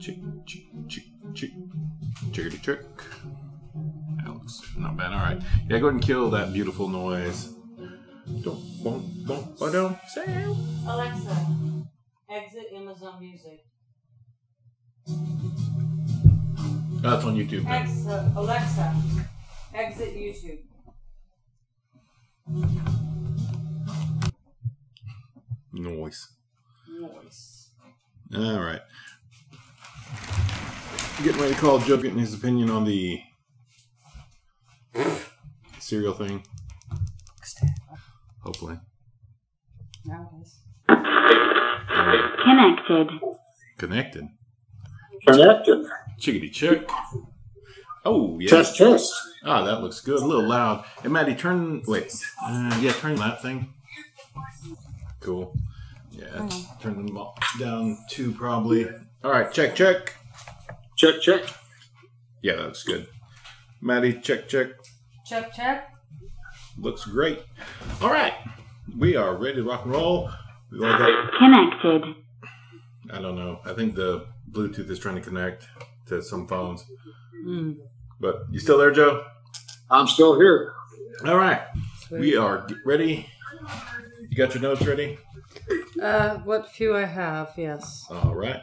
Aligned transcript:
Chick, 0.00 0.18
chick, 0.46 0.64
chick, 0.88 1.04
chick. 1.34 1.50
Chickity 2.30 2.62
chick. 2.62 2.80
That 4.24 4.32
looks 4.32 4.62
not 4.76 4.96
bad. 4.96 5.12
All 5.12 5.18
right. 5.20 5.40
Yeah, 5.68 5.78
go 5.78 5.86
ahead 5.86 5.94
and 5.94 6.02
kill 6.02 6.30
that 6.30 6.52
beautiful 6.52 6.88
noise. 6.88 7.54
Don't, 8.42 8.82
don't, 8.82 9.26
don't, 9.26 9.58
but 9.58 9.72
don't 9.72 9.98
say. 10.08 10.24
Alexa, 10.86 11.46
exit 12.30 12.66
Amazon 12.74 13.20
Music. 13.20 13.64
That's 17.02 17.24
on 17.24 17.36
YouTube. 17.36 17.64
Now. 17.64 17.82
Exa, 17.82 18.36
Alexa, 18.36 18.94
exit 19.74 20.14
YouTube. 20.16 20.60
Noise. 25.72 26.28
Noise. 26.88 27.68
All 28.34 28.60
right. 28.60 28.80
Getting 31.22 31.40
ready 31.40 31.54
to 31.54 31.60
call 31.60 31.78
Joe, 31.78 31.96
getting 31.96 32.18
his 32.18 32.34
opinion 32.34 32.70
on 32.70 32.84
the 32.84 33.20
cereal 35.78 36.12
thing. 36.12 36.42
Hopefully. 38.40 38.78
Now 40.04 40.30
it 40.32 40.42
is. 40.42 40.58
All 40.88 40.96
right. 40.96 42.30
Connected. 42.44 43.20
Connected. 43.78 44.28
Connected. 45.26 45.86
Chickity 46.20 46.52
chick. 46.52 46.90
Oh, 48.04 48.38
yeah. 48.38 48.50
Test, 48.50 48.76
test. 48.76 49.12
Ah, 49.44 49.62
that 49.64 49.80
looks 49.82 50.00
good. 50.00 50.20
A 50.20 50.24
little 50.24 50.46
loud. 50.46 50.84
Hey, 51.02 51.08
Maddie, 51.08 51.34
turn. 51.34 51.82
Wait. 51.86 52.12
Uh, 52.42 52.78
yeah, 52.82 52.92
turn 52.92 53.16
that 53.16 53.40
thing. 53.40 53.72
Cool. 55.20 55.56
Yeah, 56.10 56.48
turn 56.80 57.06
them 57.06 57.16
all 57.16 57.38
down 57.58 57.98
two 58.10 58.32
probably. 58.32 58.88
All 59.24 59.30
right, 59.30 59.50
check, 59.50 59.74
check. 59.74 60.14
Check, 60.96 61.22
check. 61.22 61.42
Yeah, 62.42 62.56
that 62.56 62.64
looks 62.64 62.82
good. 62.82 63.06
Maddie, 63.80 64.20
check, 64.20 64.48
check. 64.48 64.68
Check, 65.24 65.54
check. 65.54 65.90
Looks 66.76 67.06
great. 67.06 67.42
All 68.02 68.10
right, 68.10 68.34
we 68.98 69.16
are 69.16 69.34
ready 69.34 69.56
to 69.56 69.62
rock 69.62 69.84
and 69.84 69.92
roll. 69.94 70.30
We've 70.70 70.82
all 70.82 70.98
got. 70.98 71.32
Connected. 71.38 72.16
I 73.10 73.20
don't 73.22 73.36
know. 73.36 73.60
I 73.64 73.72
think 73.72 73.94
the 73.94 74.26
Bluetooth 74.50 74.90
is 74.90 74.98
trying 74.98 75.14
to 75.14 75.22
connect 75.22 75.68
to 76.08 76.20
some 76.22 76.46
phones. 76.46 76.84
Mm. 77.46 77.76
But 78.20 78.42
you 78.50 78.60
still 78.60 78.76
there, 78.76 78.90
Joe? 78.90 79.24
I'm 79.90 80.06
still 80.06 80.38
here. 80.38 80.74
All 81.26 81.38
right, 81.38 81.62
Sweet. 82.08 82.20
we 82.20 82.36
are 82.36 82.66
ready. 82.84 83.26
You 84.28 84.36
got 84.36 84.52
your 84.54 84.62
notes 84.62 84.84
ready? 84.84 85.16
Uh, 86.02 86.36
what 86.40 86.68
few 86.68 86.94
I 86.94 87.04
have, 87.04 87.52
yes. 87.56 88.04
All 88.10 88.34
right. 88.34 88.60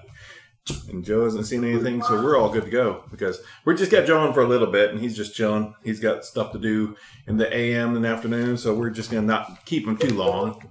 And 0.89 1.03
Joe 1.03 1.23
hasn't 1.23 1.47
seen 1.47 1.63
anything, 1.63 2.03
so 2.03 2.21
we're 2.23 2.37
all 2.37 2.49
good 2.49 2.65
to 2.65 2.69
go 2.69 3.03
because 3.09 3.41
we 3.65 3.75
just 3.75 3.91
got 3.91 4.05
Joe 4.05 4.19
on 4.19 4.33
for 4.33 4.41
a 4.41 4.47
little 4.47 4.67
bit, 4.71 4.91
and 4.91 4.99
he's 4.99 5.15
just 5.15 5.33
chilling. 5.35 5.73
He's 5.83 5.99
got 5.99 6.23
stuff 6.23 6.51
to 6.51 6.59
do 6.59 6.95
in 7.27 7.37
the 7.37 7.51
AM 7.55 7.95
and 7.95 8.05
afternoon, 8.05 8.57
so 8.57 8.75
we're 8.75 8.91
just 8.91 9.09
gonna 9.09 9.25
not 9.25 9.65
keep 9.65 9.87
him 9.87 9.97
too 9.97 10.13
long. 10.13 10.61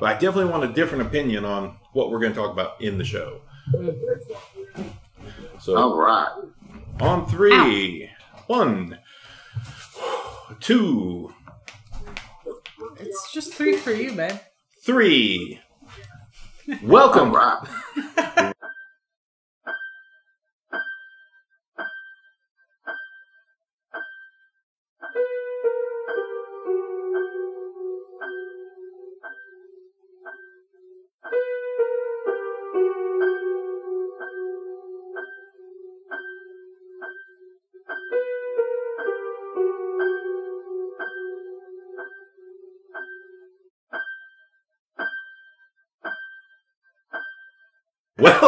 But 0.00 0.06
I 0.06 0.12
definitely 0.14 0.50
want 0.50 0.64
a 0.64 0.72
different 0.72 1.06
opinion 1.06 1.44
on 1.44 1.76
what 1.92 2.10
we're 2.10 2.20
gonna 2.20 2.34
talk 2.34 2.52
about 2.52 2.80
in 2.80 2.96
the 2.96 3.04
show. 3.04 3.42
So 5.60 5.76
All 5.76 5.98
right. 5.98 6.28
on 7.00 7.26
three, 7.28 8.08
one, 8.46 8.98
two, 10.60 11.32
It's 12.98 13.30
just 13.32 13.52
three 13.52 13.76
for 13.76 13.92
you, 13.92 14.12
man. 14.12 14.40
three. 14.84 15.60
All 16.68 16.76
Welcome. 16.82 17.34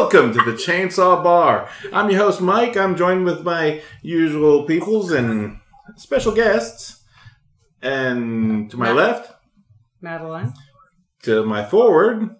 Welcome 0.08 0.32
to 0.34 0.38
the 0.38 0.56
Chainsaw 0.56 1.20
Bar. 1.24 1.68
I'm 1.92 2.08
your 2.10 2.20
host, 2.20 2.40
Mike. 2.40 2.76
I'm 2.76 2.94
joined 2.94 3.24
with 3.24 3.42
my 3.42 3.82
usual 4.02 4.62
peoples 4.62 5.10
and 5.10 5.58
special 5.96 6.30
guests. 6.32 7.02
And 7.82 8.70
to 8.70 8.76
my 8.76 8.86
Matt. 8.92 8.94
left, 8.96 9.32
Madeline. 10.00 10.54
to 11.24 11.44
my 11.44 11.64
forward. 11.64 12.30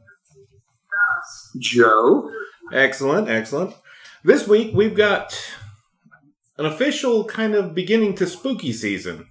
Joe. 1.59 2.31
Excellent, 2.73 3.29
excellent. 3.29 3.75
This 4.23 4.47
week 4.47 4.71
we've 4.73 4.95
got 4.97 5.37
an 6.59 6.67
official 6.67 7.25
kind 7.25 7.57
of 7.57 7.75
beginning 7.75 8.15
to 8.15 8.29
spooky 8.29 8.73
season. 8.73 9.27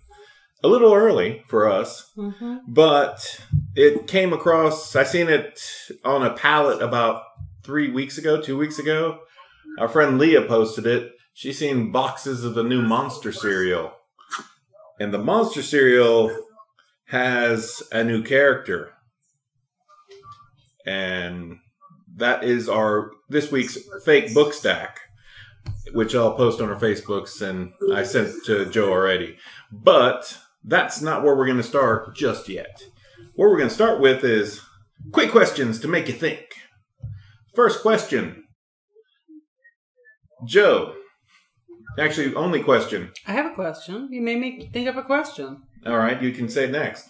A 0.62 0.68
little 0.68 0.94
early 0.94 1.41
for 1.47 1.69
us, 1.72 2.12
Mm-hmm. 2.18 2.56
but 2.68 3.40
it 3.75 4.07
came 4.07 4.34
across. 4.34 4.94
I 4.94 5.03
seen 5.06 5.29
it 5.29 5.62
on 6.03 6.22
a 6.22 6.34
pallet 6.34 6.81
about 6.81 7.22
three 7.66 7.92
weeks 7.92 8.18
ago, 8.18 8.40
two 8.40 8.58
weeks 8.58 8.80
ago. 8.80 9.20
Our 9.80 9.90
friend 9.90 10.20
Leah 10.20 10.44
posted 10.44 10.86
it. 10.86 11.14
She 11.34 11.52
seen 11.52 11.92
boxes 11.92 12.46
of 12.46 12.53
the 12.53 12.64
new 12.64 12.81
monster 12.81 13.31
cereal, 13.31 13.94
and 15.00 15.14
the 15.14 15.18
monster 15.18 15.62
cereal 15.62 16.36
has 17.08 17.84
a 17.92 18.04
new 18.04 18.24
character, 18.24 18.94
and 20.86 21.58
that 22.16 22.44
is 22.44 22.70
our 22.70 23.12
this 23.28 23.52
week's 23.52 23.78
fake 24.06 24.34
book 24.34 24.54
stack, 24.54 25.00
which 25.92 26.16
I'll 26.16 26.36
post 26.36 26.62
on 26.62 26.70
our 26.70 26.80
Facebooks, 26.80 27.42
and 27.42 27.74
I 27.94 28.04
sent 28.04 28.46
to 28.46 28.68
Joe 28.68 28.92
already. 28.92 29.38
But 29.72 30.38
that's 30.64 31.02
not 31.02 31.24
where 31.24 31.36
we're 31.36 31.48
going 31.48 31.58
to 31.58 31.64
start 31.64 32.16
just 32.16 32.48
yet. 32.48 32.81
What 33.36 33.50
we're 33.50 33.58
going 33.58 33.70
to 33.70 33.75
start 33.75 34.00
with 34.00 34.24
is 34.24 34.62
quick 35.12 35.31
questions 35.31 35.80
to 35.81 35.90
make 35.90 36.08
you 36.08 36.14
think. 36.14 36.40
First 37.56 37.82
question 37.82 38.44
Joe. 40.46 40.94
Actually, 41.98 42.36
only 42.36 42.62
question. 42.62 43.12
I 43.26 43.32
have 43.32 43.46
a 43.52 43.56
question. 43.56 44.10
You 44.12 44.22
made 44.22 44.40
me 44.40 44.70
think 44.74 44.90
of 44.90 44.98
a 44.98 45.04
question. 45.04 45.62
All 45.86 45.98
right, 45.98 46.22
you 46.22 46.32
can 46.32 46.50
say 46.50 46.70
next. 46.70 47.10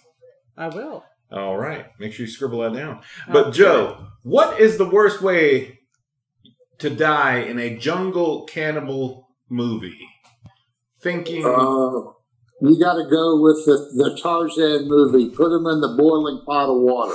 I 0.56 0.68
will. 0.68 1.04
All 1.32 1.58
right, 1.58 1.86
make 1.98 2.12
sure 2.12 2.24
you 2.24 2.30
scribble 2.30 2.60
that 2.60 2.72
down. 2.72 3.00
But, 3.28 3.48
Okay. 3.48 3.58
Joe, 3.58 4.06
what 4.22 4.60
is 4.60 4.78
the 4.78 4.88
worst 4.88 5.20
way 5.22 5.80
to 6.78 6.88
die 6.88 7.38
in 7.38 7.58
a 7.58 7.76
jungle 7.76 8.44
cannibal 8.44 9.28
movie? 9.50 9.98
Thinking. 11.00 11.44
Uh, 11.44 12.12
you 12.62 12.78
got 12.80 12.94
to 12.94 13.06
go 13.10 13.40
with 13.42 13.64
the, 13.66 13.76
the 13.96 14.18
Tarzan 14.22 14.88
movie. 14.88 15.30
Put 15.30 15.52
him 15.52 15.66
in 15.66 15.80
the 15.80 15.96
boiling 15.98 16.42
pot 16.46 16.70
of 16.70 16.80
water. 16.80 17.14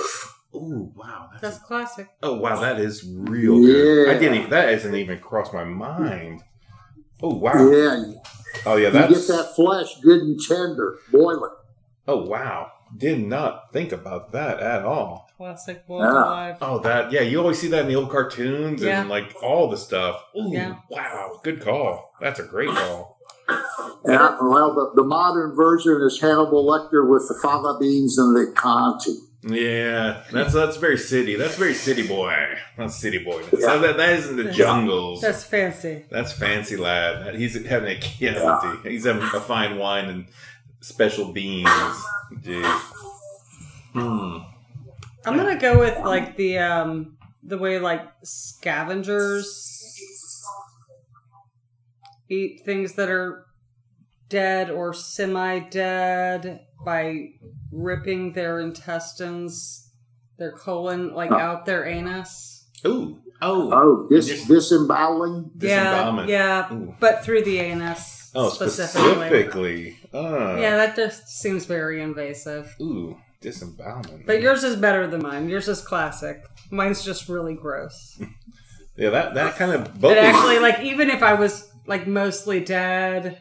Ooh, 0.54 0.92
wow. 0.96 1.30
That's, 1.32 1.42
That's 1.42 1.60
classic. 1.66 2.10
oh, 2.24 2.34
wow, 2.36 2.60
that 2.60 2.80
is 2.80 3.06
real 3.08 3.56
good. 3.62 4.10
I 4.10 4.20
didn't. 4.20 4.50
That 4.50 4.70
hasn't 4.70 4.96
even 4.96 5.20
crossed 5.20 5.54
my 5.54 5.64
mind. 5.64 6.42
Oh, 7.24 7.36
wow. 7.36 7.54
Yeah, 7.70 8.04
Oh, 8.66 8.76
yeah, 8.76 8.88
you 8.88 9.16
get 9.16 9.28
that 9.28 9.54
flesh 9.56 10.00
good 10.02 10.20
and 10.22 10.40
tender. 10.46 10.98
boiling. 11.12 11.52
Oh, 12.08 12.26
wow. 12.26 12.72
Did 12.98 13.26
not 13.26 13.72
think 13.72 13.94
about 13.94 14.34
that 14.34 14.60
at 14.60 14.84
all. 14.84 15.30
Classic 15.38 15.88
boiled 15.88 16.04
Yeah. 16.04 16.12
alive. 16.24 16.58
Oh, 16.62 16.80
that. 16.80 17.12
Yeah, 17.14 17.22
you 17.22 17.40
always 17.40 17.58
see 17.60 17.70
that 17.70 17.84
in 17.84 17.88
the 17.88 17.96
old 17.96 18.10
cartoons 18.10 18.82
Yeah. 18.84 19.00
and 19.02 19.10
like 19.10 19.34
all 19.42 19.70
the 19.70 19.78
stuff. 19.78 20.22
Ooh, 20.36 20.52
Yeah. 20.52 20.76
wow. 20.90 21.40
Good 21.44 21.62
call. 21.62 22.12
That's 22.20 22.40
a 22.42 22.44
great 22.44 22.70
call. 22.70 23.18
Yeah, 24.06 24.36
well, 24.42 24.74
the, 24.74 24.92
the 25.02 25.04
modern 25.04 25.56
version 25.56 26.02
is 26.06 26.20
Hannibal 26.20 26.66
Lecter 26.66 27.08
with 27.08 27.28
the 27.30 27.40
fava 27.42 27.78
beans 27.80 28.18
and 28.18 28.36
the 28.36 28.54
Chianti. 28.60 29.18
Yeah, 29.44 30.24
that's 30.32 30.54
that's 30.54 30.78
very 30.78 30.98
city. 31.00 31.36
That's 31.36 31.56
very 31.56 31.74
city 31.74 32.08
boy. 32.08 32.36
That's 32.78 32.96
city 32.96 33.18
boy. 33.18 33.42
Yeah. 33.58 33.78
That, 33.78 33.98
that 33.98 34.10
is 34.14 34.30
in 34.30 34.36
the 34.38 34.52
jungles. 34.52 35.22
That's 35.22 35.44
fancy. 35.44 36.06
That's 36.12 36.32
fancy 36.32 36.78
lad. 36.78 37.26
That- 37.26 37.36
He's 37.36 37.66
having 37.66 37.98
a 37.98 38.00
Yeah. 38.20 38.82
He's 38.84 39.06
having 39.06 39.24
a 39.24 39.42
fine 39.42 39.78
wine 39.80 40.10
and 40.10 40.26
special 40.82 41.32
beans. 41.32 41.68
Jeez. 42.42 42.80
Hmm. 43.94 44.38
I'm 45.26 45.38
gonna 45.38 45.58
go 45.60 45.80
with 45.80 45.98
like 46.06 46.38
the 46.38 46.60
um 46.60 47.18
the 47.44 47.58
way 47.58 47.80
like 47.80 48.02
scavengers 48.24 49.78
eat 52.30 52.62
things 52.64 52.94
that 52.94 53.10
are 53.10 53.46
dead 54.30 54.70
or 54.70 54.94
semi-dead 54.94 56.66
by 56.86 57.30
ripping 57.72 58.34
their 58.34 58.60
intestines, 58.60 59.90
their 60.38 60.52
colon, 60.52 61.14
like 61.14 61.30
Huh. 61.30 61.38
out 61.38 61.66
their 61.66 61.86
anus. 61.86 62.66
Ooh. 62.86 63.20
Oh. 63.42 63.72
Oh, 63.72 64.08
dis- 64.10 64.28
Dis- 64.28 64.46
disemboweling. 64.48 65.52
Yeah, 65.60 66.26
yeah, 66.28 66.74
Ooh. 66.74 66.96
but 67.00 67.24
through 67.24 67.44
the 67.44 67.60
anus 67.60 68.32
Oh, 68.36 68.50
specifically. 68.50 69.12
specifically. 69.12 69.98
Uh, 70.14 70.58
Yeah, 70.60 70.78
that 70.78 70.96
just 70.96 71.28
seems 71.28 71.66
very 71.66 72.02
invasive. 72.02 72.76
Ooh, 72.82 73.18
disembowelment. 73.42 74.26
But 74.28 74.42
yours 74.42 74.64
is 74.64 74.76
better 74.76 75.08
than 75.08 75.22
mine. 75.24 75.50
Yours 75.50 75.68
is 75.68 75.82
classic. 75.82 76.44
Mine's 76.70 77.04
just 77.04 77.28
really 77.30 77.56
gross. 77.56 78.20
yeah, 78.96 79.10
that 79.10 79.34
that 79.34 79.56
kind 79.58 79.72
of 79.74 79.86
both. 79.94 80.02
But 80.02 80.18
actually, 80.20 80.60
like, 80.60 80.80
even 80.82 81.10
if 81.10 81.22
I 81.24 81.34
was 81.34 81.68
like 81.88 82.06
mostly 82.08 82.60
dead 82.64 83.40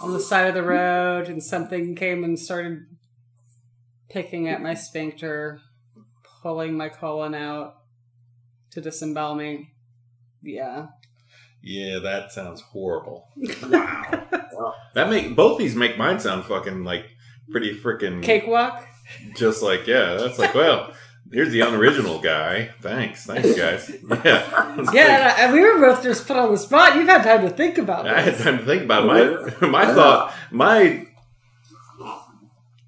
on 0.00 0.12
the 0.12 0.20
side 0.20 0.48
of 0.48 0.54
the 0.54 0.62
road 0.62 1.28
and 1.28 1.42
something 1.42 1.94
came 1.94 2.24
and 2.24 2.38
started 2.38 2.86
picking 4.08 4.48
at 4.48 4.62
my 4.62 4.74
sphincter, 4.74 5.60
pulling 6.42 6.76
my 6.76 6.88
colon 6.88 7.34
out 7.34 7.74
to 8.70 8.80
disembowel 8.80 9.34
me, 9.34 9.72
yeah. 10.42 10.86
yeah, 11.62 11.98
that 11.98 12.32
sounds 12.32 12.60
horrible. 12.60 13.28
Wow. 14.52 14.74
that 14.94 15.08
make 15.08 15.34
both 15.34 15.58
these 15.58 15.74
make 15.74 15.96
mine 15.96 16.20
sound 16.20 16.44
fucking 16.44 16.84
like 16.84 17.06
pretty 17.50 17.74
freaking 17.74 18.22
Cakewalk? 18.22 18.86
Just 19.34 19.62
like 19.62 19.86
yeah, 19.86 20.16
that's 20.16 20.38
like 20.38 20.54
well. 20.54 20.92
Here's 21.32 21.50
the 21.50 21.60
unoriginal 21.60 22.20
guy. 22.20 22.70
Thanks, 22.80 23.24
thanks, 23.24 23.54
guys. 23.54 23.88
Yeah, 24.24 24.74
It's 24.80 24.92
Yeah, 24.92 25.36
and 25.38 25.52
we 25.52 25.60
were 25.60 25.78
both 25.78 26.02
just 26.02 26.26
put 26.26 26.36
on 26.36 26.50
the 26.50 26.58
spot. 26.58 26.96
You've 26.96 27.06
had 27.08 27.22
time 27.22 27.42
to 27.42 27.50
think 27.50 27.78
about 27.78 28.06
it. 28.06 28.12
I 28.12 28.20
had 28.20 28.36
time 28.38 28.58
to 28.58 28.64
think 28.64 28.82
about 28.82 29.04
it. 29.16 29.60
my 29.60 29.68
my 29.68 29.94
thought. 29.94 30.34
My 30.50 31.06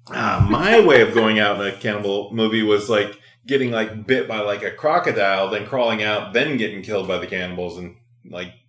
uh, 0.07 0.45
my 0.49 0.85
way 0.85 1.01
of 1.01 1.13
going 1.13 1.39
out 1.39 1.59
in 1.59 1.67
a 1.67 1.71
cannibal 1.71 2.33
movie 2.33 2.63
was 2.63 2.89
like 2.89 3.17
getting 3.47 3.71
like 3.71 4.05
bit 4.05 4.27
by 4.27 4.39
like 4.41 4.63
a 4.63 4.71
crocodile, 4.71 5.49
then 5.49 5.65
crawling 5.65 6.03
out, 6.03 6.33
then 6.33 6.57
getting 6.57 6.81
killed 6.81 7.07
by 7.07 7.17
the 7.17 7.27
cannibals 7.27 7.77
and 7.77 7.95
like 8.25 8.47
Yeah. 8.47 8.62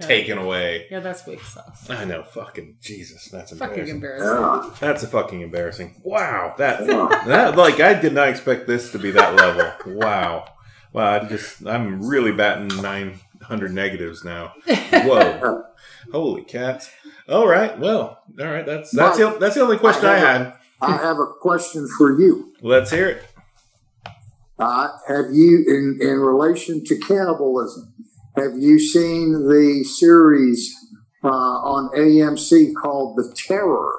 Taken 0.00 0.38
away. 0.38 0.86
Yeah, 0.90 1.00
that's 1.00 1.26
weak 1.26 1.40
sauce. 1.42 1.88
I 1.90 2.04
know, 2.04 2.22
fucking 2.22 2.76
Jesus, 2.80 3.26
that's 3.26 3.56
Fucking 3.56 3.88
embarrassing. 3.88 4.26
embarrassing. 4.36 4.72
That's 4.80 5.02
a 5.02 5.06
fucking 5.08 5.40
embarrassing. 5.42 6.00
Wow, 6.04 6.54
that 6.58 6.86
that 6.86 7.56
like 7.56 7.80
I 7.80 7.94
did 7.94 8.12
not 8.12 8.28
expect 8.28 8.66
this 8.66 8.92
to 8.92 8.98
be 8.98 9.10
that 9.12 9.34
level. 9.36 9.94
Wow, 9.96 10.46
wow. 10.92 11.12
I 11.20 11.24
just 11.24 11.66
I'm 11.66 12.02
really 12.06 12.32
batting 12.32 12.80
nine 12.82 13.20
hundred 13.42 13.72
negatives 13.72 14.24
now. 14.24 14.54
Whoa, 14.92 15.64
holy 16.12 16.42
cats! 16.44 16.90
All 17.28 17.46
right, 17.46 17.78
well, 17.78 18.22
all 18.40 18.46
right. 18.46 18.66
That's 18.66 18.90
that's 18.90 19.18
the, 19.18 19.36
that's 19.38 19.54
the 19.54 19.62
only 19.62 19.78
question 19.78 20.06
I 20.06 20.18
had. 20.18 20.54
I 20.82 20.92
have 20.96 21.18
a 21.18 21.26
question 21.40 21.86
for 21.98 22.18
you. 22.18 22.54
Let's 22.62 22.90
hear 22.90 23.08
it. 23.08 23.24
Uh, 24.58 24.88
have 25.08 25.26
you, 25.32 25.64
in, 25.66 25.98
in 26.06 26.18
relation 26.20 26.84
to 26.84 26.98
cannibalism, 26.98 27.94
have 28.36 28.56
you 28.56 28.78
seen 28.78 29.32
the 29.48 29.84
series 29.84 30.74
uh, 31.24 31.28
on 31.28 31.90
AMC 31.96 32.72
called 32.80 33.16
The 33.16 33.32
Terror? 33.34 33.94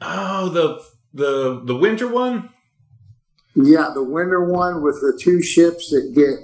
Oh, 0.00 0.48
the 0.48 0.82
the 1.14 1.62
the 1.64 1.74
winter 1.74 2.08
one. 2.08 2.50
Yeah, 3.54 3.90
the 3.94 4.02
winter 4.02 4.44
one 4.44 4.82
with 4.82 5.00
the 5.00 5.18
two 5.20 5.40
ships 5.42 5.90
that 5.90 6.12
get 6.14 6.34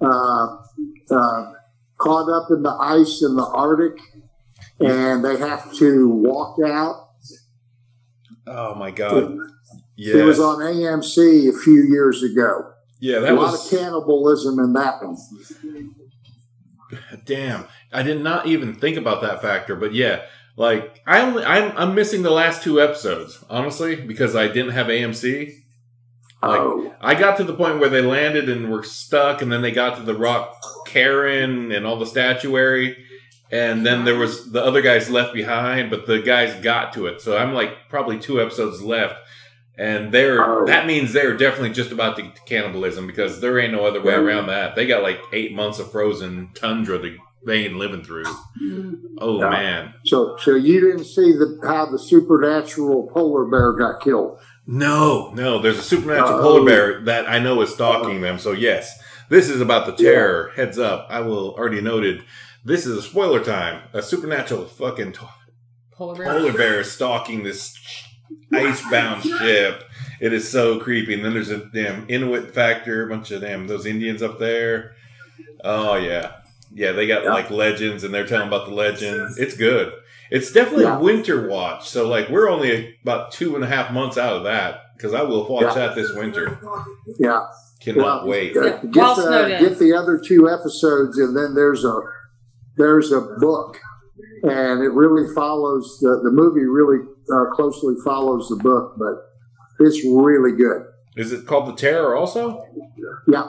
uh, 0.00 0.56
uh, 1.10 1.52
caught 1.98 2.30
up 2.30 2.50
in 2.50 2.62
the 2.62 2.74
ice 2.80 3.22
in 3.22 3.36
the 3.36 3.44
Arctic, 3.44 3.98
and 4.80 5.24
they 5.24 5.36
have 5.36 5.72
to 5.74 6.08
walk 6.08 6.58
out. 6.64 7.10
Oh 8.46 8.74
my 8.74 8.90
god. 8.90 9.38
It 9.98 10.24
was 10.24 10.38
on 10.38 10.58
AMC 10.58 11.48
a 11.48 11.58
few 11.58 11.82
years 11.84 12.22
ago. 12.22 12.72
Yeah, 12.98 13.18
a 13.18 13.20
that 13.20 13.34
lot 13.34 13.54
of 13.54 13.70
cannibalism 13.70 14.58
in 14.58 14.72
that 14.72 15.02
one. 15.02 15.16
Damn, 17.24 17.66
I 17.92 18.02
did 18.02 18.22
not 18.22 18.46
even 18.46 18.74
think 18.74 18.96
about 18.96 19.22
that 19.22 19.42
factor, 19.42 19.76
but 19.76 19.92
yeah, 19.92 20.22
like 20.56 21.02
I 21.06 21.20
only 21.20 21.44
I'm 21.44 21.76
I'm 21.76 21.94
missing 21.94 22.22
the 22.22 22.30
last 22.30 22.62
two 22.62 22.80
episodes 22.80 23.44
honestly 23.50 23.96
because 23.96 24.34
I 24.34 24.48
didn't 24.48 24.70
have 24.70 24.86
AMC. 24.86 25.62
Like 26.42 26.60
oh, 26.60 26.94
I 27.00 27.14
got 27.14 27.36
to 27.38 27.44
the 27.44 27.54
point 27.54 27.80
where 27.80 27.88
they 27.88 28.02
landed 28.02 28.48
and 28.48 28.70
were 28.70 28.82
stuck, 28.82 29.42
and 29.42 29.50
then 29.50 29.62
they 29.62 29.72
got 29.72 29.96
to 29.96 30.02
the 30.02 30.14
rock 30.14 30.62
cairn 30.86 31.72
and 31.72 31.86
all 31.86 31.98
the 31.98 32.06
statuary, 32.06 33.04
and 33.50 33.84
then 33.84 34.04
there 34.04 34.16
was 34.16 34.52
the 34.52 34.62
other 34.62 34.80
guys 34.80 35.10
left 35.10 35.34
behind, 35.34 35.90
but 35.90 36.06
the 36.06 36.20
guys 36.20 36.54
got 36.62 36.92
to 36.94 37.06
it. 37.06 37.20
So 37.20 37.36
I'm 37.36 37.52
like 37.52 37.88
probably 37.88 38.18
two 38.18 38.40
episodes 38.40 38.82
left. 38.82 39.16
And 39.78 40.10
they're 40.12 40.42
Oh. 40.42 40.64
that 40.66 40.86
means 40.86 41.12
they're 41.12 41.36
definitely 41.36 41.70
just 41.70 41.92
about 41.92 42.16
to 42.16 42.22
to 42.22 42.40
cannibalism 42.46 43.06
because 43.06 43.40
there 43.40 43.58
ain't 43.58 43.72
no 43.72 43.84
other 43.84 44.00
way 44.02 44.14
around 44.14 44.46
that. 44.46 44.74
They 44.74 44.86
got 44.86 45.02
like 45.02 45.20
eight 45.32 45.54
months 45.54 45.78
of 45.78 45.90
frozen 45.92 46.48
tundra 46.54 46.98
to, 46.98 47.16
they 47.44 47.64
ain't 47.66 47.76
living 47.76 48.02
through. 48.02 48.24
Mm. 48.62 48.94
Oh 49.18 49.38
Yeah. 49.40 49.50
man, 49.50 49.94
so 50.04 50.36
so 50.38 50.54
you 50.54 50.80
didn't 50.80 51.04
see 51.04 51.32
the 51.32 51.58
how 51.62 51.86
the 51.90 51.98
supernatural 51.98 53.10
polar 53.12 53.44
bear 53.44 53.72
got 53.74 54.00
killed? 54.00 54.38
no, 54.66 55.30
no. 55.34 55.60
There's 55.60 55.78
a 55.78 55.82
supernatural 55.82 56.38
Oh. 56.38 56.42
polar 56.42 56.64
bear 56.64 57.00
that 57.04 57.28
I 57.28 57.38
know 57.38 57.60
is 57.62 57.72
stalking 57.74 58.20
them. 58.22 58.38
So 58.38 58.52
yes, 58.52 58.98
this 59.28 59.48
is 59.50 59.60
about 59.60 59.84
the 59.86 59.92
terror. 59.92 60.52
Heads 60.56 60.78
up, 60.78 61.06
I 61.10 61.20
will 61.20 61.54
already 61.58 61.80
noted. 61.82 62.22
This 62.64 62.84
is 62.86 62.96
a 62.96 63.02
spoiler 63.02 63.44
time. 63.44 63.82
A 63.92 64.02
supernatural 64.02 64.64
fucking 64.64 65.12
t- 65.12 65.20
Polar 65.92 66.16
bear. 66.16 66.26
polar 66.32 66.52
bear 66.52 66.80
is 66.80 66.90
stalking 66.90 67.44
this 67.44 67.74
icebound 68.52 69.22
ship. 69.22 69.84
It 70.20 70.32
is 70.32 70.48
so 70.48 70.78
creepy. 70.80 71.14
And 71.14 71.24
then 71.24 71.34
there's 71.34 71.50
a 71.50 71.66
damn 71.66 72.06
Inuit 72.08 72.54
factor, 72.54 73.06
a 73.06 73.08
bunch 73.08 73.30
of 73.30 73.40
damn 73.42 73.66
those 73.66 73.86
Indians 73.86 74.22
up 74.22 74.38
there. 74.38 74.94
Oh 75.64 75.96
yeah, 75.96 76.32
yeah. 76.72 76.92
They 76.92 77.06
got 77.06 77.24
Yeah. 77.24 77.32
like 77.32 77.50
legends, 77.50 78.04
and 78.04 78.12
they're 78.14 78.26
telling 78.26 78.48
about 78.48 78.66
the 78.68 78.74
legend. 78.74 79.36
It's 79.38 79.56
good. 79.56 79.92
It's 80.30 80.50
definitely 80.52 80.84
Yeah. 80.84 80.98
winter 80.98 81.48
watch. 81.48 81.88
So 81.88 82.08
like 82.08 82.28
we're 82.28 82.48
only 82.48 82.96
about 83.02 83.32
two 83.32 83.54
and 83.54 83.64
a 83.64 83.66
half 83.66 83.92
months 83.92 84.16
out 84.18 84.34
of 84.34 84.44
that 84.44 84.80
because 84.96 85.12
I 85.14 85.22
will 85.22 85.46
watch 85.48 85.62
Yeah. 85.62 85.74
that 85.74 85.94
this 85.94 86.12
winter. 86.14 86.58
Yeah. 87.18 87.46
Cannot 87.80 88.26
wait. 88.26 88.56
uh, 88.56 88.62
Yeah, 88.64 88.70
Get, 88.90 88.96
while 88.96 89.14
the, 89.16 89.56
get 89.60 89.78
the 89.78 89.92
other 89.92 90.18
two 90.18 90.48
episodes, 90.48 91.18
and 91.18 91.36
then 91.36 91.54
there's 91.54 91.84
a 91.84 91.94
there's 92.78 93.12
a 93.12 93.20
book, 93.38 93.78
and 94.48 94.82
it 94.82 94.92
really 94.92 95.32
follows 95.34 95.98
the 96.00 96.20
the 96.22 96.30
movie 96.30 96.64
really 96.64 96.98
uh, 97.32 97.54
closely 97.54 97.94
follows 98.04 98.48
the 98.48 98.56
book, 98.56 98.94
but 98.98 99.84
it's 99.84 100.04
really 100.04 100.52
good. 100.56 100.82
Is 101.16 101.32
it 101.32 101.46
called 101.46 101.66
the 101.68 101.74
Terror 101.80 102.14
also? 102.16 102.64
Yeah, 103.28 103.48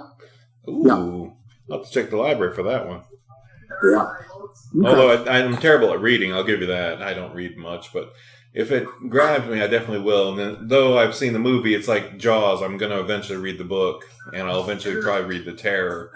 Ooh, 0.69 0.83
Yeah. 0.85 0.93
I'll 0.95 1.79
have 1.79 1.87
to 1.87 1.91
check 1.93 2.09
the 2.09 2.17
library 2.17 2.53
for 2.55 2.63
that 2.63 2.87
one. 2.87 3.01
yeah. 3.91 4.07
Okay. 4.75 4.87
Although 4.89 5.23
I, 5.25 5.39
I'm 5.39 5.57
terrible 5.57 5.91
at 5.93 6.01
reading, 6.01 6.33
I'll 6.33 6.43
give 6.43 6.61
you 6.61 6.67
that. 6.67 7.01
I 7.01 7.13
don't 7.13 7.33
read 7.35 7.57
much, 7.57 7.91
but 7.93 8.13
if 8.53 8.71
it 8.71 8.87
grabs 9.09 9.47
me, 9.47 9.61
I 9.61 9.67
definitely 9.67 10.03
will. 10.03 10.29
And 10.29 10.39
then, 10.39 10.67
though 10.67 10.97
I've 10.97 11.15
seen 11.15 11.33
the 11.33 11.39
movie, 11.39 11.75
it's 11.75 11.87
like 11.87 12.17
Jaws. 12.17 12.61
I'm 12.61 12.77
going 12.77 12.91
to 12.91 12.99
eventually 12.99 13.37
read 13.37 13.57
the 13.57 13.63
book, 13.65 14.05
and 14.33 14.47
I'll 14.49 14.63
eventually 14.63 15.01
probably 15.01 15.25
read 15.37 15.45
the 15.45 15.53
Terror. 15.53 16.11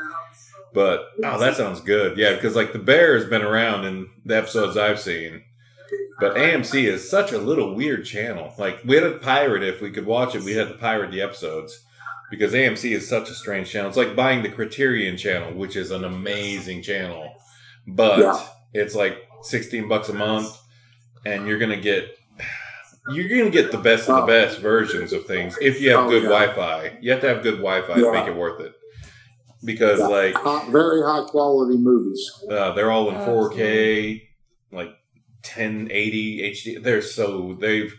But 0.73 1.09
oh, 1.23 1.37
that 1.39 1.57
sounds 1.57 1.81
good. 1.81 2.17
Yeah, 2.17 2.33
because 2.35 2.55
like 2.55 2.71
the 2.73 2.79
bear 2.79 3.15
has 3.17 3.25
been 3.25 3.41
around 3.41 3.85
in 3.85 4.09
the 4.25 4.37
episodes 4.37 4.77
I've 4.77 4.99
seen. 4.99 5.43
But 6.19 6.35
AMC 6.35 6.83
is 6.83 7.09
such 7.09 7.31
a 7.31 7.37
little 7.39 7.73
weird 7.75 8.05
channel. 8.05 8.53
Like 8.57 8.79
we 8.85 8.95
had 8.95 9.03
to 9.03 9.17
pirate 9.19 9.63
if 9.63 9.81
we 9.81 9.91
could 9.91 10.05
watch 10.05 10.35
it. 10.35 10.43
We 10.43 10.53
had 10.53 10.67
to 10.69 10.75
pirate 10.75 11.11
the 11.11 11.21
episodes 11.21 11.83
because 12.29 12.53
AMC 12.53 12.91
is 12.91 13.07
such 13.09 13.29
a 13.29 13.33
strange 13.33 13.69
channel. 13.69 13.89
It's 13.89 13.97
like 13.97 14.15
buying 14.15 14.43
the 14.43 14.49
Criterion 14.49 15.17
channel, 15.17 15.51
which 15.53 15.75
is 15.75 15.91
an 15.91 16.05
amazing 16.05 16.83
channel, 16.83 17.33
but 17.87 18.19
Yeah. 18.19 18.39
it's 18.73 18.95
like 18.95 19.17
sixteen 19.41 19.87
bucks 19.89 20.09
a 20.09 20.13
month, 20.13 20.55
and 21.25 21.47
you're 21.47 21.57
gonna 21.59 21.75
get 21.81 22.15
you're 23.11 23.27
gonna 23.27 23.49
get 23.49 23.71
the 23.71 23.77
best 23.79 24.07
of 24.07 24.21
the 24.21 24.27
best 24.27 24.59
versions 24.59 25.11
of 25.11 25.25
things 25.25 25.57
if 25.59 25.81
you 25.81 25.89
have 25.89 26.05
Oh, 26.05 26.09
good 26.09 26.23
yeah. 26.23 26.29
Wi-Fi. 26.29 26.97
You 27.01 27.11
have 27.11 27.21
to 27.21 27.27
have 27.29 27.41
good 27.43 27.57
Wi-Fi 27.57 27.95
to 27.95 28.11
make 28.13 28.27
it 28.27 28.35
worth 28.35 28.61
it 28.61 28.73
because 29.63 29.99
Yeah. 29.99 30.07
like 30.07 30.35
Hot- 30.35 30.69
very 30.69 31.01
high 31.01 31.23
quality 31.27 31.77
movies. 31.77 32.29
uh, 32.49 32.73
they're 32.73 32.91
all 32.91 33.09
in 33.09 33.15
Oh, 33.15 33.25
4K, 33.49 34.21
like 34.71 34.89
1080 35.43 36.41
HD. 36.51 36.77
They're 36.81 37.01
so 37.01 37.57
they've 37.59 37.93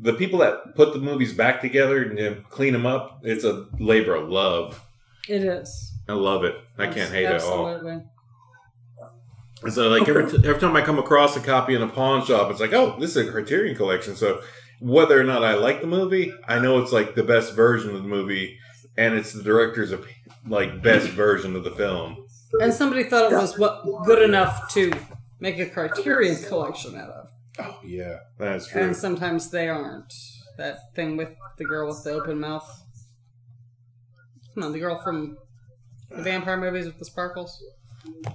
the 0.00 0.12
people 0.12 0.38
that 0.38 0.74
put 0.76 0.92
the 0.92 1.00
movies 1.00 1.32
back 1.32 1.60
together 1.60 2.02
and 2.02 2.18
you 2.18 2.30
know, 2.30 2.36
clean 2.50 2.72
them 2.72 2.86
up. 2.86 3.20
It's 3.24 3.42
a 3.44 3.66
labor 3.80 4.14
of 4.14 4.28
love. 4.28 4.80
It 5.28 5.42
is. 5.42 5.92
I 6.08 6.12
love 6.12 6.44
it. 6.44 6.54
I 6.78 6.86
can't 6.86 7.10
hate 7.10 7.24
it 7.24 7.32
at 7.32 7.42
all. 7.42 7.66
And 9.62 9.72
so 9.72 9.88
like 9.88 10.08
every, 10.08 10.30
t- 10.30 10.36
every 10.46 10.60
time 10.60 10.76
I 10.76 10.82
come 10.82 10.98
across 11.00 11.36
a 11.36 11.40
copy 11.40 11.74
in 11.74 11.82
a 11.82 11.88
pawn 11.88 12.24
shop, 12.24 12.50
it's 12.50 12.60
like, 12.60 12.72
oh, 12.72 12.96
this 13.00 13.16
is 13.16 13.28
a 13.28 13.30
Criterion 13.30 13.74
collection. 13.76 14.14
So 14.14 14.40
whether 14.80 15.20
or 15.20 15.24
not 15.24 15.42
I 15.42 15.54
like 15.54 15.80
the 15.80 15.88
movie, 15.88 16.32
I 16.46 16.60
know 16.60 16.78
it's 16.80 16.92
like 16.92 17.16
the 17.16 17.24
best 17.24 17.54
version 17.54 17.90
of 17.94 18.02
the 18.02 18.08
movie, 18.08 18.56
and 18.96 19.14
it's 19.16 19.32
the 19.32 19.42
director's 19.42 19.92
op- 19.92 20.04
like 20.48 20.82
best 20.82 21.08
version 21.08 21.54
of 21.56 21.64
the 21.64 21.70
film. 21.72 22.26
And 22.60 22.72
somebody 22.72 23.04
thought 23.04 23.30
it 23.32 23.36
was 23.36 23.58
what 23.58 23.84
good 24.04 24.22
enough 24.22 24.72
to 24.74 24.92
make 25.40 25.58
a 25.58 25.66
Criterion 25.66 26.36
collection 26.44 26.96
out 26.96 27.10
of. 27.10 27.28
Oh 27.60 27.78
yeah, 27.84 28.18
that's 28.38 28.68
true. 28.68 28.82
And 28.82 28.96
sometimes 28.96 29.50
they 29.50 29.68
aren't. 29.68 30.12
That 30.56 30.94
thing 30.94 31.16
with 31.16 31.30
the 31.56 31.64
girl 31.64 31.88
with 31.88 32.02
the 32.04 32.12
open 32.12 32.40
mouth. 32.40 32.68
No, 34.56 34.72
the 34.72 34.78
girl 34.80 35.00
from 35.02 35.38
The 36.10 36.22
vampire 36.22 36.56
movies 36.56 36.86
with 36.86 36.98
the 36.98 37.04
sparkles. 37.04 37.62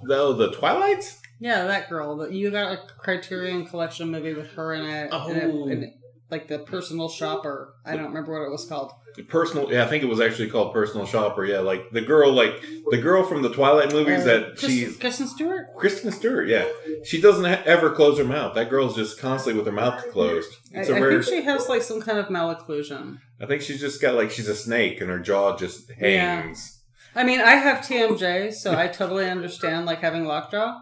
Oh, 0.10 0.34
the 0.34 0.52
Twilights. 0.52 1.20
Yeah, 1.40 1.66
that 1.66 1.90
girl. 1.90 2.16
That 2.18 2.32
you 2.32 2.52
got 2.52 2.72
a 2.74 2.80
Criterion 2.98 3.66
Collection 3.66 4.10
movie 4.12 4.34
with 4.34 4.52
her 4.52 4.74
in 4.74 4.86
it. 4.86 5.10
Oh. 5.12 5.30
in 5.30 5.38
it- 5.38 5.72
in 5.72 5.84
it, 5.84 5.94
like 6.34 6.48
the 6.48 6.60
personal 6.60 7.08
shopper. 7.10 7.76
I 7.86 7.96
don't 7.96 8.06
remember 8.08 8.34
what 8.34 8.46
it 8.48 8.52
was 8.52 8.66
called. 8.66 8.92
Personal, 9.28 9.72
yeah, 9.72 9.84
I 9.86 9.88
think 9.88 10.02
it 10.04 10.08
was 10.08 10.20
actually 10.20 10.50
called 10.50 10.74
Personal 10.74 11.06
Shopper. 11.06 11.46
Yeah, 11.46 11.60
like 11.60 11.92
the 11.92 12.02
girl, 12.02 12.34
like 12.34 12.54
the 12.90 12.98
girl 12.98 13.22
from 13.24 13.44
the 13.44 13.54
Twilight 13.54 13.92
movies 13.94 14.22
Uh, 14.22 14.26
that 14.26 14.58
Chris- 14.58 14.72
she's 14.72 14.98
Kristen 14.98 15.28
Stewart. 15.28 15.68
Kristen 15.78 16.12
Stewart. 16.12 16.48
Yeah, 16.48 16.66
she 17.06 17.22
doesn't 17.22 17.46
ha- 17.46 17.62
ever 17.66 17.92
close 17.92 18.18
her 18.18 18.24
mouth. 18.24 18.56
That 18.56 18.72
girl's 18.72 18.96
just 18.96 19.20
constantly 19.20 19.60
with 19.60 19.68
her 19.68 19.72
mouth 19.84 20.04
closed. 20.12 20.52
I, 20.76 20.80
It's 20.80 20.90
I 20.90 21.00
think 21.00 21.24
she 21.24 21.44
has 21.44 21.70
like 21.70 21.84
some 21.84 22.02
kind 22.02 22.18
of 22.18 22.26
malocclusion. 22.30 23.20
I 23.40 23.46
think 23.46 23.62
she's 23.62 23.80
just 23.80 24.02
got 24.02 24.16
like 24.16 24.32
she's 24.32 24.48
a 24.50 24.56
snake 24.56 25.00
and 25.00 25.12
her 25.12 25.20
jaw 25.20 25.56
just 25.56 25.92
Yeah. 25.92 26.42
hangs. 26.42 26.82
I 27.16 27.24
mean, 27.24 27.40
I 27.40 27.52
have 27.58 27.86
TMJ, 27.86 28.52
so 28.52 28.76
I 28.76 28.88
totally 28.88 29.30
understand 29.30 29.86
like 29.86 30.00
having 30.02 30.26
lockjaw. 30.26 30.74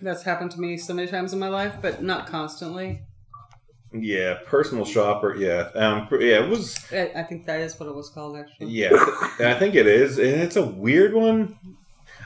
That's 0.00 0.22
happened 0.22 0.52
to 0.52 0.58
me 0.60 0.78
so 0.78 0.94
many 0.94 1.08
times 1.08 1.34
in 1.34 1.38
my 1.38 1.48
life, 1.48 1.74
but 1.82 2.02
not 2.02 2.26
constantly. 2.28 3.02
Yeah, 3.92 4.38
Personal 4.46 4.84
Shopper. 4.84 5.34
Yeah, 5.36 5.70
um, 5.74 6.08
yeah, 6.12 6.44
it 6.44 6.48
was. 6.48 6.76
I, 6.92 7.22
think 7.22 7.46
that 7.46 7.60
is 7.60 7.78
what 7.80 7.88
it 7.88 7.94
was 7.94 8.10
called, 8.10 8.36
actually. 8.36 8.66
Yeah, 8.68 8.90
I 9.40 9.54
think 9.54 9.74
it 9.74 9.86
is, 9.86 10.18
and 10.18 10.42
it's 10.42 10.56
a 10.56 10.66
weird 10.66 11.14
one. 11.14 11.58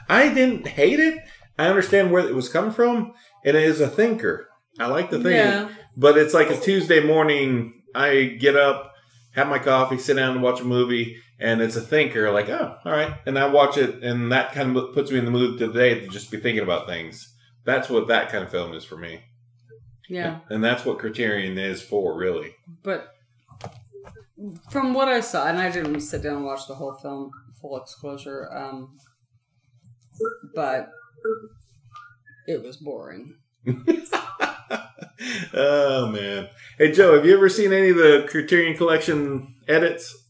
I 0.09 0.33
didn't 0.33 0.67
hate 0.67 0.99
it. 0.99 1.23
I 1.57 1.67
understand 1.67 2.11
where 2.11 2.27
it 2.27 2.35
was 2.35 2.49
coming 2.49 2.71
from, 2.71 3.13
and 3.45 3.55
it 3.55 3.63
is 3.63 3.79
a 3.79 3.87
thinker. 3.87 4.49
I 4.79 4.87
like 4.87 5.09
the 5.09 5.19
thing, 5.21 5.33
Yeah. 5.35 5.69
but 5.95 6.17
it's 6.17 6.33
like 6.33 6.49
a 6.49 6.59
Tuesday 6.59 6.99
morning. 7.05 7.81
I 7.95 8.35
get 8.39 8.55
up, 8.55 8.93
have 9.35 9.47
my 9.47 9.59
coffee, 9.59 9.97
sit 9.99 10.15
down 10.15 10.31
and 10.31 10.41
watch 10.43 10.59
a 10.59 10.65
movie, 10.65 11.17
and 11.39 11.61
it's 11.61 11.75
a 11.75 11.81
thinker. 11.81 12.31
Like, 12.31 12.49
oh, 12.49 12.75
all 12.83 12.91
right, 12.91 13.13
and 13.25 13.37
I 13.39 13.47
watch 13.47 13.77
it, 13.77 14.03
and 14.03 14.31
that 14.31 14.51
kind 14.53 14.75
of 14.75 14.93
puts 14.93 15.11
me 15.11 15.19
in 15.19 15.25
the 15.25 15.31
mood 15.31 15.59
today 15.59 15.99
to 16.01 16.07
just 16.07 16.31
be 16.31 16.37
thinking 16.37 16.63
about 16.63 16.87
things. 16.87 17.33
That's 17.65 17.89
what 17.89 18.07
that 18.07 18.29
kind 18.29 18.43
of 18.43 18.51
film 18.51 18.73
is 18.73 18.83
for 18.83 18.97
me, 18.97 19.21
Yeah. 20.09 20.39
and 20.49 20.63
that's 20.63 20.85
what 20.85 20.99
Criterion 20.99 21.57
is 21.57 21.81
for, 21.81 22.17
really. 22.17 22.55
But 22.83 23.13
from 24.69 24.93
what 24.93 25.07
I 25.07 25.21
saw, 25.21 25.47
and 25.47 25.57
I 25.57 25.71
didn't 25.71 26.01
sit 26.01 26.23
down 26.23 26.37
and 26.37 26.45
watch 26.45 26.67
the 26.67 26.75
whole 26.75 26.93
film, 26.95 27.31
full 27.61 27.77
exposure, 27.77 28.51
um, 28.55 28.97
but 30.53 30.91
it 32.47 32.61
was 32.61 32.77
boring. 32.77 33.35
oh 35.53 36.07
man! 36.11 36.49
Hey 36.77 36.91
Joe, 36.91 37.15
have 37.15 37.25
you 37.25 37.33
ever 37.33 37.47
seen 37.47 37.71
any 37.71 37.89
of 37.89 37.97
the 37.97 38.27
Criterion 38.29 38.75
Collection 38.75 39.55
edits? 39.67 40.23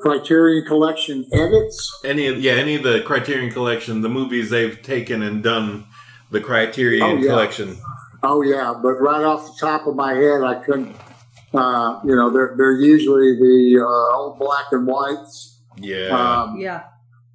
Criterion 0.00 0.64
Collection 0.66 1.26
edits. 1.32 2.00
Any 2.04 2.26
of 2.26 2.40
yeah, 2.40 2.52
any 2.52 2.74
of 2.76 2.82
the 2.82 3.02
Criterion 3.02 3.52
Collection, 3.52 4.00
the 4.00 4.08
movies 4.08 4.48
they've 4.50 4.80
taken 4.82 5.22
and 5.22 5.42
done 5.42 5.86
the 6.32 6.40
Criterion 6.40 7.02
Oh, 7.02 7.16
yeah. 7.16 7.28
Collection. 7.30 7.76
Oh 8.24 8.42
yeah, 8.42 8.74
but 8.80 8.94
right 9.00 9.22
off 9.22 9.46
the 9.46 9.56
top 9.66 9.86
of 9.86 9.94
my 9.96 10.14
head, 10.14 10.42
I 10.42 10.62
couldn't. 10.64 10.96
Uh, 11.52 12.00
you 12.04 12.16
know, 12.16 12.30
they're 12.30 12.54
they're 12.56 12.80
usually 12.80 13.34
the 13.36 13.80
uh, 13.84 14.16
old 14.16 14.38
black 14.38 14.66
and 14.72 14.86
whites. 14.86 15.60
Yeah, 15.76 16.08
Um, 16.08 16.58
Yeah. 16.58 16.84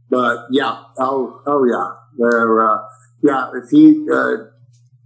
But 0.10 0.48
yeah, 0.52 0.84
oh 0.98 1.42
oh 1.46 1.66
yeah, 1.66 1.92
they're 2.18 2.62
uh, 2.72 2.78
yeah. 3.22 3.52
If 3.62 3.72
you 3.74 4.08
uh, 4.12 4.46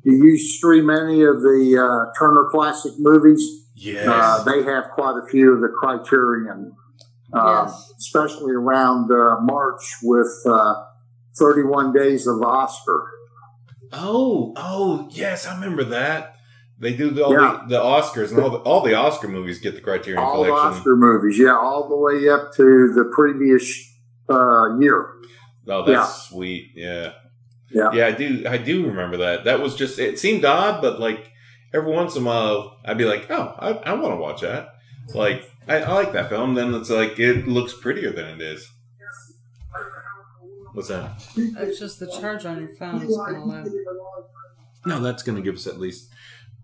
do 0.06 0.12
you 0.12 0.38
stream 0.38 0.90
any 0.90 1.24
of 1.24 1.42
the 1.42 1.78
uh, 1.78 2.14
Turner 2.20 2.48
Classic 2.52 2.92
movies, 3.00 3.42
yes. 3.76 4.08
uh, 4.08 4.44
they 4.44 4.62
have 4.64 4.86
quite 4.94 5.20
a 5.22 5.28
few 5.30 5.54
of 5.54 5.62
the 5.62 5.70
Criterion, 5.82 6.74
uh, 7.34 7.64
Yes. 7.66 7.92
especially 7.98 8.54
around 8.54 9.12
uh, 9.12 9.42
March 9.42 9.82
with 10.04 10.32
uh, 10.46 10.76
31 11.40 11.94
Days 11.94 12.28
of 12.28 12.42
Oscar. 12.44 13.10
Oh, 13.94 14.54
oh, 14.56 15.08
yes, 15.12 15.46
I 15.48 15.56
remember 15.56 15.84
that. 15.86 16.36
They 16.80 16.94
do 16.96 17.12
the, 17.12 17.24
all 17.26 17.34
Yeah. 17.34 17.62
the, 17.68 17.76
the 17.78 17.82
Oscars 17.84 18.32
and 18.32 18.40
all 18.40 18.50
the 18.50 18.58
all 18.58 18.82
the 18.82 18.96
Oscar 18.96 19.28
movies 19.28 19.60
get 19.60 19.76
the 19.76 19.82
Criterion 19.82 20.18
All 20.20 20.44
the 20.44 20.50
Collection. 20.50 20.80
Oscar 20.80 20.96
movies, 20.96 21.38
yeah, 21.38 21.56
all 21.56 21.88
the 21.88 21.96
way 21.96 22.28
up 22.28 22.54
to 22.56 22.92
the 22.96 23.12
previous 23.16 23.64
uh, 24.30 24.80
year. 24.80 25.14
Oh, 25.68 25.86
that's 25.86 25.90
Yeah. 25.90 26.06
sweet. 26.06 26.72
Yeah. 26.76 27.14
Yeah. 27.72 27.92
Yeah, 27.94 28.08
I 28.08 28.12
do 28.12 28.44
I 28.48 28.58
do 28.58 28.88
remember 28.88 29.18
that. 29.18 29.44
That 29.46 29.60
was 29.62 29.76
just 29.76 30.00
it 30.00 30.18
seemed 30.20 30.44
odd, 30.44 30.82
but 30.82 31.00
like 31.00 31.30
every 31.74 31.92
once 31.94 32.16
in 32.16 32.24
a 32.24 32.26
while 32.26 32.80
I'd 32.84 32.98
be 32.98 33.06
like, 33.06 33.28
Oh, 33.30 33.54
I, 33.60 33.70
I 33.92 33.94
wanna 33.94 34.18
watch 34.18 34.42
that. 34.42 34.70
Like 35.14 35.48
I, 35.68 35.82
I 35.82 35.94
like 35.94 36.14
that 36.14 36.30
film, 36.30 36.56
then 36.56 36.74
it's 36.74 36.90
like 36.90 37.20
it 37.20 37.48
looks 37.48 37.74
prettier 37.80 38.12
than 38.12 38.26
it 38.26 38.42
is. 38.42 38.68
What's 40.74 40.88
that? 40.88 41.12
It's 41.36 41.80
just 41.80 42.00
the 42.00 42.08
charge 42.08 42.46
on 42.46 42.60
your 42.60 42.70
phone 42.76 43.02
is 43.02 43.18
of 43.18 43.46
low. 43.46 43.64
No, 44.86 45.00
that's 45.00 45.24
gonna 45.24 45.42
give 45.42 45.56
us 45.56 45.68
at 45.68 45.80
least 45.80 46.10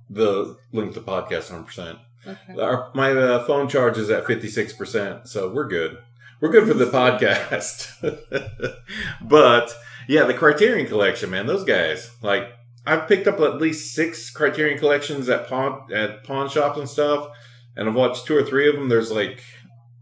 the 0.09 0.57
length 0.71 0.97
of 0.97 1.05
podcast 1.05 1.49
hundred 1.49 1.65
percent. 1.65 1.99
Okay. 2.25 2.61
Our, 2.61 2.91
my 2.93 3.11
uh, 3.11 3.45
phone 3.45 3.69
charge 3.69 3.97
is 3.97 4.09
at 4.09 4.25
56%, 4.25 5.27
so 5.27 5.49
we're 5.49 5.67
good. 5.67 5.97
We're 6.41 6.49
good 6.49 6.67
for 6.67 6.73
the 6.73 6.85
podcast. 6.85 7.93
but 9.21 9.73
yeah, 10.07 10.25
the 10.25 10.33
Criterion 10.33 10.87
Collection, 10.87 11.29
man, 11.29 11.47
those 11.47 11.63
guys. 11.63 12.11
Like, 12.21 12.53
I've 12.85 13.07
picked 13.07 13.27
up 13.27 13.39
at 13.39 13.57
least 13.57 13.93
six 13.93 14.29
Criterion 14.29 14.77
Collections 14.77 15.29
at 15.29 15.47
pawn 15.47 15.91
at 15.93 16.23
pawn 16.23 16.49
shops 16.49 16.77
and 16.79 16.89
stuff, 16.89 17.29
and 17.75 17.87
I've 17.87 17.95
watched 17.95 18.25
two 18.25 18.37
or 18.37 18.43
three 18.43 18.69
of 18.69 18.75
them. 18.75 18.89
There's 18.89 19.11
like 19.11 19.41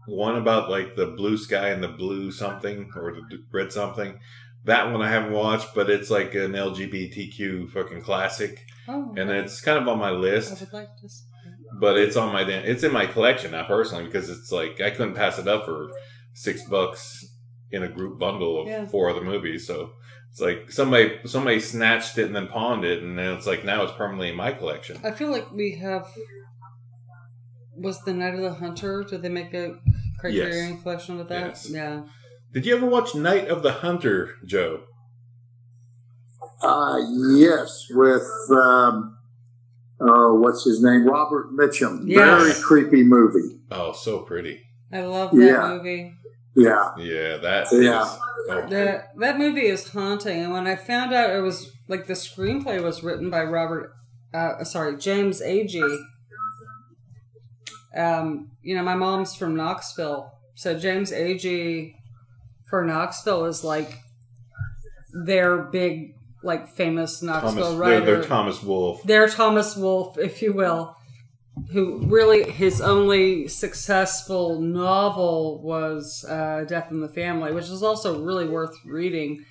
one 0.06 0.36
about 0.36 0.70
like 0.70 0.96
the 0.96 1.06
blue 1.06 1.36
sky 1.36 1.68
and 1.68 1.82
the 1.82 1.88
blue 1.88 2.30
something 2.30 2.90
or 2.96 3.12
the 3.12 3.38
red 3.52 3.72
something. 3.72 4.18
That 4.64 4.90
one 4.90 5.00
I 5.02 5.08
haven't 5.10 5.32
watched, 5.32 5.74
but 5.74 5.88
it's 5.90 6.10
like 6.10 6.34
an 6.34 6.52
LGBTQ 6.52 7.70
fucking 7.70 8.02
classic, 8.02 8.64
Oh, 8.88 9.14
and 9.16 9.30
it's 9.30 9.60
kind 9.60 9.78
of 9.78 9.86
on 9.88 9.98
my 9.98 10.08
I 10.08 10.12
list 10.12 10.60
would 10.60 10.72
like 10.72 10.96
to. 11.02 11.08
see- 11.08 11.22
but 11.80 11.96
it's 11.98 12.16
on 12.16 12.32
my 12.32 12.42
it's 12.42 12.82
in 12.82 12.92
my 12.92 13.06
collection 13.06 13.50
now 13.52 13.64
personally 13.66 14.04
because 14.06 14.30
it's 14.30 14.50
like 14.50 14.80
I 14.80 14.90
couldn't 14.90 15.14
pass 15.14 15.38
it 15.38 15.46
up 15.48 15.64
for 15.64 15.90
six 16.34 16.62
bucks 16.68 17.24
in 17.70 17.82
a 17.82 17.88
group 17.88 18.18
bundle 18.18 18.62
of 18.62 18.68
Yeah. 18.68 18.86
four 18.86 19.10
other 19.10 19.20
movies. 19.20 19.66
So 19.66 19.92
it's 20.30 20.40
like 20.40 20.70
somebody 20.70 21.18
somebody 21.26 21.60
snatched 21.60 22.18
it 22.18 22.26
and 22.26 22.34
then 22.36 22.46
pawned 22.48 22.84
it, 22.84 23.02
and 23.02 23.18
then 23.18 23.34
it's 23.36 23.46
like 23.46 23.64
now 23.64 23.82
it's 23.82 23.92
permanently 23.92 24.30
in 24.30 24.36
my 24.36 24.52
collection. 24.52 24.98
I 25.04 25.10
feel 25.12 25.30
like 25.30 25.50
we 25.52 25.76
have. 25.76 26.08
Was 27.78 28.02
the 28.02 28.12
Night 28.14 28.34
of 28.34 28.40
the 28.40 28.54
Hunter? 28.54 29.04
Did 29.04 29.22
they 29.22 29.28
make 29.28 29.52
a 29.54 29.76
Criterion 30.18 30.80
collection 30.80 31.18
with 31.18 31.28
that? 31.28 31.48
Yes. 31.48 31.70
Yeah. 31.70 32.02
Did 32.52 32.64
you 32.66 32.76
ever 32.76 32.86
watch 32.86 33.14
Night 33.14 33.48
of 33.48 33.62
the 33.62 33.72
Hunter, 33.72 34.30
Joe? 34.46 34.80
Uh, 36.62 36.98
yes, 37.34 37.86
with 37.90 38.22
um, 38.50 39.18
uh, 40.00 40.28
what's 40.32 40.64
his 40.64 40.82
name, 40.82 41.06
Robert 41.06 41.48
Mitchum. 41.52 42.02
Yes. 42.06 42.18
Very 42.18 42.54
creepy 42.62 43.04
movie. 43.04 43.58
Oh, 43.70 43.92
so 43.92 44.20
pretty. 44.20 44.62
I 44.92 45.00
love 45.02 45.32
that 45.32 45.38
Yeah. 45.44 45.68
movie. 45.68 46.12
Yeah, 46.54 46.92
Yeah, 46.98 47.36
that 47.36 47.66
Yeah. 47.72 48.02
is- 48.02 48.18
oh, 48.48 48.66
That 48.70 49.08
that 49.18 49.38
movie 49.38 49.66
is 49.66 49.88
haunting, 49.88 50.40
and 50.40 50.52
when 50.52 50.66
I 50.66 50.76
found 50.76 51.12
out 51.12 51.28
it 51.30 51.42
was 51.42 51.70
like 51.88 52.06
the 52.06 52.14
screenplay 52.14 52.82
was 52.82 53.02
written 53.02 53.28
by 53.28 53.42
Robert, 53.42 53.92
uh, 54.32 54.64
sorry, 54.64 54.96
James 54.96 55.42
Agee. 55.42 55.98
Um, 57.96 58.50
you 58.62 58.74
know, 58.74 58.82
my 58.82 58.94
mom's 58.94 59.34
from 59.34 59.56
Knoxville, 59.56 60.32
so 60.54 60.78
James 60.78 61.12
Agee 61.12 61.94
for 62.68 62.84
Knoxville 62.84 63.46
is 63.46 63.64
like 63.64 63.98
their 65.12 65.58
big, 65.58 66.14
like 66.42 66.68
famous 66.68 67.22
Knoxville 67.22 67.52
Thomas, 67.52 67.68
they're, 67.68 67.78
writer. 67.78 68.04
they're 68.04 68.22
Thomas 68.22 68.62
Wolfe. 68.62 69.02
They're 69.04 69.28
Thomas 69.28 69.76
Wolfe, 69.76 70.18
if 70.18 70.42
you 70.42 70.52
will, 70.52 70.96
who 71.72 72.06
really 72.06 72.50
his 72.50 72.80
only 72.80 73.48
successful 73.48 74.60
novel 74.60 75.62
was 75.62 76.24
uh, 76.28 76.64
Death 76.68 76.90
in 76.90 77.00
the 77.00 77.08
Family, 77.08 77.52
which 77.52 77.70
is 77.70 77.82
also 77.82 78.22
really 78.22 78.46
worth 78.46 78.76
reading. 78.84 79.44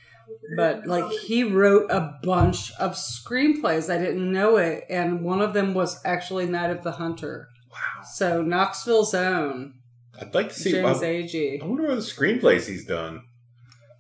But 0.56 0.88
like 0.88 1.12
he 1.12 1.44
wrote 1.44 1.92
a 1.92 2.16
bunch 2.24 2.72
of 2.80 2.94
screenplays, 2.94 3.94
I 3.94 3.98
didn't 3.98 4.32
know 4.32 4.58
it, 4.58 4.86
and 4.90 5.22
one 5.22 5.42
of 5.42 5.54
them 5.54 5.74
was 5.74 6.00
actually 6.04 6.46
Night 6.46 6.72
of 6.72 6.84
the 6.84 6.94
Hunter. 6.94 7.50
Wow, 7.76 8.04
So 8.04 8.42
Knoxville's 8.42 9.14
own 9.14 9.76
I'd 10.20 10.34
like 10.34 10.50
to 10.50 10.56
see. 10.56 10.72
James 10.72 11.04
I, 11.04 11.06
Agee. 11.06 11.62
I 11.62 11.66
wonder 11.66 11.88
what 11.88 11.96
the 11.96 12.02
screenplays 12.02 12.68
he's 12.68 12.86
done. 12.86 13.24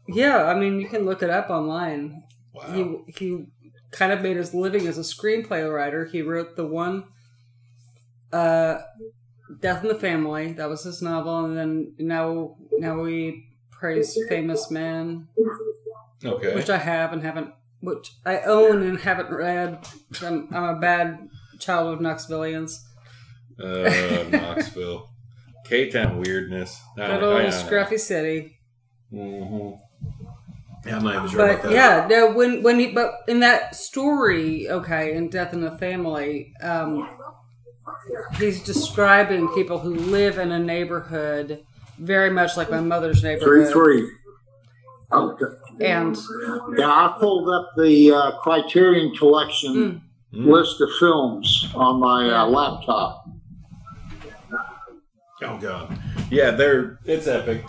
Yeah, 0.07 0.45
I 0.45 0.57
mean 0.57 0.79
you 0.79 0.87
can 0.87 1.05
look 1.05 1.21
it 1.21 1.29
up 1.29 1.49
online. 1.49 2.23
Wow. 2.53 2.71
he 2.73 3.13
he 3.17 3.45
kind 3.91 4.11
of 4.11 4.21
made 4.21 4.37
his 4.37 4.53
living 4.53 4.87
as 4.87 4.97
a 4.97 5.01
screenplay 5.01 5.71
writer. 5.71 6.05
He 6.05 6.21
wrote 6.21 6.55
the 6.55 6.65
one 6.65 7.05
uh 8.31 8.79
Death 9.59 9.83
in 9.83 9.89
the 9.89 9.95
Family, 9.95 10.53
that 10.53 10.69
was 10.69 10.83
his 10.83 11.01
novel, 11.01 11.45
and 11.45 11.57
then 11.57 11.93
now 11.99 12.57
now 12.79 12.99
we 12.99 13.47
praise 13.71 14.17
Famous 14.29 14.71
Man, 14.71 15.27
okay. 16.23 16.55
which 16.55 16.69
I 16.69 16.77
have 16.77 17.13
and 17.13 17.21
haven't 17.21 17.53
which 17.81 18.13
I 18.25 18.39
own 18.39 18.81
and 18.83 18.99
haven't 18.99 19.29
read. 19.29 19.85
I'm, 20.21 20.47
I'm 20.51 20.75
a 20.75 20.79
bad 20.79 21.29
child 21.59 21.93
of 21.93 21.99
Knoxvillians. 21.99 22.79
Uh, 23.61 24.23
Knoxville. 24.29 25.09
K 25.65 25.89
Town 25.89 26.19
weirdness. 26.19 26.79
Good 26.95 27.23
old 27.23 27.41
Scruffy 27.53 27.99
City. 27.99 28.57
Mm-hmm. 29.11 29.79
Yeah, 30.87 30.97
I'm 30.97 31.03
not 31.03 31.15
even 31.15 31.29
sure 31.29 31.37
But 31.39 31.49
about 31.51 31.63
that. 31.63 31.71
yeah, 31.71 32.07
no, 32.07 32.31
when 32.33 32.61
when 32.61 32.79
he 32.79 32.91
but 32.91 33.11
in 33.27 33.39
that 33.39 33.75
story, 33.75 34.69
okay, 34.69 35.15
in 35.15 35.29
Death 35.29 35.53
in 35.53 35.61
the 35.61 35.71
Family, 35.71 36.53
um, 36.61 37.09
he's 38.37 38.61
describing 38.63 39.47
people 39.55 39.79
who 39.79 39.95
live 39.95 40.37
in 40.37 40.51
a 40.51 40.59
neighborhood 40.59 41.63
very 41.97 42.29
much 42.29 42.55
like 42.57 42.69
my 42.69 42.81
mother's 42.81 43.21
Three 43.21 43.33
neighborhood. 43.35 43.71
three. 43.73 44.11
Okay. 45.11 45.45
And 45.81 46.15
Yeah, 46.77 46.87
I 46.89 47.15
pulled 47.19 47.49
up 47.49 47.71
the 47.77 48.11
uh, 48.11 48.31
Criterion 48.41 49.15
Collection 49.15 50.01
Mm. 50.33 50.45
list 50.47 50.81
of 50.81 50.89
films 50.99 51.69
on 51.75 51.99
my 52.01 52.29
uh, 52.29 52.45
laptop. 52.47 53.25
Oh 55.41 55.57
god. 55.57 55.97
Yeah, 56.29 56.51
they're 56.51 56.99
it's 57.05 57.27
epic. 57.27 57.63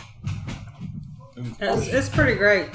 it's, 1.60 1.86
it's 1.88 2.08
pretty 2.08 2.36
great. 2.36 2.68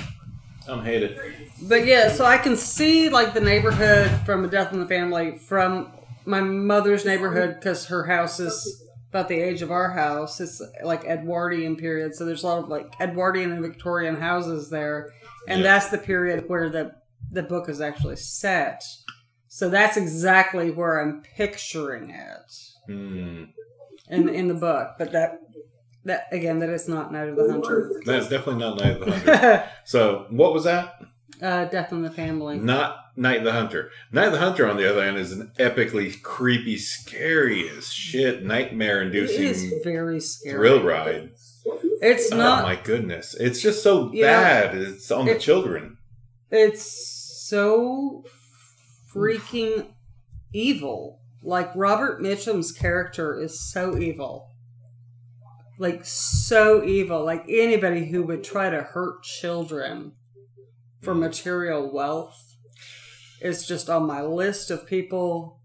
I'm 0.67 0.83
hated. 0.83 1.19
But 1.63 1.85
yeah, 1.85 2.09
so 2.11 2.25
I 2.25 2.37
can 2.37 2.55
see 2.55 3.09
like 3.09 3.33
the 3.33 3.41
neighborhood 3.41 4.11
from 4.25 4.45
a 4.45 4.47
Death 4.47 4.73
in 4.73 4.79
the 4.79 4.85
Family 4.85 5.37
from 5.37 5.91
my 6.25 6.41
mother's 6.41 7.05
neighborhood 7.05 7.55
because 7.59 7.85
her 7.87 8.03
house 8.05 8.39
is 8.39 8.83
about 9.09 9.27
the 9.27 9.39
age 9.39 9.61
of 9.61 9.71
our 9.71 9.91
house. 9.91 10.39
It's 10.39 10.61
like 10.83 11.03
Edwardian 11.05 11.75
period, 11.77 12.13
so 12.15 12.25
there's 12.25 12.43
a 12.43 12.47
lot 12.47 12.59
of 12.59 12.69
like 12.69 12.93
Edwardian 12.99 13.51
and 13.51 13.61
Victorian 13.61 14.15
houses 14.17 14.69
there, 14.69 15.09
and 15.47 15.59
Yeah. 15.61 15.63
that's 15.67 15.89
the 15.89 15.97
period 15.97 16.47
where 16.47 16.69
the 16.69 16.95
the 17.31 17.43
book 17.43 17.69
is 17.69 17.79
actually 17.81 18.17
set. 18.17 18.83
So 19.47 19.69
that's 19.69 19.95
exactly 19.97 20.69
where 20.71 21.01
I'm 21.01 21.21
picturing 21.37 22.09
it 22.09 22.51
Hmm. 22.87 23.43
In 24.11 24.29
in 24.29 24.47
the 24.47 24.53
book. 24.53 24.91
But 24.99 25.11
that 25.13 25.39
that 26.05 26.27
again, 26.31 26.59
that 26.59 26.69
is 26.69 26.87
not 26.87 27.11
Night 27.11 27.29
of 27.29 27.35
the 27.35 27.51
Hunter. 27.51 28.01
That's 28.05 28.29
definitely 28.29 28.61
not 28.61 28.79
Night 28.79 29.01
of 29.01 29.05
the 29.05 29.11
Hunter. 29.11 29.69
so 29.85 30.27
what 30.29 30.53
was 30.53 30.65
that? 30.65 30.99
uh, 31.41 31.65
Death 31.65 31.91
in 31.91 32.01
the 32.01 32.11
Family. 32.11 32.57
Not 32.57 32.97
Night 33.15 33.39
of 33.39 33.43
the 33.43 33.51
Hunter. 33.51 33.91
Night 34.11 34.27
of 34.27 34.33
the 34.33 34.39
Hunter, 34.39 34.69
on 34.69 34.77
the 34.77 34.89
other 34.89 35.03
hand, 35.03 35.17
is 35.17 35.31
an 35.31 35.51
epically 35.59 36.21
creepy, 36.21 36.77
scary 36.77 37.69
as 37.69 37.91
shit, 37.91 38.43
nightmare 38.43 39.01
It 39.03 39.15
is 39.15 39.31
inducing 39.31 39.81
very 39.83 40.19
scary. 40.19 40.55
thrill 40.55 40.83
ride. 40.83 41.31
It's 42.01 42.31
oh 42.31 42.37
not. 42.37 42.63
my 42.63 42.75
goodness. 42.75 43.35
It's 43.35 43.61
just 43.61 43.83
so 43.83 44.07
know, 44.07 44.21
bad. 44.21 44.75
it's 44.75 45.11
on 45.11 45.25
the 45.25 45.37
children. 45.37 45.97
It's 46.49 47.47
so 47.47 48.23
freaking 49.13 49.87
evil. 50.53 51.20
Like 51.43 51.71
Robert 51.75 52.21
Mitchum's 52.21 52.71
character 52.71 53.39
is 53.39 53.59
so 53.71 53.97
evil. 53.97 54.47
Like 55.79 56.01
so 56.05 56.83
evil. 56.83 57.25
Like 57.25 57.45
anybody 57.49 58.05
who 58.05 58.23
would 58.23 58.43
try 58.43 58.69
to 58.69 58.81
hurt 58.81 59.23
children 59.23 60.13
for 61.01 61.15
material 61.15 61.91
wealth 61.91 62.55
is 63.41 63.65
just 63.65 63.89
on 63.89 64.05
my 64.05 64.21
list 64.21 64.69
of 64.69 64.85
people 64.85 65.59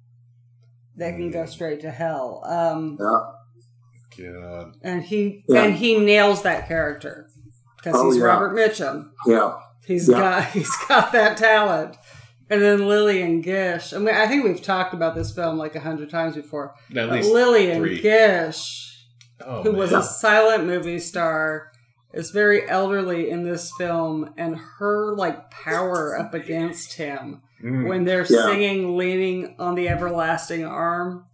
that 0.97 1.11
can 1.11 1.31
go 1.31 1.45
straight 1.45 1.81
to 1.83 1.91
hell. 1.91 2.43
Um 2.47 2.97
Yeah. 2.99 4.31
God. 4.33 4.77
and 4.83 5.03
he 5.03 5.45
Yeah. 5.47 5.65
and 5.65 5.75
he 5.75 5.99
nails 5.99 6.41
that 6.43 6.67
character 6.69 7.29
because 7.77 7.95
Oh, 7.95 8.07
he's 8.11 8.17
yeah. 8.19 8.25
Robert 8.25 8.57
Mitchum. 8.57 9.11
Yeah. 9.27 9.53
He's 9.87 10.09
Yeah. 10.09 10.19
got 10.19 10.45
he's 10.53 10.75
got 10.89 11.13
that 11.13 11.37
talent. 11.37 11.99
And 12.49 12.63
then 12.63 12.87
Lillian 12.87 13.41
Gish. 13.41 13.93
I 13.93 13.99
mean, 13.99 14.15
I 14.15 14.27
think 14.29 14.45
we've 14.45 14.63
talked 14.63 14.95
about 14.95 15.15
this 15.17 15.33
film 15.35 15.59
like 15.59 15.75
a 15.75 15.81
hundred 15.81 16.11
times 16.11 16.37
before. 16.37 16.75
At 16.97 17.11
least 17.11 17.29
Lillian 17.31 17.79
three. 17.79 18.01
Gish, 18.01 19.05
Oh, 19.45 19.63
who 19.63 19.73
was 19.73 19.93
a 19.93 20.03
silent 20.03 20.65
movie 20.65 20.99
star, 21.01 21.73
is 22.15 22.31
very 22.31 22.67
elderly 22.69 23.29
in 23.31 23.43
this 23.43 23.71
film, 23.77 24.33
and 24.39 24.57
her 24.79 25.15
like 25.15 25.51
power 25.51 26.17
up 26.19 26.35
against 26.35 26.95
him 26.95 27.43
Mm. 27.63 27.89
when 27.89 28.05
they're 28.05 28.25
Yeah. 28.29 28.45
singing 28.47 28.97
"Leaning 28.97 29.57
on 29.59 29.75
the 29.75 29.89
Everlasting 29.89 30.65
Arm," 30.65 31.25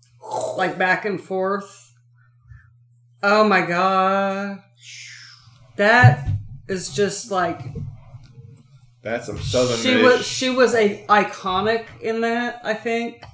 like 0.57 0.79
back 0.79 1.05
and 1.05 1.21
forth. 1.21 1.93
Oh 3.23 3.45
my 3.47 3.61
god, 3.61 4.63
that 5.77 6.27
is 6.69 6.91
just 6.95 7.31
like 7.31 7.61
That's 9.03 9.27
some 9.27 9.39
southern 9.39 9.79
she 9.79 10.03
was 10.03 10.27
she 10.27 10.51
was 10.51 10.75
a 10.75 11.05
iconic 11.07 11.87
in 12.01 12.21
that 12.21 12.61
i 12.65 12.73
think. 12.75 13.23
I 13.25 13.29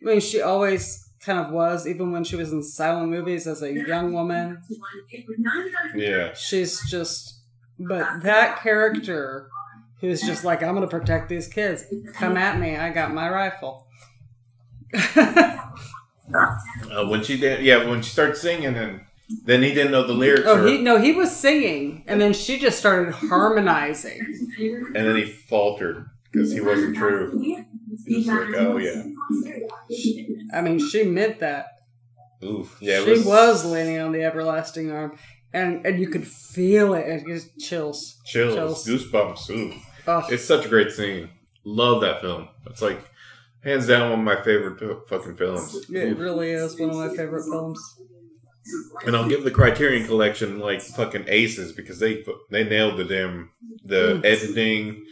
mean 0.00 0.20
she 0.20 0.40
always 0.40 1.06
kind 1.20 1.38
of 1.38 1.52
was 1.52 1.86
even 1.86 2.12
when 2.12 2.24
she 2.24 2.36
was 2.36 2.52
in 2.52 2.62
silent 2.62 3.10
movies 3.10 3.46
as 3.46 3.62
a 3.62 3.72
young 3.72 4.12
woman. 4.12 4.62
Yeah. 5.94 6.32
she's 6.34 6.88
just 6.88 7.40
but 7.78 8.22
that 8.22 8.60
character 8.60 9.48
who's 10.00 10.22
just 10.22 10.44
like 10.44 10.62
i'm 10.62 10.74
gonna 10.74 10.86
protect 10.86 11.28
these 11.28 11.48
kids. 11.48 11.84
Come 12.14 12.36
at 12.36 12.58
me. 12.58 12.76
I 12.76 12.90
got 12.90 13.12
my 13.12 13.28
rifle. 13.28 13.86
Uh, 16.34 17.06
when 17.06 17.22
she 17.22 17.38
did, 17.38 17.64
yeah, 17.64 17.88
when 17.88 18.02
she 18.02 18.10
started 18.10 18.36
singing, 18.36 18.74
and 18.74 19.00
then 19.44 19.62
he 19.62 19.74
didn't 19.74 19.92
know 19.92 20.06
the 20.06 20.12
lyrics, 20.12 20.44
oh 20.46 20.62
or, 20.62 20.68
he 20.68 20.78
no 20.78 20.98
he 20.98 21.12
was 21.12 21.34
singing 21.34 22.04
and 22.06 22.20
then 22.20 22.32
she 22.32 22.58
just 22.58 22.78
started 22.78 23.12
harmonizing 23.12 24.20
and 24.58 24.94
then 24.94 25.16
he 25.16 25.24
faltered 25.24 26.08
because 26.30 26.52
he 26.52 26.60
wasn't 26.60 26.96
true. 26.96 27.38
He 28.06 28.16
was 28.16 28.26
like, 28.26 28.54
oh 28.56 28.76
yeah, 28.76 29.02
i 30.54 30.60
mean 30.60 30.78
she 30.78 31.04
meant 31.04 31.40
that 31.40 31.66
oof, 32.44 32.76
yeah. 32.80 33.00
It 33.00 33.04
she 33.04 33.10
was, 33.10 33.26
was 33.26 33.64
leaning 33.64 33.98
on 33.98 34.12
the 34.12 34.22
everlasting 34.22 34.92
arm 34.92 35.18
and 35.52 35.84
and 35.86 35.98
you 35.98 36.08
could 36.08 36.26
feel 36.26 36.94
it 36.94 37.06
it 37.08 37.26
just 37.26 37.58
chills 37.58 38.20
chills, 38.24 38.54
chills. 38.54 38.86
goosebumps. 38.86 39.50
Ooh, 39.50 39.74
oh 40.06 40.26
it's 40.28 40.44
such 40.44 40.66
a 40.66 40.68
great 40.68 40.92
scene. 40.92 41.30
Love 41.64 42.00
that 42.02 42.20
film. 42.20 42.48
It's 42.66 42.82
like 42.82 43.00
hands 43.64 43.86
down 43.86 44.10
one 44.10 44.20
of 44.20 44.24
my 44.24 44.42
favorite 44.42 45.08
fucking 45.08 45.36
films. 45.36 45.90
It 45.90 46.16
really 46.16 46.50
is 46.50 46.78
one 46.78 46.90
of 46.90 46.96
my 46.96 47.08
favorite 47.08 47.44
films. 47.44 47.80
And 49.06 49.16
I'll 49.16 49.28
give 49.28 49.44
the 49.44 49.50
Criterion 49.50 50.06
Collection 50.06 50.58
like 50.58 50.80
fucking 50.82 51.24
aces 51.28 51.72
because 51.72 51.98
they 52.00 52.24
they 52.50 52.64
nailed 52.64 52.96
the 52.98 53.04
damn 53.04 53.50
the 53.84 54.20
editing. 54.24 55.04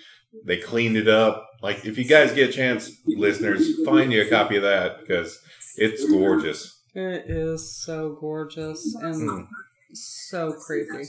They 0.45 0.57
cleaned 0.57 0.97
it 0.97 1.09
up. 1.09 1.49
Like 1.63 1.85
if 1.85 1.97
you 1.99 2.05
guys 2.05 2.33
get 2.33 2.51
a 2.51 2.53
chance, 2.53 2.91
listeners, 3.07 3.83
find 3.85 4.13
you 4.13 4.23
a 4.23 4.29
copy 4.29 4.57
of 4.57 4.63
that 4.63 5.01
because 5.01 5.39
it's 5.77 6.05
gorgeous. 6.11 6.83
It 6.95 7.25
is 7.29 7.77
so 7.85 8.17
gorgeous 8.21 8.95
and 9.01 9.31
Mm. 9.31 9.47
so 9.93 10.53
creepy. 10.53 11.05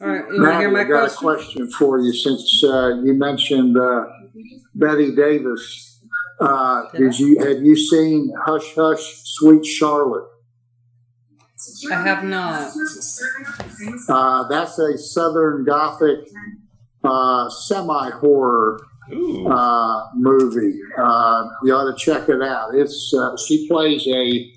All 0.00 0.08
right, 0.08 0.18
you 0.18 0.24
want 0.24 0.34
to 0.34 0.40
Matt, 0.40 0.60
hear 0.60 0.70
my 0.70 0.80
I 0.80 0.84
got 0.84 1.04
a 1.12 1.14
question? 1.14 1.20
question 1.22 1.70
for 1.72 2.00
you 2.00 2.12
since 2.12 2.64
uh, 2.64 3.00
you 3.04 3.14
mentioned 3.14 3.78
uh, 3.78 4.04
Bette 4.74 5.14
Davis. 5.14 6.00
Uh, 6.40 6.90
Did 6.92 6.98
did 7.12 7.18
you 7.20 7.38
have 7.38 7.62
you 7.62 7.76
seen 7.76 8.32
Hush 8.44 8.74
Hush 8.74 9.20
Sweet 9.24 9.64
Charlotte? 9.64 10.28
I 11.90 12.02
have 12.06 12.24
not. 12.24 12.72
Uh, 14.08 14.48
that's 14.48 14.78
a 14.78 14.96
Southern 14.98 15.64
Gothic 15.64 16.20
uh, 17.04 17.48
semi 17.50 18.10
horror 18.10 18.80
uh, 19.10 20.06
movie. 20.14 20.78
Uh, 20.96 21.48
you 21.64 21.74
ought 21.74 21.90
to 21.90 21.96
check 21.96 22.28
it 22.28 22.42
out. 22.42 22.74
It's 22.74 23.12
uh, 23.14 23.36
she 23.36 23.68
plays 23.68 24.06
a 24.06 24.50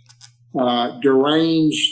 uh, 0.59 0.99
deranged 1.01 1.91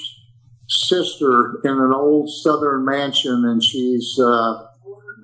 sister 0.69 1.59
in 1.63 1.71
an 1.71 1.91
old 1.93 2.29
Southern 2.29 2.85
mansion, 2.85 3.45
and 3.45 3.63
she's 3.63 4.17
uh, 4.19 4.67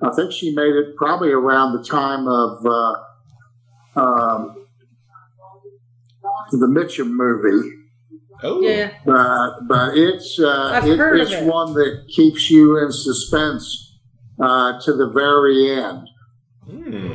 I 0.02 0.10
think 0.16 0.32
she 0.32 0.54
made 0.54 0.74
it 0.74 0.96
probably 0.96 1.30
around 1.30 1.72
the 1.72 1.84
time 1.84 2.26
of 2.26 2.66
uh, 2.66 4.00
um, 4.00 4.66
the 6.52 6.66
Mitchum 6.66 7.10
movie. 7.10 7.79
Oh, 8.42 8.60
Yeah, 8.60 8.92
But 9.04 9.60
but 9.68 9.96
it's 9.96 10.38
uh, 10.38 10.80
it- 10.84 10.98
it's 11.20 11.32
it. 11.32 11.44
one 11.44 11.74
that 11.74 12.06
keeps 12.08 12.50
you 12.50 12.78
in 12.84 12.92
suspense 12.92 13.98
uh, 14.40 14.80
to 14.82 14.92
the 14.94 15.08
very 15.10 15.70
end. 15.72 16.08
Hmm. 16.68 17.12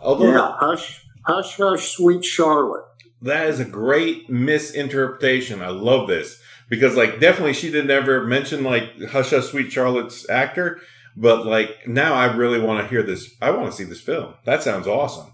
Although 0.00 0.30
Yeah, 0.32 0.52
hush, 0.58 1.04
hush, 1.26 1.56
hush, 1.56 1.90
sweet 1.96 2.24
Charlotte. 2.24 2.84
that 3.22 3.46
is 3.48 3.60
a 3.60 3.64
great 3.64 4.28
misinterpretation. 4.30 5.60
I 5.62 5.68
love 5.68 6.08
this 6.08 6.40
because, 6.68 6.96
like, 6.96 7.20
definitely 7.20 7.52
she 7.54 7.70
did 7.70 7.86
never 7.86 8.24
mention 8.24 8.64
like 8.64 8.84
Hush 9.10 9.30
Hush 9.30 9.46
Sweet 9.46 9.70
Charlotte's 9.72 10.28
actor, 10.30 10.80
but 11.16 11.46
like 11.46 11.86
now 11.86 12.14
I 12.14 12.34
really 12.34 12.60
want 12.60 12.80
to 12.82 12.88
hear 12.88 13.02
this. 13.02 13.34
I 13.42 13.50
want 13.50 13.70
to 13.70 13.76
see 13.76 13.84
this 13.84 14.00
film. 14.00 14.34
That 14.44 14.62
sounds 14.62 14.86
awesome. 14.86 15.32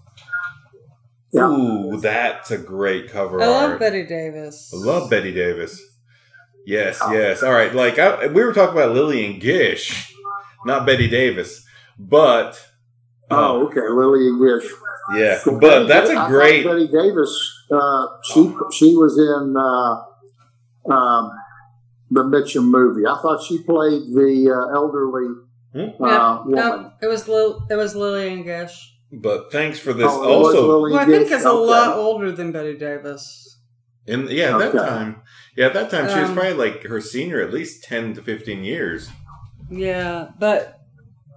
Yeah. 1.35 1.49
Ooh, 1.49 1.97
that's 1.99 2.51
a 2.51 2.57
great 2.57 3.09
cover 3.11 3.41
I 3.41 3.45
love 3.47 3.69
art. 3.71 3.79
Bette 3.79 4.05
Davis. 4.05 4.71
I 4.73 4.77
love 4.77 5.09
Bette 5.09 5.33
Davis. 5.33 5.81
Yes, 6.65 6.99
yes. 7.11 7.43
All 7.43 7.51
right. 7.53 7.73
Like 7.75 7.99
I, 7.99 8.27
we 8.27 8.43
were 8.43 8.53
talking 8.53 8.75
about 8.77 8.93
Lillian 8.93 9.39
Gish, 9.39 10.13
not 10.65 10.85
Bette 10.85 11.07
Davis, 11.09 11.65
but 11.99 12.59
Oh, 13.29 13.67
okay, 13.67 13.81
Lillian 13.81 14.39
Gish. 14.39 14.71
yeah, 15.15 15.39
Well, 15.45 15.59
but 15.59 15.69
Betty- 15.69 15.87
that's 15.87 16.09
a 16.09 16.13
thought 16.13 16.29
great. 16.29 16.65
Bette 16.65 16.87
Davis. 16.87 17.65
Uh, 17.71 18.07
she 18.23 18.53
she 18.71 18.95
was 18.95 19.17
in 19.17 19.55
uh, 19.57 20.93
um, 20.93 21.31
the 22.11 22.23
Mitchum 22.23 22.65
movie. 22.69 23.05
I 23.05 23.19
thought 23.21 23.43
she 23.43 23.57
played 23.63 24.03
the 24.13 24.51
uh, 24.55 24.75
elderly 24.75 25.27
Hmm? 25.73 26.01
uh, 26.01 26.07
Yeah, 26.07 26.37
woman. 26.45 26.55
no, 26.55 26.91
it 27.01 27.07
was 27.07 27.27
Lil, 27.27 27.67
it 27.69 27.75
was 27.75 27.95
Lillian 27.95 28.43
Gish. 28.43 28.94
But 29.11 29.51
thanks 29.51 29.79
for 29.79 29.93
this. 29.93 30.07
Oh, 30.09 30.45
also, 30.45 30.67
Lily 30.67 30.91
Who 30.91 30.97
I 30.97 31.05
think 31.05 31.29
Gish? 31.29 31.39
is 31.39 31.45
a 31.45 31.53
lot 31.53 31.95
older 31.95 32.31
than 32.31 32.51
Bette 32.51 32.77
Davis. 32.77 33.59
And 34.07 34.29
yeah, 34.29 34.57
at 34.57 34.73
that 34.73 34.87
time, 34.87 35.21
yeah, 35.55 35.67
at 35.67 35.73
that 35.73 35.89
time 35.89 36.09
she 36.09 36.19
was 36.19 36.29
Um, 36.29 36.35
probably 36.35 36.53
like 36.53 36.83
her 36.83 37.01
senior, 37.01 37.41
at 37.41 37.53
least 37.53 37.83
ten 37.83 38.13
to 38.13 38.21
fifteen 38.21 38.63
years. 38.63 39.09
Yeah, 39.69 40.29
but 40.37 40.79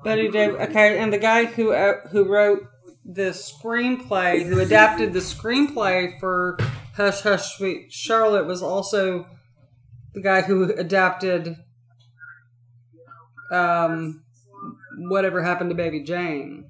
Bette 0.04 0.30
Davis. 0.30 0.68
Okay, 0.68 0.98
and 0.98 1.12
the 1.12 1.18
guy 1.18 1.46
who 1.46 1.72
uh, 1.72 2.08
who 2.10 2.24
wrote 2.24 2.66
the 3.04 3.30
screenplay, 3.30 4.44
who 4.44 4.60
adapted 4.60 5.12
the 5.14 5.20
screenplay 5.20 6.18
for 6.20 6.58
Hush 6.94 7.20
Hush 7.22 7.56
Sweet 7.56 7.92
Charlotte, 7.92 8.46
was 8.46 8.62
also 8.62 9.26
the 10.12 10.20
guy 10.20 10.42
who 10.42 10.64
adapted 10.74 11.56
um, 13.50 14.24
whatever 14.98 15.42
happened 15.42 15.70
to 15.70 15.76
Baby 15.76 16.02
Jane 16.02 16.66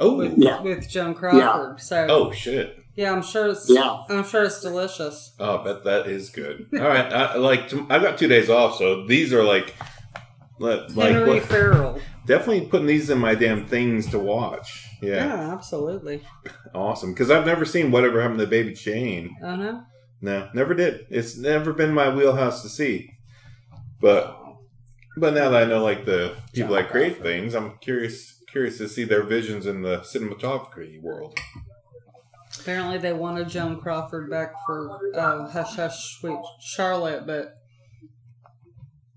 Oh, 0.00 0.16
with 0.16 0.34
Yeah. 0.36 0.60
with 0.62 0.88
Joan 0.88 1.14
Crawford. 1.14 1.80
So 1.80 2.06
oh 2.08 2.32
shit. 2.32 2.78
yeah, 2.94 3.12
I'm 3.12 3.22
sure 3.22 3.48
it's 3.48 3.68
Yeah. 3.68 4.02
I'm 4.08 4.24
sure 4.24 4.44
it's 4.44 4.60
delicious. 4.60 5.34
Oh, 5.38 5.58
I 5.58 5.64
bet 5.64 5.84
that 5.84 6.06
is 6.06 6.30
good. 6.30 6.66
All 6.74 6.80
right, 6.88 7.12
I, 7.12 7.36
like 7.36 7.72
I've 7.90 8.02
got 8.02 8.18
two 8.18 8.28
days 8.28 8.48
off, 8.50 8.76
so 8.78 9.06
these 9.06 9.32
are 9.32 9.42
like, 9.44 9.74
like, 10.58 10.90
Henry 10.92 11.28
what, 11.34 11.42
Farrell. 11.44 12.00
definitely 12.26 12.66
putting 12.68 12.86
these 12.86 13.10
in 13.10 13.18
my 13.18 13.34
damn 13.34 13.66
things 13.66 14.06
to 14.10 14.18
watch. 14.18 14.88
Yeah, 15.02 15.26
Yeah, 15.26 15.52
absolutely. 15.52 16.22
awesome. 16.74 17.12
Because 17.12 17.30
I've 17.30 17.44
never 17.44 17.64
seen 17.66 17.90
whatever 17.90 18.22
happened 18.22 18.40
to 18.40 18.46
Baby 18.46 18.72
Jane. 18.72 19.36
Oh 19.42 19.56
no. 19.56 19.82
No, 20.22 20.48
never 20.54 20.72
did. 20.72 21.06
It's 21.10 21.36
never 21.36 21.74
been 21.74 21.92
my 21.92 22.08
wheelhouse 22.14 22.62
to 22.62 22.70
see. 22.70 23.10
But 24.00 24.34
but 25.18 25.34
now 25.34 25.50
that 25.50 25.62
I 25.64 25.66
know 25.66 25.82
like 25.84 26.04
the 26.06 26.34
people 26.54 26.74
that 26.74 26.88
create 26.90 27.22
things, 27.22 27.54
I'm 27.54 27.76
curious 27.78 28.35
curious 28.56 28.78
to 28.78 28.88
see 28.88 29.04
their 29.04 29.22
visions 29.22 29.66
in 29.66 29.82
the 29.82 29.98
cinematography 29.98 30.98
world. 31.02 31.38
Apparently, 32.58 32.96
they 32.96 33.12
wanted 33.12 33.50
Joan 33.50 33.78
Crawford 33.78 34.30
back 34.30 34.54
for 34.64 34.98
uh, 35.14 35.46
Hush 35.46 35.76
Hush 35.76 36.18
Sweet 36.18 36.38
Charlotte, 36.58 37.26
but 37.26 37.58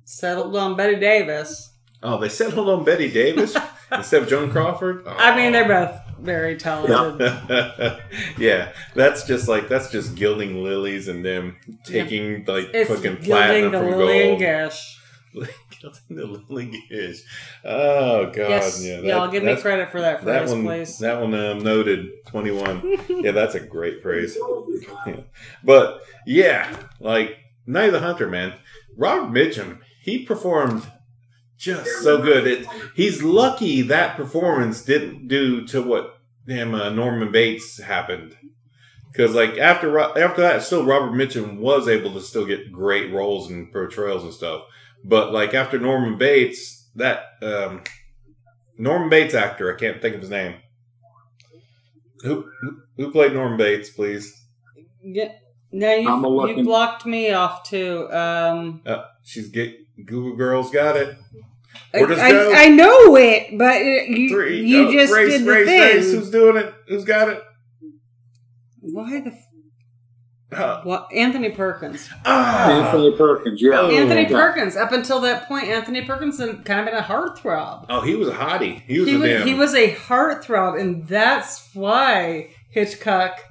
settled 0.03 0.57
on 0.57 0.75
Bette 0.75 0.99
Davis. 0.99 1.71
Oh, 2.03 2.19
they 2.19 2.27
settled 2.27 2.67
on 2.67 2.83
Bette 2.83 3.09
Davis 3.09 3.55
instead 3.93 4.23
of 4.23 4.27
Joan 4.27 4.51
Crawford. 4.51 5.07
I 5.07 5.33
mean, 5.37 5.53
they're 5.53 5.65
both 5.65 5.97
very 6.19 6.57
talented. 6.57 7.21
yeah, 8.37 8.73
that's 8.93 9.25
just 9.25 9.47
like 9.47 9.69
that's 9.69 9.89
just 9.89 10.15
gilding 10.15 10.65
lilies 10.65 11.07
and 11.07 11.23
them 11.23 11.55
taking 11.85 12.43
like 12.43 12.71
It's 12.73 12.89
fucking 12.89 13.21
gilding 13.21 13.25
platinum 13.25 13.71
the 13.71 13.79
from 13.79 13.99
Lillian 13.99 14.37
gold. 14.37 15.47
Gilding 15.81 16.01
the 16.09 16.25
lily 16.25 16.83
gish. 16.89 17.21
Oh 17.63 18.25
god, 18.25 18.35
yes, 18.37 18.83
yeah. 18.83 18.99
y'all 18.99 19.31
give 19.31 19.43
me 19.43 19.55
credit 19.55 19.91
for 19.91 20.01
that 20.01 20.25
That 20.25 20.41
phrase, 20.41 20.51
one, 20.51 20.65
please. 20.65 20.97
that 20.99 21.21
one 21.21 21.33
um, 21.33 21.59
noted 21.59 22.25
twenty 22.27 22.51
one. 22.51 22.97
yeah, 23.07 23.31
that's 23.31 23.55
a 23.55 23.59
great 23.59 24.01
phrase. 24.01 24.37
Yeah. 25.05 25.21
But 25.63 26.01
yeah, 26.25 26.75
like 26.99 27.37
Night 27.65 27.87
of 27.87 27.93
the 27.93 27.99
Hunter, 27.99 28.27
man. 28.27 28.53
Robert 28.97 29.31
Mitchum, 29.31 29.79
he 30.01 30.25
performed 30.25 30.91
just 31.57 32.03
so 32.03 32.21
good. 32.21 32.47
It, 32.47 32.67
he's 32.95 33.21
lucky 33.21 33.81
that 33.83 34.17
performance 34.17 34.81
didn't 34.81 35.27
do 35.27 35.65
to 35.67 35.81
what 35.81 36.19
damn 36.47 36.73
uh, 36.73 36.89
Norman 36.89 37.31
Bates 37.31 37.79
happened. 37.79 38.35
Because 39.11 39.35
like 39.35 39.57
after 39.57 39.97
after 39.99 40.41
that, 40.41 40.63
still 40.63 40.85
Robert 40.85 41.11
Mitchum 41.13 41.57
was 41.57 41.87
able 41.87 42.13
to 42.13 42.21
still 42.21 42.45
get 42.45 42.71
great 42.71 43.11
roles 43.11 43.49
and 43.49 43.71
portrayals 43.71 44.23
and 44.23 44.33
stuff. 44.33 44.63
But 45.03 45.31
like 45.31 45.53
after 45.53 45.79
Norman 45.79 46.17
Bates, 46.17 46.89
that 46.95 47.23
um, 47.41 47.83
Norman 48.77 49.09
Bates 49.09 49.33
actor, 49.33 49.73
I 49.73 49.79
can't 49.79 50.01
think 50.01 50.15
of 50.15 50.21
his 50.21 50.29
name. 50.29 50.55
Who 52.21 52.45
who- 52.61 52.77
who 52.97 53.11
played 53.11 53.31
Norman 53.33 53.57
Bates, 53.57 53.89
please? 53.89 54.35
Yeah. 55.01 55.31
No, 55.71 55.93
you, 55.95 56.47
you 56.57 56.63
blocked 56.65 57.05
me 57.05 57.31
off 57.31 57.63
too. 57.63 58.11
Um, 58.11 58.81
Uh, 58.85 59.05
she's 59.23 59.47
get 59.49 59.73
Google 60.05 60.35
Girls 60.35 60.69
got 60.71 60.97
it. 60.97 61.15
I, 61.93 61.99
I. 62.01 62.53
I 62.63 62.67
know 62.69 63.15
it, 63.15 63.57
but 63.57 63.83
you, 63.85 64.29
Three. 64.29 64.65
you 64.65 64.87
oh, 64.87 64.91
just 64.91 65.13
race, 65.13 65.31
did 65.31 65.45
the 65.45 65.51
race, 65.51 65.65
thing. 65.67 65.79
race. 65.97 66.11
Who's 66.11 66.29
doing 66.31 66.57
it? 66.57 66.73
Who's 66.87 67.05
got 67.05 67.29
it? 67.29 67.41
Why 68.81 69.21
the 69.21 69.29
f- 69.29 69.45
Uh, 70.57 70.81
what? 70.81 71.07
Anthony 71.13 71.51
Perkins. 71.51 72.09
ah, 72.25 72.71
Anthony 72.71 73.15
Perkins, 73.15 73.61
yeah. 73.61 73.81
Oh. 73.81 73.91
Anthony 73.91 74.25
Perkins. 74.25 74.75
Up 74.75 74.91
until 74.91 75.21
that 75.21 75.47
point, 75.47 75.65
Anthony 75.67 76.03
Perkins 76.03 76.39
had 76.39 76.65
kind 76.65 76.79
of 76.79 76.85
been 76.87 76.95
a 76.95 77.03
heartthrob. 77.03 77.85
oh, 77.87 78.01
he 78.01 78.15
was 78.15 78.29
a 78.29 78.33
hottie. 78.33 78.81
He 78.87 78.99
was 78.99 79.07
He 79.09 79.15
a 79.15 79.19
was, 79.19 79.29
damn. 79.29 79.47
he 79.47 79.53
was 79.53 79.75
a 79.75 79.93
heartthrob, 79.93 80.81
and 80.81 81.07
that's 81.07 81.69
why 81.75 82.49
Hitchcock 82.71 83.41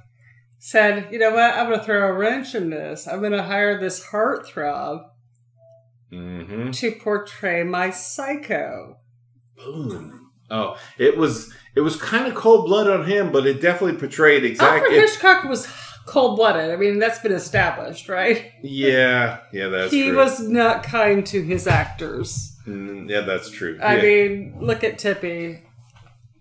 said, 0.59 1.07
"You 1.13 1.21
know 1.21 1.31
what? 1.31 1.55
I'm 1.55 1.67
going 1.69 1.79
to 1.79 1.85
throw 1.85 2.09
a 2.09 2.13
wrench 2.13 2.57
in 2.57 2.71
this. 2.71 3.07
I'm 3.07 3.21
going 3.21 3.31
to 3.31 3.45
hire 3.45 3.79
this 3.79 4.07
heartthrob 4.07 5.05
hmm 6.11 6.71
to 6.73 6.91
portray 6.93 7.63
my 7.63 7.91
psycho." 7.91 8.97
Boom. 9.57 10.31
Oh, 10.51 10.77
it 10.99 11.17
was 11.17 11.53
it 11.77 11.81
was 11.83 11.95
kind 11.97 12.27
of 12.27 12.35
cold 12.35 12.67
blood 12.67 12.89
on 12.89 13.07
him, 13.07 13.31
but 13.31 13.47
it 13.47 13.61
definitely 13.61 13.99
portrayed 14.01 14.39
Alfred 14.43 14.51
exactly. 14.51 14.95
Hitchcock 14.97 15.45
was 15.45 15.67
cold 16.09 16.37
blooded. 16.37 16.71
I 16.71 16.77
mean, 16.77 16.99
that's 16.99 17.19
been 17.21 17.33
established, 17.33 18.09
right? 18.09 18.53
yeah, 18.63 19.41
yeah, 19.53 19.69
that's 19.69 19.93
he 19.93 20.09
true. 20.09 20.17
was 20.17 20.41
not 20.41 20.83
kind 20.83 21.25
to 21.27 21.43
his 21.43 21.67
actors. 21.67 22.57
Mm, 22.67 23.09
yeah, 23.09 23.21
that's 23.21 23.51
true. 23.51 23.79
I 23.83 23.97
yeah. 23.97 24.03
mean, 24.03 24.57
look 24.61 24.83
at 24.83 24.99
Tippi 24.99 25.61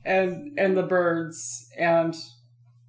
and 0.05 0.57
and 0.57 0.75
the 0.77 0.83
birds 0.83 1.69
and 1.77 2.15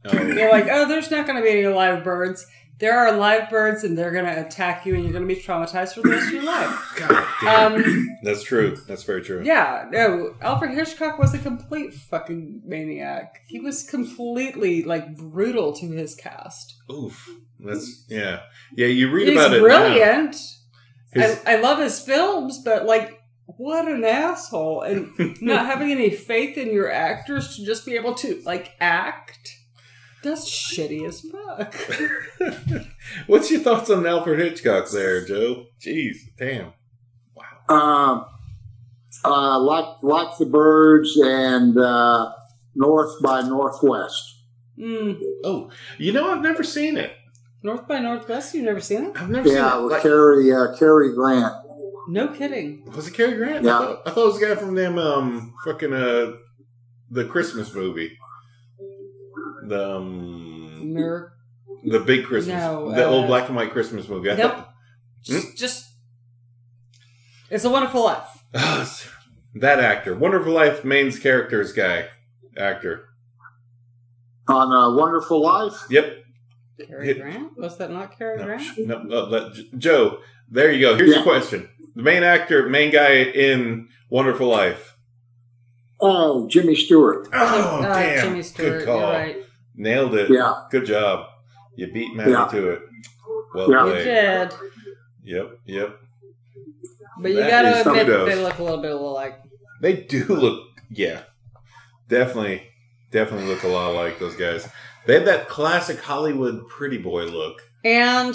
Oh, 0.05 0.11
they're 0.11 0.51
like, 0.53 0.69
oh, 0.71 0.87
there's 0.87 1.11
not 1.11 1.27
going 1.27 1.37
to 1.39 1.43
be 1.43 1.51
any 1.51 1.67
live 1.67 2.05
birds. 2.05 2.47
There 2.79 2.97
are 2.97 3.17
live 3.17 3.51
birds, 3.51 3.83
and 3.83 3.99
they're 3.99 4.13
going 4.13 4.25
to 4.25 4.41
attack 4.47 4.87
you, 4.87 4.95
and 4.95 5.03
you're 5.03 5.13
going 5.13 5.27
to 5.29 5.35
be 5.35 5.41
traumatized 5.41 5.95
for 5.95 6.03
the 6.03 6.11
rest 6.11 6.29
of 6.29 6.33
your 6.35 6.45
life. 6.45 6.95
God 6.97 7.27
damn. 7.41 7.73
Um, 7.75 8.19
that's 8.23 8.45
true. 8.45 8.77
That's 8.87 9.03
very 9.03 9.23
true. 9.23 9.43
yeah, 9.45 9.87
no, 9.91 10.35
Alfred 10.41 10.71
Hitchcock 10.73 11.19
was 11.19 11.35
a 11.35 11.39
complete 11.39 11.93
fucking 11.93 12.63
maniac. 12.65 13.41
He 13.49 13.59
was 13.59 13.83
completely 13.83 14.85
like 14.85 15.17
brutal 15.17 15.73
to 15.75 15.91
his 15.91 16.15
cast. 16.15 16.77
Oof. 16.91 17.29
That's 17.59 18.05
yeah. 18.09 18.43
Yeah, 18.77 18.87
you 18.87 19.11
read 19.11 19.29
He's 19.29 19.37
about 19.37 19.53
it. 19.55 19.57
now. 19.57 19.63
brilliant. 19.65 20.37
His- 21.13 21.43
I, 21.45 21.55
I 21.55 21.61
love 21.61 21.79
his 21.81 21.99
films, 22.01 22.63
but 22.65 22.87
like, 22.87 23.21
what 23.47 23.89
an 23.89 24.05
asshole! 24.05 24.83
And 24.83 25.37
not 25.43 25.67
having 25.67 25.91
any 25.91 26.11
faith 26.11 26.57
in 26.57 26.73
your 26.73 26.93
actors 26.93 27.57
to 27.57 27.65
just 27.65 27.85
be 27.87 27.97
able 27.97 28.15
to 28.17 28.41
like 28.45 28.73
act. 28.79 29.57
That's 30.23 30.51
shitty 30.51 31.07
as 31.07 31.21
fuck. 31.21 31.75
What's 33.27 33.51
your 33.51 33.61
thoughts 33.61 33.89
on 33.91 34.07
Alfred 34.07 34.41
Hitchcock 34.41 34.91
there, 34.91 35.25
Joe? 35.25 35.67
Jeez, 35.81 36.17
damn. 36.37 36.73
Wow. 37.35 37.75
Um, 37.77 38.27
uh, 39.25 39.59
like 39.61 40.03
like 40.03 40.37
the 40.39 40.47
birds 40.47 41.17
and 41.23 41.77
uh, 41.79 42.33
North 42.75 43.23
by 43.23 43.43
Northwest. 43.43 44.43
Mm. 44.79 45.21
Oh, 45.45 45.71
you 45.99 46.13
know 46.13 46.31
I've 46.31 46.43
never 46.43 46.63
seen 46.65 46.97
it. 46.97 47.13
North 47.63 47.87
by 47.89 47.99
Northwest, 47.99 48.55
you've 48.55 48.65
never 48.65 48.81
seen 48.81 49.07
it? 49.07 49.13
I've 49.21 49.31
never 49.31 49.49
Yeah, 49.49 49.73
seen 49.73 49.79
it. 49.81 49.83
with 49.85 49.93
Like, 49.93 50.03
Cary 50.03 50.53
uh, 50.53 50.77
Cary 50.77 51.15
Grant. 51.15 51.55
No 52.09 52.29
kidding. 52.29 52.85
was 52.95 53.07
it 53.09 53.15
Cary 53.15 53.37
Grant? 53.37 53.65
Yeah. 53.65 53.77
I, 53.77 53.79
thought, 53.79 54.03
I 54.07 54.11
thought 54.11 54.23
it 54.23 54.27
was 54.27 54.41
the 54.41 54.47
guy 54.47 54.55
from 54.57 54.75
them 54.75 54.99
um 54.99 55.55
fucking 55.65 55.93
uh 55.93 56.33
the 57.11 57.25
Christmas 57.25 57.73
movie. 57.75 58.18
The 59.69 59.97
um, 59.97 60.93
Mir- 60.95 61.33
the 61.85 62.01
big 62.01 62.25
Christmas, 62.25 62.55
No, 62.57 62.91
the 62.91 63.07
uh, 63.07 63.11
old 63.11 63.27
black 63.27 63.47
and 63.49 63.57
white 63.57 63.71
Christmas 63.71 64.09
movie. 64.09 64.31
I 64.31 64.35
Nope. 64.37 64.53
thought- 64.55 64.73
Just, 65.23 65.57
just. 65.59 65.85
It's 67.51 67.65
a 67.65 67.71
Wonderful 67.71 68.05
Life. 68.05 69.15
that 69.55 69.79
actor, 69.81 70.15
Wonderful 70.15 70.53
Life, 70.53 70.85
mains 70.85 71.19
characters 71.19 71.73
guy, 71.73 72.09
actor. 72.57 73.09
On 74.49 74.73
uh, 74.73 74.97
Wonderful 74.97 75.43
Life, 75.43 75.85
Yep. 75.91 76.25
Cary 76.87 77.07
Hit- 77.07 77.21
Grant? 77.21 77.59
Was 77.59 77.77
that 77.79 77.91
not 77.91 78.17
Cary 78.17 78.39
No, 78.39 78.45
Grant? 78.45 78.63
sh- 78.63 78.79
no, 78.79 78.97
uh, 78.97 79.27
let, 79.29 79.53
J- 79.55 79.69
Joe, 79.77 80.19
there 80.51 80.71
you 80.73 80.81
go. 80.81 80.97
Here's 80.97 81.15
your 81.15 81.23
question: 81.23 81.69
the 81.95 82.03
main 82.03 82.23
actor, 82.23 82.69
main 82.69 82.91
guy 82.93 83.17
in 83.23 83.89
Wonderful 84.11 84.47
Life. 84.49 84.97
oh 86.01 86.49
Jimmy 86.49 86.75
Stewart. 86.77 87.29
Oh, 87.33 87.81
Uh, 87.83 87.83
damn! 87.95 88.25
Jimmy 88.29 88.43
Stewart. 88.43 88.79
Good 88.79 88.87
call. 88.87 89.01
You're 89.01 89.11
right. 89.11 89.37
Nailed 89.79 90.15
it. 90.17 90.29
Yeah, 90.31 90.65
Good 90.71 90.87
job. 90.87 91.27
You 91.77 91.91
beat 91.93 92.15
Matty 92.15 92.33
Yeah. 92.33 92.49
to 92.49 92.69
it. 92.71 92.83
Well 93.55 93.71
Yeah. 93.71 93.87
You 93.87 93.95
did. 94.05 94.55
Yep, 95.25 95.51
yep. 95.67 95.97
But 97.21 97.31
you 97.31 97.37
That 97.37 97.51
gotta 97.51 97.69
is 97.81 97.87
admit 97.87 98.07
that 98.07 98.13
kudos. 98.13 98.29
they 98.29 98.43
look 98.43 98.59
a 98.59 98.63
little 98.63 98.83
bit 98.83 98.91
alike. 98.93 99.39
They 99.81 99.93
do 99.95 100.25
look, 100.27 100.69
yeah, 100.91 101.23
definitely, 102.09 102.63
definitely 103.13 103.47
look 103.47 103.63
a 103.63 103.69
lot 103.69 103.95
like 103.95 104.19
those 104.19 104.35
guys. 104.37 104.69
They 105.07 105.15
have 105.15 105.25
that 105.27 105.49
classic 105.49 106.01
Hollywood 106.01 106.69
pretty 106.69 106.99
boy 106.99 107.25
look. 107.27 107.63
And 107.85 108.35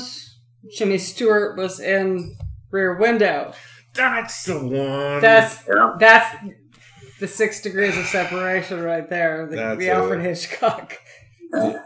Jimmy 0.76 0.98
Stewart 0.98 1.58
was 1.58 1.80
in 1.80 2.38
Rear 2.72 2.98
Window. 2.98 3.54
That's 3.94 4.46
the 4.46 4.58
one. 4.60 5.22
That's 5.22 5.64
Yeah. 5.68 5.96
that's 6.00 6.36
the 7.20 7.28
six 7.28 7.62
degrees 7.62 7.98
of 7.98 8.06
separation 8.06 8.82
right 8.82 9.08
there. 9.10 9.46
The, 9.50 9.56
That's 9.56 9.80
the 9.80 9.90
Alfred 9.92 10.20
it. 10.22 10.24
Hitchcock 10.30 10.98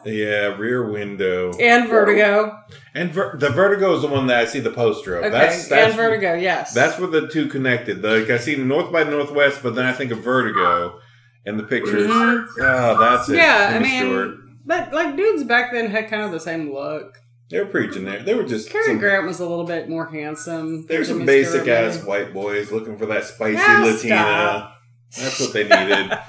yeah, 0.06 0.56
Rear 0.58 0.90
Window. 0.92 1.52
and 1.60 1.90
Vertigo. 1.90 2.58
And 2.96 3.12
ver- 3.12 3.38
the 3.38 3.50
Vertigo 3.50 3.96
is 3.96 4.02
the 4.02 4.08
one 4.08 4.28
that 4.28 4.40
I 4.40 4.46
see 4.46 4.60
the 4.60 4.72
poster 4.72 5.16
of. 5.18 5.26
Okay, 5.26 5.30
that's 5.32 5.68
that's 5.68 5.88
and 5.90 5.96
Vertigo. 5.96 6.34
Yes, 6.36 6.74
That's 6.74 6.98
where 7.00 7.10
the 7.10 7.28
two 7.28 7.48
connected. 7.48 8.02
Like 8.04 8.30
I 8.30 8.38
see 8.38 8.56
North 8.56 8.92
by 8.92 9.04
Northwest, 9.04 9.62
but 9.64 9.76
then 9.76 9.86
I 9.86 9.94
think 9.94 10.12
of 10.12 10.20
Vertigo, 10.20 11.00
and 11.46 11.60
the 11.60 11.64
pictures. 11.64 12.08
Mhm. 12.08 12.46
Oh, 12.60 13.00
that's 13.00 13.30
it. 13.30 13.38
Yeah, 13.38 13.74
I 13.76 13.80
mean- 13.80 14.02
Stewart. 14.04 14.36
But 14.66 14.92
like 14.94 15.16
dudes 15.16 15.44
back 15.46 15.72
then 15.72 15.90
had 15.90 16.10
kind 16.10 16.24
of 16.24 16.32
the 16.32 16.40
same 16.42 16.74
look. 16.74 17.18
they 17.50 17.60
were 17.60 17.66
preaching 17.68 18.04
there. 18.04 18.22
They 18.24 18.34
were 18.34 18.44
just 18.44 18.70
Cary 18.70 18.84
some, 18.88 18.98
Grant 19.00 19.26
was 19.26 19.40
a 19.40 19.48
little 19.48 19.64
bit 19.66 19.88
more 19.88 20.08
handsome. 20.10 20.86
they 20.88 20.98
were 20.98 21.06
some 21.06 21.20
Jimmy 21.20 21.26
basic 21.28 21.62
Stewart, 21.62 21.70
ass 21.70 21.96
maybe. 21.96 22.08
white 22.08 22.34
boys 22.34 22.72
looking 22.74 22.98
for 22.98 23.06
that 23.06 23.24
spicy 23.24 23.58
Ah, 23.62 23.84
Latina. 23.86 24.16
stop. 24.16 24.74
That's 25.18 25.40
what 25.40 25.54
they 25.54 25.64
needed. 25.64 26.12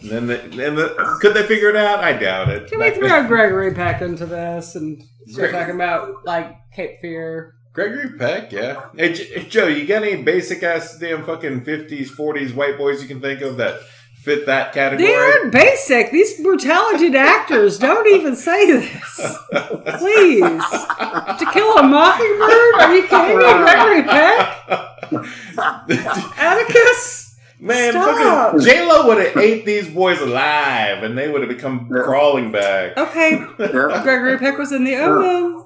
and 0.00 0.10
then, 0.10 0.26
the, 0.26 0.40
and 0.42 0.76
the, 0.78 1.18
could 1.20 1.34
they 1.34 1.42
figure 1.46 1.68
it 1.70 1.76
out? 1.76 2.00
I 2.04 2.12
doubt 2.12 2.48
it. 2.48 2.68
Can 2.70 2.78
we 2.80 2.90
throw 2.90 3.08
then- 3.08 3.26
Gregory 3.28 3.74
Peck 3.74 4.00
into 4.02 4.26
this 4.26 4.74
and 4.76 5.02
start 5.26 5.50
Greg- 5.50 5.52
talking 5.52 5.74
about 5.74 6.24
like 6.24 6.56
Cape 6.72 7.00
Fear? 7.00 7.54
Gregory 7.72 8.18
Peck, 8.18 8.50
yeah. 8.52 8.86
Hey, 8.96 9.12
J- 9.12 9.24
hey, 9.40 9.48
Joe, 9.48 9.66
you 9.68 9.86
got 9.86 10.02
any 10.02 10.22
basic 10.22 10.62
ass 10.62 10.98
damn 10.98 11.24
fucking 11.24 11.64
fifties, 11.64 12.10
forties 12.10 12.52
white 12.52 12.76
boys 12.78 13.00
you 13.02 13.08
can 13.08 13.20
think 13.20 13.40
of 13.40 13.56
that 13.58 13.80
fit 14.22 14.46
that 14.46 14.72
category? 14.72 15.06
They 15.08 15.14
aren't 15.14 15.52
basic. 15.52 16.10
These 16.10 16.40
were 16.44 16.56
talented 16.56 17.14
actors. 17.16 17.78
Don't 17.78 18.06
even 18.08 18.34
say 18.34 18.66
this. 18.66 19.38
Please. 19.98 20.40
To 20.42 21.48
Kill 21.52 21.78
a 21.78 21.82
Mockingbird? 21.84 22.74
Are 22.80 22.94
you 22.96 23.06
kidding 23.06 23.38
me? 23.38 23.44
Gregory 23.44 24.02
Peck? 24.02 24.58
Atticus? 26.38 27.27
Man, 27.60 27.92
Stop. 27.92 28.52
fucking 28.52 28.60
J 28.60 28.86
Lo 28.86 29.08
would 29.08 29.18
have 29.18 29.36
ate 29.36 29.64
these 29.66 29.88
boys 29.88 30.20
alive, 30.20 31.02
and 31.02 31.18
they 31.18 31.28
would 31.28 31.40
have 31.42 31.48
become 31.50 31.90
Yeah. 31.94 32.02
crawling 32.02 32.52
back. 32.52 32.96
Okay. 32.96 33.32
Yeah. 33.58 34.00
Gregory 34.02 34.38
Peck 34.38 34.58
was 34.58 34.70
in 34.72 34.84
The 34.84 34.96
Omen. 34.96 35.64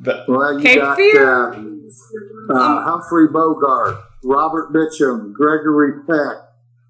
The- 0.00 0.24
Well, 0.28 0.54
you 0.58 0.60
Cape 0.64 0.80
got 0.80 0.96
Fear. 0.96 1.52
uh, 1.54 2.52
uh, 2.54 2.82
Humphrey 2.82 3.28
Bogart, 3.28 3.96
Robert 4.24 4.72
Mitchum, 4.72 5.32
Gregory 5.32 5.92
Peck, 6.08 6.36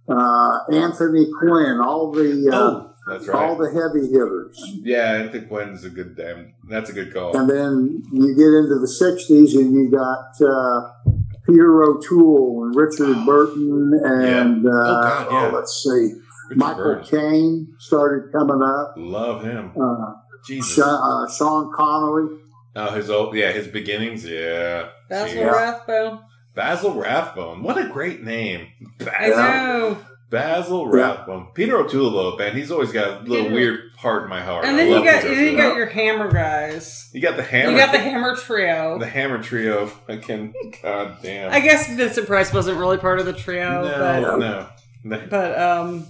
uh, 0.08 0.58
Anthony 0.70 1.26
Quinn, 1.38 1.80
all 1.80 2.12
the 2.12 2.50
uh, 2.52 2.56
oh, 2.56 2.90
that's 3.08 3.28
all 3.28 3.56
right. 3.56 3.58
the 3.58 3.80
heavy 3.80 4.06
hitters. 4.12 4.62
Yeah, 4.82 5.24
I 5.24 5.28
think 5.32 5.48
Quinn's 5.48 5.84
a 5.84 5.90
good 5.90 6.14
damn. 6.16 6.52
That's 6.68 6.90
a 6.90 6.92
good 6.92 7.12
call. 7.14 7.36
And 7.36 7.48
then 7.48 8.02
you 8.12 8.34
get 8.34 8.48
into 8.48 8.78
the 8.78 8.86
'60s, 8.86 9.54
and 9.58 9.72
you 9.72 9.90
got 9.90 10.40
uh, 10.46 11.12
Peter 11.46 11.82
O'Toole 11.82 12.64
and 12.64 12.74
Richard 12.76 13.26
Burton, 13.26 14.00
and 14.04 14.66
uh, 14.66 14.70
God, 14.70 15.26
yeah. 15.30 15.48
oh, 15.48 15.54
let's 15.54 15.82
see, 15.82 16.14
Richard 16.48 16.56
Michael 16.56 16.84
Burton. 16.84 17.04
Caine 17.30 17.74
started 17.78 18.32
coming 18.32 18.62
up. 18.62 18.94
Love 18.96 19.42
him. 19.44 19.72
Uh, 19.80 20.14
Jesus. 20.46 20.74
Sean, 20.74 21.24
uh, 21.24 21.30
Sean 21.30 21.72
Connery. 21.74 22.38
Oh, 22.74 22.90
his 22.92 23.10
old 23.10 23.34
yeah, 23.34 23.52
his 23.52 23.68
beginnings. 23.68 24.24
Yeah. 24.24 24.88
Basil 25.08 25.42
Jeez. 25.42 25.52
Rathbone. 25.52 26.20
Basil 26.54 26.94
Rathbone. 26.94 27.62
What 27.62 27.78
a 27.78 27.88
great 27.88 28.22
name. 28.22 28.68
I 29.00 29.04
Basil. 29.04 29.36
know. 29.36 29.98
Basil 30.32 30.88
Yeah. 30.92 31.02
Rathbone. 31.02 31.46
Peter 31.54 31.76
O'Toole, 31.76 32.10
though, 32.10 32.36
man, 32.36 32.56
he's 32.56 32.72
always 32.72 32.90
got 32.90 33.20
a 33.20 33.24
little 33.24 33.44
Peter- 33.44 33.54
weird 33.54 33.80
part 33.96 34.24
in 34.24 34.28
my 34.30 34.40
heart. 34.40 34.64
And 34.64 34.76
then 34.78 34.88
you 34.88 35.04
got 35.04 35.22
Peter 35.22 35.34
then 35.36 35.52
you 35.52 35.56
got 35.56 35.76
your 35.76 35.86
hammer 35.86 36.32
guys. 36.32 37.10
You 37.12 37.20
got 37.20 37.36
the 37.36 37.42
hammer. 37.44 37.70
You 37.72 37.76
got 37.76 37.92
the 37.92 37.98
hammer 38.10 38.34
trio. 38.34 38.98
the 38.98 39.06
hammer 39.06 39.40
trio. 39.42 39.86
Fucking 40.08 40.54
god 40.82 41.18
damn. 41.22 41.52
I 41.52 41.60
guess 41.60 41.86
Vincent 41.94 42.26
Price 42.26 42.52
wasn't 42.52 42.78
really 42.78 42.96
part 42.96 43.20
of 43.20 43.26
the 43.26 43.32
trio, 43.34 43.82
no, 43.82 44.20
no, 44.22 44.36
no. 44.38 44.66
but 45.04 45.30
but 45.30 45.58
um 45.60 46.06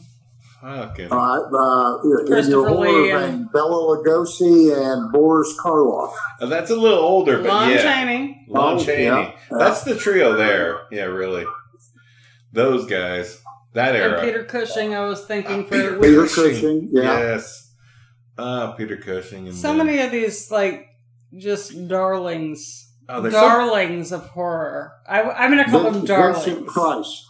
Fucking. 0.62 1.10
Uh, 1.10 1.16
uh, 1.16 1.98
in 2.04 2.26
Christopher 2.28 2.50
your 2.50 2.68
horror 2.68 2.88
Lee 2.88 3.10
and- 3.10 3.50
Bela 3.50 3.96
Lugosi 3.98 4.72
and 4.72 5.10
Boris 5.10 5.52
Karloff. 5.60 6.14
Uh, 6.40 6.46
That's 6.46 6.70
a 6.70 6.76
little 6.76 7.00
older, 7.00 7.38
but 7.38 7.48
Lon 7.48 7.70
yeah. 7.70 7.82
Chaney. 7.82 8.44
Lon 8.46 8.76
Oh, 8.78 8.84
Chaney. 8.84 9.02
yeah, 9.06 9.18
yeah. 9.50 9.58
That's 9.58 9.82
the 9.82 9.96
trio 9.96 10.36
there. 10.36 10.82
Yeah, 10.92 11.06
really. 11.06 11.44
Those 12.52 12.86
guys. 12.86 13.41
That 13.74 13.94
And 13.94 14.04
era. 14.04 14.20
Peter 14.20 14.44
Cushing, 14.44 14.94
I 14.94 15.04
was 15.06 15.24
thinking 15.24 15.60
Uh, 15.60 15.64
for 15.64 15.70
Peter 15.70 15.98
Peter 15.98 16.22
Cushing. 16.26 16.52
Cushing, 16.54 16.88
yeah. 16.92 17.02
Yes. 17.18 17.72
Uh, 18.36 18.72
Peter 18.72 18.96
Cushing. 18.96 19.48
And 19.48 19.56
so 19.56 19.68
then- 19.76 19.86
many 19.86 20.00
of 20.00 20.10
these 20.10 20.50
like 20.50 20.88
just 21.36 21.88
darlings. 21.88 22.90
Oh, 23.08 23.20
there's 23.20 23.34
so, 23.34 23.40
darlings 23.40 24.12
of 24.12 24.26
horror. 24.28 24.92
I, 25.08 25.22
I'm 25.22 25.50
going 25.50 25.64
to 25.64 25.70
call 25.70 25.90
them 25.90 26.04
darlings. 26.04 26.44
Vincent 26.44 26.66
Price. 26.68 27.26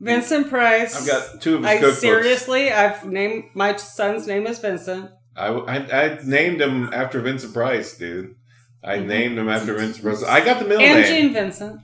Vincent 0.00 0.50
Price. 0.50 1.00
I've 1.00 1.06
got 1.06 1.40
two 1.40 1.56
of 1.56 1.60
his 1.62 1.70
I 1.70 1.78
cookbooks. 1.78 1.92
seriously, 1.94 2.70
I've 2.72 3.04
named 3.06 3.44
my 3.54 3.76
son's 3.76 4.26
name 4.26 4.46
is 4.46 4.58
Vincent. 4.58 5.10
I, 5.36 5.46
I, 5.48 5.76
I 6.04 6.18
named 6.24 6.60
him 6.60 6.90
after 6.92 7.20
Vincent 7.20 7.54
Price, 7.54 7.96
dude. 7.96 8.34
I 8.82 8.98
Mhm. 8.98 9.06
named 9.06 9.38
him 9.38 9.48
after 9.48 9.74
Vincent 9.74 10.02
Price. 10.04 10.22
I 10.22 10.44
got 10.44 10.58
the 10.58 10.66
middle 10.66 10.82
and 10.82 10.94
name. 11.00 11.04
And 11.04 11.06
Gene 11.06 11.32
Vincent. 11.32 11.80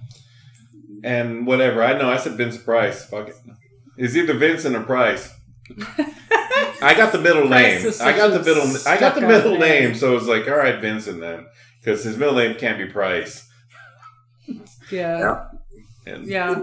and 1.05 1.47
whatever. 1.47 1.83
I 1.83 1.97
know 1.99 2.11
I 2.11 2.17
said 2.19 2.33
Vincent 2.33 2.65
Price. 2.65 3.05
Fuck 3.07 3.29
it. 3.29 3.37
It's 4.03 4.17
either 4.17 4.33
Vincent 4.35 4.75
or 4.75 4.83
Price. 4.83 5.33
I 6.83 6.95
got 6.97 7.13
the 7.13 7.21
middle 7.21 7.47
Price 7.49 7.83
name. 7.83 7.87
is 7.87 8.01
I 8.01 8.17
got 8.17 8.33
such 8.33 8.45
the 8.45 8.53
a 8.53 8.55
middle. 8.55 8.63
I 8.87 8.99
got 8.99 9.15
the 9.15 9.21
stuck-up 9.21 9.29
middle 9.29 9.53
name. 9.59 9.85
name, 9.91 9.95
so 9.95 10.13
it 10.13 10.15
was 10.15 10.27
like, 10.27 10.49
all 10.49 10.57
right, 10.57 10.81
Vincent 10.81 11.21
then, 11.21 11.47
because 11.81 12.03
his 12.03 12.17
middle 12.17 12.35
name 12.35 12.57
can't 12.57 12.79
be 12.79 12.87
Price. 12.87 13.47
Yeah. 14.91 15.47
And 16.07 16.27
Yeah. 16.27 16.55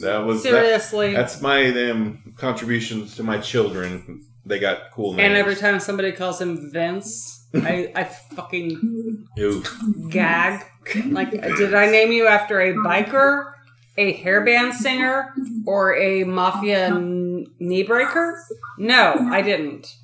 that 0.00 0.24
was 0.24 0.42
that, 0.42 0.48
Seriously. 0.50 1.12
that's 1.14 1.40
my 1.40 1.68
um, 1.90 2.34
contributions 2.36 3.14
to 3.16 3.22
my 3.22 3.38
children. 3.38 4.24
They 4.44 4.58
got 4.58 4.90
cool 4.92 5.12
names. 5.12 5.26
and 5.26 5.36
every 5.36 5.56
time 5.56 5.80
somebody 5.80 6.12
calls 6.12 6.40
him 6.40 6.70
Vince, 6.72 7.46
I, 7.54 7.92
I 7.94 8.04
fucking 8.04 9.26
Oof. 9.38 9.76
gag. 10.08 10.64
Like, 11.06 11.32
did 11.32 11.74
I 11.74 11.90
name 11.90 12.12
you 12.12 12.26
after 12.26 12.60
a 12.60 12.72
biker, 12.74 13.52
a 13.98 14.22
hairband 14.22 14.74
singer, 14.74 15.34
or 15.66 15.96
a 15.96 16.24
mafia 16.24 16.86
n- 16.86 17.46
knee 17.58 17.82
breaker? 17.82 18.42
No, 18.78 19.14
I 19.30 19.42
didn't. 19.42 19.94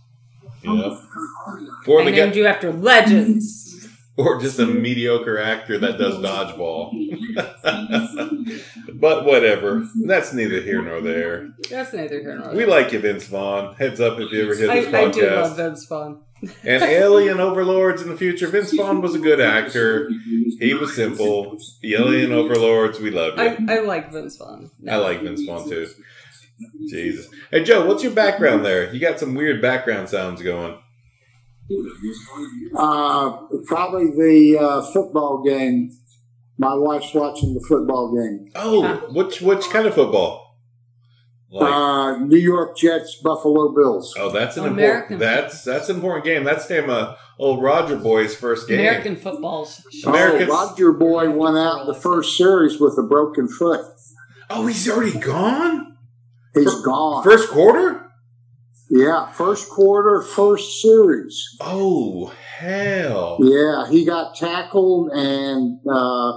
Yep. 0.63 0.99
Or 1.87 2.01
I 2.01 2.05
the 2.05 2.11
named 2.11 2.33
guy, 2.33 2.39
you 2.39 2.47
after 2.47 2.73
legends. 2.73 3.89
or 4.17 4.41
just 4.41 4.59
a 4.59 4.67
mediocre 4.67 5.39
actor 5.39 5.79
that 5.79 5.99
does 5.99 6.17
dodgeball. 6.17 6.93
but 8.95 9.25
whatever. 9.25 9.87
That's 10.05 10.33
neither 10.33 10.61
here 10.61 10.83
nor 10.83 11.01
there. 11.01 11.49
That's 11.69 11.93
neither 11.93 12.21
here 12.21 12.39
nor 12.39 12.55
We 12.55 12.67
like 12.67 12.93
you, 12.93 13.01
Vince 13.01 13.27
Vaughn. 13.27 13.75
Heads 13.75 14.01
up 14.01 14.19
if 14.21 14.31
you 14.33 14.45
ever 14.45 14.55
hear 14.55 14.71
I, 14.71 14.81
this 14.81 14.95
I 14.95 15.11
do 15.11 15.23
love 15.23 15.53
podcast. 15.53 15.57
Vince 15.57 15.85
Vaughn. 15.87 16.21
And 16.65 16.83
Alien 16.83 17.41
Overlords 17.41 18.03
in 18.03 18.09
the 18.09 18.17
future. 18.17 18.49
Vince 18.49 18.73
Vaughn 18.73 19.01
was 19.01 19.15
a 19.15 19.19
good 19.19 19.41
actor. 19.41 20.11
He 20.59 20.75
was 20.75 20.95
simple. 20.95 21.57
The 21.81 21.95
Alien 21.95 22.33
Overlords, 22.33 23.01
we 23.01 23.11
love 23.11 23.39
you. 23.39 23.45
I, 23.69 23.77
I 23.77 23.81
like 23.81 24.13
Vince 24.13 24.37
Vaughn. 24.37 24.71
I 24.89 24.97
like 24.97 25.23
Vince 25.23 25.45
Vaughn 25.45 25.69
too. 25.69 25.89
Jesus. 26.89 27.29
Hey 27.51 27.65
Joe, 27.65 27.87
what's 27.87 28.03
your 28.03 28.13
background 28.13 28.65
there? 28.65 28.93
You 28.93 29.01
got 29.01 29.19
some 29.19 29.35
weird 29.35 29.61
background 29.61 30.09
sounds 30.09 30.43
going. 30.43 30.79
Uh, 32.77 33.37
probably 33.67 34.11
the 34.11 34.59
uh, 34.61 34.83
football 34.93 35.43
game. 35.43 35.91
My 36.59 36.75
wife's 36.75 37.15
watching 37.15 37.55
the 37.55 37.65
football 37.67 38.15
game. 38.15 38.51
Oh, 38.55 39.09
which 39.13 39.41
which 39.41 39.69
kind 39.71 39.87
of 39.87 39.95
football? 39.95 40.42
Like, 41.53 41.71
Uh, 41.71 42.17
New 42.19 42.39
York 42.39 42.77
Jets, 42.79 43.17
Buffalo 43.23 43.75
Bills. 43.75 44.15
oh, 44.19 44.31
that's 44.31 44.57
an 44.57 44.65
American 44.67 45.15
important. 45.15 45.21
That's 45.21 45.63
that's 45.65 45.89
an 45.91 45.97
important 45.97 46.25
game. 46.25 46.45
That's 46.45 46.67
damn 46.67 46.89
uh, 46.89 47.15
old 47.39 47.63
Roger 47.63 47.97
boy's 47.97 48.35
first 48.35 48.67
game. 48.69 48.81
American 48.81 49.17
football's 49.17 49.83
Americans- 50.07 50.51
Oh, 50.51 50.69
Roger 50.71 50.93
Boy 50.93 51.31
went 51.31 51.59
out 51.59 51.87
the 51.87 51.95
first 51.95 52.37
series 52.39 52.81
with 52.81 52.97
a 52.99 53.03
broken 53.03 53.49
foot. 53.49 53.85
Oh, 54.49 54.67
he's 54.67 54.89
already 54.89 55.19
gone. 55.19 55.97
He's 56.55 56.75
gone. 56.83 57.23
First 57.23 57.51
quarter. 57.51 58.11
yeah, 58.91 59.31
first 59.33 59.69
quarter, 59.71 60.23
first 60.23 60.81
series. 60.83 61.57
Oh 61.61 62.33
hell. 62.57 63.39
Yeah, 63.41 63.89
he 63.91 64.05
got 64.05 64.35
tackled 64.37 65.11
and 65.13 65.79
uh, 65.91 66.33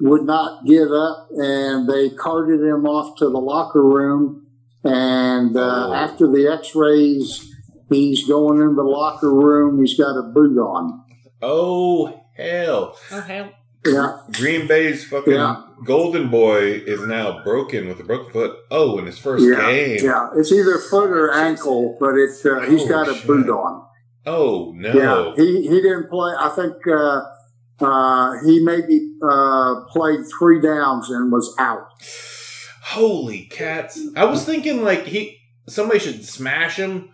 would 0.00 0.22
not 0.24 0.64
give 0.64 0.90
up, 0.92 1.28
and 1.36 1.88
they 1.88 2.10
carted 2.10 2.60
him 2.60 2.86
off 2.86 3.18
to 3.18 3.24
the 3.28 3.38
locker 3.40 3.82
room. 3.82 4.46
And 4.84 5.56
uh, 5.56 5.88
Oh. 5.88 5.92
after 5.92 6.26
the 6.30 6.46
X-rays, 6.48 7.52
he's 7.90 8.26
going 8.28 8.60
in 8.60 8.76
the 8.76 8.84
locker 8.84 9.32
room. 9.32 9.80
He's 9.80 9.98
got 9.98 10.16
a 10.16 10.22
boot 10.22 10.56
on. 10.58 11.02
Oh 11.42 12.06
hell. 12.36 12.96
Oh 13.12 13.20
hell! 13.20 13.50
Yeah, 13.86 14.18
Green 14.32 14.66
Bay's 14.68 15.04
fucking 15.04 15.32
Yeah. 15.32 15.62
golden 15.84 16.28
boy 16.30 16.60
is 16.86 17.00
now 17.06 17.42
broken 17.42 17.88
with 17.88 18.00
a 18.00 18.04
broken 18.04 18.32
foot. 18.32 18.56
Oh, 18.70 18.98
in 18.98 19.06
his 19.06 19.18
first 19.18 19.44
yeah, 19.44 19.70
game. 19.70 19.98
yeah. 20.02 20.28
It's 20.36 20.52
either 20.52 20.78
foot 20.78 21.10
or 21.10 21.32
ankle, 21.32 21.96
but 22.00 22.14
it 22.16 22.30
uh, 22.46 22.60
he's 22.60 22.82
Oh, 22.84 22.88
got 22.88 23.08
a 23.08 23.14
shit. 23.14 23.26
boot 23.26 23.48
on. 23.48 23.84
Oh 24.26 24.72
no. 24.76 24.92
Yeah, 24.92 25.32
he 25.44 25.62
he 25.62 25.80
didn't 25.80 26.08
play. 26.10 26.34
I 26.38 26.48
think 26.50 26.74
uh, 26.86 27.22
uh, 27.80 28.32
he 28.44 28.62
maybe 28.64 29.12
uh, 29.22 29.82
played 29.88 30.20
three 30.38 30.60
downs 30.60 31.10
and 31.10 31.30
was 31.32 31.54
out. 31.58 31.88
Holy 32.82 33.42
cats! 33.44 34.00
I 34.16 34.24
was 34.24 34.44
thinking 34.44 34.82
like 34.82 35.04
he 35.04 35.38
somebody 35.66 35.98
should 35.98 36.24
smash 36.24 36.76
him 36.76 37.10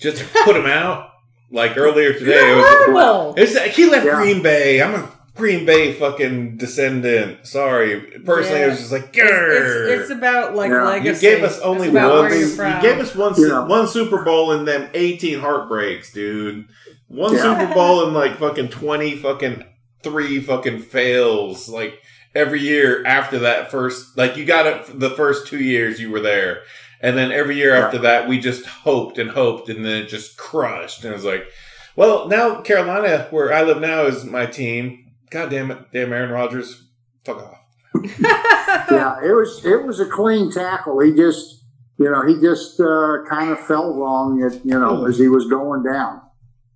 just 0.00 0.18
to 0.18 0.24
put 0.44 0.56
him 0.56 0.66
out. 0.66 1.10
Like 1.50 1.76
earlier 1.76 2.12
today, 2.12 2.52
it 2.52 2.56
was. 2.56 2.64
Horrible. 2.66 3.34
It's 3.36 3.54
like 3.54 3.72
he 3.72 3.86
left 3.86 4.06
Yeah. 4.06 4.16
Green 4.16 4.42
Bay. 4.42 4.80
I'm 4.82 4.94
a 4.94 5.10
Green 5.36 5.64
Bay 5.66 5.92
fucking 5.92 6.56
descendant. 6.56 7.46
Sorry, 7.46 8.00
personally, 8.24 8.64
I 8.64 8.68
was 8.68 8.78
just 8.78 8.90
like, 8.92 9.10
It's, 9.14 9.18
Grr. 9.18 9.90
it's, 9.92 10.00
it's 10.02 10.10
about 10.10 10.54
like 10.56 10.70
Yeah. 10.70 10.96
You 10.96 11.12
you 11.12 11.18
gave 11.20 11.42
us 11.44 11.58
only 11.60 11.88
one. 11.88 11.94
where 12.04 12.30
you're 12.30 12.38
You 12.40 12.48
from. 12.48 12.80
gave 12.82 12.98
us 12.98 13.14
one. 13.14 13.34
Yeah. 13.36 13.64
one 13.66 13.86
Super 13.86 14.22
Bowl 14.24 14.52
and 14.52 14.66
then 14.66 14.90
18 14.94 15.38
heartbreaks, 15.40 16.12
dude. 16.12 16.66
One 17.08 17.34
Yeah. 17.34 17.42
Super 17.60 17.74
Bowl 17.74 18.04
and 18.04 18.14
like 18.14 18.38
fucking 18.38 18.68
20 18.68 19.16
fucking 19.18 19.64
three 20.06 20.40
fucking 20.40 20.80
fails. 20.80 21.68
Like 21.68 22.00
every 22.34 22.60
year 22.60 23.04
after 23.04 23.40
that 23.40 23.70
first, 23.70 24.16
like 24.16 24.36
you 24.36 24.44
got 24.44 24.66
it 24.66 25.00
the 25.00 25.10
first 25.10 25.48
two 25.48 25.58
years 25.58 26.00
you 26.00 26.10
were 26.10 26.20
there, 26.20 26.62
and 27.00 27.18
then 27.18 27.32
every 27.32 27.56
year 27.56 27.74
after 27.74 27.98
that 27.98 28.28
we 28.28 28.38
just 28.38 28.64
hoped 28.66 29.18
and 29.18 29.30
hoped, 29.30 29.68
and 29.68 29.84
then 29.84 30.02
it 30.02 30.08
just 30.08 30.36
crushed. 30.36 31.02
And 31.02 31.12
it 31.12 31.16
was 31.16 31.24
like, 31.24 31.46
well, 31.96 32.28
now 32.28 32.60
Carolina, 32.60 33.26
where 33.30 33.52
I 33.52 33.62
live 33.62 33.80
now, 33.80 34.04
is 34.04 34.24
my 34.24 34.46
team. 34.46 35.12
God 35.30 35.50
damn 35.50 35.72
it, 35.72 35.78
damn 35.92 36.12
Aaron 36.12 36.30
Rodgers, 36.30 36.88
fuck 37.24 37.38
off. 37.38 37.58
yeah, 38.20 39.18
it 39.24 39.32
was 39.32 39.64
it 39.64 39.84
was 39.84 39.98
a 39.98 40.06
clean 40.06 40.52
tackle. 40.52 41.00
He 41.00 41.14
just 41.14 41.64
you 41.98 42.08
know 42.08 42.24
he 42.24 42.40
just 42.40 42.78
uh, 42.78 43.24
kind 43.28 43.50
of 43.50 43.58
fell 43.66 43.94
wrong 43.94 44.40
at 44.42 44.64
you 44.64 44.78
know 44.78 45.04
as 45.06 45.18
he 45.18 45.26
was 45.26 45.48
going 45.48 45.82
down, 45.82 46.20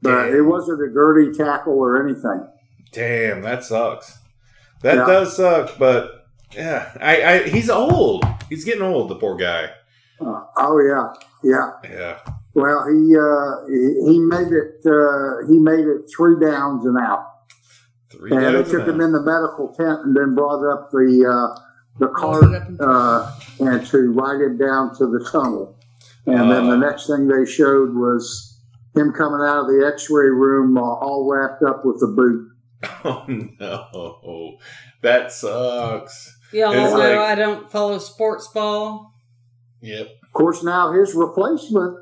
but 0.03 0.25
Damn. 0.25 0.35
it 0.35 0.40
wasn't 0.40 0.83
a 0.83 0.93
dirty 0.93 1.31
tackle 1.33 1.75
or 1.75 2.05
anything. 2.05 2.49
Damn, 2.92 3.42
that 3.42 3.64
sucks. 3.64 4.18
That 4.83 4.96
Yeah. 4.96 5.07
does 5.07 5.37
suck, 5.37 5.79
but 5.79 6.26
yeah, 6.53 6.90
I, 7.00 7.22
I 7.22 7.48
he's 7.48 7.70
old. 7.70 8.24
He's 8.48 8.64
getting 8.64 8.83
old, 8.83 9.09
the 9.11 9.14
poor 9.16 9.37
guy. 9.37 9.70
Uh, 10.20 10.44
oh 10.57 10.81
yeah, 10.81 11.12
yeah. 11.42 11.70
Yeah. 11.85 12.18
Well, 12.55 12.87
he 12.88 13.16
uh, 13.16 13.66
he, 13.68 14.12
he 14.12 14.18
made 14.18 14.48
it 14.48 14.85
uh, 14.85 15.46
he 15.48 15.59
made 15.59 15.87
it 15.87 16.11
three 16.14 16.40
downs 16.40 16.85
and 16.85 16.98
out, 16.98 17.24
Three 18.11 18.33
and 18.33 18.40
they 18.57 18.62
took 18.64 18.81
and 18.81 18.88
him 18.88 19.00
out. 19.00 19.05
in 19.05 19.12
the 19.12 19.22
medical 19.22 19.68
tent 19.76 20.00
and 20.05 20.16
then 20.16 20.35
brought 20.35 20.64
up 20.72 20.90
the 20.90 21.24
uh, 21.26 21.61
the 22.00 22.09
cart 22.09 22.42
and- 22.44 22.81
uh, 22.81 23.31
and 23.61 23.87
to 23.87 24.12
ride 24.12 24.40
him 24.40 24.57
down 24.59 24.96
to 24.96 25.07
the 25.07 25.29
tunnel. 25.31 25.76
And 26.26 26.50
then 26.50 26.68
the 26.68 26.74
Oh. 26.74 26.79
next 26.79 27.07
thing 27.07 27.29
they 27.29 27.44
showed 27.46 27.94
was 27.94 28.59
him 28.94 29.12
coming 29.12 29.40
out 29.40 29.61
of 29.61 29.66
the 29.68 29.88
X-ray 29.94 30.29
room 30.29 30.76
uh, 30.76 30.81
all 30.83 31.31
wrapped 31.31 31.62
up 31.62 31.85
with 31.85 32.03
a 32.03 32.07
boot. 32.09 32.48
Oh 33.05 33.25
no. 33.29 34.57
That 35.03 35.33
sucks. 35.33 36.37
Y'all 36.53 36.73
It's 36.73 36.93
know 36.93 36.99
like- 36.99 37.19
I 37.19 37.35
don't 37.35 37.71
follow 37.71 37.99
sports 37.99 38.49
ball. 38.55 39.12
Yep. 39.83 40.07
Of 40.23 40.33
course, 40.33 40.62
now 40.62 40.93
his 40.93 41.14
replacement, 41.14 41.97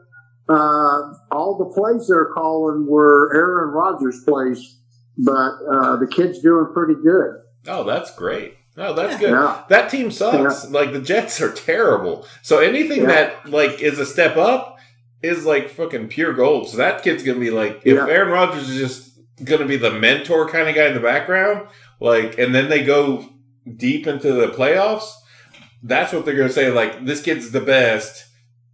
uh, 0.49 1.13
all 1.31 1.57
the 1.59 1.73
plays 1.75 2.09
they're 2.09 2.31
calling 2.35 2.87
were 2.87 3.31
Aaron 3.35 3.71
Rodgers 3.71 4.23
plays, 4.25 4.79
but 5.17 5.53
uh, 5.71 5.97
the 5.97 6.07
kid's 6.07 6.41
doing 6.41 6.67
pretty 6.73 6.95
good. 7.03 7.37
Oh, 7.67 7.85
that's 7.85 8.15
great. 8.15 8.55
No, 8.77 8.93
that's 8.95 9.15
Yeah. 9.15 9.19
good. 9.19 9.31
Yeah. 9.31 9.63
That 9.69 9.91
team 9.91 10.11
sucks. 10.11 10.71
Like 10.71 10.93
the 10.93 11.01
Jets 11.01 11.41
are 11.41 11.53
terrible. 11.53 12.27
So 12.43 12.59
anything 12.59 13.03
Yeah. 13.03 13.07
that 13.09 13.51
like 13.51 13.81
is 13.81 13.99
a 13.99 14.07
step 14.07 14.37
up 14.37 14.77
is 15.23 15.45
like 15.45 15.69
fucking 15.71 16.09
pure 16.09 16.33
gold. 16.33 16.69
So 16.69 16.77
that 16.79 17.03
kid's 17.03 17.23
gonna 17.25 17.41
be 17.41 17.51
like 17.51 17.81
if 17.85 17.97
Yeah. 17.97 18.07
Aaron 18.09 18.33
Rodgers 18.33 18.69
is 18.71 18.77
just 18.79 19.08
gonna 19.45 19.65
be 19.67 19.77
the 19.77 19.91
mentor 19.91 20.49
kind 20.49 20.69
of 20.69 20.75
guy 20.75 20.87
in 20.87 20.95
the 20.95 21.01
background, 21.01 21.69
like 22.01 22.39
and 22.39 22.55
then 22.55 22.69
they 22.69 22.85
go 22.85 23.25
deep 23.77 24.07
into 24.07 24.33
the 24.33 24.49
playoffs, 24.49 25.11
that's 25.83 26.13
what 26.13 26.25
they're 26.25 26.37
gonna 26.37 26.49
say, 26.51 26.71
like, 26.71 27.05
this 27.05 27.23
kid's 27.23 27.51
the 27.51 27.61
best 27.61 28.25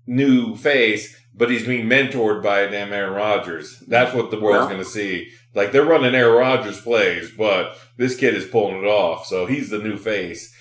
new 0.06 0.54
face, 0.56 1.16
but 1.34 1.50
he's 1.50 1.66
being 1.66 1.86
mentored 1.86 2.42
by 2.42 2.66
damn 2.66 2.92
Aaron 2.92 3.14
Rodgers. 3.14 3.80
That's 3.88 4.14
what 4.14 4.30
the 4.30 4.38
world's 4.38 4.66
Yeah. 4.68 4.72
gonna 4.74 4.84
see. 4.84 5.28
Like 5.54 5.72
they're 5.72 5.84
running 5.84 6.14
Aaron 6.14 6.36
Rodgers 6.36 6.80
plays, 6.80 7.30
but 7.36 7.76
this 7.96 8.16
kid 8.16 8.34
is 8.34 8.44
pulling 8.46 8.82
it 8.84 8.86
off, 8.88 9.26
so 9.26 9.46
he's 9.46 9.70
the 9.70 9.78
new 9.78 9.96
face. 9.96 10.52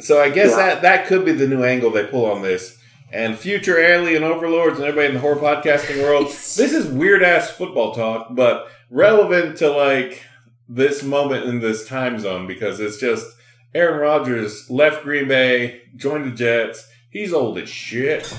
So 0.00 0.20
I 0.20 0.30
guess 0.30 0.50
Yeah. 0.50 0.56
that 0.56 0.82
that 0.82 1.06
could 1.06 1.24
be 1.24 1.32
the 1.32 1.46
new 1.46 1.62
angle 1.64 1.90
they 1.90 2.04
pull 2.04 2.26
on 2.30 2.42
this. 2.42 2.76
And 3.12 3.38
future 3.38 3.78
alien 3.78 4.24
overlords 4.24 4.78
and 4.78 4.86
everybody 4.86 5.08
in 5.08 5.14
the 5.14 5.20
horror 5.20 5.36
podcasting 5.36 6.02
world, 6.02 6.26
this 6.30 6.58
is 6.72 6.86
weird 6.86 7.22
ass 7.22 7.50
football 7.50 7.94
talk, 7.94 8.28
but 8.30 8.68
relevant 8.92 9.56
to 9.58 9.70
like 9.70 10.22
this 10.68 11.02
moment 11.02 11.44
in 11.46 11.60
this 11.60 11.86
time 11.88 12.18
zone 12.18 12.46
because 12.46 12.78
it's 12.78 12.98
just 12.98 13.26
Aaron 13.74 14.00
Rodgers 14.00 14.68
left 14.70 15.02
Green 15.02 15.26
Bay, 15.28 15.82
joined 15.96 16.26
the 16.26 16.30
Jets. 16.36 16.86
He's 17.10 17.32
old 17.32 17.58
as 17.58 17.68
shit. 17.68 18.32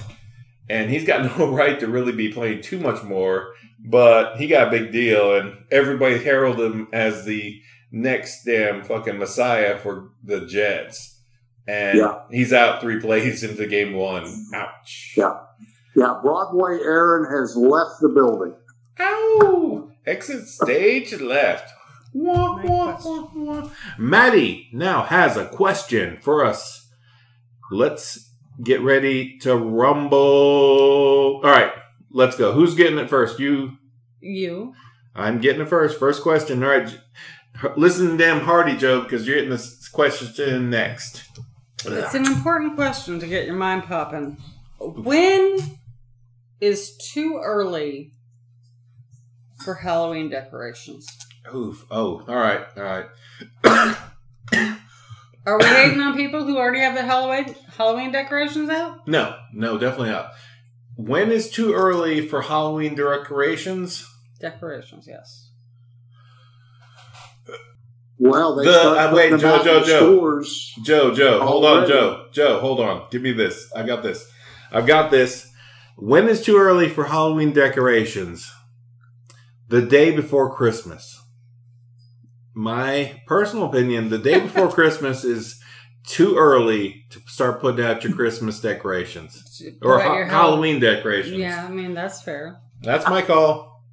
And 0.70 0.90
he's 0.90 1.06
got 1.06 1.38
no 1.40 1.52
right 1.52 1.80
to 1.80 1.88
really 1.88 2.14
be 2.14 2.32
playing 2.32 2.62
too 2.62 2.80
much 2.80 3.04
more, 3.04 3.54
but 3.84 4.38
he 4.38 4.48
got 4.48 4.68
a 4.68 4.72
big 4.72 4.92
deal 4.92 5.36
and 5.36 5.58
everybody 5.72 6.18
heralded 6.24 6.72
him 6.72 6.88
as 6.94 7.26
the 7.26 7.60
next 7.92 8.44
damn 8.46 8.84
fucking 8.84 9.18
messiah 9.18 9.78
for 9.78 10.10
the 10.24 10.46
Jets. 10.46 11.20
And 11.68 11.98
Yeah. 11.98 12.20
he's 12.32 12.54
out 12.54 12.82
three 12.82 13.00
plays 13.00 13.44
into 13.50 13.66
game 13.68 13.94
one. 13.94 14.26
Ouch. 14.54 15.14
Yeah. 15.18 15.40
Yeah, 15.96 16.20
Broadway 16.24 16.80
Aaron 16.84 17.26
has 17.32 17.56
left 17.56 18.02
the 18.02 18.10
building. 18.10 18.56
Ow! 19.00 19.92
Exit 20.06 20.48
stage 20.48 21.14
left. 21.20 21.74
Wah, 22.14 22.62
wah, 22.62 23.00
wah, 23.04 23.30
wah. 23.34 23.70
Maddie 23.98 24.70
now 24.74 25.04
has 25.04 25.38
a 25.38 25.48
question 25.48 26.20
for 26.22 26.46
us. 26.46 26.90
Let's 27.72 28.32
get 28.62 28.82
ready 28.82 29.38
to 29.40 29.56
rumble. 29.56 31.42
All 31.44 31.50
right, 31.50 31.72
let's 32.12 32.36
go. 32.36 32.52
Who's 32.54 32.76
getting 32.76 33.00
it 33.00 33.10
first? 33.10 33.40
You. 33.40 33.78
You. 34.20 34.76
I'm 35.16 35.40
getting 35.40 35.62
it 35.62 35.70
first. 35.70 35.98
First 36.00 36.22
question. 36.22 36.64
All 36.64 36.70
right. 36.70 37.00
Listen, 37.78 38.18
damn 38.18 38.42
Hardy, 38.42 38.76
Joe, 38.76 39.02
because 39.02 39.26
you're 39.26 39.38
getting 39.38 39.52
this 39.52 39.88
question 39.88 40.70
next. 40.70 41.24
It's 41.86 42.14
an 42.14 42.26
important 42.26 42.76
question 42.76 43.20
to 43.20 43.28
get 43.28 43.46
your 43.46 43.56
mind 43.56 43.84
popping. 43.84 44.38
When 44.80 45.58
is 46.60 46.98
too 46.98 47.40
early 47.44 48.14
for 49.64 49.76
Halloween 49.76 50.30
decorations? 50.30 51.08
Oof. 51.54 51.86
Oh, 51.92 52.24
all 52.28 52.36
right. 52.36 52.66
All 52.78 52.84
right. 52.84 53.06
Are 55.46 55.58
we 55.60 55.66
hating 55.66 56.00
on 56.00 56.16
people 56.16 56.46
who 56.46 56.58
already 56.58 56.80
have 56.80 56.96
the 56.96 57.02
Halloween 57.04 57.54
Halloween 57.78 58.12
decorations 58.14 58.70
out? 58.70 59.06
No, 59.08 59.36
no, 59.54 59.78
definitely 59.78 60.10
not. 60.12 60.32
When 60.96 61.32
is 61.32 61.50
too 61.50 61.74
early 61.74 62.26
for 62.28 62.44
Halloween 62.44 62.96
decorations? 62.96 64.08
Decorations, 64.40 65.06
yes. 65.08 65.50
Well, 68.20 68.56
they 68.56 68.66
The- 68.66 68.80
start 68.80 68.98
uh, 68.98 69.10
putting 69.12 69.32
wait, 69.34 69.42
Joe, 69.42 69.64
Joe, 69.64 69.84
Joe. 69.84 70.16
stores. 70.18 70.74
Joe, 70.84 71.14
Joe, 71.14 71.42
hold 71.46 71.66
on, 71.66 71.88
Joe, 71.88 72.28
Joe, 72.32 72.60
hold 72.60 72.80
on. 72.80 73.08
Give 73.12 73.22
me 73.22 73.34
this. 73.34 73.70
I 73.76 73.84
got 73.84 74.02
this. 74.04 74.30
I've 74.72 74.86
got 74.88 75.12
this. 75.12 75.52
When 75.98 76.30
is 76.30 76.42
too 76.42 76.58
early 76.58 76.88
for 76.90 77.06
Halloween 77.06 77.52
decorations? 77.52 78.50
The 79.70 79.82
day 79.82 80.12
before 80.16 80.54
Christmas. 80.56 81.20
My 82.54 83.22
personal 83.26 83.66
opinion, 83.66 84.10
the 84.10 84.20
day 84.20 84.40
before 84.40 84.70
Christmas 84.72 85.24
is 85.24 85.60
too 86.06 86.36
early 86.38 87.06
to 87.10 87.20
start 87.28 87.62
putting 87.62 87.84
out 87.86 88.04
your 88.04 88.14
Christmas 88.14 88.60
decorations 88.60 89.62
or 89.82 90.00
ha- 90.00 90.26
Halloween 90.26 90.80
decorations. 90.80 91.38
Yeah, 91.38 91.66
I 91.66 91.70
mean 91.72 91.94
that's 91.94 92.22
fair. 92.22 92.60
That's 92.82 93.08
my 93.08 93.22
call. 93.22 93.84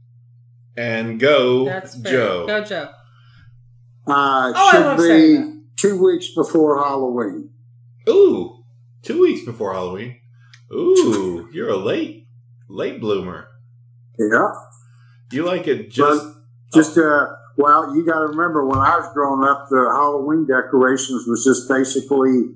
And 0.76 1.18
go, 1.20 1.64
That's 1.66 2.00
fair. 2.00 2.12
Joe. 2.12 2.46
Go 2.46 2.64
Joe. 2.64 2.88
Uh, 4.06 4.52
Oh, 4.54 4.68
I 4.68 4.70
should 4.72 4.80
love 4.80 4.96
be 4.98 5.02
saying 5.04 5.64
two 5.76 6.02
weeks 6.02 6.34
before 6.34 6.78
Halloween. 6.82 7.50
Ooh, 8.08 8.64
two 9.02 9.20
weeks 9.20 9.44
before 9.44 9.72
Halloween. 9.72 10.16
Ooh, 10.72 11.48
you're 11.52 11.68
a 11.70 11.76
late, 11.76 12.26
late 12.68 13.00
bloomer. 13.00 13.48
Yeah. 14.18 14.48
You 15.32 15.44
like 15.46 15.66
it 15.68 15.90
just 15.90 16.26
Just 16.74 16.98
uh, 16.98 17.26
well, 17.56 17.94
you 17.94 18.04
got 18.06 18.20
to 18.20 18.26
remember 18.26 18.64
when 18.66 18.78
I 18.78 18.96
was 18.96 19.12
growing 19.12 19.46
up, 19.48 19.68
the 19.70 19.90
Halloween 19.92 20.46
decorations 20.46 21.26
was 21.26 21.44
just 21.44 21.68
basically 21.68 22.54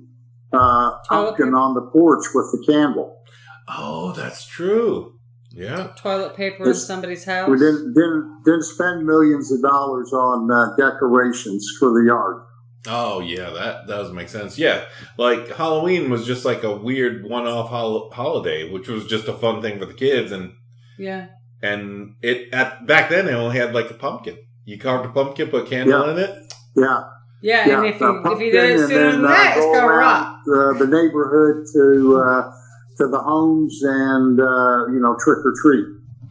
uh, 0.53 0.99
pumpkin 1.07 1.47
paper. 1.47 1.57
on 1.57 1.73
the 1.73 1.81
porch 1.91 2.25
with 2.33 2.45
the 2.51 2.63
candle. 2.71 3.21
oh, 3.67 4.11
that's 4.13 4.45
true. 4.45 5.11
Yeah, 5.51 5.93
Toilet 5.95 6.35
paper 6.35 6.65
in 6.67 6.73
somebody's 6.73 7.23
house. 7.23 7.49
We 7.49 7.57
didn't 7.57 7.93
didn't 7.93 8.41
didn't 8.43 8.63
spend 8.63 9.05
millions 9.05 9.51
of 9.53 9.61
dollars 9.61 10.11
on 10.11 10.51
uh, 10.51 10.75
decorations 10.75 11.65
for 11.79 11.91
the 11.93 12.05
yard. 12.07 12.43
oh 12.87 13.21
yeah, 13.21 13.51
that 13.51 13.87
does 13.87 14.11
make 14.11 14.27
sense. 14.27 14.57
Yeah, 14.57 14.83
like 15.17 15.47
Halloween 15.55 16.09
was 16.09 16.25
just 16.25 16.43
like 16.43 16.63
a 16.63 16.75
weird 16.75 17.23
one-off 17.29 17.69
hol- 17.69 18.11
holiday, 18.11 18.69
which 18.69 18.89
was 18.89 19.05
just 19.07 19.29
a 19.29 19.33
fun 19.33 19.61
thing 19.61 19.79
for 19.79 19.85
the 19.85 19.93
kids, 19.93 20.33
and 20.33 20.53
Yeah. 20.99 21.27
And 21.61 22.15
it 22.21 22.53
at 22.53 22.85
back 22.85 23.09
then 23.09 23.25
they 23.25 23.33
only 23.33 23.57
had 23.57 23.73
like 23.73 23.89
a 23.89 23.93
pumpkin. 23.95 24.37
You 24.65 24.77
carved 24.79 25.05
a 25.05 25.09
pumpkin, 25.09 25.49
put 25.49 25.63
a 25.63 25.69
candle 25.69 26.05
Yeah. 26.05 26.11
in 26.11 26.17
it. 26.19 26.53
Yeah. 26.75 27.03
Yeah, 27.41 27.67
yeah. 27.67 27.77
and 27.77 27.85
if 27.87 27.99
you 28.01 28.07
if 28.09 28.15
you 28.17 28.23
pumpkin, 28.23 28.51
did 28.51 28.55
it 28.55 28.79
and 28.79 28.89
sooner 28.89 29.11
then, 29.11 29.21
than 29.21 29.25
uh, 29.25 29.27
that, 29.29 29.53
it's 29.57 29.65
go 29.65 29.73
gonna 29.73 29.87
rot. 29.87 30.39
uh, 30.47 30.73
the 30.79 30.87
neighborhood 30.87 31.65
to 31.73 32.17
uh, 32.17 32.51
to 32.97 33.07
the 33.07 33.19
homes 33.19 33.81
and 33.83 34.39
uh, 34.39 34.87
you 34.87 34.99
know 34.99 35.15
trick 35.23 35.39
or 35.45 35.53
treat. 35.61 35.85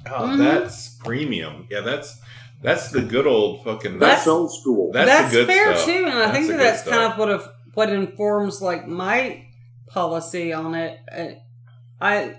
Oh, 0.07 0.27
Mhm. 0.29 0.39
that's 0.39 0.97
premium. 1.05 1.66
Yeah, 1.70 1.81
that's 1.83 2.20
that's 2.62 2.91
the 2.91 3.01
good 3.03 3.27
old 3.27 3.62
fucking. 3.64 3.99
That's, 4.01 4.16
That's 4.25 4.27
old 4.27 4.53
school. 4.53 4.91
that's, 4.93 5.09
That's, 5.09 5.33
the 5.33 5.39
good 5.41 5.47
fair 5.47 5.75
stuff. 5.77 5.87
too, 5.87 6.05
and 6.07 6.09
I 6.09 6.18
That's 6.27 6.33
think 6.39 6.49
that 6.49 6.59
that's 6.59 6.81
stuff. 6.83 6.93
kind 6.95 7.12
of 7.12 7.18
what 7.18 7.31
if, 7.31 7.49
what 7.75 7.91
informs 7.91 8.61
like 8.62 8.89
my 8.89 9.45
policy 9.87 10.53
on 10.53 10.75
it. 10.75 10.99
I 12.01 12.37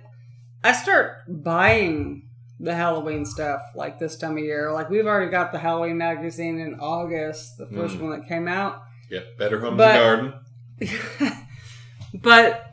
I 0.64 0.72
start 0.74 1.18
buying 1.30 2.25
the 2.60 2.74
Halloween 2.74 3.26
stuff 3.26 3.62
like 3.76 3.99
this 3.99 4.16
time 4.18 4.38
of 4.38 4.43
year. 4.43 4.72
Like 4.72 4.89
we've 4.89 5.06
already 5.06 5.30
got 5.32 5.51
the 5.51 5.60
Halloween 5.60 5.97
magazine 5.97 6.60
in 6.60 6.80
August, 6.80 7.58
the 7.58 7.66
first 7.68 7.95
Mm. 7.97 8.01
one 8.01 8.10
that 8.20 8.28
came 8.28 8.47
out. 8.47 8.82
yeah, 9.10 9.20
better 9.38 9.60
homes 9.60 9.78
But- 9.78 9.95
and 9.95 10.34
garden. 10.82 11.32
but 12.22 12.72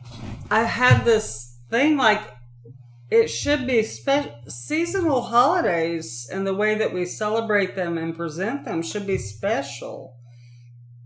I 0.51 0.63
had 0.65 1.05
this 1.05 1.57
thing 1.71 1.97
like 1.97 2.21
it 3.11 3.29
should 3.29 3.67
be 3.67 3.83
spe- 3.83 4.49
seasonal 4.49 5.21
holidays 5.23 6.27
and 6.33 6.47
the 6.47 6.55
way 6.55 6.75
that 6.77 6.95
we 6.95 7.05
celebrate 7.05 7.77
them 7.77 7.99
and 7.99 8.17
present 8.17 8.65
them 8.65 8.83
should 8.83 9.07
be 9.07 9.19
special. 9.19 10.17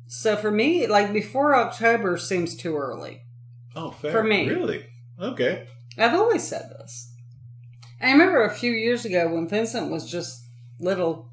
So 0.07 0.37
for 0.37 0.51
me, 0.53 0.87
like 0.87 1.13
before 1.13 1.57
October 1.57 2.17
seems 2.17 2.55
too 2.57 2.77
early. 2.77 3.23
Oh, 3.75 3.91
fair. 3.91 4.13
For 4.13 4.23
me. 4.23 4.49
really? 4.49 4.87
Okay. 5.21 5.67
I've 5.99 6.15
always 6.15 6.47
said 6.47 6.71
this. 6.79 7.13
I 8.01 8.13
remember 8.13 8.45
a 8.45 8.55
few 8.55 8.73
years 8.73 9.05
ago 9.05 9.33
when 9.33 9.49
Vincent 9.49 9.91
was 9.91 10.11
just 10.11 10.45
little, 10.79 11.31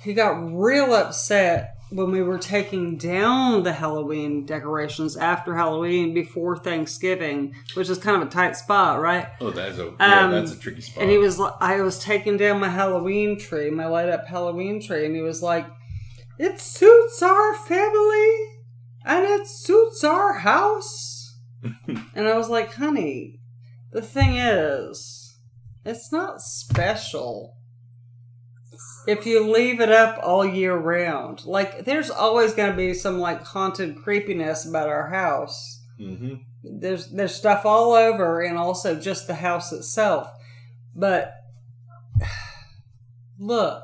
he 0.00 0.14
got 0.14 0.32
real 0.32 0.94
upset 0.94 1.76
when 1.90 2.10
we 2.10 2.20
were 2.22 2.38
taking 2.38 2.96
down 2.96 3.62
the 3.62 3.72
Halloween 3.72 4.44
decorations 4.44 5.16
after 5.16 5.54
Halloween 5.54 6.12
before 6.14 6.56
Thanksgiving, 6.56 7.54
which 7.74 7.88
is 7.88 7.98
kind 7.98 8.20
of 8.20 8.28
a 8.28 8.30
tight 8.30 8.56
spot, 8.56 9.00
right? 9.00 9.28
Oh, 9.40 9.50
that's 9.50 9.78
a 9.78 9.94
yeah, 9.98 10.24
Um, 10.24 10.30
that's 10.32 10.52
a 10.52 10.58
tricky 10.58 10.80
spot. 10.80 11.02
And 11.02 11.10
he 11.10 11.18
was 11.18 11.38
like, 11.38 11.54
I 11.60 11.80
was 11.80 11.98
taking 11.98 12.36
down 12.36 12.60
my 12.60 12.68
Halloween 12.68 13.38
tree, 13.38 13.70
my 13.70 13.86
light 13.86 14.08
up 14.08 14.26
Halloween 14.26 14.80
tree, 14.80 15.06
and 15.06 15.14
he 15.14 15.20
was 15.22 15.42
like, 15.42 15.66
It 16.38 16.60
suits 16.60 17.22
our 17.22 17.54
family 17.54 18.34
and 19.04 19.24
it 19.24 19.46
suits 19.46 20.02
our 20.02 20.34
house. 20.34 21.38
and 21.86 22.28
I 22.28 22.36
was 22.36 22.48
like, 22.48 22.74
Honey, 22.74 23.40
the 23.92 24.02
thing 24.02 24.36
is, 24.36 25.15
it's 25.86 26.12
not 26.12 26.40
special. 26.40 27.56
If 29.06 29.24
you 29.24 29.50
leave 29.50 29.80
it 29.80 29.90
up 29.90 30.18
all 30.22 30.44
year 30.44 30.76
round. 30.76 31.44
Like, 31.44 31.84
there's 31.84 32.10
always 32.10 32.54
going 32.54 32.70
to 32.72 32.76
be 32.76 32.92
some 32.92 33.18
like 33.18 33.42
haunted 33.42 33.96
creepiness 33.96 34.66
about 34.66 34.88
our 34.88 35.10
house. 35.10 35.84
Hmm 35.96 36.34
there's 36.68 37.08
there's 37.08 37.34
stuff 37.34 37.64
all 37.64 37.92
over 37.92 38.40
and 38.42 38.58
also 38.58 38.98
just 38.98 39.26
the 39.26 39.36
house 39.36 39.72
itself. 39.72 40.28
But 40.94 41.32
look. 43.38 43.82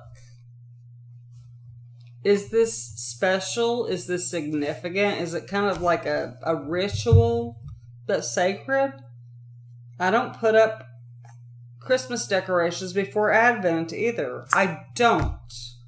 Is 2.24 2.50
this 2.50 2.76
special? 2.96 3.86
Is 3.86 4.06
this 4.06 4.30
significant? 4.30 5.20
Is 5.20 5.34
it 5.34 5.48
kind 5.48 5.66
of 5.66 5.82
like 5.82 6.06
a, 6.06 6.38
a 6.44 6.54
ritual 6.54 7.60
that's 8.06 8.32
sacred? 8.32 8.92
I 9.98 10.10
don't 10.12 10.38
put 10.38 10.54
up 10.54 10.86
christmas 11.84 12.26
decorations 12.26 12.92
before 12.92 13.30
advent 13.32 13.92
either 13.92 14.46
i 14.52 14.84
don't 14.94 15.38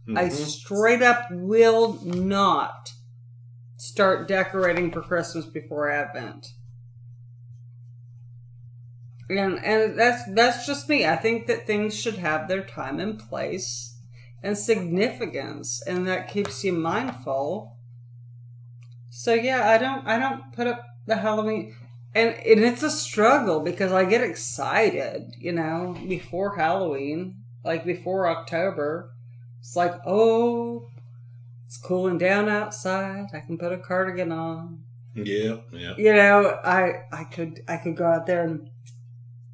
I 0.07 0.27
Mhm. 0.27 0.33
straight 0.33 1.01
up 1.01 1.29
will 1.31 1.95
not 2.05 2.93
start 3.79 4.29
decorating 4.29 4.91
for 4.93 5.01
Christmas 5.01 5.47
before 5.47 5.91
Advent. 5.91 6.47
And 9.31 9.65
and 9.65 9.99
that's 9.99 10.23
that's 10.35 10.67
just 10.67 10.91
me. 10.91 11.07
I 11.07 11.17
think 11.17 11.47
that 11.47 11.67
things 11.67 11.99
should 11.99 12.19
have 12.19 12.49
their 12.49 12.63
time 12.63 13.01
and 13.01 13.19
place 13.19 13.99
and 14.43 14.59
significance 14.59 15.83
and 15.87 16.07
that 16.07 16.29
keeps 16.29 16.63
you 16.63 16.75
mindful. 16.75 17.79
So 19.09 19.33
yeah, 19.33 19.71
I 19.71 19.79
don't 19.79 20.07
I 20.07 20.19
don't 20.19 20.53
put 20.53 20.67
up 20.67 20.85
the 21.07 21.17
Halloween 21.17 21.75
and, 22.15 22.35
and 22.35 22.61
it's 22.61 22.83
a 22.83 22.91
struggle 22.91 23.61
because 23.61 23.93
I 23.93 24.05
get 24.05 24.23
excited, 24.23 25.35
you 25.39 25.53
know, 25.53 25.97
before 26.09 26.57
Halloween, 26.57 27.43
like 27.65 27.85
before 27.85 28.29
October. 28.29 29.11
It's 29.59 29.75
like, 29.75 29.95
oh, 30.07 30.89
it's 31.67 31.77
cooling 31.77 32.19
down 32.19 32.49
outside. 32.49 33.27
I 33.33 33.41
can 33.41 33.59
put 33.59 33.73
a 33.73 33.79
cardigan 33.79 34.31
on. 34.31 34.85
Yeah, 35.15 35.57
yeah. 35.73 35.95
You 35.97 36.12
know, 36.12 36.59
I 36.65 37.03
I 37.12 37.25
could 37.25 37.62
I 37.67 37.77
could 37.79 37.97
go 37.97 38.07
out 38.07 38.27
there 38.27 38.45
and 38.45 38.69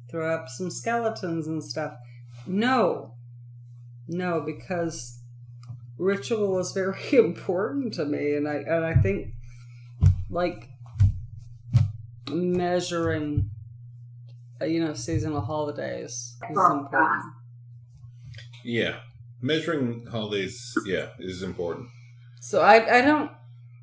throw 0.09 0.33
up 0.33 0.49
some 0.49 0.69
skeletons 0.69 1.47
and 1.47 1.63
stuff. 1.63 1.93
No. 2.45 3.13
No, 4.07 4.41
because 4.41 5.19
ritual 5.97 6.59
is 6.59 6.73
very 6.73 6.97
important 7.13 7.93
to 7.93 8.05
me 8.05 8.35
and 8.35 8.47
I 8.47 8.55
and 8.55 8.83
I 8.83 8.95
think 8.95 9.33
like 10.29 10.70
measuring 12.31 13.49
uh, 14.61 14.65
you 14.65 14.83
know 14.83 14.93
seasonal 14.93 15.41
holidays 15.41 16.37
is 16.49 16.57
important. 16.57 17.23
Yeah. 18.63 18.97
Measuring 19.43 20.05
holidays, 20.05 20.73
yeah, 20.85 21.07
is 21.17 21.41
important. 21.41 21.89
So 22.41 22.61
I 22.61 22.97
I 22.97 23.01
don't 23.01 23.31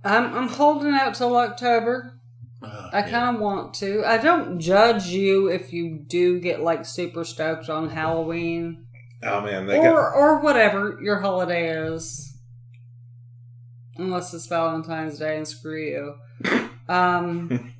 I'm 0.05 0.34
I'm 0.34 0.49
holding 0.49 0.94
out 0.94 1.14
till 1.14 1.36
October. 1.36 2.14
Uh, 2.62 2.90
I 2.92 3.03
kind 3.03 3.36
of 3.36 3.40
want 3.40 3.74
to. 3.74 4.05
I 4.05 4.18
don't 4.18 4.59
judge 4.59 5.07
you 5.07 5.49
if 5.49 5.72
you 5.72 6.05
do 6.09 6.40
get 6.40 6.61
like 6.61 6.84
super 6.84 7.24
stoked 7.24 7.68
on 7.68 7.90
Halloween 7.90 8.86
Oh 9.22 9.40
man, 9.40 9.66
they 9.66 9.78
or 9.78 9.82
got 9.82 10.14
or 10.14 10.40
whatever 10.40 10.99
your 11.03 11.18
holiday 11.20 11.70
is. 11.70 12.36
Unless 13.96 14.32
it's 14.32 14.46
Valentine's 14.46 15.18
Day 15.18 15.36
and 15.36 15.49
screw 15.49 15.80
you. 15.80 16.14
Um 16.90 17.74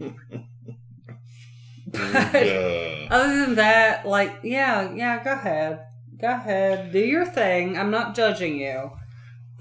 but 1.93 2.35
other 3.11 3.47
than 3.47 3.55
that, 3.57 4.07
like 4.07 4.41
yeah, 4.43 4.93
yeah, 4.95 5.23
go 5.23 5.33
ahead. 5.33 5.81
Go 6.21 6.29
ahead. 6.29 6.93
Do 6.93 6.99
your 6.99 7.25
thing. 7.25 7.79
I'm 7.79 7.91
not 7.91 8.15
judging 8.15 8.59
you. 8.59 8.91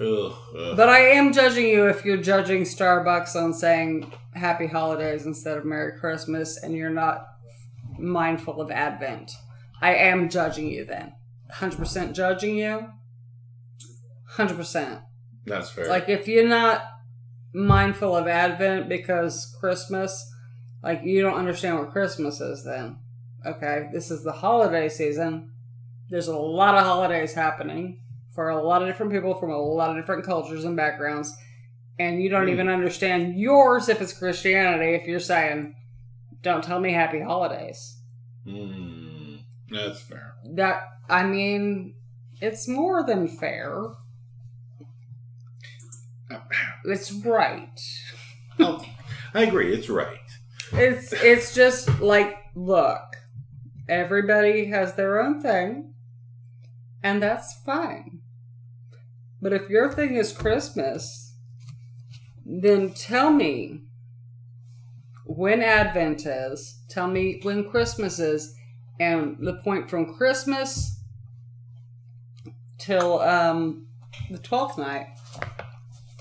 ugh, 0.01 0.33
ugh. 0.57 0.75
But 0.75 0.89
I 0.89 0.99
am 0.99 1.31
judging 1.31 1.67
you 1.67 1.85
if 1.87 2.03
you're 2.03 2.17
judging 2.17 2.63
Starbucks 2.63 3.35
on 3.35 3.53
saying 3.53 4.11
Happy 4.33 4.67
Holidays 4.67 5.25
instead 5.25 5.57
of 5.57 5.65
Merry 5.65 5.99
Christmas 5.99 6.57
and 6.61 6.75
you're 6.75 6.89
not 6.89 7.25
mindful 7.99 8.61
of 8.61 8.71
Advent. 8.71 9.31
I 9.81 9.93
am 9.95 10.29
judging 10.29 10.69
you 10.69 10.85
then. 10.85 11.13
100% 11.53 12.13
judging 12.13 12.57
you. 12.57 12.87
100%. 14.35 15.01
That's 15.45 15.69
fair. 15.69 15.87
Like 15.87 16.09
if 16.09 16.27
you're 16.27 16.47
not 16.47 16.83
mindful 17.53 18.15
of 18.15 18.27
Advent 18.27 18.89
because 18.89 19.55
Christmas, 19.59 20.25
like 20.83 21.01
you 21.03 21.21
don't 21.21 21.37
understand 21.37 21.77
what 21.79 21.91
Christmas 21.91 22.39
is 22.41 22.63
then. 22.63 22.97
Okay, 23.45 23.89
this 23.93 24.11
is 24.11 24.23
the 24.23 24.31
holiday 24.31 24.89
season. 24.89 25.51
There's 26.09 26.27
a 26.27 26.37
lot 26.37 26.75
of 26.75 26.83
holidays 26.85 27.33
happening 27.33 28.01
for 28.33 28.49
a 28.49 28.61
lot 28.63 28.81
of 28.81 28.87
different 28.87 29.11
people 29.11 29.33
from 29.35 29.51
a 29.51 29.57
lot 29.57 29.89
of 29.89 29.95
different 29.97 30.23
cultures 30.25 30.63
and 30.65 30.75
backgrounds. 30.75 31.35
And 31.99 32.21
you 32.21 32.29
don't 32.29 32.43
Hmm. 32.43 32.53
even 32.53 32.69
understand 32.69 33.39
yours 33.39 33.89
if 33.89 34.01
it's 34.01 34.13
Christianity 34.17 34.93
if 34.93 35.07
you're 35.07 35.19
saying, 35.19 35.75
don't 36.43 36.63
tell 36.63 36.79
me 36.79 36.93
happy 36.93 37.19
holidays. 37.19 37.97
Mm, 38.45 39.39
that's 39.69 40.01
fair. 40.01 40.33
That, 40.55 40.81
I 41.09 41.23
mean, 41.23 41.95
it's 42.39 42.67
more 42.67 43.03
than 43.03 43.27
fair. 43.27 43.73
It's 46.85 47.11
right. 47.11 47.79
Oh, 48.59 48.83
I 49.35 49.43
agree. 49.43 49.71
It's 49.71 49.87
right. 49.87 50.17
It's 50.73 51.13
it's 51.13 51.53
just 51.53 52.01
like 52.01 52.37
look, 52.55 53.15
everybody 53.87 54.65
has 54.65 54.95
their 54.95 55.21
own 55.21 55.41
thing, 55.41 55.93
and 57.03 57.21
that's 57.21 57.61
fine. 57.65 58.19
But 59.41 59.53
if 59.53 59.69
your 59.69 59.91
thing 59.91 60.15
is 60.15 60.31
Christmas, 60.31 61.35
then 62.45 62.91
tell 62.91 63.31
me 63.31 63.83
when 65.25 65.61
Advent 65.61 66.25
is. 66.25 66.81
Tell 66.89 67.07
me 67.07 67.39
when 67.43 67.69
Christmas 67.69 68.19
is, 68.19 68.55
and 68.99 69.37
the 69.39 69.61
point 69.63 69.89
from 69.89 70.15
Christmas 70.15 71.01
till 72.77 73.21
um, 73.21 73.87
the 74.31 74.39
twelfth 74.39 74.77
night. 74.77 75.07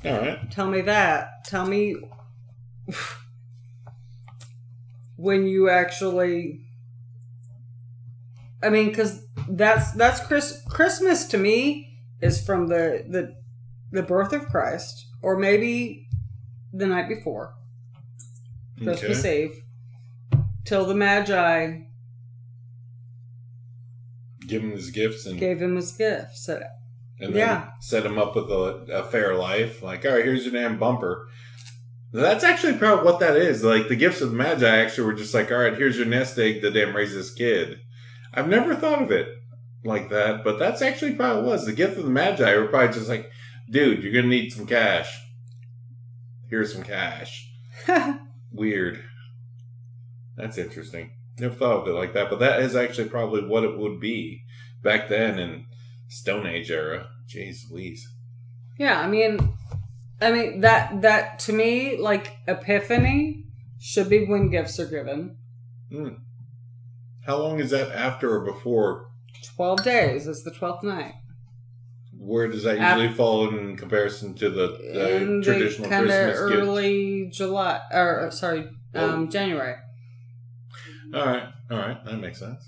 All 0.05 0.21
right. 0.21 0.51
Tell 0.51 0.69
me 0.69 0.83
that. 0.83 1.45
Tell 1.45 1.67
me 1.67 1.97
when 5.17 5.47
you 5.47 5.69
actually. 5.69 6.63
I 8.63 8.71
mean, 8.71 8.89
because 8.89 9.23
that's 9.49 9.93
that's 9.93 10.21
Chris 10.27 10.63
Christmas 10.69 11.27
to 11.29 11.39
me 11.39 11.99
is 12.21 12.45
from 12.45 12.69
the 12.69 13.05
the 13.09 13.35
the 13.93 14.03
birth 14.03 14.33
of 14.33 14.47
Christ 14.47 15.07
or 15.23 15.37
maybe 15.37 16.09
the 16.73 16.87
night 16.87 17.09
before, 17.09 17.55
Christmas 18.83 19.21
Okay. 19.21 19.45
Eve, 19.45 20.43
till 20.65 20.85
the 20.85 20.95
Magi 20.95 21.83
Give 24.47 24.63
him 24.63 24.73
his 24.73 24.91
gifts 24.91 25.27
and, 25.27 25.39
gave 25.39 25.61
him 25.61 25.77
his 25.77 25.93
gifts. 25.93 26.45
So, 26.47 26.63
and 27.19 27.35
then 27.35 27.41
yeah. 27.41 27.71
set 27.81 28.07
him 28.07 28.19
up 28.19 28.37
with 28.37 28.51
a, 28.51 28.87
a 28.93 29.05
fair 29.05 29.35
life. 29.35 29.83
Like, 29.83 30.05
all 30.05 30.13
right, 30.13 30.25
here's 30.25 30.45
your 30.45 30.53
damn 30.53 30.79
bumper. 30.79 31.29
That's 32.23 32.45
actually 32.45 32.79
probably 32.79 33.05
what 33.05 33.21
that 33.21 33.37
is. 33.37 33.63
Like 33.63 33.89
the 33.89 33.97
gifts 33.97 34.23
of 34.23 34.31
the 34.31 34.37
Magi 34.37 34.67
actually 34.67 35.05
were 35.05 35.13
just 35.13 35.35
like, 35.35 35.53
all 35.53 35.59
right, 35.59 35.77
here's 35.77 35.99
your 35.99 36.07
nest 36.07 36.39
egg 36.39 36.63
to 36.63 36.71
damn 36.71 36.97
raise 36.97 37.15
this 37.15 37.33
kid. 37.33 37.81
I've 38.33 38.49
never 38.49 38.75
thought 38.75 39.03
of 39.03 39.11
it 39.11 39.29
like 39.85 40.09
that, 40.09 40.43
but 40.43 40.59
that's 40.59 40.81
actually 40.81 41.15
probably 41.15 41.43
what 41.43 41.49
it 41.49 41.53
was. 41.53 41.67
The 41.67 41.73
gift 41.73 41.99
of 41.99 42.05
the 42.05 42.11
Magi 42.11 42.57
were 42.57 42.69
probably 42.69 42.95
just 42.95 43.11
like, 43.11 43.31
dude, 43.71 44.03
you're 44.03 44.15
gonna 44.15 44.29
need 44.29 44.51
some 44.51 44.67
cash. 44.67 45.15
Here's 46.49 46.73
some 46.73 46.85
cash. 46.85 47.51
Weird. 48.51 49.05
That's 50.37 50.57
interesting. 50.57 51.11
Never 51.39 51.55
thought 51.55 51.83
of 51.83 51.89
it 51.89 51.93
like 51.93 52.15
that, 52.15 52.31
but 52.31 52.39
that 52.41 52.61
is 52.63 52.75
actually 52.75 53.11
probably 53.11 53.47
what 53.47 53.65
it 53.65 53.77
would 53.77 54.01
be 54.01 54.43
back 54.83 55.09
then 55.11 55.39
in 55.39 55.67
Stone 56.09 56.47
Age 56.47 56.71
era. 56.71 57.09
Jeez 57.29 57.71
Louise. 57.71 58.09
yeah, 58.79 59.01
I 59.01 59.07
mean, 59.09 59.39
I 60.21 60.33
mean 60.33 60.61
that 60.61 61.03
that 61.03 61.39
to 61.41 61.53
me 61.53 61.99
like 61.99 62.37
Epiphany 62.49 63.45
should 63.79 64.09
be 64.09 64.25
when 64.25 64.51
gifts 64.51 64.81
are 64.81 64.87
given. 64.87 65.37
How 67.27 67.39
long 67.39 67.61
is 67.61 67.71
that 67.71 67.91
after 67.93 68.35
or 68.35 68.41
before? 68.41 69.11
Twelve 69.55 69.83
days 69.83 70.27
is 70.27 70.43
the 70.45 70.51
twelfth 70.51 70.83
night. 70.83 71.15
Where 72.19 72.49
does 72.49 72.65
that 72.65 72.79
usually 72.79 73.13
fall 73.15 73.49
in 73.49 73.77
comparison 73.77 74.35
to 74.37 74.49
the, 74.51 74.69
the 74.69 75.43
traditional 75.45 75.87
of 75.87 75.99
Christmas 76.01 76.27
gift? 76.27 76.63
early 76.63 77.29
July 77.31 77.81
or 77.93 78.31
sorry, 78.33 78.69
um, 78.95 79.29
January. 79.29 79.77
All 81.15 81.25
right, 81.25 81.45
all 81.71 81.79
right, 81.79 82.05
that 82.05 82.17
makes 82.19 82.39
sense. 82.39 82.65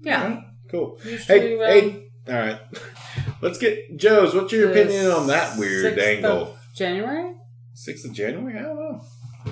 Yeah. 0.00 0.24
Right, 0.24 0.44
cool. 0.70 0.98
Usually 1.04 1.40
Hey, 1.40 1.56
around 1.56 1.68
hey, 1.68 2.10
all 2.28 2.34
right. 2.34 2.60
Let's 3.42 3.58
get 3.58 3.96
Joe's. 3.96 4.34
What's 4.34 4.52
your 4.52 4.70
opinion 4.70 5.10
on 5.10 5.26
that 5.26 5.58
weird 5.58 5.96
6th 5.96 6.02
angle? 6.02 6.56
Of 6.72 6.78
January, 6.78 7.34
Sixth 7.74 8.04
of 8.04 8.12
January? 8.12 8.58
I 8.58 8.62
don't 8.62 8.76
know. 8.76 9.00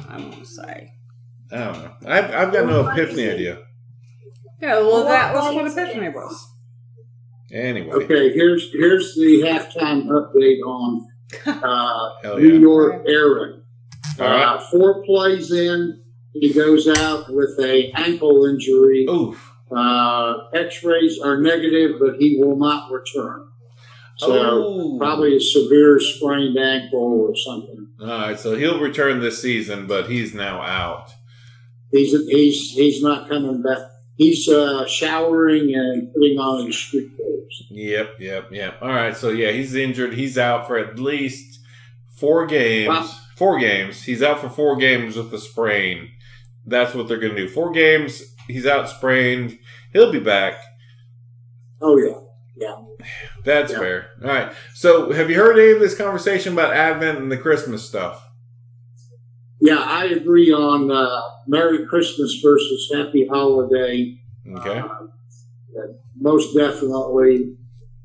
I'm 0.08 0.30
gonna 0.30 0.44
say. 0.44 0.92
I 1.52 1.56
don't 1.56 1.72
know. 1.82 1.92
I've, 2.06 2.24
I've 2.32 2.52
got 2.52 2.66
no 2.66 2.86
epiphany 2.88 3.28
idea. 3.28 3.58
Yeah, 4.60 4.78
well, 4.78 5.04
that 5.06 5.34
was 5.34 5.54
what 5.54 5.66
Epiphany 5.70 6.08
was. 6.10 6.48
Anyway, 7.52 7.90
Okay, 7.90 8.32
here's 8.32 8.70
here's 8.72 9.14
the 9.16 9.42
halftime 9.42 10.06
update 10.06 10.60
on 10.64 11.06
uh, 11.46 12.10
hell 12.22 12.38
New 12.38 12.54
yeah. 12.54 12.60
York 12.60 13.02
Aaron. 13.08 13.62
All 14.20 14.26
right. 14.26 14.42
Uh, 14.44 14.60
four 14.70 15.02
plays 15.04 15.50
in, 15.50 16.00
he 16.32 16.52
goes 16.52 16.86
out 16.86 17.32
with 17.32 17.58
a 17.58 17.90
ankle 17.96 18.44
injury. 18.44 19.06
Oof. 19.10 19.46
Uh, 19.74 20.34
X-rays 20.52 21.18
are 21.20 21.40
negative, 21.40 21.96
but 22.00 22.16
he 22.18 22.38
will 22.40 22.56
not 22.56 22.90
return. 22.92 23.48
So 24.20 24.34
oh. 24.34 24.98
probably 24.98 25.34
a 25.34 25.40
severe 25.40 25.98
sprained 25.98 26.58
ankle 26.58 27.26
or 27.26 27.34
something. 27.34 27.88
All 28.02 28.06
right, 28.06 28.38
so 28.38 28.54
he'll 28.54 28.78
return 28.78 29.20
this 29.20 29.40
season, 29.40 29.86
but 29.86 30.10
he's 30.10 30.34
now 30.34 30.60
out. 30.60 31.10
He's 31.90 32.10
he's 32.28 32.70
he's 32.72 33.02
not 33.02 33.30
coming 33.30 33.62
back. 33.62 33.78
He's 34.16 34.46
uh, 34.46 34.86
showering 34.86 35.74
and 35.74 36.12
putting 36.12 36.38
on 36.38 36.66
his 36.66 36.76
street 36.76 37.16
clothes. 37.16 37.62
Yep, 37.70 38.16
yep, 38.20 38.52
yep. 38.52 38.76
All 38.82 38.90
right, 38.90 39.16
so 39.16 39.30
yeah, 39.30 39.52
he's 39.52 39.74
injured. 39.74 40.12
He's 40.12 40.36
out 40.36 40.66
for 40.66 40.76
at 40.76 40.98
least 40.98 41.58
four 42.18 42.44
games. 42.44 42.88
Wow. 42.88 43.10
Four 43.36 43.58
games. 43.58 44.02
He's 44.02 44.22
out 44.22 44.40
for 44.40 44.50
four 44.50 44.76
games 44.76 45.16
with 45.16 45.32
a 45.32 45.38
sprain. 45.38 46.10
That's 46.66 46.94
what 46.94 47.08
they're 47.08 47.18
going 47.18 47.36
to 47.36 47.46
do. 47.46 47.48
Four 47.48 47.72
games. 47.72 48.22
He's 48.48 48.66
out 48.66 48.90
sprained. 48.90 49.58
He'll 49.94 50.12
be 50.12 50.20
back. 50.20 50.60
Oh 51.80 51.96
yeah, 51.96 52.20
yeah. 52.56 52.76
That's 53.44 53.72
Yeah. 53.72 53.78
fair. 53.78 54.06
All 54.22 54.28
right. 54.28 54.52
So, 54.74 55.12
have 55.12 55.30
you 55.30 55.36
heard 55.36 55.58
any 55.58 55.70
of 55.72 55.80
this 55.80 55.96
conversation 55.96 56.52
about 56.52 56.72
Advent 56.74 57.18
and 57.18 57.30
the 57.32 57.36
Christmas 57.38 57.82
stuff? 57.86 58.26
Yeah, 59.60 59.78
I 59.78 60.06
agree 60.06 60.52
on 60.52 60.90
uh, 60.90 61.20
Merry 61.46 61.84
Christmas 61.86 62.40
versus 62.42 62.90
Happy 62.94 63.26
Holiday. 63.26 64.18
Okay. 64.56 64.78
Uh, 64.78 65.06
most 66.18 66.54
definitely. 66.56 67.56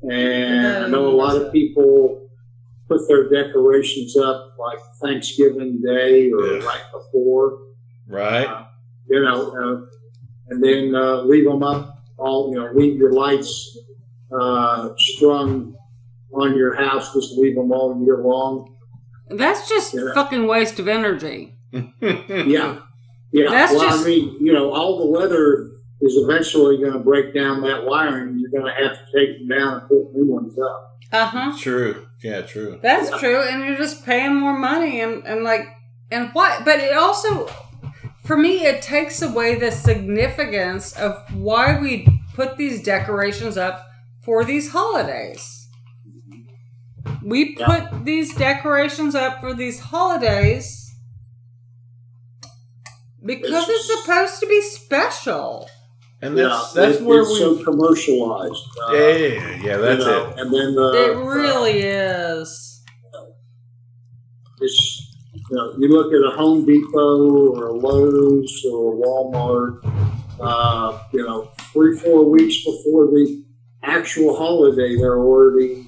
And 0.02 0.84
I 0.84 0.88
know 0.88 1.08
a 1.08 1.16
lot 1.16 1.36
of 1.40 1.52
people 1.52 2.28
put 2.88 3.00
their 3.08 3.28
decorations 3.28 4.16
up 4.16 4.52
like 4.58 4.78
Thanksgiving 5.02 5.80
Day 5.82 6.30
or 6.30 6.56
Ugh. 6.58 6.62
right 6.62 6.82
before, 6.92 7.58
Right. 8.06 8.48
you 9.08 9.20
know, 9.22 9.50
uh, 9.50 9.86
and 10.50 10.62
then 10.62 10.94
uh, 10.94 11.22
leave 11.22 11.44
them 11.44 11.62
up 11.62 12.04
all, 12.18 12.50
you 12.52 12.60
know, 12.60 12.70
leave 12.74 12.96
your 12.98 13.12
lights 13.12 13.76
uh, 14.32 14.90
strung 14.96 15.74
on 16.34 16.56
your 16.56 16.74
house, 16.74 17.12
just 17.14 17.32
leave 17.38 17.54
them 17.54 17.72
all 17.72 18.02
year 18.04 18.18
long. 18.18 18.76
That's 19.30 19.68
just 19.68 19.94
Yeah. 19.94 20.12
fucking 20.14 20.46
waste 20.46 20.78
of 20.78 20.88
energy. 20.88 21.54
Yeah. 21.72 22.78
Yeah. 23.32 23.50
That's 23.50 23.72
well, 23.72 23.82
just- 23.82 24.02
I 24.04 24.08
mean, 24.08 24.36
you 24.40 24.52
know, 24.52 24.72
all 24.72 24.98
the 24.98 25.06
weather 25.18 25.70
is 26.00 26.16
eventually 26.16 26.76
going 26.78 26.92
to 26.92 26.98
break 27.00 27.34
down 27.34 27.60
that 27.62 27.84
wiring. 27.84 28.38
You're 28.38 28.50
going 28.50 28.64
to 28.72 28.82
have 28.82 28.96
to 28.96 29.04
take 29.18 29.38
them 29.38 29.48
down 29.48 29.80
and 29.80 29.88
put 29.88 30.14
new 30.14 30.26
ones 30.32 30.56
up. 30.58 30.98
Uh 31.12 31.26
huh. 31.26 31.52
True. 31.58 32.06
Yeah, 32.22 32.42
true. 32.42 32.78
That's 32.82 33.10
true, 33.20 33.40
and 33.42 33.64
you're 33.64 33.76
just 33.76 34.04
paying 34.04 34.34
more 34.34 34.58
money, 34.58 35.00
and 35.00 35.24
and 35.26 35.44
like, 35.44 35.66
and 36.10 36.30
what? 36.32 36.64
But 36.64 36.80
it 36.80 36.96
also, 36.96 37.46
for 38.24 38.36
me, 38.36 38.64
it 38.66 38.82
takes 38.82 39.22
away 39.22 39.54
the 39.54 39.70
significance 39.70 40.92
of 40.96 41.22
why 41.34 41.78
we 41.78 42.06
put 42.34 42.56
these 42.56 42.82
decorations 42.82 43.56
up 43.56 43.85
for 44.26 44.44
these 44.44 44.70
holidays. 44.72 45.68
We 47.22 47.54
put 47.54 48.04
these 48.04 48.34
decorations 48.34 49.14
up 49.14 49.40
for 49.40 49.54
these 49.54 49.80
holidays 49.80 50.94
because 53.24 53.68
it's 53.68 53.86
supposed 54.00 54.40
to 54.40 54.46
be 54.46 54.60
special. 54.62 55.68
And 56.22 56.36
that's 56.36 56.74
Yeah, 56.74 56.82
that's 56.86 56.98
it- 56.98 57.04
where 57.04 57.20
it's 57.22 57.30
we. 57.32 57.38
so 57.38 57.62
commercialized. 57.64 58.62
Uh, 58.88 58.92
yeah, 58.94 59.08
yeah, 59.08 59.16
yeah, 59.16 59.62
yeah, 59.64 59.76
that's 59.78 60.00
you 60.04 60.10
know, 60.10 60.26
it. 60.28 60.38
And 60.40 60.52
then 60.54 60.74
the, 60.74 60.92
It 61.04 61.16
really 61.24 61.78
is. 61.80 62.82
it's, 64.60 65.16
you 65.34 65.56
know, 65.56 65.74
you 65.78 65.88
look 65.88 66.12
at 66.12 66.32
a 66.32 66.36
Home 66.36 66.64
Depot 66.64 67.52
or 67.54 67.68
a 67.68 67.72
Lowe's 67.72 68.64
or 68.72 68.94
a 68.94 68.96
Walmart. 68.96 69.92
Uh, 70.40 70.98
you 71.12 71.22
know, 71.24 71.48
three 71.72 71.96
four 71.98 72.24
weeks 72.28 72.56
before 72.64 73.06
the 73.06 73.42
actual 73.86 74.36
holiday, 74.36 74.96
they're 74.96 75.18
already 75.18 75.86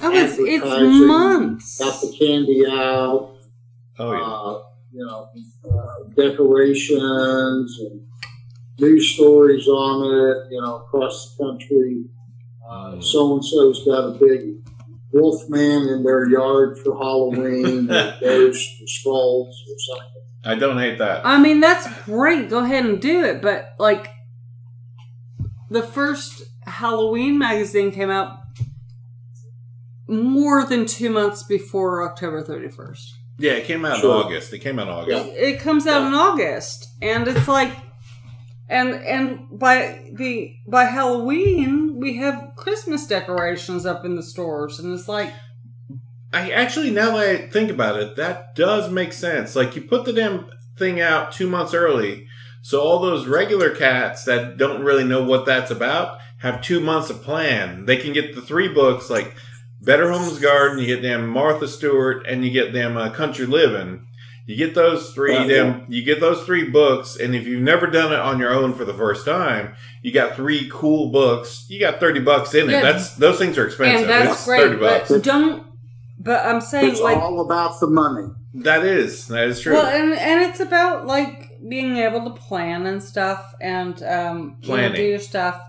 Oh, 0.00 0.12
it's, 0.12 0.38
it's 0.38 0.64
Advertising, 0.64 1.06
months. 1.08 1.78
got 1.78 2.00
the 2.00 2.16
candy 2.16 2.64
out. 2.68 3.34
Oh 3.98 4.12
yeah. 4.12 4.20
uh, 4.22 4.62
you 4.92 5.04
know, 5.04 5.28
uh, 5.68 6.04
decorations 6.14 7.78
and 7.80 8.02
news 8.78 9.12
stories 9.14 9.66
on 9.66 10.04
it, 10.04 10.52
you 10.52 10.60
know, 10.62 10.76
across 10.76 11.34
the 11.36 11.44
country. 11.44 12.04
Mm. 12.70 13.02
So 13.02 13.34
and 13.34 13.44
so's 13.44 13.84
got 13.84 14.04
a 14.04 14.10
big 14.12 14.58
wolf 15.12 15.48
man 15.48 15.88
in 15.88 16.04
their 16.04 16.28
yard 16.30 16.78
for 16.78 16.96
Halloween 16.96 17.86
that 17.88 18.20
goes 18.20 18.76
and 18.78 18.88
strolls 18.88 19.60
or 19.68 19.96
something. 19.96 20.22
I 20.44 20.54
don't 20.54 20.78
hate 20.78 20.98
that. 20.98 21.26
I 21.26 21.40
mean, 21.40 21.58
that's 21.60 21.88
great. 22.04 22.48
Go 22.48 22.58
ahead 22.62 22.84
and 22.84 23.00
do 23.00 23.24
it. 23.24 23.42
But, 23.42 23.74
like, 23.78 24.08
the 25.68 25.82
first 25.82 26.44
Halloween 26.68 27.38
magazine 27.38 27.90
came 27.90 28.10
out 28.10 28.38
more 30.06 30.64
than 30.64 30.86
two 30.86 31.10
months 31.10 31.42
before 31.42 32.08
October 32.08 32.42
31st. 32.42 33.10
Yeah, 33.38 33.52
it 33.52 33.66
came 33.66 33.84
out 33.84 34.02
in 34.02 34.10
August. 34.10 34.52
It 34.52 34.58
came 34.58 34.78
out 34.78 34.88
in 34.88 34.94
August. 34.94 35.36
It 35.36 35.60
comes 35.60 35.86
out 35.86 36.06
in 36.06 36.14
August. 36.14 36.88
And 37.00 37.28
it's 37.28 37.46
like, 37.46 37.72
and 38.68 38.94
and 38.94 39.46
by 39.58 40.10
the 40.12 40.54
by 40.66 40.84
Halloween 40.84 41.98
we 41.98 42.16
have 42.16 42.52
Christmas 42.56 43.06
decorations 43.06 43.86
up 43.86 44.04
in 44.04 44.16
the 44.16 44.22
stores 44.22 44.78
and 44.78 44.92
it's 44.92 45.08
like 45.08 45.32
I 46.32 46.50
actually, 46.50 46.90
now 46.90 47.16
that 47.16 47.26
I 47.26 47.48
think 47.48 47.70
about 47.70 47.98
it, 47.98 48.16
that 48.16 48.54
does 48.54 48.90
make 48.90 49.12
sense. 49.12 49.56
Like 49.56 49.74
you 49.74 49.82
put 49.82 50.04
the 50.04 50.12
damn 50.12 50.50
thing 50.76 51.00
out 51.00 51.32
two 51.32 51.48
months 51.48 51.72
early, 51.72 52.26
so 52.60 52.80
all 52.80 53.00
those 53.00 53.26
regular 53.26 53.74
cats 53.74 54.24
that 54.24 54.58
don't 54.58 54.82
really 54.82 55.04
know 55.04 55.22
what 55.22 55.46
that's 55.46 55.70
about 55.70 56.18
have 56.38 56.62
two 56.62 56.80
months 56.80 57.10
of 57.10 57.22
plan. 57.22 57.84
They 57.86 57.96
can 57.96 58.12
get 58.12 58.34
the 58.34 58.42
three 58.42 58.68
books 58.68 59.10
like 59.10 59.34
Better 59.80 60.10
Homes 60.10 60.38
Garden, 60.38 60.78
you 60.78 60.86
get 60.86 61.02
them 61.02 61.28
Martha 61.28 61.68
Stewart, 61.68 62.26
and 62.26 62.44
you 62.44 62.50
get 62.50 62.72
them 62.72 62.96
uh, 62.96 63.10
Country 63.10 63.46
Living. 63.46 64.06
You 64.46 64.56
get 64.56 64.74
those 64.74 65.12
three, 65.12 65.34
Yeah, 65.34 65.80
you 65.88 66.02
get 66.02 66.20
those 66.20 66.42
three 66.44 66.64
books, 66.64 67.16
and 67.16 67.34
if 67.34 67.46
you've 67.46 67.60
never 67.60 67.86
done 67.86 68.12
it 68.12 68.18
on 68.18 68.38
your 68.38 68.50
own 68.50 68.72
for 68.72 68.86
the 68.86 68.94
first 68.94 69.26
time, 69.26 69.74
you 70.02 70.10
got 70.10 70.36
three 70.36 70.70
cool 70.72 71.10
books. 71.10 71.66
You 71.68 71.78
got 71.78 72.00
thirty 72.00 72.20
bucks 72.20 72.54
in 72.54 72.70
it. 72.70 72.80
That's 72.80 73.14
those 73.16 73.38
things 73.38 73.58
are 73.58 73.66
expensive. 73.66 74.08
and 74.08 74.10
that's 74.10 74.38
it's 74.38 74.44
great 74.46 74.62
thirty 74.62 74.76
bucks. 74.78 75.10
but 75.10 75.22
don't 75.22 75.66
but 76.18 76.44
I'm 76.46 76.60
saying 76.60 76.92
It's 76.92 77.00
like 77.00 77.18
all 77.18 77.40
about 77.40 77.78
the 77.80 77.88
money. 77.88 78.28
That 78.54 78.84
is 78.84 79.28
that 79.28 79.48
is 79.48 79.60
true. 79.60 79.74
Well, 79.74 79.86
and 79.86 80.14
and 80.14 80.42
it's 80.42 80.60
about 80.60 81.06
like 81.06 81.60
being 81.68 81.98
able 81.98 82.24
to 82.24 82.30
plan 82.30 82.86
and 82.86 83.02
stuff, 83.02 83.54
and 83.60 84.02
um, 84.02 84.56
you 84.62 84.76
know, 84.76 84.92
do 84.94 85.02
your 85.02 85.18
stuff. 85.18 85.60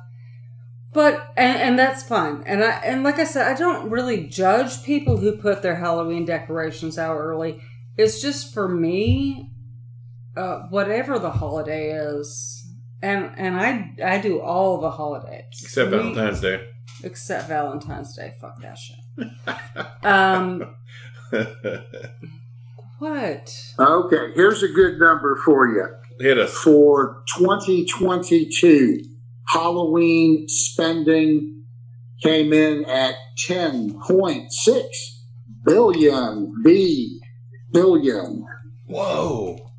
But 1.00 1.32
and 1.38 1.58
and 1.58 1.80
that's 1.80 2.04
fine. 2.04 2.43
And 2.45 2.62
I 2.62 2.72
and 2.84 3.04
like 3.04 3.20
I 3.20 3.24
said, 3.24 3.47
I 3.47 3.58
don't 3.58 3.89
really 3.89 4.28
judge 4.28 4.84
people 4.84 5.16
who 5.16 5.32
put 5.38 5.62
their 5.62 5.78
Halloween 5.78 6.26
decorations 6.26 6.97
out 6.97 7.16
early. 7.16 7.62
It's 7.95 8.22
just 8.22 8.54
for 8.54 8.68
me, 8.68 9.50
uh, 10.36 10.64
whatever 10.70 11.18
the 11.18 11.32
holiday 11.32 11.91
is, 11.91 12.68
and 13.02 13.32
and 13.38 13.56
I 13.56 13.95
I 14.04 14.20
do 14.20 14.41
all 14.41 14.82
the 14.82 14.91
holidays 14.91 15.45
Except 15.62 15.89
We- 15.89 16.00
Valentine's 16.00 16.41
Day. 16.41 16.68
Except 17.02 17.47
Valentine's 17.47 18.14
Day. 18.18 18.34
Fuck 18.41 18.62
that 18.62 18.78
shit. 18.78 20.06
um, 20.06 20.76
what? 23.00 23.74
Okay, 23.80 24.34
here's 24.36 24.64
a 24.64 24.68
good 24.68 25.00
number 25.00 25.38
for 25.45 25.66
you. 25.70 25.86
Hit 26.20 26.38
us. 26.38 26.54
For 26.54 27.24
2022, 27.38 29.09
Halloween 29.50 30.47
spending 30.47 31.64
came 32.22 32.54
in 32.54 32.86
at 32.86 33.16
10.6 33.47 34.84
billion. 35.66 36.54
B 36.64 37.20
billion. 37.72 38.45
Whoa, 38.88 39.72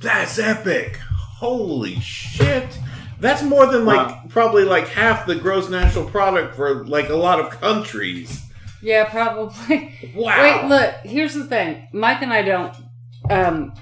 that's 0.00 0.38
epic! 0.38 0.96
Holy 1.38 1.98
shit! 2.00 2.78
That's 3.18 3.42
more 3.42 3.66
than 3.66 3.84
like 3.86 4.08
Wow. 4.08 4.22
probably 4.28 4.64
like 4.64 4.88
half 4.88 5.26
the 5.26 5.34
gross 5.34 5.68
national 5.68 6.06
product 6.10 6.54
for 6.54 6.86
like 6.86 7.08
a 7.08 7.16
lot 7.16 7.40
of 7.40 7.50
countries. 7.60 8.46
Yeah, 8.82 9.04
probably. 9.08 10.12
Wow. 10.14 10.42
Wait, 10.42 10.68
look. 10.68 10.94
Here's 11.02 11.34
the 11.34 11.44
thing. 11.44 11.88
Mike 11.92 12.22
and 12.22 12.32
I 12.32 12.42
don't 12.42 12.74
um, 13.30 13.74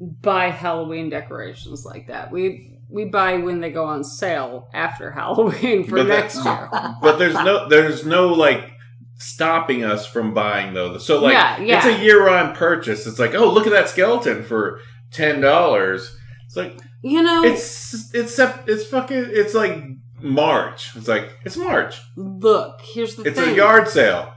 buy 0.00 0.50
Halloween 0.50 1.08
decorations 1.10 1.84
like 1.84 2.08
that. 2.08 2.30
We 2.30 2.73
we 2.94 3.04
buy 3.06 3.36
when 3.38 3.60
they 3.60 3.70
go 3.72 3.84
on 3.84 4.04
sale 4.04 4.68
after 4.72 5.10
Halloween 5.10 5.84
for 5.84 5.96
But 5.96 6.06
that- 6.08 6.20
next 6.22 6.44
year. 6.44 6.70
But 7.02 7.18
there's 7.18 7.34
no 7.34 7.68
there's 7.68 8.06
no 8.06 8.28
like 8.28 8.70
stopping 9.18 9.84
us 9.84 10.06
from 10.06 10.32
buying 10.34 10.74
though. 10.74 10.96
So 10.98 11.20
like 11.20 11.32
Yeah, 11.32 11.60
yeah. 11.60 11.76
it's 11.76 11.86
a 12.00 12.02
year 12.04 12.24
round 12.24 12.56
purchase. 12.56 13.06
It's 13.06 13.18
like, 13.18 13.34
oh 13.34 13.50
look 13.52 13.66
at 13.66 13.72
that 13.72 13.88
skeleton 13.88 14.42
for 14.44 14.80
ten 15.10 15.40
dollars. 15.40 16.16
It's 16.46 16.56
like 16.56 16.78
You 17.02 17.22
know, 17.22 17.42
it's 17.44 18.14
it's 18.14 18.38
it's 18.66 18.86
fucking 18.86 19.26
it's 19.30 19.54
like 19.54 19.82
March. 20.20 20.96
It's 20.96 21.08
like 21.08 21.32
it's 21.44 21.56
March. 21.56 22.00
look. 22.16 22.80
Here's 22.94 23.14
the 23.16 23.24
It's 23.24 23.38
thing. 23.38 23.50
a 23.54 23.56
yard 23.56 23.88
sale. 23.88 24.32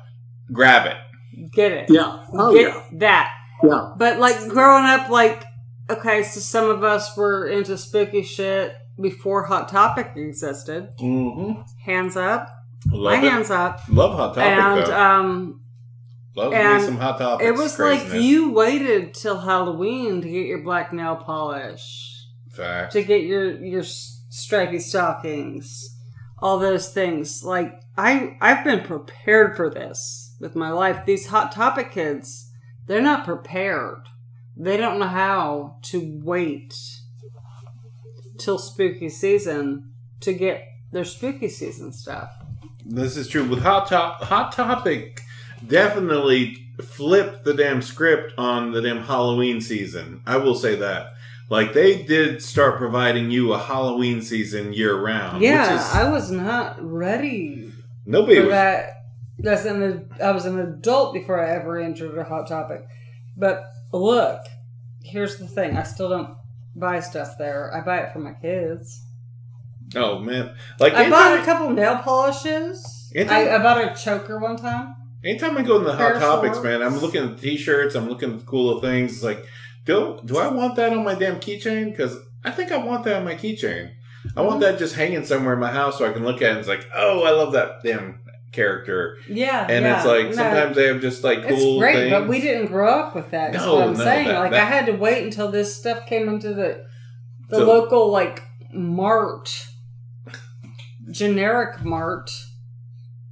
Grab 0.51 0.85
it. 0.87 0.97
Get 1.53 1.71
it. 1.71 1.89
Yeah. 1.89 2.25
Oh, 2.33 2.53
Get 2.53 2.67
yeah. 2.73 2.83
that. 2.99 3.33
Yeah. 3.63 3.91
But 3.97 4.19
like 4.19 4.47
growing 4.49 4.85
up, 4.85 5.09
like 5.09 5.43
okay, 5.89 6.23
so 6.23 6.39
some 6.39 6.69
of 6.69 6.83
us 6.83 7.15
were 7.17 7.47
into 7.47 7.77
spooky 7.77 8.23
shit 8.23 8.73
before 8.99 9.43
Hot 9.45 9.69
Topic 9.69 10.11
existed. 10.15 10.89
Mm-hmm. 10.99 11.61
Hands 11.83 12.15
up. 12.15 12.49
Love 12.91 13.19
My 13.19 13.25
it. 13.27 13.31
hands 13.31 13.49
up. 13.51 13.81
Love 13.89 14.15
hot 14.15 14.35
topic 14.35 14.43
and 14.43 14.85
though. 14.85 14.99
um, 14.99 15.61
Love 16.35 16.53
and 16.53 16.77
me 16.81 16.83
some 16.87 16.97
hot 16.97 17.17
topics. 17.17 17.47
it 17.47 17.53
was 17.55 17.79
like 17.79 18.13
you 18.13 18.51
waited 18.51 19.13
till 19.13 19.39
Halloween 19.39 20.21
to 20.21 20.29
get 20.29 20.45
your 20.45 20.61
black 20.63 20.93
nail 20.93 21.15
polish, 21.15 22.25
Fact. 22.51 22.93
to 22.93 23.03
get 23.03 23.23
your 23.23 23.59
your 23.63 23.83
stripy 23.83 24.77
stockings, 24.79 25.95
all 26.39 26.59
those 26.59 26.89
things. 26.93 27.43
Like 27.43 27.73
I 27.97 28.37
I've 28.39 28.63
been 28.63 28.81
prepared 28.85 29.57
for 29.57 29.69
this 29.69 30.35
with 30.39 30.55
my 30.55 30.69
life. 30.71 31.05
These 31.05 31.27
hot 31.27 31.51
topic 31.51 31.91
kids, 31.91 32.51
they're 32.85 33.01
not 33.01 33.25
prepared. 33.25 34.03
They 34.59 34.77
don't 34.77 34.99
know 34.99 35.07
how 35.07 35.77
to 35.83 36.19
wait 36.23 36.73
till 38.37 38.57
spooky 38.57 39.09
season 39.09 39.93
to 40.21 40.33
get 40.33 40.63
their 40.91 41.05
spooky 41.05 41.49
season 41.49 41.93
stuff. 41.93 42.29
This 42.85 43.17
is 43.17 43.27
true 43.27 43.47
with 43.47 43.61
hot 43.61 43.87
top. 43.87 44.23
Hot 44.23 44.51
topic 44.51 45.21
definitely 45.65 46.57
flipped 46.81 47.43
the 47.43 47.53
damn 47.53 47.81
script 47.81 48.33
on 48.37 48.71
the 48.71 48.81
damn 48.81 49.03
Halloween 49.03 49.61
season. 49.61 50.21
I 50.25 50.37
will 50.37 50.55
say 50.55 50.75
that. 50.75 51.13
Like 51.49 51.73
they 51.73 52.03
did 52.03 52.41
start 52.41 52.77
providing 52.77 53.31
you 53.31 53.53
a 53.53 53.59
Halloween 53.59 54.21
season 54.21 54.73
year 54.73 54.99
round. 54.99 55.41
Yeah, 55.41 55.71
which 55.73 55.81
is, 55.81 55.93
I 55.93 56.09
was 56.09 56.31
not 56.31 56.77
ready 56.81 57.71
nobody 58.05 58.35
for 58.37 58.43
was. 58.43 58.51
that. 58.51 58.93
That's 59.39 59.65
an 59.65 60.09
I 60.21 60.31
was 60.31 60.45
an 60.45 60.59
adult 60.59 61.13
before 61.13 61.39
I 61.39 61.51
ever 61.55 61.79
entered 61.79 62.17
a 62.17 62.23
hot 62.23 62.47
topic. 62.47 62.85
But 63.37 63.63
look, 63.93 64.41
here's 65.03 65.37
the 65.37 65.47
thing: 65.47 65.77
I 65.77 65.83
still 65.83 66.09
don't 66.09 66.37
buy 66.75 66.99
stuff 66.99 67.37
there. 67.37 67.73
I 67.73 67.81
buy 67.81 67.99
it 67.99 68.13
for 68.13 68.19
my 68.19 68.33
kids. 68.33 69.03
Oh 69.95 70.19
man, 70.19 70.55
like 70.79 70.93
I 70.93 71.09
bought 71.09 71.39
a 71.39 71.43
couple 71.43 71.69
nail 71.69 71.97
polishes. 71.97 73.11
I, 73.15 73.19
Anytime- 73.19 73.47
I 73.61 73.63
bought 73.63 73.91
a 73.91 73.95
choker 73.95 74.37
one 74.39 74.57
time. 74.57 74.95
anytime 75.23 75.57
I 75.57 75.61
go 75.63 75.77
in 75.77 75.85
the 75.85 75.93
hot 75.95 76.15
topics, 76.19 76.61
man, 76.61 76.81
I'm 76.81 76.97
looking 76.99 77.23
at 77.23 77.37
the 77.37 77.41
t-shirts. 77.41 77.95
I'm 77.95 78.09
looking 78.09 78.35
at 78.37 78.45
cool 78.45 78.81
things. 78.81 79.13
It's 79.15 79.23
like, 79.23 79.45
do 79.85 80.19
do 80.25 80.37
I 80.37 80.47
want 80.49 80.75
that 80.75 80.91
on 80.93 81.03
my 81.05 81.15
damn 81.15 81.37
keychain? 81.39 81.91
Because 81.91 82.17
I 82.43 82.51
think 82.51 82.71
I 82.71 82.77
want 82.77 83.05
that 83.05 83.15
on 83.15 83.23
my 83.25 83.35
keychain. 83.35 83.91
I 84.35 84.41
want 84.41 84.57
Mhm. 84.57 84.61
that 84.63 84.79
just 84.79 84.95
hanging 84.95 85.23
somewhere 85.25 85.53
in 85.53 85.59
my 85.59 85.71
house 85.71 85.97
so 85.97 86.05
I 86.07 86.11
can 86.11 86.25
look 86.25 86.37
at 86.41 86.43
it 86.43 86.49
and 86.49 86.59
it's 86.59 86.67
like, 86.67 86.85
oh, 86.93 87.23
I 87.23 87.31
love 87.31 87.53
that 87.53 87.81
damn 87.81 88.19
character. 88.51 89.17
Yeah, 89.29 89.67
And 89.69 89.83
yeah. 89.85 89.97
it's 89.97 90.05
like 90.05 90.25
No, 90.27 90.31
sometimes 90.33 90.75
they 90.75 90.87
have 90.87 91.01
just 91.01 91.23
like 91.23 91.43
cool 91.47 91.75
it's 91.75 91.79
great, 91.79 91.93
things. 91.95 92.11
but 92.11 92.27
we 92.27 92.39
didn't 92.41 92.67
grow 92.67 92.89
up 92.89 93.15
with 93.15 93.31
that. 93.31 93.51
That's 93.53 93.63
No, 93.65 93.75
what 93.75 93.83
I'm 93.89 93.93
no, 93.93 94.03
saying. 94.03 94.27
that- 94.27 94.39
like 94.39 94.51
that- 94.51 94.61
I 94.61 94.65
had 94.65 94.85
to 94.87 94.93
wait 94.93 95.23
until 95.23 95.51
this 95.51 95.75
stuff 95.75 96.05
came 96.05 96.27
into 96.29 96.53
the 96.53 96.85
the 97.49 97.57
So- 97.57 97.65
local 97.65 98.09
like 98.11 98.43
mart, 98.73 99.49
generic 101.11 101.83
mart 101.83 102.29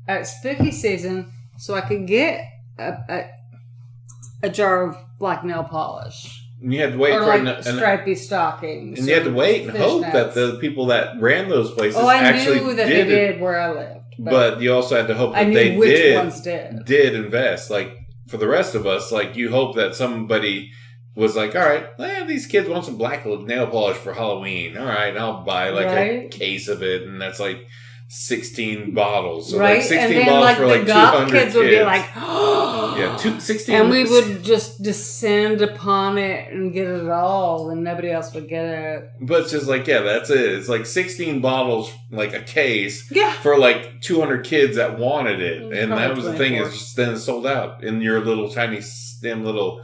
at 0.08 0.28
spooky 0.28 0.72
season, 0.72 1.32
so 1.58 1.74
I 1.74 1.82
could 1.82 2.08
get 2.08 2.42
a 2.78 2.94
a, 3.10 3.26
a 4.44 4.50
jar 4.50 4.84
of 4.90 4.98
black 5.20 5.44
nail 5.44 5.64
polish 5.64 6.46
And 6.62 6.74
you 6.74 6.80
had 6.82 6.94
to 6.94 6.98
wait 6.98 7.14
or 7.14 7.20
for 7.22 7.26
like 7.26 7.40
an, 7.42 7.48
an- 7.48 7.64
stripy 7.64 8.16
stockings. 8.16 9.00
and 9.00 9.08
you 9.08 9.14
had 9.14 9.24
to 9.26 9.34
wait 9.34 9.68
and 9.68 9.78
hope 9.78 10.04
fishnets. 10.04 10.14
that 10.14 10.34
the 10.34 10.58
people 10.62 10.88
that 10.88 11.20
ran 11.22 11.50
those 11.50 11.72
places 11.72 12.00
oh, 12.00 12.08
I 12.08 12.16
actually 12.18 12.60
knew 12.62 12.76
that 12.76 12.88
did, 12.88 13.08
they 13.08 13.14
it. 13.14 13.32
did 13.34 13.42
where 13.42 13.60
I 13.60 13.72
lived, 13.74 14.05
but, 14.18 14.32
But 14.32 14.62
you 14.62 14.74
also 14.74 14.96
had 14.96 15.08
to 15.08 15.16
hope 15.16 15.34
that 15.34 15.54
they 15.54 15.76
which 15.76 15.90
did 15.90 16.16
ones 16.16 16.42
did. 16.42 16.86
did 16.86 17.16
invest. 17.16 17.70
Like 17.70 17.98
for 18.28 18.38
the 18.38 18.48
rest 18.48 18.76
of 18.76 18.86
us, 18.86 19.12
like 19.12 19.36
you 19.36 19.50
hope 19.52 19.76
that 19.76 19.96
somebody 19.96 20.72
was 21.16 21.36
like, 21.36 21.56
all 21.56 21.62
right, 21.62 21.86
eh, 22.00 22.26
these 22.26 22.46
kids 22.46 22.68
want 22.68 22.86
some 22.86 22.98
black 22.98 23.26
nail 23.26 23.68
polish 23.68 23.98
for 23.98 24.14
Halloween. 24.14 24.78
All 24.78 24.86
right, 24.86 25.16
I'll 25.16 25.44
buy 25.44 25.70
like 25.70 25.88
a 25.88 26.28
case 26.30 26.68
of 26.68 26.84
it, 26.84 27.04
and 27.04 27.22
that's 27.22 27.40
like 27.40 27.66
sixteen 28.16 28.94
bottles. 28.94 29.52
So 29.52 29.60
right, 29.60 29.78
like 29.78 29.82
sixteen 29.84 30.20
and 30.20 30.28
then 30.28 30.28
bottles 30.28 30.46
like 30.46 30.56
for 30.56 30.62
the 30.62 30.68
like 30.70 30.82
two 30.82 30.88
goth 30.88 31.14
hundred 31.16 31.32
kids 31.32 31.56
would 31.56 31.70
be 31.70 31.84
like, 31.84 32.10
oh. 32.16 32.96
yeah, 33.00 33.18
two, 33.18 33.40
16 33.40 33.76
and 33.76 33.90
we 33.90 34.06
would 34.06 34.42
just 34.42 34.82
descend 34.82 35.62
upon 35.62 36.18
it 36.18 36.52
and 36.52 36.72
get 36.72 36.88
it 36.88 37.10
all, 37.10 37.70
and 37.72 37.84
nobody 37.84 38.10
else 38.10 38.34
would 38.34 38.48
get 38.48 38.66
it. 38.66 39.12
But 39.20 39.42
it's 39.42 39.52
just 39.52 39.68
like, 39.68 39.86
yeah, 39.86 40.00
that's 40.00 40.30
it. 40.30 40.40
It's 40.40 40.70
like 40.70 40.86
16 40.86 41.42
bottles, 41.42 41.92
like 42.10 42.34
a 42.34 42.42
case 42.42 43.12
Yeah, 43.12 43.34
for 43.34 43.58
like 43.58 44.00
200 44.02 44.46
kids 44.46 44.78
that 44.78 44.98
wanted 44.98 45.42
it. 45.42 45.62
Mm, 45.64 45.84
And 45.84 45.92
that 45.92 46.16
was 46.16 46.24
the 46.24 46.34
thing, 46.34 46.54
24. 46.54 46.68
is 46.68 46.74
just 46.80 46.96
then 46.96 47.18
sold 47.18 47.46
out 47.46 47.84
in 47.84 48.02
your 48.02 48.24
little 48.24 48.50
tiny, 48.50 48.80
damn 49.22 49.44
little, 49.44 49.82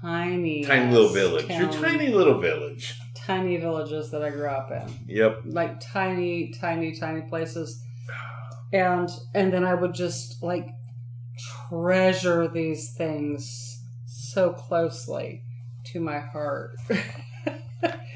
tiny, 0.00 0.64
tiny 0.64 0.90
little 0.90 1.10
village. 1.10 1.48
Your 1.50 1.70
tiny 1.70 2.08
little 2.08 2.40
village. 2.40 2.98
Tiny 3.26 3.56
villages 3.56 4.10
that 4.10 4.22
I 4.22 4.30
grew 4.30 4.48
up 4.48 4.70
in, 4.70 4.92
Yep. 5.06 5.42
like 5.46 5.80
tiny, 5.80 6.52
tiny, 6.60 6.98
tiny 6.98 7.22
places, 7.22 7.82
and 8.72 9.08
and 9.34 9.52
then 9.52 9.64
I 9.64 9.74
would 9.74 9.94
just 9.94 10.42
like 10.42 10.66
treasure 11.68 12.48
these 12.48 12.92
things 12.96 13.80
so 14.06 14.52
closely 14.52 15.42
to 15.86 16.00
my 16.00 16.18
heart. 16.20 16.72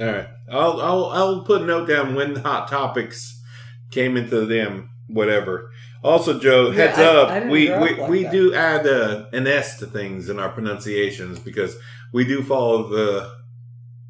All 0.00 0.06
right. 0.06 0.28
I'll, 0.50 0.80
I'll, 0.80 1.04
I'll 1.06 1.44
put 1.44 1.62
a 1.62 1.66
note 1.66 1.88
down 1.88 2.14
when 2.14 2.36
Hot 2.36 2.68
Topics 2.68 3.42
came 3.90 4.16
into 4.16 4.46
them, 4.46 4.90
whatever. 5.08 5.70
Also, 6.02 6.38
Joe, 6.38 6.70
Yeah, 6.70 6.86
heads 6.86 6.98
I- 6.98 7.04
up, 7.04 7.28
I 7.30 7.48
we, 7.48 7.68
up 7.70 7.82
we, 7.82 7.96
like 7.96 8.08
we 8.08 8.22
that. 8.22 8.32
do 8.32 8.54
add 8.54 8.86
uh, 8.86 9.26
an 9.32 9.46
S 9.46 9.78
to 9.80 9.86
things 9.86 10.28
in 10.28 10.38
our 10.38 10.48
pronunciations 10.50 11.38
because 11.38 11.76
we 12.12 12.24
do 12.24 12.42
follow 12.42 12.88
the 12.88 13.30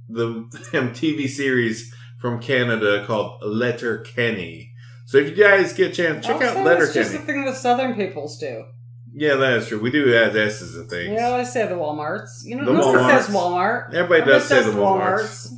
the 0.08 0.26
um, 0.74 0.90
TV 0.92 1.28
series 1.28 1.94
from 2.20 2.40
Canada 2.40 3.04
called 3.06 3.42
Letterkenny. 3.42 4.72
So 5.06 5.18
if 5.18 5.30
you 5.36 5.42
guys 5.42 5.72
get 5.72 5.92
a 5.92 5.94
chance, 5.94 6.26
check 6.26 6.36
Also, 6.36 6.46
out 6.58 6.64
Letter 6.64 6.84
it's 6.84 6.94
just 6.94 7.12
Kenny. 7.12 7.20
the 7.24 7.26
thing 7.32 7.44
that 7.46 7.56
Southern 7.56 7.94
peoples 7.94 8.38
do. 8.38 8.64
yeah, 9.14 9.36
that 9.36 9.52
is 9.58 9.68
true. 9.68 9.80
We 9.80 9.90
do 9.90 10.14
add 10.14 10.36
S's 10.36 10.76
and 10.76 10.88
things. 10.90 11.18
Know, 11.18 11.34
I 11.36 11.44
say 11.44 11.66
the 11.66 11.74
Walmarts. 11.76 12.44
You 12.44 12.56
know, 12.56 12.64
The 12.66 12.72
nobody 12.72 12.98
Walmarts. 13.04 13.22
says 13.24 13.34
Walmart. 13.34 13.94
Everybody 13.94 14.30
does 14.30 14.44
say 14.44 14.62
the 14.62 14.72
Walmarts. 14.72 15.50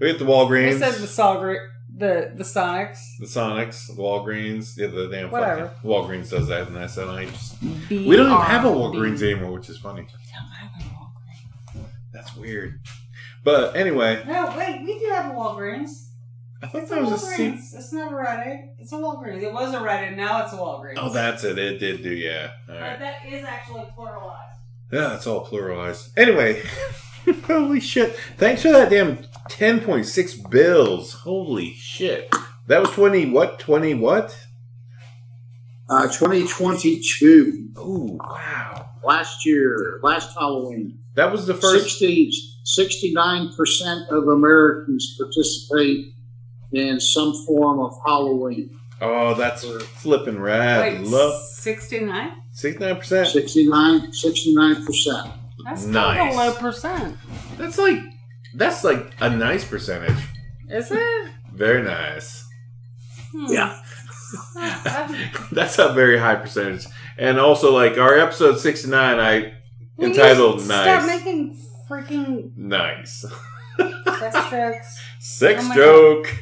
We 0.00 0.08
get 0.08 0.18
the 0.18 0.24
Walgreens. 0.26 0.78
They 0.78 0.90
said 0.90 0.94
the 1.00 1.06
Salgre- 1.06 1.66
The 1.96 2.32
the 2.36 2.44
Sonics. 2.44 2.98
The 3.18 3.26
Sonics, 3.26 3.86
the 3.86 3.94
Walgreens, 4.02 4.76
yeah, 4.76 4.86
the 4.88 5.08
damn 5.08 5.30
Whatever. 5.30 5.68
fucking 5.68 5.90
Walgreens 5.90 6.30
does 6.30 6.48
that, 6.48 6.68
and 6.68 6.78
I 6.78 6.86
said 6.86 7.08
I 7.08 7.26
just 7.26 7.60
we 7.62 8.16
don't 8.16 8.26
even 8.26 8.40
have 8.40 8.64
a 8.64 8.68
Walgreens 8.68 9.22
anymore, 9.22 9.52
which 9.52 9.68
is 9.68 9.78
funny. 9.78 10.02
We 10.02 10.08
don't 10.08 10.50
have 10.52 10.70
a 10.80 10.84
Walgreens. 10.84 11.86
That's 12.12 12.34
weird. 12.36 12.80
But 13.42 13.76
anyway, 13.76 14.22
No, 14.26 14.54
wait, 14.56 14.82
we 14.84 14.98
do 14.98 15.06
have 15.12 15.30
a 15.32 15.34
Walgreens. 15.34 16.08
I 16.62 16.66
thought 16.66 16.82
It's 16.82 16.90
a 16.90 16.94
that 16.96 17.02
was 17.04 17.12
a 17.12 17.18
C. 17.18 17.42
Walgreens. 17.48 17.74
It's 17.74 17.92
not 17.92 18.12
a 18.12 18.14
Rite 18.14 18.46
Aid. 18.46 18.58
It's 18.78 18.92
a 18.92 18.96
Walgreens. 18.96 19.42
It 19.42 19.52
was 19.52 19.72
a 19.74 19.80
Rite 19.80 20.10
Aid. 20.10 20.16
Now 20.16 20.44
it's 20.44 20.52
a 20.52 20.56
Walgreens. 20.56 20.94
Oh, 20.98 21.08
that's 21.10 21.42
it. 21.44 21.58
It 21.58 21.78
did 21.78 22.02
do, 22.02 22.10
yeah. 22.12 22.50
All 22.68 22.74
But 22.74 22.98
that 22.98 23.16
is 23.26 23.44
actually 23.44 23.84
pluralized. 23.96 24.36
Yeah, 24.92 25.14
it's 25.14 25.26
all 25.26 25.46
pluralized. 25.46 26.10
Anyway, 26.16 26.62
holy 27.44 27.80
shit! 27.80 28.14
Thanks 28.36 28.62
for 28.62 28.72
that 28.72 28.90
damn 28.90 29.18
ten 29.48 29.80
point 29.80 30.06
six 30.06 30.34
bills. 30.34 31.12
Holy 31.12 31.72
shit! 31.74 32.34
That 32.66 32.80
was 32.80 32.90
twenty 32.90 33.30
what? 33.30 33.58
Twenty 33.60 33.94
what? 33.94 34.36
Uh, 35.88 36.06
2022, 36.06 37.70
Oh 37.76 38.16
wow! 38.20 38.90
last 39.04 39.44
year, 39.44 39.98
last 40.04 40.34
Halloween. 40.38 40.98
That 41.14 41.32
was 41.32 41.46
the 41.46 41.54
first. 41.54 41.98
60, 41.98 42.30
69% 42.66 44.08
of 44.10 44.28
Americans 44.28 45.16
participate 45.18 46.14
in 46.72 47.00
some 47.00 47.32
form 47.46 47.80
of 47.80 47.92
Halloween. 48.06 48.70
Oh, 49.00 49.34
that's 49.34 49.64
flipping 50.02 50.38
rad. 50.38 50.80
Wait, 51.00 51.06
Love 51.06 51.40
69? 51.42 52.32
sixty 52.52 52.84
nine 52.84 52.96
percent. 52.96 53.28
69, 53.28 54.12
69%. 54.12 55.32
That's 55.64 55.84
Nice. 55.86 56.32
still 56.32 56.40
a 56.40 56.46
low 56.46 56.54
percent. 56.54 57.16
That's 57.58 57.78
like 57.78 57.98
that's 58.54 58.84
like 58.84 59.12
a 59.20 59.30
nice 59.30 59.64
percentage. 59.64 60.16
Is 60.68 60.90
it? 60.90 61.30
Very 61.54 61.82
nice. 61.82 62.44
Hmm. 63.32 63.46
Yeah. 63.52 63.82
That's 65.52 65.78
a 65.78 65.92
very 65.92 66.16
high 66.18 66.36
percentage. 66.36 66.86
And 67.18 67.38
also, 67.40 67.72
like 67.74 67.98
our 67.98 68.16
episode 68.18 68.58
sixty 68.58 68.88
nine, 68.88 69.18
I 69.18 69.54
Will 69.96 70.06
you 70.08 70.14
entitled 70.14 70.60
Stop 70.60 70.86
"Nice." 71.02 71.06
making 71.06 71.56
freaking 71.90 72.56
nice. 72.56 73.24
sex 73.78 74.50
jokes. 74.50 75.00
Sex 75.18 75.64
Oh 75.70 75.74
joke. 75.74 76.34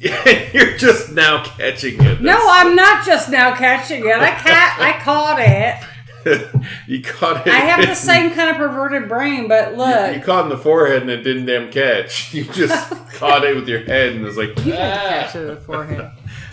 You're 0.52 0.76
just 0.76 1.12
now 1.12 1.42
catching 1.44 2.02
it. 2.02 2.20
No, 2.20 2.38
I'm 2.40 2.76
not 2.76 3.04
just 3.06 3.30
now 3.30 3.54
catching 3.54 4.06
it. 4.06 4.16
I 4.16 4.30
ca- 4.32 4.76
I 4.78 5.00
caught 5.02 5.38
it. 5.40 5.86
you 6.86 7.02
caught 7.02 7.46
it. 7.46 7.52
I 7.52 7.56
have 7.60 7.88
the 7.88 7.94
same 7.94 8.30
kind 8.32 8.50
of 8.50 8.56
perverted 8.56 9.08
brain, 9.08 9.48
but 9.48 9.76
look. 9.76 10.14
you 10.14 10.20
caught 10.20 10.44
in 10.44 10.50
the 10.50 10.58
forehead 10.58 11.02
and 11.02 11.10
it 11.10 11.22
didn't 11.22 11.46
damn 11.46 11.70
catch. 11.72 12.34
You 12.34 12.44
just 12.44 12.90
caught 13.14 13.44
it 13.44 13.56
with 13.56 13.66
your 13.68 13.80
head 13.80 14.12
and 14.12 14.22
was 14.24 14.36
like, 14.36 14.50
You 14.64 14.72
to 14.72 14.78
"Ah." 14.82 15.08
catch 15.08 15.34
it 15.36 15.40
in 15.40 15.48
the 15.48 15.56
forehead. 15.56 16.10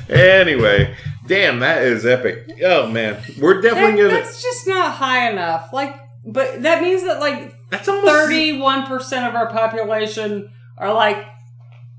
Anyway, 0.09 0.95
damn, 1.27 1.59
that 1.59 1.83
is 1.83 2.05
epic. 2.05 2.49
Oh 2.63 2.87
man, 2.89 3.21
we're 3.39 3.59
definitely 3.61 4.01
That- 4.03 4.09
gonna. 4.09 4.21
that's 4.23 4.41
just 4.41 4.67
not 4.67 4.93
high 4.93 5.29
enough. 5.29 5.73
Like, 5.73 5.99
but 6.25 6.63
that 6.63 6.81
means 6.81 7.03
that 7.03 7.19
like 7.19 7.53
That's 7.69 7.87
almost 7.87 8.07
thirty-one 8.07 8.85
percent 8.85 9.25
of 9.27 9.35
our 9.35 9.49
population 9.49 10.51
are 10.77 10.93
like, 10.93 11.25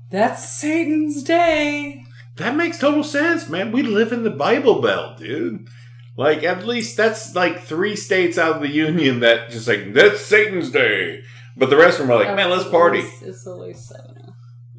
"That's 0.09 0.47
Satan's 0.47 1.23
day." 1.23 2.05
That 2.37 2.55
makes 2.55 2.79
total 2.79 3.03
sense, 3.03 3.49
man. 3.49 3.73
We 3.73 3.83
live 3.83 4.13
in 4.13 4.23
the 4.23 4.29
Bible 4.29 4.81
Belt, 4.81 5.17
dude. 5.17 5.67
Like, 6.15 6.43
at 6.43 6.65
least 6.65 6.97
that's 6.97 7.35
like 7.35 7.61
three 7.61 7.95
states 7.95 8.37
out 8.37 8.57
of 8.57 8.61
the 8.61 8.67
mm-hmm. 8.67 8.97
union 8.97 9.19
that 9.21 9.49
just 9.49 9.67
like, 9.67 9.93
that's 9.93 10.21
Satan's 10.21 10.71
Day. 10.71 11.23
But 11.55 11.69
the 11.69 11.77
rest 11.77 11.99
of 11.99 12.07
them 12.07 12.15
are 12.15 12.23
like, 12.23 12.35
man, 12.35 12.49
let's 12.49 12.69
party. 12.69 13.03
It's 13.21 13.45
at 13.45 13.57
least 13.57 13.87
seven. 13.87 14.33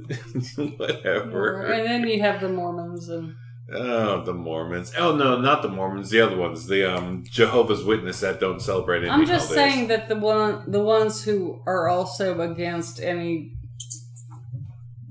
Whatever. 0.77 1.63
And 1.63 1.87
then 1.87 2.09
you 2.09 2.21
have 2.23 2.41
the 2.41 2.49
Mormons 2.49 3.09
and 3.09 3.35
Oh, 3.73 4.25
the 4.25 4.35
Mormons. 4.35 4.93
Oh, 4.99 5.15
no, 5.15 5.41
not 5.41 5.63
the 5.63 5.69
Mormons. 5.69 6.11
The 6.11 6.21
other 6.21 6.37
ones. 6.37 6.67
The 6.67 6.93
um, 6.93 7.23
Jehovah's 7.29 7.85
Witness 7.85 8.21
that 8.21 8.41
don't 8.41 8.61
celebrate 8.61 9.03
any 9.03 9.11
I'm 9.11 9.25
just 9.27 9.49
holidays. 9.49 9.75
saying 9.75 9.89
that 9.89 10.09
the 10.09 10.17
one 10.17 10.69
the 10.71 10.83
ones 10.83 11.25
who 11.25 11.63
are 11.67 11.89
also 11.89 12.41
against 12.41 13.01
any 13.01 13.53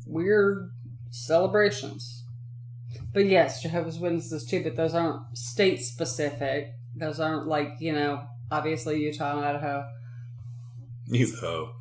weird 0.05 0.72
celebrations. 1.10 2.26
But 3.14 3.26
yes, 3.26 3.62
Jehovah's 3.62 3.97
Witnesses 3.99 4.45
too, 4.45 4.64
but 4.64 4.76
those 4.76 4.93
aren't 4.93 5.38
state 5.38 5.80
specific. 5.80 6.74
Those 6.95 7.20
aren't 7.20 7.47
like, 7.47 7.70
you 7.80 7.93
know, 7.93 8.24
obviously 8.51 8.99
Utah 9.01 9.38
and 9.38 9.45
Idaho. 9.45 9.84
You 11.07 11.28
the 11.28 11.38
hoe. 11.38 11.72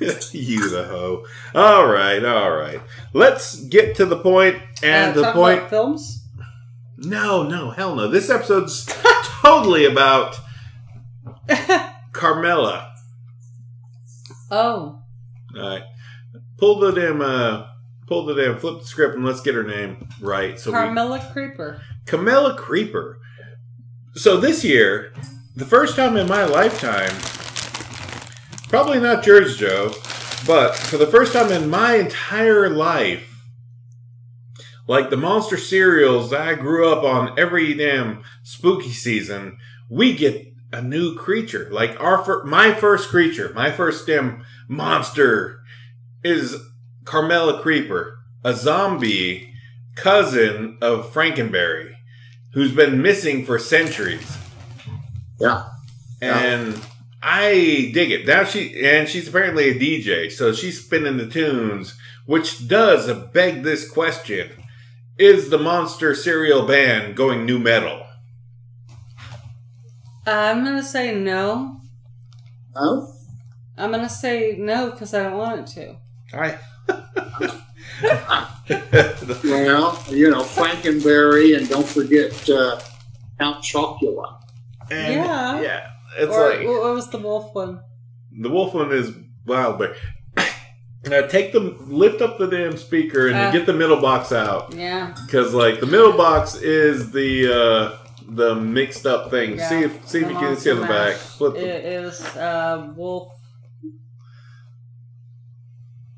you 0.32 0.68
the 0.70 0.84
hoe. 0.84 1.24
All 1.54 1.86
right, 1.86 2.24
all 2.24 2.50
right. 2.56 2.80
Let's 3.12 3.56
get 3.66 3.96
to 3.96 4.06
the 4.06 4.16
point, 4.18 4.56
and 4.82 5.16
Uh, 5.16 5.22
the 5.22 5.32
point. 5.32 5.58
about 5.58 5.70
films. 5.70 6.20
No, 6.98 7.42
no, 7.42 7.70
hell 7.70 7.94
no. 7.96 8.08
This 8.08 8.30
episode's 8.30 8.86
totally 9.42 9.84
about 9.84 10.36
Carmella. 12.12 12.88
oh, 14.50 15.00
All 15.56 15.68
right, 15.68 15.82
pull 16.58 16.78
the 16.80 16.92
damn, 16.92 17.20
uh, 17.20 17.66
pull 18.06 18.24
the 18.26 18.34
damn, 18.34 18.58
flip 18.58 18.80
the 18.80 18.86
script, 18.86 19.16
and 19.16 19.24
let's 19.24 19.40
get 19.40 19.54
her 19.54 19.62
name 19.64 20.08
right. 20.20 20.58
So 20.58 20.70
we, 20.70 20.76
Carmella 20.78 21.32
Creeper. 21.32 21.82
Camilla 22.06 22.56
Creeper. 22.56 23.18
So 24.14 24.36
this 24.38 24.64
year, 24.64 25.12
the 25.56 25.64
first 25.64 25.96
time 25.96 26.16
in 26.16 26.28
my 26.28 26.44
lifetime, 26.44 27.10
probably 28.74 28.98
not 28.98 29.24
yours, 29.24 29.56
Joe, 29.56 29.94
but 30.48 30.74
for 30.74 30.96
the 30.96 31.06
first 31.06 31.32
time 31.32 31.52
in 31.52 31.70
my 31.70 31.94
entire 31.94 32.68
life, 32.68 33.40
like 34.88 35.10
the 35.10 35.16
monster 35.16 35.56
cereals 35.56 36.30
that 36.30 36.40
I 36.40 36.54
grew 36.56 36.88
up 36.88 37.04
on 37.04 37.38
every 37.38 37.72
damn 37.74 38.24
spooky 38.42 38.90
season, 38.90 39.58
we 39.88 40.12
get 40.12 40.52
a 40.72 40.82
new 40.82 41.14
creature. 41.14 41.68
Like 41.70 42.00
our 42.00 42.24
fir- 42.24 42.42
my 42.46 42.74
first 42.74 43.10
creature, 43.10 43.52
my 43.54 43.70
first 43.70 44.08
damn 44.08 44.44
monster 44.66 45.60
is 46.24 46.56
Carmella 47.04 47.62
Creeper, 47.62 48.18
a 48.42 48.54
zombie 48.54 49.54
cousin 49.94 50.78
of 50.82 51.12
Frankenberry, 51.12 51.92
who's 52.54 52.74
been 52.74 53.00
missing 53.00 53.46
for 53.46 53.60
centuries. 53.60 54.36
Yeah. 55.38 55.68
And 56.20 56.80
I 57.26 57.90
dig 57.94 58.10
it. 58.10 58.26
Now 58.26 58.44
she 58.44 58.84
and 58.84 59.08
she's 59.08 59.28
apparently 59.28 59.70
a 59.70 59.74
DJ, 59.74 60.30
so 60.30 60.52
she's 60.52 60.84
spinning 60.84 61.16
the 61.16 61.26
tunes, 61.26 61.98
which 62.26 62.68
does 62.68 63.10
beg 63.32 63.62
this 63.62 63.90
question: 63.90 64.50
Is 65.18 65.48
the 65.48 65.56
Monster 65.58 66.14
Cereal 66.14 66.66
Band 66.66 67.16
going 67.16 67.46
nu 67.46 67.58
metal? 67.58 68.06
I'm 70.26 70.64
gonna 70.64 70.82
say 70.82 71.14
no. 71.14 71.80
No? 72.74 73.14
I'm 73.78 73.90
gonna 73.90 74.08
say 74.08 74.56
no 74.58 74.90
because 74.90 75.14
I 75.14 75.22
don't 75.22 75.38
want 75.38 75.60
it 75.60 75.66
to. 75.74 75.96
I. 76.38 76.58
Well, 79.44 80.02
you 80.10 80.30
know, 80.30 80.42
Frankenberry, 80.42 81.56
and 81.56 81.68
don't 81.68 81.86
forget 81.86 82.48
uh, 82.48 82.80
Count 83.38 83.62
Chocula. 83.62 84.40
And, 84.90 85.14
Yeah. 85.14 85.60
yeah. 85.60 85.90
It's 86.16 86.32
or 86.32 86.50
like 86.50 86.66
what 86.66 86.82
what 86.82 86.94
was 86.94 87.10
the 87.10 87.18
wolf 87.18 87.54
one? 87.54 87.80
the 88.40 88.48
wolf 88.50 88.74
one 88.74 88.92
is 88.92 89.12
wild 89.46 89.78
bear. 89.78 89.96
Now 91.06 91.26
take 91.26 91.52
the 91.52 91.60
lift 91.60 92.22
up 92.22 92.38
the 92.38 92.46
damn 92.46 92.78
speaker 92.78 93.26
and 93.28 93.36
Uh. 93.36 93.50
get 93.52 93.66
the 93.66 93.74
middle 93.74 94.00
box 94.00 94.32
out. 94.32 94.72
Yeah. 94.74 95.14
Because 95.26 95.52
like 95.52 95.80
the 95.80 95.86
middle 95.86 96.12
box 96.14 96.54
is 96.54 97.10
the 97.12 97.52
uh 97.52 97.98
the 98.26 98.54
mixed 98.54 99.04
up 99.06 99.30
thing. 99.30 99.58
Yeah. 99.58 99.68
See 99.68 99.82
if 99.82 100.08
see 100.08 100.20
if 100.20 100.28
you 100.30 100.34
can 100.38 100.56
see 100.56 100.70
on 100.70 100.76
the 100.80 100.86
back. 100.86 101.12
Mash. 101.12 101.16
Flip 101.18 101.52
the, 101.52 101.60
It 101.60 101.84
is 101.84 102.22
uh, 102.36 102.90
wolf. 102.96 103.34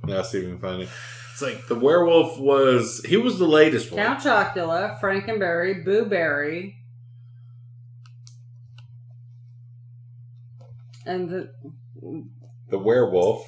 yeah, 0.06 0.22
see 0.22 0.38
if 0.38 0.44
you 0.44 0.50
can 0.50 0.58
find 0.58 0.82
it. 0.82 0.88
It's 1.32 1.42
like 1.42 1.66
the 1.66 1.74
werewolf 1.74 2.38
was 2.38 3.02
he 3.04 3.16
was 3.16 3.38
the 3.38 3.46
latest 3.46 3.90
one. 3.92 4.02
Count 4.04 4.20
Chocula, 4.20 5.00
Frankenberry, 5.00 5.84
Boo 5.84 6.04
Berry, 6.06 6.76
and 11.06 11.28
the 11.30 11.50
The 12.70 12.78
werewolf. 12.78 13.46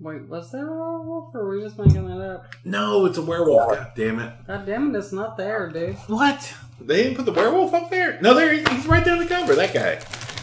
wait, 0.00 0.26
was 0.28 0.50
there 0.50 0.66
a 0.68 0.76
werewolf 0.76 1.34
or 1.34 1.44
were 1.46 1.56
we 1.58 1.62
just 1.62 1.78
making 1.78 2.06
that 2.06 2.20
up? 2.20 2.46
No, 2.64 3.06
it's 3.06 3.18
a 3.18 3.22
werewolf. 3.22 3.70
God 3.76 3.92
damn 3.96 4.18
it. 4.18 4.32
God 4.46 4.66
damn 4.66 4.94
it, 4.94 4.98
it's 4.98 5.12
not 5.12 5.36
there, 5.36 5.68
dude. 5.70 5.94
What? 6.08 6.54
They 6.80 7.04
didn't 7.04 7.16
put 7.16 7.26
the 7.26 7.32
werewolf 7.32 7.72
up 7.74 7.90
there? 7.90 8.18
No, 8.20 8.34
there 8.34 8.52
he's 8.54 8.86
right 8.86 9.04
there 9.04 9.14
on 9.14 9.20
the 9.20 9.26
cover. 9.26 9.54
That 9.54 9.72
guy. 9.72 10.00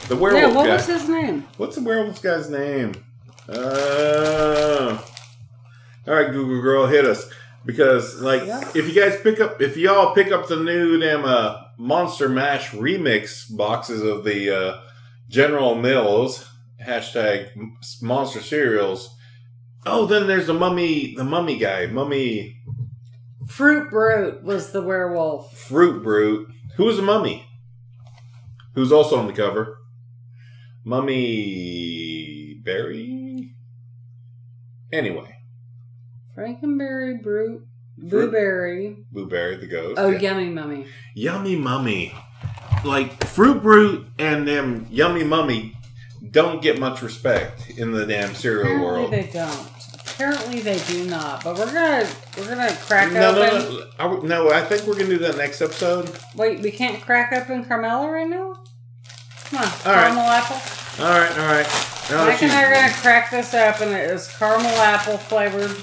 The 0.07 0.15
werewolf 0.15 0.41
yeah, 0.51 0.55
what 0.55 0.65
guy. 0.67 0.73
was 0.73 0.85
his 0.87 1.07
name? 1.09 1.45
What's 1.57 1.75
the 1.75 1.83
werewolf 1.83 2.21
guy's 2.21 2.49
name? 2.49 2.93
Uh, 3.49 4.97
all 6.07 6.13
right, 6.13 6.31
Google 6.31 6.61
girl, 6.61 6.87
hit 6.87 7.05
us 7.05 7.29
because 7.65 8.19
like 8.21 8.45
Yeah. 8.45 8.61
if 8.73 8.87
you 8.87 8.93
guys 8.99 9.19
pick 9.21 9.39
up 9.39 9.61
if 9.61 9.75
y'all 9.77 10.13
pick 10.15 10.31
up 10.31 10.47
the 10.47 10.55
new 10.55 10.99
damn 10.99 11.25
uh, 11.25 11.63
Monster 11.77 12.29
Mash 12.29 12.69
remix 12.71 13.55
boxes 13.55 14.01
of 14.01 14.23
the 14.23 14.49
uh, 14.55 14.81
General 15.29 15.75
Mills 15.75 16.49
hashtag 16.85 17.49
Monster 18.01 18.41
cereals, 18.41 19.15
Oh, 19.85 20.05
then 20.05 20.27
there's 20.27 20.47
the 20.47 20.53
mummy, 20.53 21.13
the 21.15 21.23
mummy 21.23 21.57
guy, 21.57 21.85
mummy 21.85 22.61
Fruit 23.47 23.89
Brute 23.89 24.43
was 24.43 24.71
the 24.71 24.81
werewolf. 24.81 25.57
fruit 25.57 26.03
brute. 26.03 26.47
Who 26.75 26.85
was 26.85 26.97
the 26.97 27.01
mummy? 27.03 27.45
Who's 28.75 28.91
also 28.91 29.17
on 29.17 29.27
the 29.27 29.33
cover? 29.33 29.77
Mummy 30.83 32.61
Berry. 32.63 33.53
Anyway, 34.91 35.35
Frankenberry 36.37 37.21
Brute. 37.21 37.65
Blueberry. 37.97 38.97
Blueberry 39.11 39.57
the 39.57 39.67
ghost. 39.67 39.99
Oh, 39.99 40.09
yeah. 40.09 40.19
yummy 40.19 40.49
mummy. 40.49 40.85
Yummy 41.15 41.55
Mummy. 41.57 42.13
Like 42.83 43.23
Fruit 43.25 43.61
Brute 43.61 44.07
and 44.17 44.47
them 44.47 44.87
Yummy 44.89 45.23
Mummy 45.23 45.75
don't 46.31 46.61
get 46.61 46.79
much 46.79 47.01
respect 47.01 47.69
in 47.71 47.91
the 47.91 48.05
damn 48.05 48.33
cereal 48.33 48.63
Apparently 48.67 48.85
world. 48.85 49.11
they 49.11 49.29
don't. 49.33 49.69
Apparently 50.05 50.59
they 50.61 50.79
do 50.79 51.05
not. 51.05 51.43
But 51.43 51.57
we're 51.57 51.65
gonna 51.73 52.07
we're 52.37 52.47
gonna 52.55 52.73
crack 52.75 53.11
No, 53.11 53.29
open. 53.31 53.59
no, 53.71 53.79
no. 53.79 53.85
Are 53.99 54.15
we- 54.15 54.27
no. 54.27 54.49
I 54.51 54.61
think 54.63 54.83
we're 54.83 54.93
gonna 54.95 55.09
do 55.09 55.17
that 55.19 55.37
next 55.37 55.61
episode. 55.61 56.09
Wait, 56.35 56.59
we 56.61 56.71
can't 56.71 57.01
crack 57.01 57.31
open 57.33 57.63
Carmella 57.65 58.11
right 58.11 58.27
now. 58.29 58.55
Come 59.45 59.59
on, 59.59 59.65
All 59.65 59.93
right. 59.93 60.03
caramel 60.03 60.23
apple. 60.23 61.03
All 61.05 61.11
right, 61.11 61.31
all 61.37 61.45
right. 61.47 61.67
Now 62.11 62.25
Mike 62.25 62.43
and 62.43 62.51
I 62.51 62.63
are 62.65 62.73
gonna 62.73 62.93
crack 62.93 63.31
this 63.31 63.53
open. 63.53 63.89
It 63.89 64.09
is 64.11 64.27
caramel 64.37 64.69
apple 64.71 65.17
flavored. 65.17 65.75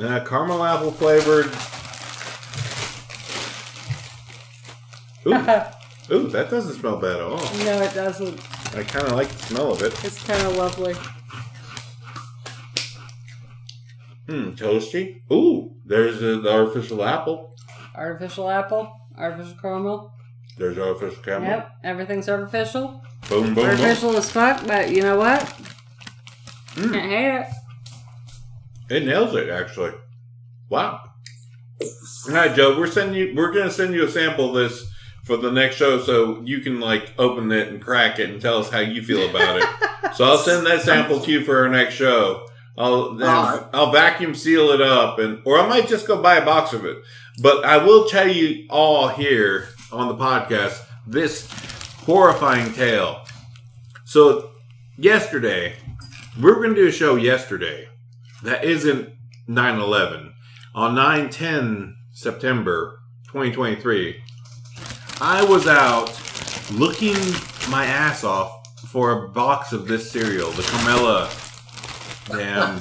Uh, 0.00 0.24
caramel 0.24 0.64
apple 0.64 0.92
flavored. 0.92 1.50
Ooh, 5.28 5.34
ooh, 6.14 6.28
that 6.28 6.50
doesn't 6.50 6.74
smell 6.74 6.96
bad 6.96 7.16
at 7.16 7.22
all. 7.22 7.38
No, 7.64 7.82
it 7.82 7.94
doesn't. 7.94 8.40
I 8.76 8.82
kind 8.82 9.06
of 9.06 9.12
like 9.12 9.28
the 9.28 9.38
smell 9.44 9.72
of 9.72 9.82
it. 9.82 10.04
It's 10.04 10.22
kind 10.24 10.42
of 10.42 10.56
lovely. 10.56 10.94
Hmm, 14.28 14.50
toasty. 14.50 15.22
Ooh, 15.32 15.74
there's 15.84 16.20
the 16.20 16.50
artificial 16.50 17.02
apple. 17.02 17.56
Artificial 17.94 18.50
apple, 18.50 18.92
artificial 19.16 19.56
caramel. 19.60 20.14
There's 20.58 20.78
artificial 20.78 21.22
caramel. 21.22 21.48
Yep, 21.48 21.70
everything's 21.84 22.28
artificial. 22.28 23.02
Boom, 23.28 23.46
boom, 23.46 23.54
boom. 23.54 23.64
artificial 23.66 24.16
as 24.16 24.30
fuck, 24.30 24.66
but 24.66 24.90
you 24.90 25.02
know 25.02 25.16
what? 25.16 25.40
Mm. 26.74 26.92
Can't 26.92 27.10
hate 27.10 27.38
it. 27.40 27.46
It 28.90 29.06
nails 29.06 29.34
it, 29.34 29.48
actually. 29.48 29.92
Wow. 30.68 31.00
All 32.28 32.34
right, 32.34 32.54
Joe. 32.54 32.78
We're 32.78 32.86
sending 32.86 33.16
you. 33.16 33.32
We're 33.34 33.52
gonna 33.52 33.70
send 33.70 33.94
you 33.94 34.04
a 34.04 34.10
sample 34.10 34.56
of 34.56 34.70
this 34.70 34.90
for 35.28 35.36
the 35.36 35.52
next 35.52 35.76
show, 35.76 36.00
so 36.00 36.40
you 36.42 36.60
can 36.60 36.80
like 36.80 37.12
open 37.18 37.52
it 37.52 37.68
and 37.68 37.82
crack 37.82 38.18
it 38.18 38.30
and 38.30 38.40
tell 38.40 38.58
us 38.58 38.70
how 38.70 38.78
you 38.78 39.02
feel 39.02 39.28
about 39.28 39.58
it. 39.58 40.14
so 40.16 40.24
I'll 40.24 40.38
send 40.38 40.66
that 40.66 40.80
sample 40.80 41.20
to 41.20 41.30
you 41.30 41.44
for 41.44 41.58
our 41.58 41.68
next 41.68 41.94
show. 41.94 42.48
I'll 42.78 43.12
then 43.14 43.28
Alright. 43.28 43.66
I'll 43.74 43.92
vacuum 43.92 44.34
seal 44.34 44.70
it 44.70 44.80
up, 44.80 45.18
and 45.18 45.42
or 45.44 45.58
I 45.58 45.68
might 45.68 45.86
just 45.86 46.06
go 46.06 46.22
buy 46.22 46.36
a 46.36 46.44
box 46.44 46.72
of 46.72 46.86
it. 46.86 46.96
But 47.42 47.62
I 47.64 47.76
will 47.76 48.08
tell 48.08 48.26
you 48.26 48.66
all 48.70 49.08
here 49.08 49.68
on 49.92 50.08
the 50.08 50.14
podcast 50.14 50.82
this 51.06 51.46
horrifying 52.06 52.72
tale. 52.72 53.22
So 54.06 54.52
yesterday, 54.96 55.74
we 56.40 56.50
are 56.50 56.54
going 56.54 56.74
to 56.74 56.82
do 56.82 56.88
a 56.88 56.92
show 56.92 57.16
yesterday 57.16 57.86
that 58.44 58.64
isn't 58.64 59.10
9-11 59.46 60.32
on 60.74 60.94
9-10 60.94 61.94
september 62.12 63.00
2023 63.26 64.22
i 65.20 65.44
was 65.44 65.66
out 65.66 66.08
looking 66.72 67.16
my 67.70 67.84
ass 67.84 68.24
off 68.24 68.66
for 68.86 69.24
a 69.24 69.28
box 69.28 69.72
of 69.72 69.86
this 69.86 70.10
cereal 70.10 70.50
the 70.52 70.62
Carmella 70.62 71.28
damn 72.28 72.78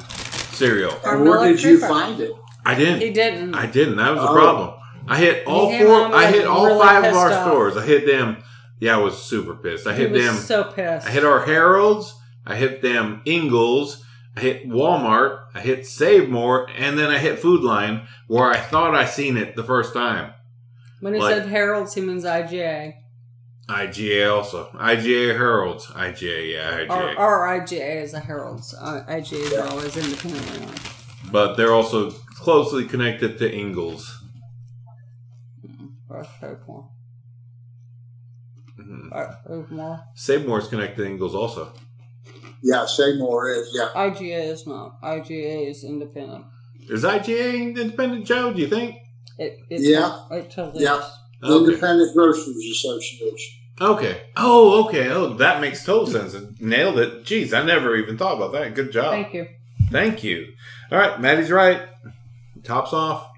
cereal 0.53 0.93
And 1.03 1.23
where 1.23 1.47
did 1.47 1.61
you 1.61 1.79
find 1.79 2.19
it? 2.19 2.31
i 2.65 2.75
didn't 2.75 3.01
He 3.01 3.11
didn't. 3.11 3.55
I 3.55 3.65
didn't. 3.65 3.97
That 3.97 4.11
was 4.11 4.21
the 4.21 4.29
Oh. 4.29 4.33
problem. 4.35 4.73
I 5.07 5.17
hit 5.17 5.47
all 5.47 5.71
four. 5.71 5.87
home, 6.03 6.13
I 6.13 6.25
hit 6.27 6.45
all 6.45 6.65
really 6.65 6.79
five 6.85 7.03
of 7.05 7.13
our 7.13 7.29
pissed 7.29 7.39
off. 7.39 7.47
stores. 7.47 7.77
I 7.77 7.85
hit 7.85 8.05
them. 8.05 8.37
Yeah, 8.81 8.97
I 8.97 8.99
was 9.01 9.17
super 9.17 9.55
pissed. 9.55 9.87
I 9.87 9.93
he 9.93 10.01
hit 10.01 10.11
was 10.11 10.21
them. 10.25 10.35
so 10.35 10.63
pissed. 10.65 11.07
I 11.07 11.11
hit 11.11 11.23
our 11.23 11.45
Harolds. 11.45 12.13
I 12.45 12.55
hit 12.57 12.81
them 12.81 13.21
Ingles. 13.23 14.03
I 14.35 14.41
hit 14.41 14.67
Walmart. 14.67 15.39
I 15.55 15.61
hit 15.61 15.85
Save 15.87 16.27
More, 16.29 16.67
and 16.77 16.99
then 16.99 17.09
I 17.09 17.19
hit 17.19 17.39
Food 17.39 17.63
Lion, 17.63 18.01
where 18.27 18.49
I 18.51 18.57
thought 18.57 18.93
I 18.95 19.05
seen 19.05 19.37
it 19.37 19.55
the 19.55 19.63
first 19.63 19.93
time. 19.93 20.33
When 20.99 21.13
he 21.13 21.19
like- 21.19 21.35
said 21.35 21.47
Harold's, 21.47 21.93
he 21.93 22.01
means 22.01 22.23
IGA. 22.23 22.93
IGA 23.69 24.33
also. 24.33 24.69
IGA 24.75 25.35
Harolds. 25.35 25.87
IGA, 25.87 26.53
yeah, 26.53 26.85
IGA. 26.85 26.89
Our, 26.89 27.17
our 27.17 27.59
IGA 27.59 28.01
is 28.01 28.13
a 28.13 28.19
Harolds. 28.19 28.73
Uh, 28.79 29.03
IGAs 29.09 29.61
are 29.61 29.67
always 29.67 29.97
independently 29.97 30.65
owned. 30.65 30.79
but 31.31 31.55
they're 31.55 31.73
also 31.73 32.11
closely 32.11 32.85
connected 32.85 33.37
to 33.39 33.53
Ingles. 33.53 34.23
Or 36.09 36.25
Save 36.39 36.57
More. 36.65 36.89
Or 39.11 39.37
Save 39.45 39.71
More. 39.71 39.99
Save 40.15 40.47
More 40.47 40.59
is 40.59 40.67
connected 40.69 41.03
to 41.03 41.05
Ingles 41.09 41.35
also. 41.35 41.73
Yeah, 42.63 42.85
Save 42.85 43.17
More 43.17 43.49
is. 43.49 43.69
Yeah. 43.73 43.89
IGA 43.95 44.47
is 44.47 44.65
not. 44.65 45.01
IGA 45.01 45.69
is 45.69 45.83
independent. 45.83 46.45
Is 46.89 47.03
IGA 47.03 47.75
independent, 47.77 48.25
Joe? 48.25 48.53
Do 48.53 48.61
you 48.61 48.67
think? 48.67 48.95
It, 49.37 49.59
it's 49.69 49.83
Yeah. 49.83 50.19
It 50.31 50.51
totally 50.51 50.83
Yeah. 50.83 50.99
is. 50.99 51.05
Okay. 51.43 51.55
Independent 51.71 52.15
Grocers 52.15 52.47
Association. 52.47 53.49
Okay. 53.79 54.21
Oh, 54.35 54.85
okay. 54.85 55.09
Oh, 55.09 55.33
that 55.35 55.61
makes 55.61 55.85
total 55.85 56.07
sense. 56.07 56.33
It 56.33 56.59
nailed 56.59 56.97
it. 56.97 57.23
Jeez, 57.25 57.53
I 57.53 57.63
never 57.63 57.95
even 57.95 58.17
thought 58.17 58.35
about 58.37 58.51
that. 58.53 58.73
Good 58.73 58.91
job. 58.91 59.11
Thank 59.11 59.33
you. 59.35 59.47
Thank 59.91 60.23
you. 60.23 60.47
All 60.91 60.97
right, 60.97 61.19
Maddie's 61.21 61.51
right. 61.51 61.81
Tops 62.63 62.91
off. 62.91 63.29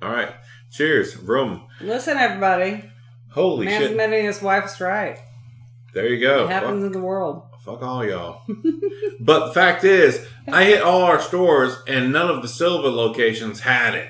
All 0.00 0.08
right. 0.10 0.32
Cheers. 0.70 1.16
Room. 1.18 1.64
Listen, 1.82 2.16
everybody. 2.16 2.84
Holy 3.32 3.66
Man's 3.66 3.82
shit. 3.82 3.90
admitting 3.92 4.24
his 4.24 4.40
wife's 4.40 4.80
right. 4.80 5.18
There 5.92 6.06
you 6.08 6.20
go. 6.20 6.44
it 6.44 6.50
happens 6.50 6.82
Fuck, 6.82 6.86
in 6.86 6.92
the 6.92 7.06
world. 7.06 7.42
fuck 7.64 7.82
all 7.82 8.02
y'all. 8.04 8.40
but 9.20 9.48
the 9.48 9.52
fact 9.52 9.84
is, 9.84 10.26
I 10.50 10.64
hit 10.64 10.80
all 10.82 11.02
our 11.02 11.20
stores 11.20 11.76
and 11.86 12.12
none 12.12 12.30
of 12.30 12.40
the 12.40 12.48
Sylva 12.48 12.88
locations 12.88 13.60
had 13.60 13.94
it. 13.94 14.08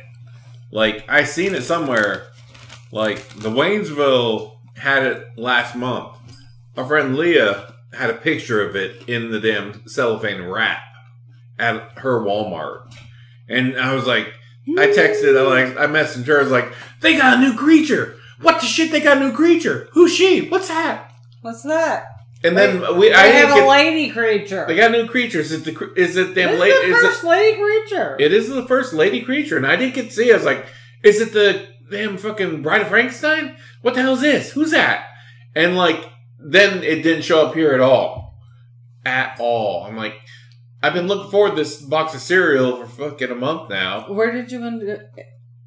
Like, 0.72 1.04
I 1.08 1.24
seen 1.24 1.54
it 1.54 1.62
somewhere. 1.62 2.28
Like, 2.90 3.28
the 3.28 3.50
Waynesville 3.50 4.56
had 4.76 5.04
it 5.04 5.38
last 5.38 5.76
month. 5.76 6.16
Our 6.76 6.86
friend 6.86 7.14
Leah 7.16 7.74
had 7.92 8.10
a 8.10 8.14
picture 8.14 8.66
of 8.66 8.74
it 8.74 9.08
in 9.08 9.30
the 9.30 9.38
damn 9.38 9.86
cellophane 9.86 10.42
wrap 10.42 10.82
at 11.58 11.98
her 11.98 12.20
Walmart. 12.20 12.92
And 13.48 13.78
I 13.78 13.94
was 13.94 14.06
like, 14.06 14.32
I 14.78 14.86
texted, 14.86 15.38
I 15.38 15.42
like, 15.42 15.76
I 15.76 15.86
messaged 15.86 16.26
her. 16.26 16.38
I 16.38 16.42
was 16.42 16.50
like, 16.50 16.72
they 17.00 17.16
got 17.16 17.36
a 17.36 17.40
new 17.40 17.54
creature. 17.54 18.16
What 18.40 18.60
the 18.60 18.66
shit? 18.66 18.90
They 18.90 19.00
got 19.00 19.18
a 19.18 19.20
new 19.20 19.32
creature. 19.32 19.88
Who's 19.92 20.14
she? 20.14 20.48
What's 20.48 20.68
that? 20.68 21.12
What's 21.42 21.62
that? 21.64 22.06
And 22.44 22.56
then 22.56 22.96
we, 22.98 23.08
They 23.08 23.14
I 23.14 23.26
have 23.26 23.62
a 23.62 23.68
lady 23.68 24.10
creature. 24.10 24.64
they 24.66 24.74
got 24.76 24.90
new 24.90 25.06
creatures. 25.06 25.52
Is 25.52 25.66
it 25.66 25.74
the 25.78 25.92
is 25.94 26.16
it 26.16 26.34
them 26.34 26.58
late? 26.58 26.70
the 26.72 26.88
Is 26.88 27.00
first 27.00 27.22
it, 27.22 27.26
lady 27.28 27.58
creature. 27.62 28.16
it 28.18 28.32
is 28.32 28.48
the 28.48 28.66
first 28.66 28.92
lady 28.92 29.20
creature, 29.22 29.56
and 29.56 29.66
I 29.66 29.76
didn't 29.76 29.94
get 29.94 30.06
to 30.06 30.12
see. 30.12 30.28
it. 30.30 30.32
I 30.32 30.36
was 30.36 30.44
like, 30.44 30.66
is 31.04 31.20
it 31.20 31.32
the 31.32 31.68
damn 31.90 32.16
fucking 32.18 32.62
Bride 32.62 32.80
of 32.82 32.88
Frankenstein? 32.88 33.56
What 33.82 33.94
the 33.94 34.02
hell 34.02 34.14
is 34.14 34.22
this? 34.22 34.50
Who's 34.52 34.72
that? 34.72 35.04
And 35.54 35.76
like, 35.76 36.04
then 36.38 36.82
it 36.82 37.02
didn't 37.02 37.22
show 37.22 37.46
up 37.46 37.54
here 37.54 37.72
at 37.72 37.80
all, 37.80 38.38
at 39.04 39.36
all. 39.38 39.84
I'm 39.84 39.96
like, 39.96 40.14
I've 40.82 40.94
been 40.94 41.06
looking 41.06 41.30
forward 41.30 41.50
to 41.50 41.56
this 41.56 41.80
box 41.80 42.12
of 42.14 42.20
cereal 42.20 42.76
for 42.76 43.10
fucking 43.10 43.30
a 43.30 43.34
month 43.36 43.70
now 43.70 44.06
Where 44.12 44.32
did 44.32 44.50
you 44.50 44.64
end, 44.66 44.82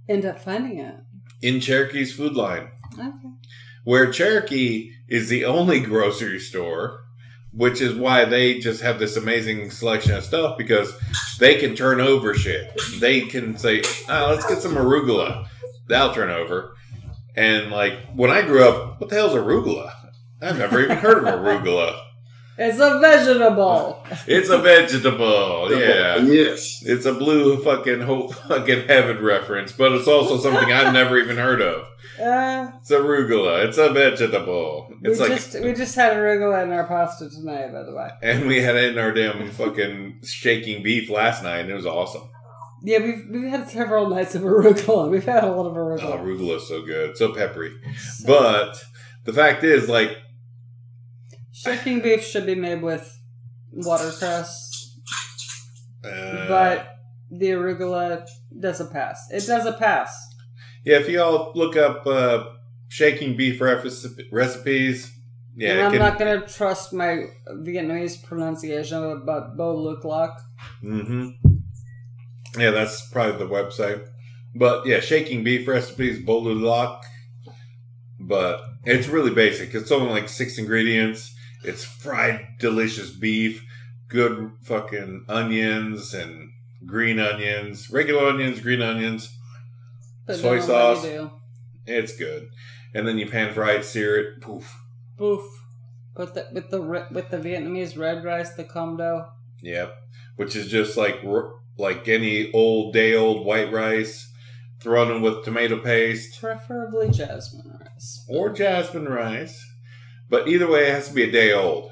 end 0.09 0.26
up 0.26 0.39
finding 0.41 0.80
it? 0.80 0.95
in 1.41 1.59
Cherokee's 1.61 2.11
Food 2.13 2.34
Lion. 2.36 2.67
Okay. 2.93 3.11
Where 3.86 4.11
Cherokee 4.11 4.91
is 5.07 5.29
the 5.29 5.45
only 5.45 5.79
grocery 5.79 6.39
store, 6.39 7.05
which 7.53 7.79
is 7.79 7.95
why 7.95 8.25
they 8.25 8.59
just 8.59 8.81
have 8.81 8.99
this 8.99 9.15
amazing 9.15 9.71
selection 9.71 10.13
of 10.13 10.25
stuff 10.25 10.57
because 10.57 10.93
they 11.39 11.55
can 11.55 11.75
turn 11.75 12.01
over 12.01 12.33
shit. 12.33 12.77
They 12.99 13.21
can 13.21 13.57
say, 13.57 13.81
oh, 14.09 14.31
let's 14.31 14.45
get 14.45 14.61
some 14.61 14.73
arugula. 14.75 15.47
That'll 15.88 16.13
turn 16.13 16.31
over. 16.31 16.75
And 17.36 17.71
like 17.71 17.93
when 18.13 18.31
I 18.31 18.41
grew 18.41 18.67
up, 18.67 18.99
what 18.99 19.09
the 19.09 19.15
hell's 19.15 19.33
arugula? 19.33 19.93
I've 20.41 20.57
never 20.57 20.81
even 20.81 20.97
heard 20.97 21.19
of 21.19 21.23
arugula. 21.25 22.01
It's 22.57 22.79
a 22.79 22.99
vegetable. 22.99 24.05
It's 24.27 24.49
a 24.49 24.57
vegetable, 24.57 25.77
yeah. 25.77 26.17
Yes. 26.17 26.81
It's 26.85 27.05
a 27.05 27.13
blue 27.13 27.61
fucking 27.63 28.01
hope 28.01 28.33
fucking 28.33 28.87
heaven 28.87 29.21
reference, 29.23 29.71
but 29.73 29.91
it's 29.91 30.07
also 30.07 30.37
something 30.37 30.71
I've 30.71 30.93
never 30.93 31.17
even 31.17 31.35
heard 31.37 31.61
of. 31.61 31.81
Uh, 32.17 32.71
It's 32.79 32.91
arugula. 32.91 33.65
It's 33.67 33.77
a 33.77 33.89
vegetable. 33.89 34.87
we 35.01 35.11
It's 35.11 35.19
like 35.19 35.31
just 35.31 35.59
we 35.61 35.73
just 35.73 35.95
had 35.95 36.13
arugula 36.15 36.63
in 36.63 36.71
our 36.71 36.85
pasta 36.85 37.29
tonight, 37.29 37.73
by 37.73 37.83
the 37.83 37.93
way. 37.93 38.09
And 38.23 38.47
we 38.47 38.61
had 38.61 38.75
it 38.77 38.93
in 38.93 38.97
our 38.99 39.11
damn 39.11 39.49
fucking 39.51 40.21
shaking 40.23 40.81
beef 40.81 41.09
last 41.09 41.43
night, 41.43 41.59
and 41.59 41.71
it 41.71 41.75
was 41.75 41.85
awesome. 41.85 42.29
Yeah, 42.83 42.99
we've 42.99 43.25
we've 43.29 43.49
had 43.49 43.67
several 43.69 44.09
nights 44.09 44.33
of 44.35 44.43
arugula. 44.43 45.09
We've 45.09 45.25
had 45.25 45.43
a 45.43 45.51
lot 45.51 45.65
of 45.65 45.75
Oh, 45.75 45.79
arugula. 45.79 46.21
arugula 46.21 46.55
is 46.57 46.67
so 46.69 46.85
good, 46.85 47.17
so 47.17 47.33
peppery. 47.33 47.73
But 48.25 48.77
the 49.25 49.33
fact 49.33 49.63
is, 49.65 49.89
like, 49.89 50.15
Shaking 51.51 52.01
beef 52.01 52.23
should 52.23 52.45
be 52.45 52.55
made 52.55 52.81
with 52.81 53.05
watercress 53.71 54.71
Uh, 56.03 56.47
but 56.47 56.97
the 57.31 57.47
arugula 57.51 58.27
doesn't 58.59 58.91
pass. 58.91 59.27
It 59.31 59.45
doesn't 59.47 59.79
pass. 59.79 60.11
yeah, 60.83 60.97
if 60.97 61.09
you 61.09 61.21
all 61.21 61.51
look 61.55 61.75
up 61.75 62.05
uh, 62.05 62.45
shaking 62.89 63.35
beef 63.35 63.59
recipe- 63.59 64.27
recipes, 64.31 65.11
yeah, 65.55 65.71
and 65.71 65.81
I'm 65.81 65.91
can- 65.91 65.99
not 65.99 66.19
gonna 66.19 66.45
trust 66.47 66.93
my 66.93 67.23
Vietnamese 67.49 68.21
pronunciation 68.23 69.23
but 69.25 69.57
Bo 69.57 69.75
Luk 69.75 70.03
Lak. 70.05 70.39
hmm 70.81 71.29
Yeah, 72.57 72.71
that's 72.71 73.09
probably 73.09 73.37
the 73.39 73.51
website. 73.51 74.05
But 74.53 74.85
yeah, 74.85 74.99
shaking 74.99 75.43
beef 75.43 75.67
recipes, 75.67 76.23
bolulak. 76.23 77.01
But 78.19 78.61
it's 78.85 79.07
really 79.07 79.31
basic. 79.31 79.73
It's 79.73 79.91
only 79.91 80.09
like 80.11 80.29
six 80.29 80.57
ingredients. 80.57 81.34
It's 81.68 81.84
fried, 81.84 82.57
delicious 82.59 83.11
beef, 83.11 83.66
good 84.07 84.51
fucking 84.61 85.26
onions 85.28 86.13
and 86.13 86.51
green 86.86 87.20
onions, 87.20 87.89
regular 87.89 88.28
onions, 88.28 88.59
green 88.61 88.82
onions. 88.82 89.36
But 90.26 90.38
Soy 90.38 90.59
sauce. 90.59 90.97
What 90.97 91.03
do 91.03 91.09
you 91.09 91.18
do? 91.18 91.32
It's 91.88 92.16
good. 92.16 92.49
And 92.93 93.07
then 93.07 93.18
you 93.18 93.28
pan 93.28 93.53
fry 93.53 93.74
it, 93.74 93.86
sear 93.86 94.18
it, 94.18 94.41
poof. 94.41 94.76
Poof. 95.18 95.43
With 96.16 96.34
the 96.34 96.47
with 96.53 96.70
the 96.70 96.82
with 96.82 97.30
the 97.30 97.38
Vietnamese 97.38 97.97
red 97.97 98.24
rice, 98.24 98.53
the 98.53 98.63
com 98.63 98.97
do. 98.97 99.24
Yep. 99.61 99.93
Which 100.38 100.55
is 100.55 100.68
just 100.68 100.95
like 100.95 101.22
like 101.78 102.07
any 102.07 102.51
old 102.53 102.93
day 102.93 103.16
old 103.16 103.45
white 103.45 103.72
rice, 103.72 104.32
thrown 104.80 105.11
in 105.11 105.22
with 105.22 105.43
tomato 105.43 105.78
paste. 105.80 106.39
Preferably 106.39 107.09
jasmine 107.09 107.78
rice. 107.82 108.26
or 108.30 108.49
jasmine 108.51 109.05
rice. 109.05 109.63
But 110.30 110.47
either 110.47 110.67
way, 110.69 110.88
it 110.88 110.93
has 110.93 111.09
to 111.09 111.13
be 111.13 111.23
a 111.23 111.32
day 111.32 111.53
old. 111.53 111.91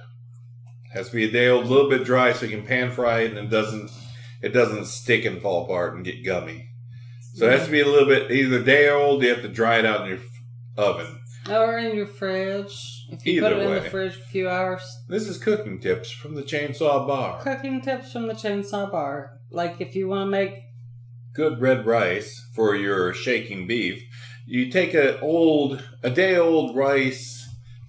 It 0.85 0.97
has 0.97 1.09
to 1.09 1.15
be 1.15 1.25
a 1.25 1.31
day 1.31 1.47
old, 1.47 1.65
a 1.65 1.69
little 1.69 1.89
bit 1.89 2.03
dry, 2.03 2.33
so 2.33 2.45
you 2.45 2.57
can 2.57 2.65
pan 2.65 2.91
fry 2.91 3.21
it 3.21 3.31
and 3.31 3.39
it 3.39 3.49
doesn't 3.49 3.91
it 4.41 4.49
doesn't 4.49 4.85
stick 4.85 5.23
and 5.25 5.41
fall 5.41 5.63
apart 5.63 5.95
and 5.95 6.03
get 6.03 6.25
gummy. 6.25 6.69
So 7.35 7.47
it 7.47 7.57
has 7.57 7.65
to 7.65 7.71
be 7.71 7.79
a 7.79 7.87
little 7.87 8.07
bit 8.07 8.29
either 8.29 8.61
day 8.61 8.89
old. 8.89 9.23
You 9.23 9.29
have 9.29 9.41
to 9.41 9.47
dry 9.47 9.79
it 9.79 9.85
out 9.85 10.01
in 10.01 10.09
your 10.09 10.19
oven. 10.77 11.19
Or 11.49 11.77
in 11.77 11.95
your 11.95 12.07
fridge. 12.07 13.07
If 13.09 13.25
you 13.25 13.37
Either 13.45 13.55
put 13.55 13.57
it 13.57 13.65
in 13.65 13.83
the 13.83 13.89
fridge 13.89 14.15
for 14.15 14.21
a 14.21 14.27
few 14.27 14.49
hours. 14.49 14.83
This 15.07 15.27
is 15.27 15.37
cooking 15.37 15.79
tips 15.79 16.11
from 16.11 16.35
the 16.35 16.43
Chainsaw 16.43 17.07
Bar. 17.07 17.41
Cooking 17.41 17.81
tips 17.81 18.11
from 18.11 18.27
the 18.27 18.33
chainsaw 18.33 18.91
bar. 18.91 19.39
Like 19.49 19.81
if 19.81 19.95
you 19.95 20.07
want 20.07 20.27
to 20.27 20.31
make 20.31 20.63
Good 21.33 21.61
red 21.61 21.87
rice 21.87 22.47
for 22.53 22.75
your 22.75 23.11
shaking 23.11 23.65
beef. 23.65 24.03
You 24.45 24.69
take 24.69 24.93
a 24.93 25.19
old, 25.19 25.83
a 26.03 26.11
day 26.11 26.37
old 26.37 26.75
rice, 26.75 27.32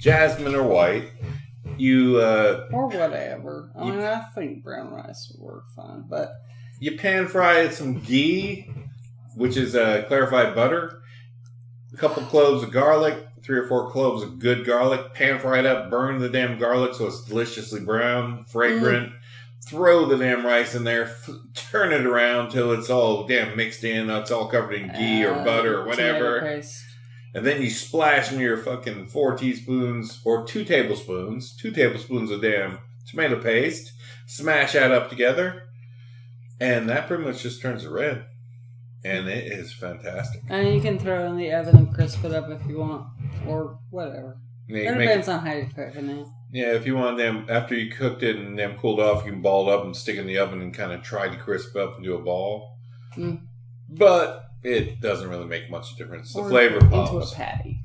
jasmine 0.04 0.54
or 0.54 0.62
white. 0.64 1.10
You 1.78 2.18
uh, 2.18 2.68
or 2.72 2.86
whatever. 2.88 3.72
I 3.76 3.84
mean, 3.84 3.98
I 4.00 4.20
think 4.34 4.62
brown 4.62 4.92
rice 4.92 5.32
would 5.32 5.42
work 5.44 5.64
fine, 5.74 6.04
but 6.08 6.30
You 6.78 6.96
pan 6.96 7.26
fry 7.26 7.60
it 7.60 7.72
some 7.72 8.00
ghee, 8.00 8.70
which 9.34 9.56
is 9.56 9.74
uh, 9.74 10.04
clarified 10.06 10.54
butter, 10.54 11.00
a 11.92 11.96
couple 11.96 12.22
cloves 12.24 12.62
of 12.62 12.70
garlic, 12.70 13.26
three 13.42 13.58
or 13.58 13.66
four 13.66 13.90
cloves 13.90 14.22
of 14.22 14.38
good 14.38 14.64
garlic. 14.66 15.14
Pan 15.14 15.40
fry 15.40 15.60
it 15.60 15.66
up, 15.66 15.90
burn 15.90 16.18
the 16.20 16.28
damn 16.28 16.58
garlic 16.58 16.94
so 16.94 17.06
it's 17.06 17.24
deliciously 17.24 17.80
brown, 17.80 18.44
fragrant. 18.44 19.12
Throw 19.66 20.04
the 20.04 20.18
damn 20.18 20.44
rice 20.44 20.74
in 20.74 20.84
there, 20.84 21.04
f- 21.06 21.30
turn 21.54 21.90
it 21.94 22.04
around 22.04 22.50
till 22.50 22.70
it's 22.72 22.90
all 22.90 23.26
damn 23.26 23.56
mixed 23.56 23.82
in. 23.82 24.10
It's 24.10 24.30
all 24.30 24.46
covered 24.46 24.74
in 24.74 24.88
ghee 24.92 25.24
or 25.24 25.32
uh, 25.32 25.44
butter 25.44 25.80
or 25.80 25.86
whatever. 25.86 26.40
paste. 26.42 26.83
And 27.34 27.44
then 27.44 27.60
you 27.60 27.70
splash 27.70 28.32
in 28.32 28.38
your 28.38 28.56
fucking 28.56 29.08
four 29.08 29.36
teaspoons 29.36 30.20
or 30.24 30.46
two 30.46 30.64
tablespoons, 30.64 31.56
two 31.56 31.72
tablespoons 31.72 32.30
of 32.30 32.40
damn 32.42 32.78
tomato 33.10 33.40
paste. 33.42 33.92
Smash 34.26 34.72
that 34.72 34.92
up 34.92 35.10
together, 35.10 35.64
and 36.60 36.88
that 36.88 37.06
pretty 37.08 37.24
much 37.24 37.42
just 37.42 37.60
turns 37.60 37.84
it 37.84 37.90
red. 37.90 38.24
And 39.04 39.28
it 39.28 39.52
is 39.52 39.72
fantastic. 39.74 40.40
And 40.48 40.72
you 40.74 40.80
can 40.80 40.98
throw 40.98 41.24
it 41.26 41.28
in 41.28 41.36
the 41.36 41.52
oven 41.52 41.76
and 41.76 41.94
crisp 41.94 42.24
it 42.24 42.32
up 42.32 42.48
if 42.48 42.66
you 42.66 42.78
want, 42.78 43.06
or 43.46 43.78
whatever. 43.90 44.36
Yeah, 44.66 44.78
It 44.78 44.94
you 44.94 44.98
depends 45.00 45.28
on 45.28 45.44
how 45.44 45.52
you're 45.52 45.66
cooking 45.66 46.08
it. 46.08 46.26
yeah, 46.52 46.72
if 46.72 46.86
you 46.86 46.96
want 46.96 47.18
them 47.18 47.44
after 47.50 47.74
you 47.74 47.90
cooked 47.92 48.22
it 48.22 48.36
and 48.36 48.58
them 48.58 48.78
cooled 48.78 49.00
off, 49.00 49.26
you 49.26 49.32
can 49.32 49.42
ball 49.42 49.68
it 49.68 49.74
up 49.74 49.84
and 49.84 49.94
stick 49.94 50.16
it 50.16 50.20
in 50.20 50.26
the 50.26 50.38
oven 50.38 50.62
and 50.62 50.72
kind 50.72 50.92
of 50.92 51.02
try 51.02 51.28
to 51.28 51.36
crisp 51.36 51.76
up 51.76 51.96
and 51.96 52.04
do 52.04 52.14
a 52.14 52.22
ball. 52.22 52.78
Mm. 53.14 53.42
But 53.90 54.43
it 54.64 55.00
doesn't 55.00 55.28
really 55.28 55.46
make 55.46 55.70
much 55.70 55.94
difference. 55.96 56.32
The 56.32 56.40
Or 56.40 56.48
flavor 56.48 56.78
into 56.78 56.96
a 57.18 57.26
patty. 57.34 57.80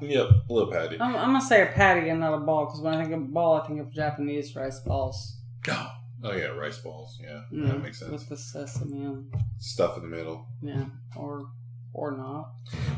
Yep, 0.00 0.28
a 0.50 0.52
little 0.52 0.70
patty. 0.70 1.00
I'm, 1.00 1.16
I'm 1.16 1.28
gonna 1.32 1.40
say 1.40 1.62
a 1.62 1.72
patty 1.72 2.10
and 2.10 2.20
not 2.20 2.34
a 2.34 2.38
ball 2.38 2.66
because 2.66 2.80
when 2.80 2.94
I 2.94 3.02
think 3.02 3.14
of 3.14 3.32
ball, 3.32 3.60
I 3.60 3.66
think 3.66 3.80
of 3.80 3.90
Japanese 3.92 4.54
rice 4.54 4.78
balls. 4.80 5.38
Oh, 5.68 5.90
oh 6.24 6.32
yeah, 6.32 6.48
rice 6.48 6.78
balls. 6.78 7.18
Yeah, 7.22 7.40
Mm, 7.52 7.68
that 7.68 7.82
makes 7.82 7.98
sense. 8.00 8.10
With 8.12 8.28
the 8.28 8.36
sesame 8.36 9.04
and 9.04 9.32
Stuff 9.58 9.96
in 9.96 10.02
the 10.10 10.14
middle. 10.16 10.46
yeah, 10.62 10.84
or 11.16 11.46
or 11.94 12.14
not. 12.14 12.50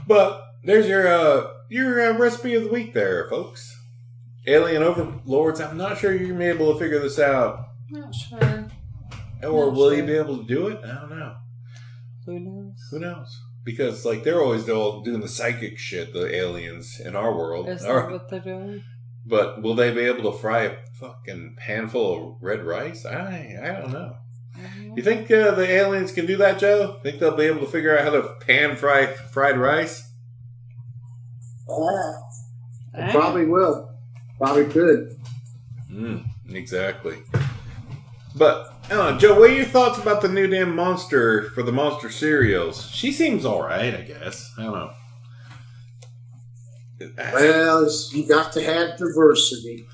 But 0.09 0.42
there's 0.64 0.88
your 0.88 1.06
uh, 1.06 1.50
your 1.68 2.00
uh, 2.14 2.18
recipe 2.18 2.56
of 2.56 2.64
the 2.64 2.70
week, 2.70 2.94
there, 2.94 3.28
folks. 3.30 3.72
Alien 4.48 4.82
overlords. 4.82 5.61
I'm 5.61 5.76
not 5.76 5.98
sure 5.98 6.12
you're 6.12 6.26
gonna 6.28 6.38
be 6.40 6.46
able 6.46 6.72
to 6.72 6.78
figure 6.80 6.98
this 6.98 7.18
out, 7.20 7.66
Not 7.90 8.12
sure. 8.12 8.66
or 9.44 9.66
Not 9.66 9.74
will 9.74 9.94
you 9.94 10.02
be 10.02 10.14
able 10.14 10.38
to 10.38 10.44
do 10.44 10.66
it? 10.68 10.80
I 10.84 10.94
don't 11.00 11.11
know. 11.11 11.36
Who 12.29 12.39
knows? 12.39 12.74
Who 12.91 12.99
knows? 12.99 13.41
Because 13.64 14.05
like 14.05 14.22
they're 14.22 14.43
always 14.43 14.68
all 14.68 15.01
doing 15.01 15.20
the 15.22 15.29
psychic 15.29 15.79
shit, 15.79 16.12
the 16.12 16.26
aliens 16.35 17.01
in 17.01 17.16
our 17.16 17.35
world. 17.35 17.70
Is 17.70 17.83
All 17.85 17.95
that 17.95 18.01
right. 18.03 18.12
what 18.12 18.29
they're 18.29 18.41
doing? 18.41 18.85
But 19.24 19.62
will 19.62 19.74
they 19.74 19.91
be 19.95 20.03
able 20.03 20.31
to 20.31 20.39
fry 20.39 20.64
a 20.64 20.76
fucking 21.01 21.57
handful 21.61 22.37
of 22.37 22.43
red 22.43 22.64
rice? 22.64 23.07
I 23.07 23.59
I 23.62 23.81
don't 23.81 23.93
know. 23.93 24.16
You 24.95 25.03
think 25.03 25.31
uh, 25.31 25.53
the 25.53 25.66
aliens 25.70 26.12
can 26.12 26.26
do 26.26 26.37
that, 26.37 26.59
Joe? 26.59 26.99
Think 27.03 27.18
they'll 27.18 27.35
be 27.37 27.45
able 27.45 27.61
to 27.61 27.66
figure 27.72 27.97
out 27.97 28.05
how 28.05 28.11
to 28.11 28.35
pan 28.47 28.76
fry 28.76 29.07
fried 29.07 29.57
rice? 29.57 30.03
Ah, 31.70 32.12
Eh? 32.95 33.12
probably 33.12 33.47
will. 33.47 33.89
Probably 34.39 34.66
could. 34.66 35.16
Mm, 35.91 36.24
exactly. 36.51 37.18
But 38.35 38.78
I 38.91 39.16
Joe. 39.18 39.39
What 39.39 39.51
are 39.51 39.55
your 39.55 39.64
thoughts 39.64 39.99
about 39.99 40.22
the 40.22 40.28
new 40.28 40.47
damn 40.47 40.74
monster 40.74 41.51
for 41.51 41.62
the 41.62 41.72
monster 41.72 42.11
cereals? 42.11 42.91
She 42.91 43.12
seems 43.12 43.45
all 43.45 43.62
right, 43.62 43.95
I 43.95 44.01
guess. 44.03 44.51
I 44.59 44.62
don't 44.62 44.74
know. 44.74 44.91
Well, 47.16 47.89
you 48.12 48.26
got 48.26 48.53
to 48.55 48.62
have 48.62 48.97
diversity. 48.99 49.86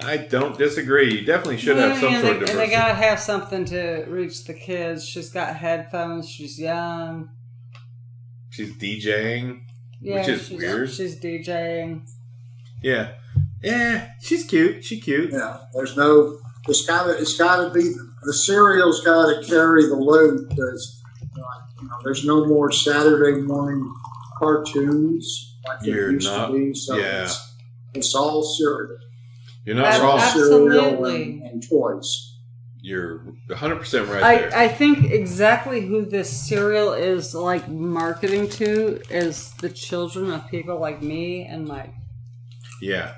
I 0.00 0.16
don't 0.16 0.56
disagree. 0.56 1.18
You 1.18 1.26
definitely 1.26 1.58
should 1.58 1.76
have 1.76 1.98
some 1.98 2.12
sort 2.12 2.22
they, 2.22 2.30
of 2.30 2.34
diversity. 2.40 2.50
And 2.50 2.60
they 2.60 2.70
gotta 2.74 2.94
have 2.94 3.20
something 3.20 3.64
to 3.66 4.04
reach 4.08 4.44
the 4.44 4.54
kids. 4.54 5.04
She's 5.04 5.30
got 5.30 5.56
headphones. 5.56 6.28
She's 6.28 6.58
young. 6.58 7.30
She's 8.50 8.72
DJing. 8.76 9.60
Yeah, 10.00 10.20
Which 10.20 10.28
is 10.28 10.46
she's, 10.46 10.58
weird. 10.58 10.90
She's 10.90 11.20
DJing. 11.20 12.06
Yeah, 12.82 13.12
yeah. 13.62 14.12
She's 14.20 14.44
cute. 14.44 14.84
She 14.84 15.00
cute. 15.00 15.32
Yeah, 15.32 15.58
there's 15.74 15.96
no. 15.96 16.38
It's 16.68 16.86
got 16.86 17.04
to. 17.04 17.18
It's 17.18 17.36
got 17.36 17.64
to 17.64 17.70
be 17.72 17.92
the 18.24 18.32
cereal's 18.34 19.04
got 19.04 19.26
to 19.26 19.46
carry 19.46 19.86
the 19.86 19.96
load 19.96 20.48
because 20.48 21.02
you 21.36 21.42
know 21.88 21.96
there's 22.04 22.24
no 22.24 22.46
more 22.46 22.70
Saturday 22.70 23.40
morning 23.42 23.92
cartoons 24.38 25.56
like 25.66 25.80
there 25.80 25.94
You're 25.94 26.12
used 26.12 26.26
not- 26.26 26.48
to 26.48 26.52
be. 26.52 26.74
So 26.74 26.96
yeah. 26.96 27.24
it's, 27.24 27.54
it's 27.94 28.14
all 28.14 28.42
cereal. 28.42 28.96
You're 29.64 29.76
not 29.76 29.86
Ab- 29.86 30.02
wrong. 30.02 30.20
cereal 30.20 30.84
Absolutely. 30.84 31.22
and, 31.22 31.42
and 31.42 31.68
toys. 31.68 32.36
You're 32.80 33.18
100 33.48 33.76
percent 33.76 34.08
right 34.08 34.20
there. 34.38 34.56
I, 34.56 34.64
I 34.64 34.68
think 34.68 35.10
exactly 35.10 35.80
who 35.80 36.04
this 36.04 36.30
cereal 36.48 36.92
is 36.92 37.34
like 37.34 37.68
marketing 37.68 38.48
to 38.50 39.00
is 39.10 39.52
the 39.54 39.68
children 39.68 40.30
of 40.30 40.46
people 40.48 40.78
like 40.78 41.02
me 41.02 41.44
and 41.44 41.66
Mike 41.66 41.92
yeah. 42.80 43.14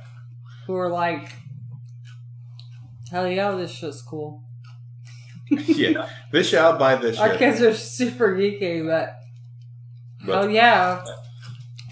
who 0.67 0.75
are 0.77 0.89
like, 0.89 1.33
hell 3.11 3.29
yeah, 3.29 3.53
this 3.53 3.71
shit's 3.71 4.03
cool. 4.03 4.43
yeah. 5.51 6.09
This 6.33 6.49
shit, 6.49 6.61
I'll 6.61 6.79
buy 6.79 6.97
this 6.97 7.19
Our 7.19 7.31
shit. 7.31 7.39
kids 7.39 7.61
are 7.61 7.75
super 7.75 8.37
geeky, 8.37 8.87
but, 8.87 9.15
But, 10.25 10.35
hell 10.43 10.51
yeah, 10.51 11.05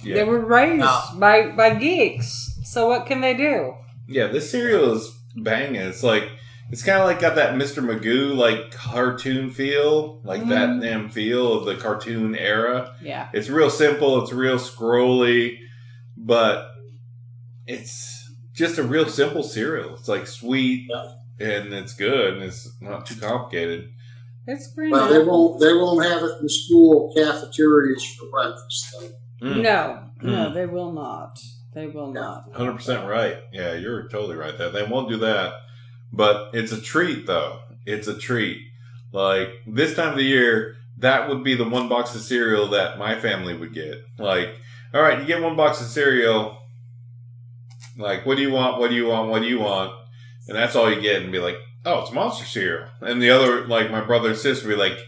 yeah. 0.05 0.15
they 0.15 0.25
were 0.25 0.39
raised 0.45 0.81
No. 0.81 1.01
by 1.19 1.49
by 1.51 1.75
geeks. 1.75 2.45
So 2.65 2.87
what 2.89 3.07
can 3.07 3.21
they 3.21 3.35
do? 3.35 3.75
Yeah, 4.07 4.29
this 4.29 4.51
cereal 4.51 4.93
is 4.95 5.11
banging. 5.37 5.81
It's 5.81 6.03
like 6.03 6.29
it's 6.71 6.85
kind 6.85 6.99
of 7.01 7.07
like 7.07 7.19
got 7.21 7.35
that 7.37 7.55
Mr. 7.55 7.83
Magoo 7.83 8.37
like 8.37 8.71
cartoon 8.71 9.51
feel, 9.51 10.21
like 10.23 10.47
that 10.49 10.69
Mhm. 10.69 10.83
damn 10.83 11.09
feel 11.09 11.55
of 11.55 11.65
the 11.65 11.75
cartoon 11.77 12.37
era. 12.37 12.95
Yeah, 13.03 13.29
It's 13.33 13.49
real 13.49 13.71
simple. 13.71 14.23
It's 14.23 14.33
real 14.33 14.57
scrolly, 14.59 15.57
but 16.17 16.67
it's 17.67 18.18
just 18.59 18.79
a 18.79 18.83
real 18.83 19.09
simple 19.09 19.43
cereal. 19.43 19.95
It's 19.95 20.09
like 20.09 20.27
sweet 20.27 20.91
and 21.41 21.73
it's 21.73 21.95
good 21.95 22.35
and 22.35 22.43
it's 22.43 22.69
not 22.81 23.07
too 23.07 23.15
complicated. 23.21 23.91
it's 24.47 24.73
green. 24.75 24.91
But 24.91 25.09
they 25.09 25.23
won't. 25.23 25.61
They 25.61 25.73
won't 25.73 26.05
have 26.05 26.23
it 26.23 26.37
in 26.39 26.43
the 26.43 26.49
school 26.51 27.13
cafeterias 27.15 28.05
for 28.17 28.27
breakfast. 28.31 28.95
Though. 29.41 29.47
Mm. 29.49 29.63
No, 29.63 30.01
no, 30.23 30.33
Mm. 30.51 30.55
they 30.55 30.67
will 30.67 30.93
not. 30.93 31.39
They 31.75 31.87
will 31.87 32.13
Yeah. 32.15 32.21
not. 32.21 32.53
Hundred 32.55 32.75
percent 32.77 33.07
right. 33.09 33.37
Yeah, 33.53 33.75
you're 33.75 34.09
totally 34.09 34.37
right. 34.37 34.57
That 34.59 34.73
they 34.73 34.83
won't 34.85 35.09
do 35.09 35.19
that, 35.19 35.53
but 36.13 36.51
it's 36.55 36.73
a 36.73 36.81
treat 36.81 37.27
though. 37.27 37.61
it's 37.87 38.07
a 38.09 38.19
treat. 38.19 38.59
Like 39.13 39.49
this 39.67 39.95
time 39.97 40.11
of 40.11 40.17
the 40.19 40.23
year, 40.25 40.77
that 40.99 41.29
would 41.29 41.43
be 41.43 41.55
the 41.55 41.67
one 41.69 41.89
box 41.89 42.15
of 42.15 42.21
cereal 42.21 42.67
that 42.69 42.99
my 42.99 43.19
family 43.19 43.55
would 43.55 43.73
get. 43.73 43.97
Like, 44.19 44.51
all 44.93 45.01
right, 45.01 45.19
you 45.21 45.25
get 45.27 45.41
one 45.43 45.57
box 45.57 45.81
of 45.81 45.87
cereal. 45.87 46.58
Like, 47.99 48.25
what 48.25 48.37
do 48.37 48.43
you 48.43 48.53
want? 48.53 48.79
What 48.79 48.91
do 48.91 48.97
you 48.97 49.07
want? 49.07 49.31
What 49.31 49.43
do 49.43 49.49
you 49.49 49.59
want? 49.59 49.93
And 50.47 50.57
that's 50.57 50.77
all 50.77 50.91
you 50.91 51.01
get, 51.01 51.21
and 51.21 51.33
be 51.33 51.41
like, 51.41 51.57
oh, 51.85 52.01
it's 52.01 52.13
monster 52.13 52.45
cereal. 52.45 52.89
And 53.01 53.21
the 53.21 53.31
other, 53.31 53.67
like 53.67 53.91
my 53.91 54.01
brother 54.01 54.31
and 54.31 54.39
sister, 54.39 54.69
be 54.69 54.77
like, 54.77 54.99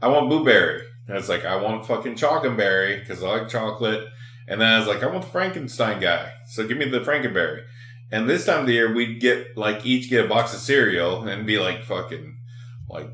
I 0.00 0.08
want 0.08 0.28
blueberry. 0.28 0.82
And 1.08 1.16
it's 1.16 1.28
like, 1.28 1.44
I 1.44 1.56
want 1.56 1.86
fucking 1.86 2.16
chocolate 2.16 2.56
berry 2.56 2.98
because 2.98 3.22
I 3.22 3.28
like 3.28 3.48
chocolate. 3.48 4.06
And 4.48 4.60
then 4.60 4.72
I 4.72 4.78
was 4.78 4.88
like, 4.88 5.02
I 5.02 5.06
want 5.06 5.24
the 5.24 5.30
Frankenstein 5.30 6.00
guy. 6.00 6.32
So 6.48 6.66
give 6.66 6.78
me 6.78 6.88
the 6.88 7.00
Frankenberry. 7.00 7.64
And 8.12 8.28
this 8.28 8.46
time 8.46 8.60
of 8.60 8.66
the 8.66 8.74
year, 8.74 8.94
we'd 8.94 9.20
get 9.20 9.56
like 9.56 9.84
each 9.84 10.08
get 10.08 10.24
a 10.24 10.28
box 10.28 10.54
of 10.54 10.60
cereal 10.60 11.26
and 11.26 11.46
be 11.46 11.58
like 11.58 11.82
fucking 11.82 12.38
like 12.88 13.10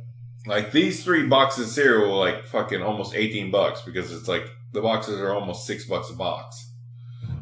like 0.47 0.73
these 0.73 1.03
three 1.03 1.27
boxes 1.27 1.69
of 1.69 1.73
cereal 1.73 2.11
were 2.11 2.17
like 2.19 2.45
fucking 2.45 2.83
almost 2.83 3.15
eighteen 3.15 3.51
bucks 3.51 3.81
because 3.81 4.13
it's 4.13 4.29
like 4.29 4.51
the 4.73 4.83
boxes 4.83 5.21
are 5.21 5.33
almost 5.33 5.67
six 5.67 5.87
bucks 5.87 6.11
a 6.11 6.15
box. 6.15 6.72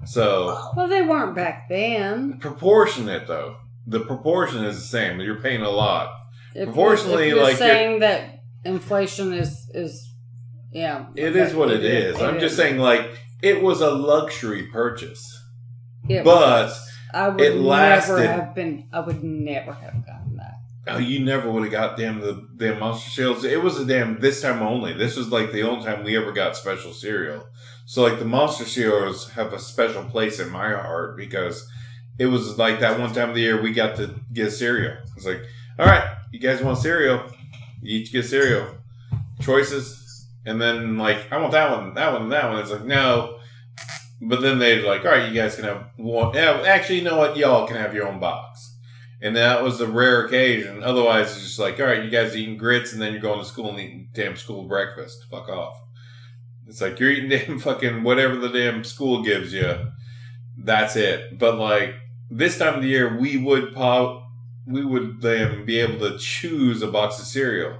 So 0.04 0.70
Well, 0.76 0.88
they 0.88 1.02
weren't 1.02 1.34
back 1.34 1.68
then. 1.68 2.38
proportionate 2.38 3.26
though, 3.26 3.56
the 3.86 4.00
proportion 4.00 4.64
is 4.64 4.76
the 4.76 4.86
same. 4.86 5.20
You're 5.20 5.40
paying 5.40 5.62
a 5.62 5.70
lot. 5.70 6.10
If, 6.54 6.66
Proportionally, 6.66 7.28
if 7.28 7.34
you're 7.34 7.42
like, 7.42 7.56
saying 7.56 8.00
that 8.00 8.42
inflation 8.64 9.32
is 9.32 9.70
is 9.74 10.06
yeah, 10.72 11.06
It 11.16 11.34
is 11.36 11.54
what 11.54 11.70
it 11.70 11.84
is. 11.84 12.16
it 12.18 12.22
I'm 12.22 12.38
just 12.40 12.56
saying 12.56 12.78
like 12.78 13.08
it 13.42 13.62
was 13.62 13.80
a 13.80 13.90
luxury 13.90 14.64
purchase, 14.68 15.22
It 16.08 16.24
but 16.24 16.36
was. 16.40 16.86
I 17.12 17.28
would 17.28 17.40
it 17.40 17.54
lasted- 17.56 18.16
never 18.18 18.26
have 18.32 18.54
been. 18.54 18.88
I 18.92 19.00
would 19.00 19.22
never 19.24 19.72
have 19.72 20.06
gotten 20.06 20.36
that. 20.36 20.54
Oh, 20.86 20.98
you 20.98 21.24
never 21.24 21.50
would 21.50 21.62
have 21.64 21.72
got 21.72 21.96
damn 21.96 22.20
the 22.20 22.46
damn 22.56 22.78
monster 22.78 23.10
cereals. 23.10 23.44
It 23.44 23.62
was 23.62 23.78
a 23.78 23.84
damn 23.84 24.18
this 24.20 24.40
time 24.40 24.62
only. 24.62 24.92
This 24.92 25.16
was 25.16 25.28
like 25.30 25.52
the 25.52 25.62
only 25.62 25.84
time 25.84 26.04
we 26.04 26.16
ever 26.16 26.32
got 26.32 26.56
special 26.56 26.92
cereal. 26.92 27.46
So 27.90 28.02
like 28.02 28.20
the 28.20 28.24
monster 28.24 28.66
cereals 28.66 29.30
have 29.30 29.52
a 29.52 29.58
special 29.58 30.04
place 30.04 30.38
in 30.38 30.48
my 30.48 30.70
heart 30.70 31.16
because 31.16 31.68
it 32.20 32.26
was 32.26 32.56
like 32.56 32.78
that 32.78 33.00
one 33.00 33.12
time 33.12 33.30
of 33.30 33.34
the 33.34 33.40
year 33.40 33.60
we 33.60 33.72
got 33.72 33.96
to 33.96 34.14
get 34.32 34.52
cereal. 34.52 34.98
It's 35.16 35.26
like, 35.26 35.42
all 35.76 35.86
right, 35.86 36.16
you 36.30 36.38
guys 36.38 36.62
want 36.62 36.78
cereal? 36.78 37.24
You 37.82 37.98
each 37.98 38.12
get 38.12 38.26
cereal 38.26 38.76
choices, 39.40 40.28
and 40.46 40.62
then 40.62 40.98
like 40.98 41.32
I 41.32 41.38
want 41.38 41.50
that 41.50 41.68
one, 41.72 41.94
that 41.94 42.12
one, 42.12 42.28
that 42.28 42.48
one. 42.48 42.60
It's 42.60 42.70
like 42.70 42.84
no. 42.84 43.40
But 44.22 44.40
then 44.40 44.60
they're 44.60 44.86
like, 44.86 45.04
all 45.04 45.10
right, 45.10 45.28
you 45.28 45.34
guys 45.34 45.56
can 45.56 45.64
have 45.64 45.86
one. 45.96 46.32
Yeah, 46.32 46.62
actually, 46.64 46.98
you 46.98 47.04
know 47.04 47.18
what? 47.18 47.36
Y'all 47.36 47.66
can 47.66 47.76
have 47.76 47.92
your 47.92 48.06
own 48.06 48.20
box. 48.20 48.72
And 49.20 49.34
that 49.34 49.64
was 49.64 49.80
the 49.80 49.88
rare 49.88 50.26
occasion. 50.26 50.84
Otherwise, 50.84 51.32
it's 51.32 51.42
just 51.42 51.58
like, 51.58 51.80
all 51.80 51.86
right, 51.86 52.04
you 52.04 52.10
guys 52.10 52.36
eating 52.36 52.56
grits 52.56 52.92
and 52.92 53.02
then 53.02 53.12
you're 53.12 53.20
going 53.20 53.40
to 53.40 53.44
school 53.44 53.70
and 53.70 53.80
eating 53.80 54.10
damn 54.12 54.36
school 54.36 54.68
breakfast. 54.68 55.26
Fuck 55.28 55.48
off. 55.48 55.76
It's 56.70 56.80
like 56.80 57.00
you're 57.00 57.10
eating 57.10 57.30
damn 57.30 57.58
fucking 57.68 58.04
whatever 58.04 58.36
the 58.36 58.48
damn 58.48 58.84
school 58.84 59.22
gives 59.22 59.52
you. 59.52 59.74
That's 60.56 60.94
it. 60.96 61.38
But 61.38 61.56
like 61.58 61.94
this 62.30 62.58
time 62.58 62.76
of 62.76 62.82
the 62.82 62.88
year, 62.88 63.18
we 63.18 63.36
would 63.36 63.74
pop, 63.74 64.24
we 64.66 64.84
would 64.84 65.20
then 65.20 65.64
be 65.64 65.80
able 65.80 65.98
to 66.08 66.16
choose 66.18 66.80
a 66.82 66.86
box 66.86 67.18
of 67.18 67.26
cereal 67.26 67.78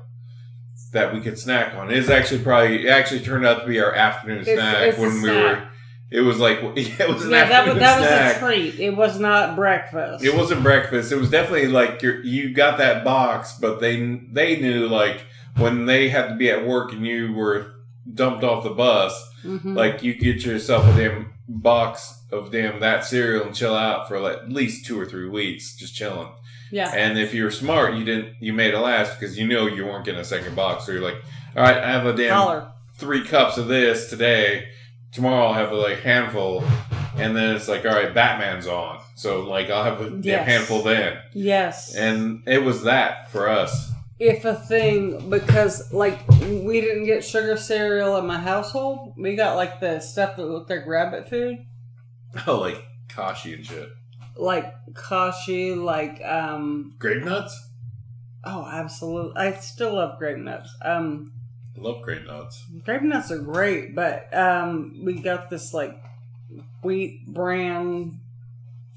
that 0.93 1.15
we 1.15 1.21
could 1.21 1.39
snack 1.39 1.75
on. 1.75 1.91
It's 1.93 2.11
actually 2.11 2.43
probably 2.43 2.87
it 2.87 2.91
actually 2.91 3.21
turned 3.21 3.47
out 3.47 3.61
to 3.63 3.67
be 3.69 3.81
our 3.81 3.95
afternoon 3.95 4.41
It's- 4.41 4.57
snack 4.59 4.89
it's 4.89 4.99
when 4.99 5.23
we 5.23 5.31
were. 5.31 5.63
It 6.11 6.23
was 6.23 6.41
like 6.41 6.59
yeah, 6.75 7.05
it 7.05 7.09
was 7.09 7.25
an 7.25 7.31
Yeah, 7.31 7.45
that 7.49 7.67
was 7.69 7.79
that 7.79 8.01
was 8.01 8.09
snack. 8.09 8.37
a 8.37 8.39
treat. 8.41 8.81
It 8.81 8.97
was 8.97 9.21
not 9.21 9.55
breakfast. 9.55 10.25
It 10.25 10.35
wasn't 10.35 10.65
breakfast. 10.65 11.13
It 11.13 11.17
was 11.17 11.31
definitely 11.31 11.69
like 11.69 12.03
you 12.03 12.15
you 12.25 12.53
got 12.53 12.79
that 12.79 13.05
box, 13.05 13.57
but 13.61 13.79
they 13.81 14.21
they 14.33 14.61
knew 14.61 14.89
like 14.89 15.25
when 15.59 15.87
they 15.87 16.09
had 16.09 16.27
to 16.31 16.35
be 16.35 16.51
at 16.51 16.67
work 16.67 16.93
and 16.93 17.07
you 17.07 17.33
were 17.33 17.73
dumped 18.15 18.45
off 18.45 18.65
the 18.65 18.71
bus, 18.71 19.13
Mhm. 19.45 19.75
like 19.77 20.03
you 20.03 20.15
get 20.15 20.45
yourself 20.45 20.87
a 20.95 20.97
damn 21.01 21.33
box 21.49 22.23
of 22.33 22.51
damn 22.53 22.81
that 22.81 23.05
cereal 23.05 23.45
and 23.47 23.55
chill 23.55 23.75
out 23.75 24.07
for 24.09 24.21
like 24.21 24.37
at 24.37 24.53
least 24.53 24.87
two 24.87 24.99
or 25.01 25.05
three 25.07 25.29
weeks, 25.29 25.75
just 25.77 25.95
chilling. 25.95 26.29
yeah. 26.73 26.93
And 26.95 27.19
if 27.19 27.35
you 27.35 27.43
were 27.45 27.51
smart, 27.51 27.95
you 27.95 28.05
didn't 28.05 28.35
you 28.41 28.53
made 28.53 28.75
it 28.75 28.79
last 28.79 29.19
because 29.19 29.37
you 29.39 29.47
know 29.49 29.67
you 29.67 29.85
weren't 29.85 30.05
getting 30.05 30.21
a 30.21 30.25
second 30.25 30.55
box. 30.55 30.87
So 30.87 30.93
you're 30.93 31.01
like, 31.03 31.17
all 31.57 31.63
right, 31.65 31.77
I 31.79 31.91
have 31.91 32.07
a 32.07 32.13
damn 32.15 32.63
three 32.97 33.25
cups 33.25 33.57
of 33.59 33.67
this 33.67 34.09
today. 34.11 34.69
Tomorrow 35.13 35.49
I'll 35.49 35.55
have 35.55 35.73
a 35.73 35.75
like 35.75 35.99
handful, 36.03 36.63
and 37.17 37.35
then 37.35 37.57
it's 37.57 37.67
like, 37.67 37.85
all 37.85 37.91
right, 37.93 38.15
Batman's 38.15 38.69
on. 38.69 39.01
So 39.17 39.41
like 39.41 39.69
I'll 39.71 39.83
have 39.83 40.01
a 40.01 40.11
damn 40.11 40.23
Yes. 40.23 40.47
handful 40.47 40.83
then. 40.83 41.17
Yes. 41.35 41.95
And 41.97 42.43
it 42.47 42.63
was 42.63 42.85
that 42.85 43.33
for 43.33 43.49
us. 43.49 43.90
If 44.21 44.45
a 44.45 44.55
thing 44.55 45.31
because 45.31 45.93
like 45.95 46.29
we 46.29 46.81
didn't 46.83 47.07
get 47.07 47.25
sugar 47.25 47.57
cereal 47.57 48.19
in 48.19 48.27
my 48.27 48.39
household. 48.39 49.15
We 49.17 49.35
got 49.35 49.57
like 49.57 49.81
the 49.81 49.99
stuff 50.01 50.37
that 50.37 50.45
looked 50.45 50.71
like 50.71 50.87
rabbit 50.87 51.29
food. 51.29 51.67
Oh, 52.47 52.61
like 52.61 52.85
Kashi 53.09 53.55
and 53.55 53.67
shit. 53.67 53.89
Like 54.37 54.73
kashi, 54.95 55.75
like 55.75 56.23
um 56.25 56.95
Grape 57.01 57.25
nuts? 57.25 57.59
oh 58.45 58.65
absolutely 58.71 59.33
I 59.37 59.53
still 59.55 59.95
love 59.97 60.19
grape 60.19 60.39
nuts. 60.39 60.73
Um 60.83 61.33
I 61.77 61.81
love 61.81 62.03
grape 62.03 62.25
nuts. 62.27 62.65
grape 62.85 63.03
nuts 63.03 63.33
are 63.33 63.39
great, 63.41 63.97
but 63.97 64.33
um 64.33 65.01
we 65.05 65.15
got 65.15 65.51
this 65.51 65.75
like 65.75 66.01
wheat 66.85 67.27
bran 67.27 68.21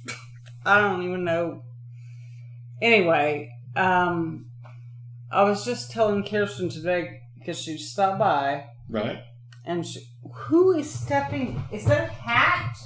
I 0.65 0.79
don't 0.79 1.01
even 1.03 1.23
know. 1.23 1.63
Anyway, 2.83 3.51
um 3.75 4.45
I 5.33 5.43
was 5.43 5.65
just 5.65 5.91
telling 5.91 6.23
Kirsten 6.23 6.69
today 6.69 7.21
because 7.37 7.59
she 7.59 7.77
stopped 7.77 8.19
by 8.19 8.65
Right? 8.89 9.19
and 9.65 9.85
she, 9.85 10.01
who 10.31 10.73
is 10.77 10.89
stepping 10.89 11.63
is 11.71 11.85
that 11.85 12.09
a 12.11 12.13
cat? 12.23 12.77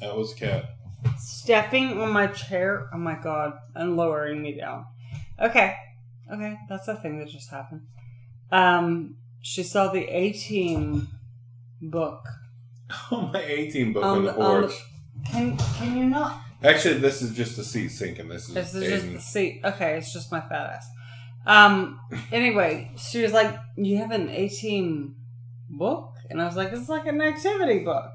That 0.00 0.16
was 0.16 0.32
a 0.32 0.36
cat. 0.36 0.64
stepping 1.18 2.00
on 2.00 2.12
my 2.12 2.26
chair. 2.28 2.88
Oh 2.92 2.98
my 2.98 3.14
god, 3.14 3.54
and 3.74 3.96
lowering 3.96 4.42
me 4.42 4.56
down. 4.58 4.84
Okay, 5.40 5.76
okay, 6.32 6.58
that's 6.68 6.88
a 6.88 6.96
thing 6.96 7.18
that 7.20 7.28
just 7.28 7.50
happened. 7.50 7.82
Um, 8.52 9.16
she 9.40 9.62
saw 9.62 9.90
the 9.92 10.04
A 10.04 10.32
Team 10.32 11.08
book. 11.80 12.24
Oh, 13.10 13.30
my 13.32 13.40
18 13.40 13.92
book 13.94 14.04
On 14.04 14.18
on 14.18 14.24
the 14.24 14.32
the- 14.32 14.40
on 14.40 14.62
porch. 14.62 14.74
Can 15.30 15.56
can 15.56 15.96
you 15.96 16.04
not? 16.04 16.38
Actually, 16.62 16.98
this 16.98 17.22
is 17.22 17.34
just 17.34 17.56
the 17.56 17.64
seat 17.64 17.88
sinking. 17.88 18.28
This 18.28 18.48
is, 18.48 18.54
This 18.54 18.74
is 18.74 18.88
just 19.02 19.12
the 19.12 19.20
seat. 19.20 19.60
Okay, 19.64 19.96
it's 19.96 20.12
just 20.12 20.30
my 20.30 20.40
fat 20.40 20.70
ass. 20.76 20.86
Um. 21.46 22.00
Anyway, 22.32 22.92
she 22.96 23.22
was 23.22 23.32
like, 23.32 23.54
"You 23.76 23.98
have 23.98 24.10
an 24.10 24.28
Team 24.48 25.16
book," 25.68 26.14
and 26.30 26.40
I 26.40 26.46
was 26.46 26.56
like, 26.56 26.72
"It's 26.72 26.88
like 26.88 27.06
an 27.06 27.20
activity 27.20 27.80
book." 27.84 28.10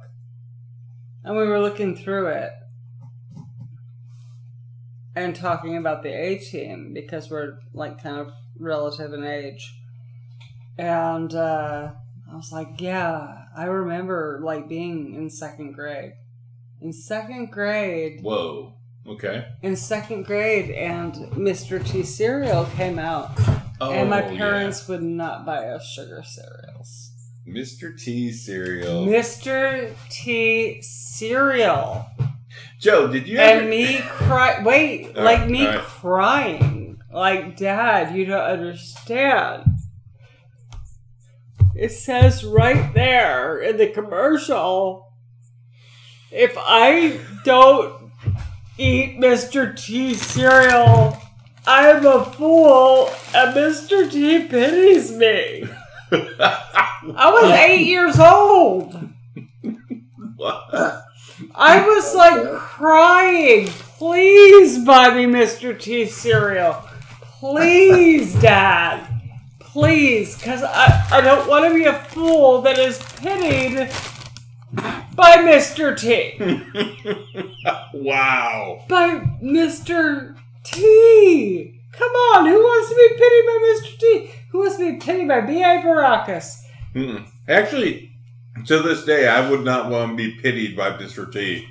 And 1.23 1.37
we 1.37 1.45
were 1.45 1.59
looking 1.59 1.95
through 1.95 2.27
it 2.27 2.51
and 5.15 5.35
talking 5.35 5.77
about 5.77 6.01
the 6.01 6.09
A 6.09 6.37
Team 6.37 6.93
because 6.93 7.29
we're 7.29 7.59
like 7.73 8.01
kind 8.01 8.17
of 8.17 8.31
relative 8.57 9.13
in 9.13 9.23
age. 9.23 9.75
And 10.77 11.33
uh, 11.35 11.91
I 12.31 12.35
was 12.35 12.51
like, 12.51 12.79
"Yeah, 12.79 13.45
I 13.55 13.65
remember 13.65 14.39
like 14.43 14.67
being 14.69 15.13
in 15.13 15.29
second 15.29 15.73
grade." 15.73 16.13
In 16.81 16.93
second 16.93 17.51
grade, 17.51 18.21
Whoa. 18.21 18.75
Okay. 19.07 19.45
in 19.63 19.75
second 19.75 20.23
grade 20.25 20.69
and 20.71 21.13
Mr. 21.33 21.83
T 21.83 22.03
cereal 22.03 22.65
came 22.75 22.99
out 22.99 23.31
Oh, 23.81 23.91
and 23.91 24.09
my 24.09 24.23
oh, 24.23 24.35
parents 24.35 24.87
would 24.89 25.01
not 25.01 25.45
buy 25.45 25.67
us 25.69 25.89
sugar 25.89 26.21
cereals. 26.25 27.11
Mr. 27.47 27.97
T 27.97 28.31
cereal. 28.31 29.05
Mr. 29.05 29.93
T 30.09 30.81
cereal. 30.81 32.05
Joe, 32.77 33.07
did 33.07 33.27
you 33.27 33.37
ever? 33.37 33.61
And 33.61 33.69
me 33.69 33.99
cry 34.01 34.61
wait, 34.63 35.15
All 35.17 35.23
like 35.23 35.39
right, 35.39 35.49
me 35.49 35.65
right. 35.65 35.79
crying. 35.79 36.99
Like 37.11 37.55
dad, 37.57 38.15
you 38.15 38.25
don't 38.25 38.41
understand. 38.41 39.63
It 41.73 41.93
says 41.93 42.43
right 42.43 42.93
there 42.93 43.59
in 43.59 43.77
the 43.77 43.87
commercial 43.87 45.13
if 46.31 46.53
I 46.57 47.17
don't 47.45 47.98
eat 48.79 49.19
Mr. 49.19 49.75
T 49.77 50.13
cereal, 50.13 51.17
I'm 51.67 52.05
a 52.05 52.23
fool 52.23 53.09
and 53.35 53.55
Mr. 53.55 54.09
T 54.09 54.47
pities 54.47 55.11
me. 55.11 55.65
I 56.11 57.29
was 57.31 57.51
eight 57.51 57.85
years 57.85 58.19
old. 58.19 58.95
What? 60.37 61.03
I 61.53 61.85
was 61.85 62.15
like 62.15 62.49
crying. 62.57 63.67
Please 63.67 64.79
buy 64.79 65.13
me 65.13 65.25
Mr. 65.25 65.77
T 65.77 66.05
cereal. 66.05 66.81
Please, 67.21 68.33
Dad. 68.35 69.05
Please, 69.59 70.35
because 70.35 70.63
I, 70.63 71.07
I 71.11 71.21
don't 71.21 71.47
want 71.47 71.65
to 71.65 71.73
be 71.73 71.85
a 71.85 71.93
fool 71.93 72.61
that 72.63 72.79
is 72.79 72.97
pitied 73.17 73.91
by 74.73 75.37
Mr. 75.37 75.97
T. 75.97 76.37
wow. 77.93 78.83
By 78.87 79.19
Mr. 79.43 80.35
T. 80.63 81.81
Come 81.91 82.11
on, 82.11 82.45
who 82.45 82.55
wants 82.59 82.89
to 82.89 82.95
be 82.95 83.09
pitied 83.17 83.45
by 83.45 83.57
Mr. 83.65 83.99
T? 83.99 84.31
Who 84.51 84.59
wants 84.59 84.77
to 84.77 84.91
be 84.91 84.97
pitied 84.99 85.27
by 85.27 85.41
B.A. 85.41 85.81
Baracus? 85.81 86.61
Mm-mm. 86.95 87.27
Actually, 87.47 88.11
to 88.65 88.79
this 88.81 89.03
day, 89.05 89.27
I 89.27 89.49
would 89.49 89.63
not 89.65 89.89
want 89.89 90.11
to 90.11 90.15
be 90.15 90.39
pitied 90.39 90.77
by 90.77 90.91
Mr. 90.91 91.31
T. 91.31 91.67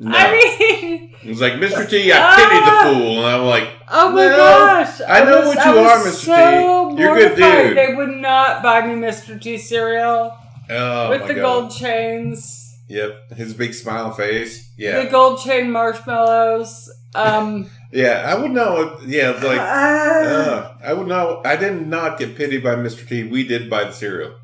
No. 0.00 0.12
I 0.16 0.30
mean, 0.30 1.14
it's 1.22 1.40
like 1.40 1.54
Mr. 1.54 1.88
T, 1.88 2.12
I 2.12 2.36
pity 2.36 2.60
Ah! 2.62 2.84
the 2.84 2.94
fool, 2.94 3.18
and 3.18 3.26
I'm 3.26 3.46
like, 3.46 3.68
oh 3.88 4.12
my 4.12 4.28
gosh. 4.28 5.00
I 5.06 5.24
know 5.24 5.40
was- 5.40 5.56
what 5.56 5.66
you 5.66 5.72
I 5.80 5.92
are, 5.92 5.98
Mr. 5.98 6.94
T. 6.96 7.02
You're 7.02 7.16
a 7.16 7.18
good 7.18 7.36
dude. 7.36 7.76
They 7.76 7.94
would 7.94 8.16
not 8.16 8.62
buy 8.62 8.86
me 8.86 8.94
Mr. 8.94 9.40
T 9.40 9.58
cereal 9.58 10.36
oh 10.70 11.10
with 11.10 11.26
the 11.26 11.34
God. 11.34 11.40
gold 11.42 11.70
chains, 11.72 12.64
Yep, 12.88 13.32
his 13.36 13.52
big 13.54 13.74
smile 13.74 14.12
face. 14.12 14.70
Yeah, 14.78 15.04
the 15.04 15.10
gold 15.10 15.40
chain 15.40 15.70
marshmallows. 15.70 16.90
Um, 17.14 17.70
yeah. 17.92 18.24
I 18.26 18.34
would 18.40 18.50
know. 18.50 18.98
Yeah, 19.06 19.30
like 19.30 19.60
ah, 19.60 20.18
uh, 20.20 20.74
I 20.82 20.92
would 20.94 21.06
know. 21.06 21.42
I 21.44 21.56
did 21.56 21.86
not 21.86 22.18
get 22.18 22.36
pitied 22.36 22.62
by 22.62 22.74
Mr. 22.76 23.06
T. 23.06 23.24
We 23.24 23.46
did 23.46 23.68
buy 23.70 23.84
the 23.84 23.92
cereal. 23.92 24.34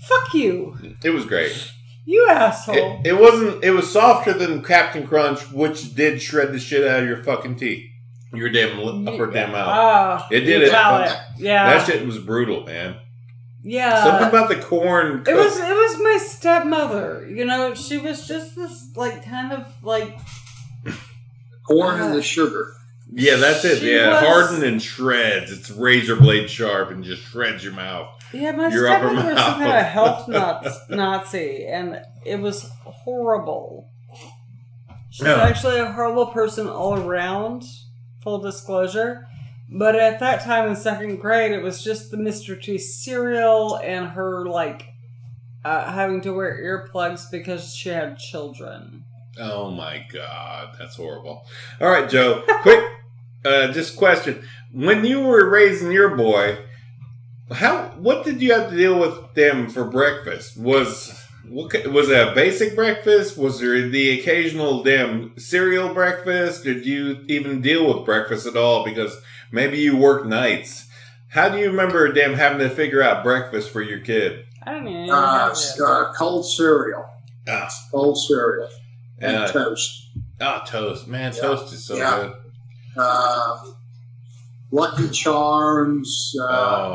fuck 0.00 0.34
you, 0.34 0.76
It 1.04 1.10
was 1.10 1.24
great. 1.26 1.72
you 2.04 2.26
asshole. 2.28 3.00
It, 3.04 3.08
it 3.08 3.20
wasn't. 3.20 3.62
It 3.64 3.70
was 3.72 3.90
softer 3.90 4.32
than 4.32 4.62
Captain 4.64 5.06
Crunch, 5.06 5.50
which 5.52 5.94
did 5.94 6.20
shred 6.22 6.52
the 6.52 6.58
shit 6.58 6.86
out 6.86 7.02
of 7.02 7.08
your 7.08 7.22
fucking 7.22 7.56
teeth, 7.56 7.84
your 8.32 8.50
damn 8.50 8.80
upper 9.06 9.26
damn 9.30 9.52
mouth. 9.52 9.68
Ah, 9.68 10.28
It 10.30 10.40
did 10.40 10.62
it. 10.62 10.72
Yeah, 10.72 11.70
That 11.70 11.86
shit 11.86 12.04
was 12.06 12.18
brutal, 12.18 12.64
man. 12.64 12.96
Yeah. 13.62 14.02
Something 14.04 14.28
about 14.28 14.48
the 14.48 14.56
corn. 14.56 15.24
It 15.26 15.34
was 15.34 15.56
it 15.58 15.74
was 15.74 15.98
my 16.02 16.18
stepmother. 16.24 17.28
You 17.28 17.44
know, 17.44 17.74
she 17.74 17.98
was 17.98 18.26
just 18.26 18.54
this 18.56 18.96
like 18.96 19.24
kind 19.24 19.52
of 19.52 19.66
like 19.82 20.16
Corn 21.66 22.00
and 22.00 22.14
the 22.14 22.18
uh, 22.18 22.22
sugar. 22.22 22.72
Yeah, 23.12 23.36
that's 23.36 23.64
it. 23.64 23.78
She 23.78 23.92
yeah, 23.94 24.10
was- 24.10 24.20
hardened 24.20 24.62
and 24.64 24.82
shreds. 24.82 25.50
It's 25.50 25.70
razor 25.70 26.16
blade 26.16 26.48
sharp 26.50 26.90
and 26.90 27.04
just 27.04 27.22
shreds 27.22 27.62
your 27.64 27.72
mouth. 27.72 28.08
yeah, 28.32 28.52
my 28.52 28.68
Your 28.68 28.88
upper 28.88 29.08
stepmother 29.08 29.34
was 29.34 29.42
some 29.42 29.58
kind 29.60 29.78
of 29.78 29.86
health 29.86 30.28
nuts, 30.28 30.78
Nazi, 30.90 31.66
and 31.66 32.00
it 32.24 32.40
was 32.40 32.68
horrible. 32.84 33.88
She 35.10 35.24
was 35.24 35.38
actually 35.38 35.78
a 35.78 35.90
horrible 35.92 36.26
person 36.26 36.68
all 36.68 36.94
around. 36.94 37.64
Full 38.22 38.38
disclosure. 38.40 39.26
But 39.68 39.96
at 39.96 40.20
that 40.20 40.44
time 40.44 40.68
in 40.68 40.76
second 40.76 41.16
grade, 41.16 41.52
it 41.52 41.62
was 41.62 41.82
just 41.82 42.10
the 42.10 42.16
Mr. 42.16 42.60
T 42.60 42.78
cereal 42.78 43.76
and 43.82 44.08
her 44.08 44.46
like 44.46 44.86
uh, 45.64 45.90
having 45.92 46.20
to 46.20 46.32
wear 46.32 46.56
earplugs 46.56 47.30
because 47.30 47.74
she 47.74 47.88
had 47.88 48.18
children. 48.18 49.04
Oh 49.38 49.70
my 49.70 50.06
god, 50.12 50.76
that's 50.78 50.96
horrible. 50.96 51.44
All 51.80 51.88
right, 51.88 52.08
Joe. 52.08 52.44
Quick, 52.62 52.84
uh, 53.44 53.72
just 53.72 53.96
question: 53.96 54.42
When 54.72 55.04
you 55.04 55.20
were 55.22 55.50
raising 55.50 55.90
your 55.90 56.16
boy, 56.16 56.58
how 57.50 57.88
what 57.98 58.24
did 58.24 58.40
you 58.40 58.52
have 58.52 58.70
to 58.70 58.76
deal 58.76 58.98
with 58.98 59.34
them 59.34 59.68
for 59.68 59.84
breakfast? 59.84 60.56
Was 60.56 61.25
what 61.48 61.86
was 61.92 62.08
it 62.10 62.28
a 62.28 62.34
basic 62.34 62.74
breakfast? 62.74 63.36
Was 63.38 63.60
there 63.60 63.88
the 63.88 64.18
occasional 64.20 64.82
damn 64.82 65.38
cereal 65.38 65.92
breakfast? 65.94 66.64
Did 66.64 66.84
you 66.86 67.24
even 67.28 67.60
deal 67.60 67.86
with 67.94 68.04
breakfast 68.04 68.46
at 68.46 68.56
all? 68.56 68.84
Because 68.84 69.16
maybe 69.52 69.78
you 69.78 69.96
work 69.96 70.26
nights. 70.26 70.88
How 71.28 71.48
do 71.48 71.58
you 71.58 71.66
remember 71.66 72.12
damn 72.12 72.34
having 72.34 72.58
to 72.60 72.70
figure 72.70 73.02
out 73.02 73.22
breakfast 73.24 73.70
for 73.70 73.82
your 73.82 74.00
kid? 74.00 74.44
I 74.62 74.72
don't 74.72 74.88
even 74.88 75.06
know. 75.06 75.14
Uh, 75.14 75.38
how 75.38 75.50
s- 75.50 75.76
to- 75.76 75.84
uh, 75.84 76.12
cold 76.14 76.46
cereal. 76.46 77.04
Ah, 77.48 77.68
Cold 77.90 78.18
cereal. 78.18 78.68
And 79.20 79.36
uh, 79.36 79.48
toast. 79.52 80.08
ah, 80.40 80.64
toast, 80.66 81.06
man, 81.08 81.32
Yeah. 81.34 81.40
toast 81.42 81.72
is 81.72 81.84
so 81.86 81.96
Yeah. 81.96 82.16
good. 82.20 82.32
Uh, 82.96 83.56
Lucky 84.72 85.08
Charms. 85.10 86.34
Uh, 86.40 86.44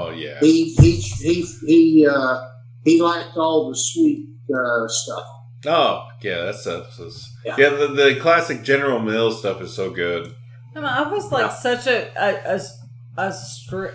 Oh 0.08 0.12
yeah. 0.16 0.40
he 0.42 0.74
he 0.76 0.96
he 1.00 1.42
he 1.66 2.08
uh, 2.08 2.42
he 2.84 3.02
liked 3.02 3.38
all 3.38 3.70
the 3.70 3.76
sweet 3.78 4.28
uh, 4.54 4.88
stuff. 4.88 5.24
Oh, 5.68 6.08
yeah, 6.22 6.46
that's 6.46 6.64
that's, 6.64 6.98
that's 6.98 7.36
yeah. 7.46 7.56
Yeah. 7.58 7.70
the, 7.70 7.88
the 7.88 8.18
classic 8.20 8.64
General 8.64 9.00
Mills 9.00 9.40
stuff 9.40 9.62
is 9.62 9.74
so 9.74 9.90
good. 9.92 10.34
I, 10.76 10.80
mean, 10.80 10.86
I 10.86 11.04
was 11.12 11.32
like 11.32 11.44
Yeah. 11.44 11.56
such 11.56 11.88
a 11.88 12.08
a, 12.16 12.56
a, 12.56 12.62
a 13.18 13.30
stri- 13.30 13.94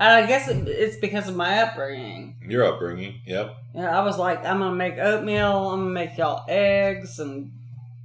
and 0.00 0.12
I 0.24 0.26
guess 0.26 0.48
it, 0.48 0.66
it's 0.68 0.96
because 0.96 1.28
of 1.28 1.36
my 1.36 1.60
upbringing. 1.62 2.36
Your 2.48 2.64
upbringing, 2.64 3.20
yep. 3.26 3.54
You 3.74 3.82
know, 3.82 3.88
I 3.88 4.02
was 4.04 4.16
like, 4.18 4.44
I'm 4.44 4.58
gonna 4.60 4.74
make 4.74 4.98
oatmeal. 4.98 5.70
I'm 5.70 5.80
gonna 5.80 5.90
make 5.90 6.16
y'all 6.18 6.44
eggs, 6.48 7.18
and 7.18 7.52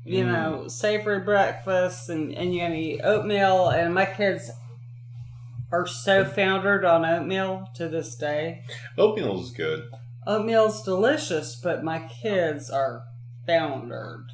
you 0.06 0.26
Mm. 0.26 0.32
know, 0.32 0.68
savory 0.68 1.20
breakfast, 1.22 2.10
and 2.10 2.32
and 2.34 2.54
you're 2.54 2.68
gonna 2.68 2.80
eat 2.80 3.02
oatmeal. 3.04 3.70
And 3.70 3.94
my 3.94 4.06
kids 4.06 4.52
are 5.72 5.88
so 5.88 6.24
foundered 6.26 6.86
on 6.86 7.04
oatmeal 7.06 7.68
to 7.76 7.88
this 7.88 8.16
day. 8.16 8.64
Oatmeal 8.98 9.42
is 9.42 9.50
good. 9.52 9.90
Oatmeal's 10.28 10.84
delicious, 10.84 11.60
but 11.62 11.84
my 11.84 12.00
kids 12.22 12.70
are 12.70 13.04
foundered 13.46 14.26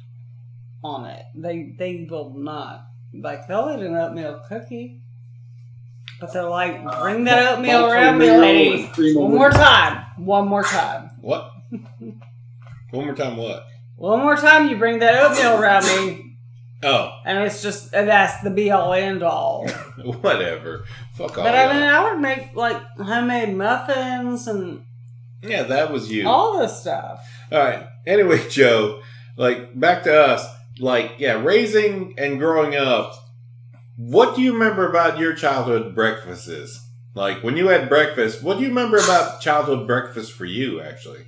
on 0.82 1.06
it. 1.06 1.22
They 1.34 1.74
they 1.78 2.06
will 2.10 2.34
not 2.36 2.84
like 3.12 3.46
they'll 3.48 3.74
eat 3.76 3.84
an 3.84 3.94
oatmeal 3.94 4.40
cookie, 4.48 5.00
but 6.20 6.32
they're 6.32 6.48
like, 6.48 6.82
bring 7.00 7.24
that 7.24 7.52
oatmeal 7.52 7.86
around 7.86 8.18
me, 8.18 8.30
lady. 8.30 8.82
with 8.82 8.92
cream 8.92 9.16
of 9.16 9.22
One 9.24 9.34
more 9.34 9.50
time. 9.50 10.04
One 10.18 10.48
more 10.48 10.62
time. 10.62 11.10
What? 11.20 11.50
One 12.90 13.04
more 13.06 13.14
time, 13.14 13.36
what? 13.36 13.64
One 13.96 14.20
more 14.20 14.36
time. 14.36 14.68
You 14.68 14.76
bring 14.76 14.98
that 15.00 15.14
oatmeal 15.14 15.60
around 15.60 15.84
me, 15.84 16.36
Oh, 16.82 17.10
and 17.26 17.38
it's 17.44 17.62
just 17.62 17.92
and 17.92 18.08
that's 18.08 18.42
the 18.42 18.50
be 18.50 18.70
all 18.70 18.92
end 18.94 19.22
all. 19.22 19.68
whatever. 20.22 20.84
Fuck 21.14 21.36
off. 21.38 21.44
But 21.44 21.54
I 21.54 21.72
mean, 21.72 21.82
I 21.82 22.10
would 22.10 22.20
make 22.20 22.54
like 22.54 22.80
homemade 22.96 23.54
muffins 23.54 24.46
and 24.48 24.84
yeah, 25.42 25.62
that 25.64 25.92
was 25.92 26.10
you. 26.10 26.28
all 26.28 26.58
this 26.58 26.80
stuff. 26.80 27.26
All 27.50 27.58
right. 27.58 27.86
Anyway, 28.06 28.48
Joe, 28.50 29.02
like 29.36 29.78
back 29.78 30.04
to 30.04 30.14
us. 30.14 30.46
Like, 30.78 31.16
yeah, 31.18 31.42
raising 31.42 32.14
and 32.16 32.38
growing 32.38 32.74
up. 32.74 33.14
What 33.96 34.34
do 34.34 34.40
you 34.40 34.54
remember 34.54 34.88
about 34.88 35.18
your 35.18 35.34
childhood 35.34 35.94
breakfasts? 35.94 36.80
Like 37.14 37.42
when 37.42 37.56
you 37.56 37.68
had 37.68 37.88
breakfast, 37.88 38.42
what 38.42 38.56
do 38.56 38.62
you 38.62 38.68
remember 38.70 38.96
about 38.96 39.40
childhood 39.40 39.86
breakfast 39.86 40.32
for 40.32 40.46
you? 40.46 40.80
Actually, 40.80 41.26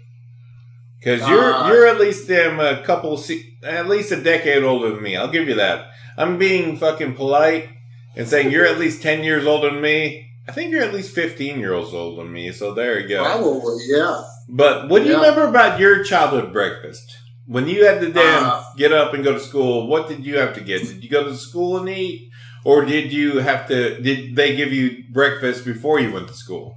because 0.98 1.28
you're 1.28 1.52
Uh, 1.52 1.68
you're 1.68 1.86
at 1.86 2.00
least 2.00 2.30
um, 2.30 2.60
a 2.60 2.82
couple, 2.82 3.16
se- 3.18 3.58
at 3.62 3.88
least 3.88 4.12
a 4.12 4.16
decade 4.22 4.62
older 4.62 4.90
than 4.90 5.02
me. 5.02 5.16
I'll 5.16 5.30
give 5.30 5.48
you 5.48 5.54
that. 5.56 5.90
I'm 6.16 6.38
being 6.38 6.76
fucking 6.78 7.14
polite 7.14 7.68
and 8.16 8.28
saying 8.28 8.50
you're 8.52 8.66
at 8.66 8.78
least 8.78 9.02
ten 9.02 9.22
years 9.24 9.44
older 9.44 9.70
than 9.70 9.82
me. 9.82 10.30
I 10.48 10.52
think 10.52 10.72
you're 10.72 10.82
at 10.82 10.92
least 10.92 11.14
fifteen 11.14 11.58
years 11.60 11.92
old 11.94 12.18
than 12.18 12.32
me. 12.32 12.50
So 12.52 12.74
there 12.74 12.98
you 12.98 13.08
go. 13.08 13.24
Probably, 13.24 13.84
yeah. 13.88 14.22
But 14.48 14.88
what 14.88 15.02
do 15.02 15.08
you 15.08 15.14
remember 15.16 15.46
about 15.46 15.78
your 15.78 16.02
childhood 16.04 16.52
breakfast? 16.52 17.16
When 17.46 17.66
you 17.68 17.84
had 17.86 18.00
to 18.00 18.12
damn 18.12 18.44
Uh, 18.44 18.62
get 18.76 18.92
up 18.92 19.14
and 19.14 19.22
go 19.24 19.32
to 19.32 19.40
school, 19.40 19.86
what 19.86 20.08
did 20.08 20.24
you 20.26 20.38
have 20.38 20.54
to 20.54 20.60
get? 20.60 20.82
Did 20.86 21.02
you 21.04 21.10
go 21.10 21.24
to 21.24 21.34
school 21.36 21.76
and 21.78 21.88
eat? 21.88 22.28
Or 22.64 22.84
did 22.84 23.12
you 23.12 23.38
have 23.38 23.66
to 23.68 24.00
did 24.00 24.36
they 24.36 24.54
give 24.56 24.72
you 24.72 25.04
breakfast 25.12 25.64
before 25.64 25.98
you 26.00 26.12
went 26.12 26.28
to 26.28 26.34
school? 26.34 26.76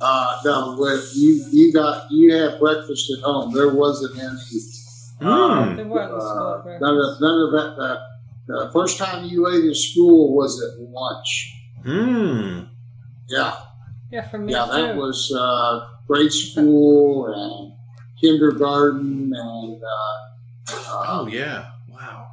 Uh, 0.00 0.36
no, 0.44 0.76
when 0.78 1.00
you 1.14 1.44
you 1.52 1.72
got 1.72 2.10
you 2.10 2.34
had 2.34 2.58
breakfast 2.58 3.10
at 3.16 3.22
home. 3.24 3.54
There 3.54 3.72
wasn't 3.74 4.18
any. 4.18 4.28
Mm. 5.22 5.76
There 5.76 5.86
wasn't 5.86 6.22
school 6.22 6.42
Uh, 6.42 6.62
breakfast. 6.62 6.82
none 6.82 6.98
of 6.98 7.20
none 7.20 7.38
of 7.44 7.50
that. 7.52 7.82
Uh, 7.82 7.96
the 8.46 8.70
first 8.72 8.98
time 8.98 9.24
you 9.24 9.48
ate 9.48 9.64
at 9.70 9.76
school 9.76 10.34
was 10.34 10.52
at 10.62 10.72
lunch. 10.90 11.52
Hmm. 11.84 12.60
Yeah, 13.28 13.52
Yeah, 14.10 14.22
for 14.28 14.38
me 14.38 14.52
yeah, 14.52 14.66
that 14.66 14.94
too. 14.94 15.00
was 15.00 15.32
uh, 15.38 15.86
grade 16.06 16.32
school 16.32 17.26
and 17.26 17.72
kindergarten, 18.20 19.32
and 19.34 19.82
uh, 19.82 20.72
uh, 20.72 21.04
Oh 21.08 21.26
yeah. 21.30 21.66
Wow. 21.90 22.28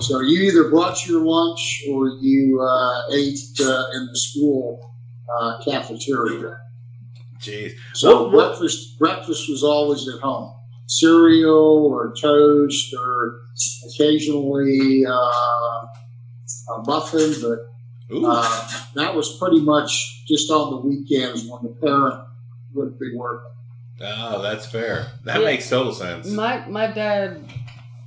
so 0.00 0.20
you 0.20 0.40
either 0.42 0.68
brought 0.70 1.06
your 1.06 1.20
lunch 1.22 1.84
or 1.90 2.08
you 2.20 2.60
uh, 2.60 3.02
ate 3.12 3.38
uh, 3.60 3.84
in 3.94 4.06
the 4.06 4.18
school 4.18 4.80
uh, 5.38 5.60
cafeteria. 5.64 6.58
Jeez. 7.40 7.72
So 7.94 8.08
What- 8.24 8.32
what- 8.32 8.48
breakfast 8.58 8.98
breakfast 8.98 9.48
was 9.50 9.62
always 9.64 10.06
at 10.08 10.20
home. 10.20 10.52
Cereal 10.88 11.86
or 11.92 12.14
toast 12.14 12.94
or 12.94 13.40
occasionally 13.88 15.04
uh, 15.04 15.12
a 16.72 16.82
muffin, 16.86 17.32
but 17.42 17.58
Ooh. 17.58 17.66
Uh, 18.10 18.68
that 18.94 19.14
was 19.14 19.36
pretty 19.38 19.60
much 19.60 20.24
just 20.26 20.50
on 20.50 20.70
the 20.70 20.76
weekends 20.88 21.44
when 21.46 21.62
the 21.62 21.68
parent 21.80 22.20
would 22.74 22.98
be 22.98 23.14
working. 23.16 23.50
oh, 24.02 24.42
that's 24.42 24.66
fair. 24.66 25.06
That 25.24 25.40
Yeah. 25.40 25.44
makes 25.46 25.68
total 25.68 25.92
sense. 25.94 26.28
My 26.30 26.66
my 26.68 26.86
dad 26.88 27.42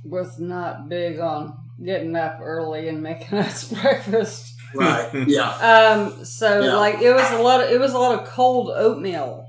was 0.04 0.38
not 0.38 0.88
big 0.88 1.18
on 1.18 1.54
getting 1.84 2.14
up 2.16 2.38
early 2.42 2.88
and 2.88 3.02
making 3.02 3.38
us 3.46 3.64
breakfast. 3.70 4.54
Right. 4.74 5.08
yeah. 5.26 5.50
Um, 5.50 6.24
so 6.24 6.60
Yeah. 6.60 6.74
like 6.76 7.00
it 7.02 7.12
was 7.12 7.30
a 7.32 7.42
lot 7.42 7.62
of 7.62 7.70
it 7.70 7.80
was 7.80 7.92
a 7.92 7.98
lot 7.98 8.18
of 8.20 8.26
cold 8.28 8.70
oatmeal 8.70 9.46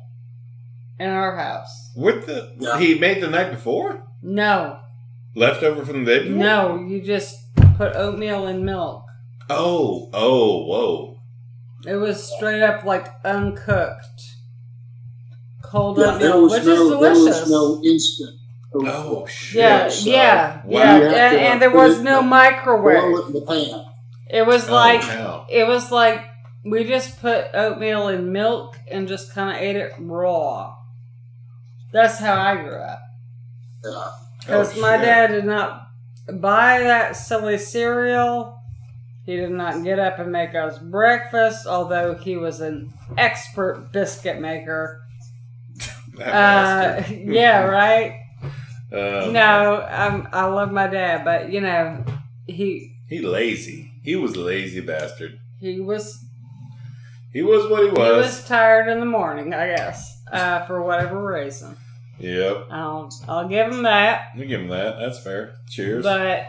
in 0.99 1.09
our 1.09 1.35
house. 1.37 1.91
What 1.95 2.25
the 2.25 2.53
Yeah. 2.59 2.79
he 2.79 2.97
made 2.97 3.21
the 3.21 3.27
night 3.29 3.51
before? 3.51 4.03
No, 4.23 4.77
Leftover 5.35 5.85
from 5.85 6.03
the 6.05 6.11
day 6.11 6.23
before? 6.27 6.37
no, 6.37 6.75
you 6.87 7.01
just 7.01 7.37
put 7.77 7.95
oatmeal 7.95 8.47
in 8.47 8.65
milk. 8.65 9.05
Oh, 9.51 10.09
oh, 10.13 10.65
whoa. 10.65 11.21
It 11.91 11.95
was 11.95 12.23
straight 12.35 12.61
up 12.61 12.83
like 12.83 13.07
uncooked, 13.25 14.21
cold 15.63 15.97
Yeah, 15.97 16.13
oatmeal, 16.13 16.41
was 16.43 16.51
which 16.53 16.63
no, 16.65 16.71
is 16.71 16.79
there 16.89 16.97
delicious. 17.13 17.39
was 17.41 17.51
no 17.51 17.81
instant. 17.83 18.37
Oh, 18.73 19.25
shit. 19.25 19.59
yeah, 19.61 19.89
so 19.89 20.09
yeah, 20.09 20.61
wow. 20.63 20.79
yeah, 20.79 20.95
and, 21.31 21.37
and 21.37 21.61
there 21.61 21.71
was 21.71 21.99
no 21.99 22.21
Boil 22.21 22.29
microwave. 22.29 23.03
it 23.19 23.27
in 23.27 23.33
the 23.33 23.41
pan. 23.41 23.85
It 24.29 24.45
was 24.47 24.69
Oh, 24.69 24.73
like 24.73 25.01
wow. 25.01 25.45
it 25.49 25.67
was 25.67 25.91
like 25.91 26.23
we 26.63 26.85
just 26.85 27.19
put 27.19 27.47
oatmeal 27.53 28.07
in 28.07 28.31
milk 28.31 28.79
and 28.89 29.07
just 29.09 29.33
kind 29.33 29.55
of 29.57 29.61
ate 29.61 29.75
it 29.75 29.91
raw. 29.99 30.73
That's 31.91 32.17
how 32.19 32.39
I 32.39 32.55
grew 32.61 32.77
up. 32.79 33.01
Yeah. 33.83 33.91
Oh, 33.91 34.13
because 34.39 34.77
Oh, 34.77 34.81
my 34.81 34.95
dad 34.97 35.27
did 35.31 35.43
not 35.45 35.87
buy 36.39 36.79
that 36.79 37.17
silly 37.17 37.57
cereal. 37.57 38.60
He 39.25 39.35
did 39.37 39.51
not 39.51 39.83
get 39.83 39.99
up 39.99 40.17
and 40.19 40.31
make 40.31 40.55
us 40.55 40.79
breakfast, 40.79 41.67
although 41.67 42.15
he 42.15 42.37
was 42.37 42.59
an 42.59 42.91
expert 43.17 43.89
biscuit 43.91 44.39
maker. 44.41 45.01
Uh, 46.19 47.03
yeah, 47.09 47.63
right. 47.65 48.17
Um, 48.93 49.31
No, 49.31 49.87
um, 49.89 50.27
I 50.33 50.43
love 50.47 50.69
my 50.73 50.85
dad, 50.87 51.23
but 51.23 51.49
you 51.49 51.61
know, 51.61 52.03
he 52.45 52.93
He 53.07 53.19
lazy. 53.21 53.89
He 54.03 54.17
was 54.17 54.33
a 54.35 54.41
lazy 54.41 54.81
bastard. 54.81 55.39
he 55.61 55.79
was 55.79 56.21
He 57.31 57.41
was 57.41 57.69
what 57.71 57.83
he 57.83 57.89
was. 57.89 57.97
he 58.09 58.17
was. 58.17 58.47
tired 58.49 58.89
in 58.89 58.99
the 58.99 59.05
morning, 59.05 59.53
I 59.53 59.67
guess, 59.77 60.21
uh, 60.29 60.65
for 60.65 60.81
whatever 60.83 61.25
reason. 61.25 61.77
Yep. 62.19 62.67
I'll 62.69 63.09
I'll 63.29 63.47
give 63.47 63.71
him 63.71 63.83
that. 63.83 64.31
We 64.37 64.45
give 64.45 64.59
him 64.59 64.67
that. 64.67 64.99
That's 64.99 65.23
fair. 65.23 65.55
Cheers. 65.69 66.03
But 66.03 66.47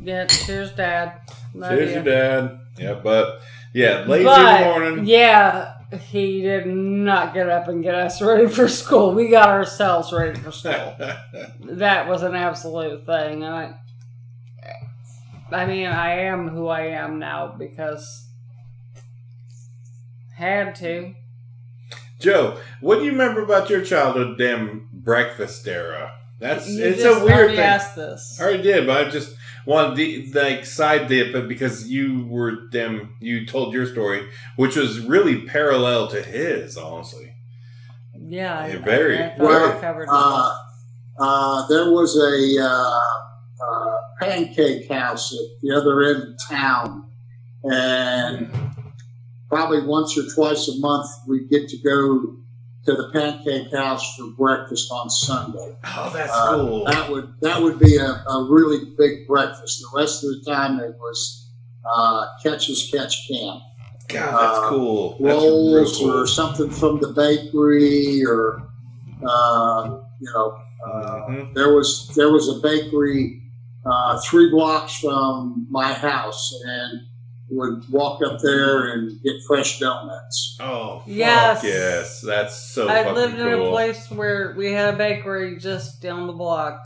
yeah, 0.00 0.24
cheers, 0.24 0.72
Dad. 0.72 1.20
Love 1.54 1.80
you. 1.80 1.86
your 1.86 2.02
dad. 2.02 2.60
Yeah, 2.78 2.94
but 2.94 3.40
yeah, 3.72 4.04
lazy 4.06 4.24
But, 4.24 4.38
in 4.40 4.60
the 4.60 4.74
morning. 4.74 5.06
Yeah, 5.06 5.74
he 6.10 6.42
did 6.42 6.66
not 6.66 7.34
get 7.34 7.48
up 7.48 7.68
and 7.68 7.82
get 7.82 7.94
us 7.94 8.20
ready 8.20 8.48
for 8.48 8.68
school. 8.68 9.14
We 9.14 9.28
got 9.28 9.48
ourselves 9.48 10.12
ready 10.12 10.38
for 10.38 10.50
school. 10.50 10.96
that 11.60 12.08
was 12.08 12.22
an 12.22 12.34
absolute 12.34 13.06
thing, 13.06 13.44
and 13.44 13.54
I. 13.54 13.74
I 15.52 15.66
mean, 15.66 15.86
I 15.86 16.22
am 16.22 16.48
who 16.48 16.66
I 16.66 16.86
am 16.86 17.18
now 17.18 17.54
because 17.56 18.26
had 20.34 20.74
to. 20.76 21.14
Joe, 22.18 22.58
what 22.80 22.98
do 22.98 23.04
you 23.04 23.12
remember 23.12 23.42
about 23.42 23.70
your 23.70 23.84
childhood 23.84 24.38
damn 24.38 24.88
breakfast 24.92 25.68
era? 25.68 26.12
That's 26.40 26.68
You 26.68 26.84
it's 26.84 27.04
a 27.04 27.24
weird 27.24 27.50
thing. 27.50 27.60
Asked 27.60 27.96
this. 27.96 28.38
I 28.40 28.44
already 28.44 28.62
did, 28.62 28.86
but 28.86 29.06
I 29.06 29.10
just 29.10 29.36
wanted 29.66 29.96
the 29.96 30.30
like 30.32 30.64
side 30.64 31.08
dip 31.08 31.48
because 31.48 31.88
you 31.88 32.26
were 32.28 32.68
them. 32.70 33.16
you 33.20 33.46
told 33.46 33.74
your 33.74 33.86
story, 33.86 34.28
which 34.56 34.76
was 34.76 35.00
really 35.00 35.42
parallel 35.42 36.08
to 36.08 36.22
his, 36.22 36.76
honestly. 36.76 37.34
Yeah, 38.14 38.58
I, 38.58 38.68
Yeah, 38.68 38.78
very. 38.78 39.18
I, 39.18 39.28
I 39.28 39.36
Well, 39.38 39.80
covered 39.80 40.08
Uh, 40.10 40.56
uh, 41.18 41.66
there 41.68 41.90
was 41.90 42.16
a 42.16 42.62
uh, 42.62 43.00
uh, 43.64 43.96
pancake 44.20 44.90
house 44.90 45.32
at 45.32 45.60
the 45.62 45.76
other 45.76 46.02
end 46.02 46.22
of 46.22 46.48
town, 46.48 47.10
and 47.64 48.50
probably 49.48 49.86
once 49.86 50.18
or 50.18 50.24
twice 50.34 50.68
a 50.68 50.78
month 50.80 51.06
we'd 51.28 51.48
get 51.48 51.68
to 51.68 51.76
go 51.78 52.36
to 52.86 52.92
the 52.94 53.08
pancake 53.12 53.72
house 53.74 54.14
for 54.16 54.26
breakfast 54.36 54.90
on 54.92 55.08
Sunday. 55.08 55.76
Oh, 55.96 56.10
that's 56.14 56.30
Uh, 56.32 56.54
cool. 56.56 56.84
That 56.84 57.10
would 57.10 57.34
that 57.40 57.62
would 57.62 57.78
be 57.78 57.96
a, 57.96 58.06
a 58.06 58.46
really 58.50 58.94
big 58.98 59.26
breakfast. 59.26 59.80
The 59.80 59.98
rest 59.98 60.22
of 60.24 60.30
the 60.30 60.50
time 60.50 60.80
it 60.80 60.94
was 60.98 61.48
uh, 61.90 62.26
catch 62.42 62.68
as 62.68 62.88
catch 62.92 63.26
can 63.28 63.60
God, 64.08 64.32
that's 64.38 64.58
uh, 64.58 64.68
cool. 64.68 65.10
That's 65.20 65.34
rolls 65.34 65.98
cool. 65.98 66.10
or 66.12 66.26
something 66.26 66.70
from 66.70 67.00
the 67.00 67.12
bakery 67.12 68.22
or 68.26 68.68
uh, 69.26 69.98
you 70.20 70.30
know 70.34 70.58
uh, 70.86 71.26
Mhm. 71.28 71.54
there 71.54 71.74
was 71.74 72.10
there 72.14 72.30
was 72.30 72.48
a 72.48 72.60
bakery 72.60 73.40
uh, 73.86 74.20
three 74.28 74.50
blocks 74.50 74.98
from 75.00 75.66
my 75.70 75.92
house 75.92 76.54
and 76.66 77.00
would 77.50 77.82
walk 77.90 78.20
up 78.24 78.40
there 78.42 78.88
and 78.92 79.22
get 79.22 79.34
fresh 79.46 79.78
donuts. 79.78 80.56
Oh, 80.60 81.00
fuck 81.00 81.08
Yes. 81.08 81.62
yes. 81.64 82.20
That's 82.20 82.72
so 82.72 82.88
I 82.88 83.02
fucking 83.02 83.14
lived 83.14 83.38
in 83.38 83.48
a 83.48 83.68
place 83.70 84.10
where 84.10 84.54
we 84.56 84.72
had 84.72 84.94
a 84.94 84.96
bakery 84.96 85.58
just 85.58 86.00
down 86.00 86.26
the 86.26 86.32
block. 86.32 86.80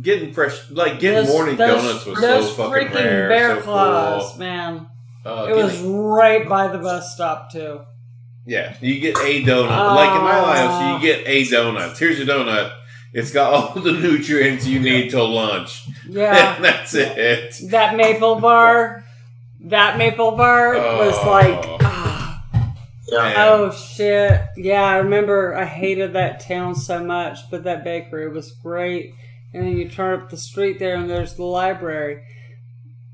Getting 0.00 0.32
fresh, 0.32 0.70
like 0.70 1.00
getting 1.00 1.24
Those- 1.24 1.28
morning 1.34 1.56
those- 1.56 1.82
donuts 1.82 2.06
was 2.06 2.20
those 2.20 2.56
so 2.56 2.68
fucking 2.68 2.88
freaking 2.88 2.94
rare. 2.94 3.28
bear 3.28 3.56
so 3.56 3.62
claws, 3.62 4.30
cool. 4.30 4.38
man. 4.38 4.86
Uh, 5.24 5.46
it 5.50 5.56
was 5.56 5.72
getting- 5.72 5.96
right 5.96 6.48
by 6.48 6.68
the 6.68 6.78
bus 6.78 7.14
stop 7.14 7.50
too. 7.52 7.80
Yeah, 8.46 8.74
you 8.80 8.98
get 9.00 9.16
a 9.18 9.42
donut. 9.44 9.94
like 9.94 10.16
in 10.18 10.24
my 10.24 10.40
life, 10.40 10.70
so 10.70 10.96
you 10.96 11.00
get 11.14 11.26
a 11.26 11.44
donut. 11.44 11.96
Here's 11.98 12.18
your 12.18 12.26
donut. 12.26 12.72
It's 13.14 13.30
got 13.30 13.52
all 13.52 13.74
the 13.82 13.92
nutrients 13.92 14.66
you 14.66 14.80
need 14.80 15.10
till 15.10 15.28
lunch. 15.30 15.84
Yeah, 16.08 16.56
and 16.56 16.64
that's 16.64 16.94
it. 16.94 17.54
that 17.70 17.94
maple 17.96 18.40
bar, 18.40 19.04
that 19.66 19.98
maple 19.98 20.32
bar 20.32 20.74
was 20.74 21.16
Oh. 21.22 21.30
like, 21.30 21.64
ah, 21.82 22.44
Yeah. 23.08 23.34
Oh 23.50 23.70
shit. 23.70 24.40
Yeah, 24.56 24.82
I 24.84 24.96
remember. 24.98 25.54
I 25.54 25.64
hated 25.64 26.14
that 26.14 26.40
town 26.40 26.74
so 26.74 27.04
much, 27.04 27.38
but 27.50 27.64
that 27.64 27.84
bakery 27.84 28.28
was 28.30 28.52
great. 28.52 29.14
And 29.54 29.66
then 29.66 29.76
you 29.76 29.88
turn 29.88 30.18
up 30.18 30.30
the 30.30 30.36
street 30.38 30.78
there, 30.78 30.94
and 30.96 31.10
there's 31.10 31.34
the 31.34 31.44
library, 31.44 32.22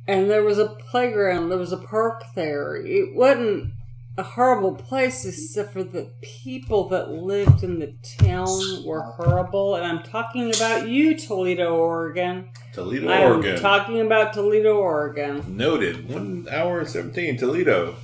and 0.07 0.31
there 0.31 0.45
was 0.45 0.59
a 0.59 0.69
playground. 0.69 1.49
There 1.49 1.59
was 1.59 1.73
a 1.73 1.79
park 1.79 2.23
there. 2.37 2.77
It 2.77 3.15
wasn't 3.15 3.73
a 4.19 4.23
horrible 4.25 4.75
place, 4.75 5.25
except 5.25 5.73
for 5.73 5.85
the 5.85 6.11
people 6.21 6.89
that 6.89 7.09
lived 7.13 7.63
in 7.63 7.79
the 7.79 7.95
town 8.19 8.83
were 8.85 9.01
horrible. 9.03 9.77
And 9.77 9.87
I'm 9.87 10.03
talking 10.03 10.53
about 10.53 10.89
you, 10.89 11.17
Toledo, 11.17 11.77
Oregon. 11.77 12.49
Toledo, 12.73 13.09
I 13.09 13.19
am 13.19 13.33
Oregon. 13.35 13.61
talking 13.61 14.01
about 14.01 14.33
Toledo, 14.33 14.77
Oregon. 14.77 15.57
Noted. 15.57 16.09
One 16.13 16.49
hour 16.51 16.81
and 16.81 16.89
seventeen. 16.89 17.37
Toledo. 17.37 17.95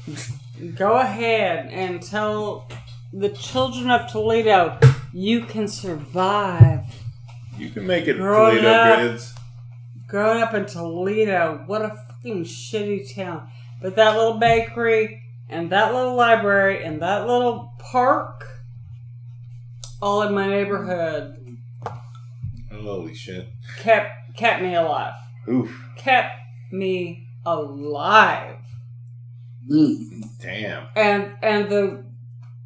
Go 0.76 0.94
ahead 0.98 1.66
and 1.72 2.00
tell 2.00 2.70
the 3.12 3.30
children 3.30 3.90
of 3.90 4.10
Toledo 4.10 4.78
you 5.12 5.40
can 5.42 5.66
survive. 5.66 6.84
You 7.58 7.70
can 7.70 7.86
make 7.88 8.06
it, 8.06 8.16
Growing 8.18 8.58
Toledo 8.62 8.70
up- 8.72 8.98
kids. 9.00 9.34
Growing 10.06 10.42
up 10.42 10.54
in 10.54 10.66
Toledo, 10.66 11.64
what 11.66 11.82
a 11.82 11.88
fucking 11.88 12.44
shitty 12.44 13.12
town. 13.16 13.48
But 13.82 13.96
that 13.96 14.16
little 14.16 14.38
bakery 14.38 15.23
and 15.48 15.70
that 15.70 15.94
little 15.94 16.14
library 16.14 16.84
and 16.84 17.00
that 17.02 17.26
little 17.26 17.72
park, 17.78 18.44
all 20.00 20.22
in 20.22 20.34
my 20.34 20.48
neighborhood, 20.48 21.58
Holy 22.72 23.14
shit. 23.14 23.48
kept 23.78 24.36
kept 24.36 24.62
me 24.62 24.74
alive. 24.74 25.14
Oof. 25.48 25.70
Kept 25.96 26.32
me 26.72 27.28
alive. 27.46 28.56
Mm. 29.70 30.24
Damn. 30.40 30.86
And 30.96 31.32
and 31.42 31.68
the 31.70 32.04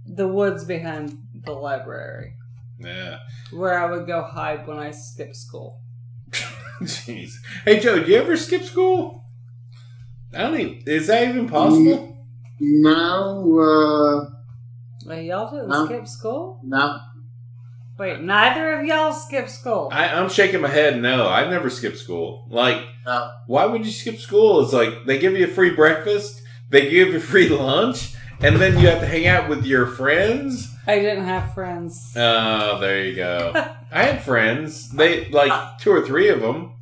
the 0.06 0.26
woods 0.26 0.64
behind 0.64 1.16
the 1.44 1.52
library. 1.52 2.34
Yeah. 2.80 3.18
where 3.52 3.76
I 3.78 3.90
would 3.90 4.06
go 4.06 4.22
hide 4.22 4.66
when 4.68 4.78
I 4.78 4.92
skipped 4.92 5.34
school. 5.36 5.80
Jeez. 6.82 7.32
Hey 7.64 7.80
Joe, 7.80 8.02
do 8.04 8.10
you 8.10 8.18
ever 8.18 8.36
skip 8.36 8.62
school? 8.62 9.24
I 10.32 10.42
don't 10.42 10.60
even. 10.60 10.82
Is 10.86 11.08
that 11.08 11.28
even 11.28 11.48
possible? 11.48 12.07
No, 12.60 13.58
uh, 13.60 14.30
Wait, 15.06 15.26
y'all 15.26 15.50
didn't 15.50 15.68
No. 15.68 15.86
skip 15.86 16.06
school? 16.06 16.60
no. 16.64 16.98
Wait, 17.98 18.20
neither 18.20 18.78
of 18.78 18.86
y'all 18.86 19.12
skipped 19.12 19.50
school. 19.50 19.88
I, 19.92 20.06
I'm 20.10 20.28
shaking 20.28 20.60
my 20.60 20.68
head. 20.68 21.02
No, 21.02 21.26
I've 21.26 21.50
never 21.50 21.68
skipped 21.68 21.98
school. 21.98 22.46
Like, 22.48 22.80
No. 23.04 23.28
why 23.48 23.66
would 23.66 23.84
you 23.84 23.90
skip 23.90 24.18
school? 24.18 24.60
It's 24.62 24.72
like 24.72 25.04
they 25.06 25.18
give 25.18 25.32
you 25.36 25.46
a 25.46 25.48
free 25.48 25.70
breakfast, 25.70 26.40
they 26.70 26.82
give 26.90 27.08
you 27.08 27.18
free 27.18 27.48
lunch, 27.48 28.14
and 28.40 28.56
then 28.58 28.78
you 28.78 28.86
have 28.86 29.00
to 29.00 29.06
hang 29.06 29.26
out 29.26 29.48
with 29.48 29.66
your 29.66 29.84
friends. 29.86 30.72
I 30.86 31.00
didn't 31.00 31.24
have 31.24 31.52
friends. 31.54 32.12
Oh, 32.14 32.78
there 32.78 33.04
you 33.04 33.16
go. 33.16 33.52
I 33.92 34.02
had 34.04 34.22
friends. 34.22 34.90
They 34.90 35.28
like 35.30 35.78
two 35.80 35.90
or 35.90 36.06
three 36.06 36.28
of 36.28 36.40
them. 36.40 36.74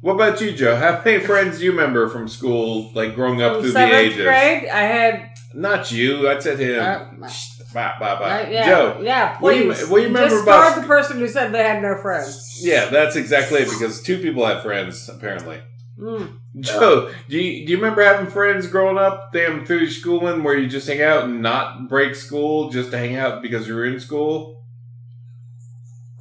What 0.00 0.14
about 0.14 0.40
you, 0.40 0.52
Joe? 0.52 0.76
How 0.76 1.02
many 1.04 1.20
friends 1.22 1.58
do 1.58 1.64
you 1.64 1.72
remember 1.72 2.08
from 2.08 2.26
school, 2.26 2.90
like 2.94 3.14
growing 3.14 3.42
up 3.42 3.56
In 3.56 3.60
through 3.62 3.72
the 3.72 3.78
seventh 3.78 3.94
ages? 3.98 4.22
grade, 4.22 4.68
I 4.68 4.80
had. 4.82 5.30
Not 5.54 5.90
you. 5.92 6.28
I 6.28 6.38
said 6.38 6.58
him. 6.58 7.22
Uh, 7.22 7.28
Shh, 7.28 7.58
bye, 7.74 7.94
bye, 8.00 8.18
bye. 8.18 8.44
uh, 8.46 8.48
yeah, 8.50 8.66
Joe. 8.66 9.00
yeah, 9.02 9.36
what 9.40 9.52
do 9.52 9.58
you- 9.58 9.72
please. 9.72 9.88
what 9.88 9.96
do 9.98 10.02
you 10.02 10.08
remember 10.08 10.36
Discard 10.36 10.72
about- 10.72 10.80
the 10.80 10.86
person 10.86 11.18
who 11.18 11.28
said 11.28 11.52
they 11.52 11.62
had 11.62 11.82
no 11.82 11.96
friends. 12.00 12.60
Yeah, 12.62 12.86
that's 12.86 13.16
exactly 13.16 13.60
it. 13.60 13.68
Because 13.68 14.00
two 14.02 14.18
people 14.18 14.46
had 14.46 14.62
friends 14.62 15.08
apparently. 15.08 15.58
Mm. 15.98 16.36
Joe, 16.60 17.10
do 17.28 17.36
you 17.38 17.66
do 17.66 17.72
you 17.72 17.76
remember 17.78 18.02
having 18.02 18.26
friends 18.30 18.66
growing 18.68 18.96
up, 18.96 19.32
damn 19.34 19.66
through 19.66 19.78
your 19.80 19.90
schooling, 19.90 20.42
where 20.44 20.56
you 20.56 20.66
just 20.68 20.88
hang 20.88 21.02
out 21.02 21.24
and 21.24 21.42
not 21.42 21.88
break 21.90 22.14
school 22.14 22.70
just 22.70 22.90
to 22.92 22.98
hang 22.98 23.16
out 23.16 23.42
because 23.42 23.68
you 23.68 23.74
were 23.74 23.84
in 23.84 24.00
school? 24.00 24.64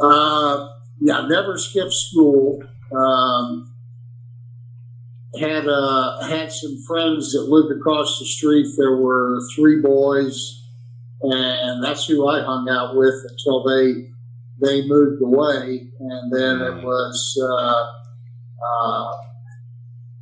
Uh, 0.02 0.68
yeah, 1.00 1.26
never 1.30 1.58
skipped 1.58 1.94
school. 1.94 2.62
Um, 2.92 3.69
had 5.38 5.68
uh, 5.68 6.22
had 6.28 6.52
some 6.52 6.78
friends 6.88 7.34
that 7.34 7.44
lived 7.44 7.78
across 7.78 8.20
the 8.20 8.26
street. 8.26 8.66
There 8.78 8.98
were 8.98 9.40
three 9.56 9.82
boys, 9.82 10.64
and 11.22 11.84
that's 11.84 12.08
who 12.08 12.28
I 12.28 12.42
hung 12.42 12.68
out 12.70 12.96
with 12.96 13.14
until 13.30 13.64
they 13.64 14.10
they 14.62 14.88
moved 14.88 15.22
away, 15.22 15.92
and 16.00 16.34
then 16.34 16.62
it 16.62 16.84
was 16.84 17.40
uh, 17.42 17.86
uh, 18.66 19.18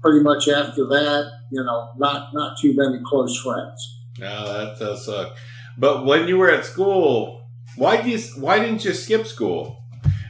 pretty 0.01 0.23
much 0.23 0.47
after 0.47 0.85
that. 0.87 1.31
You 1.51 1.63
know, 1.63 1.91
not 1.97 2.33
not 2.33 2.57
too 2.59 2.73
many 2.75 2.99
close 3.05 3.39
friends. 3.41 4.01
No, 4.19 4.47
that 4.47 4.79
does 4.79 5.05
suck. 5.05 5.35
But 5.77 6.05
when 6.05 6.27
you 6.27 6.37
were 6.37 6.51
at 6.51 6.65
school, 6.65 7.47
why 7.75 8.01
do 8.01 8.09
you 8.09 8.19
why 8.37 8.59
didn't 8.59 8.83
you 8.83 8.93
skip 8.93 9.25
school? 9.25 9.76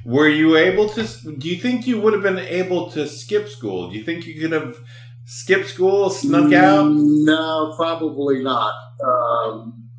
Were 0.08 0.30
you 0.30 0.56
able 0.56 0.88
to? 0.90 1.04
Do 1.04 1.50
you 1.50 1.58
think 1.58 1.86
you 1.86 2.00
would 2.00 2.14
have 2.14 2.24
been 2.24 2.40
able 2.40 2.90
to 2.92 3.06
skip 3.08 3.50
school? 3.50 3.90
Do 3.90 3.98
you 3.98 4.04
think 4.06 4.26
you 4.26 4.40
could 4.40 4.54
have 4.54 4.78
skipped 5.26 5.68
school, 5.68 6.10
snuck 6.10 6.54
out? 6.54 6.90
No, 6.94 7.74
probably 7.76 8.42
not. 8.42 8.74
Um, 9.04 9.90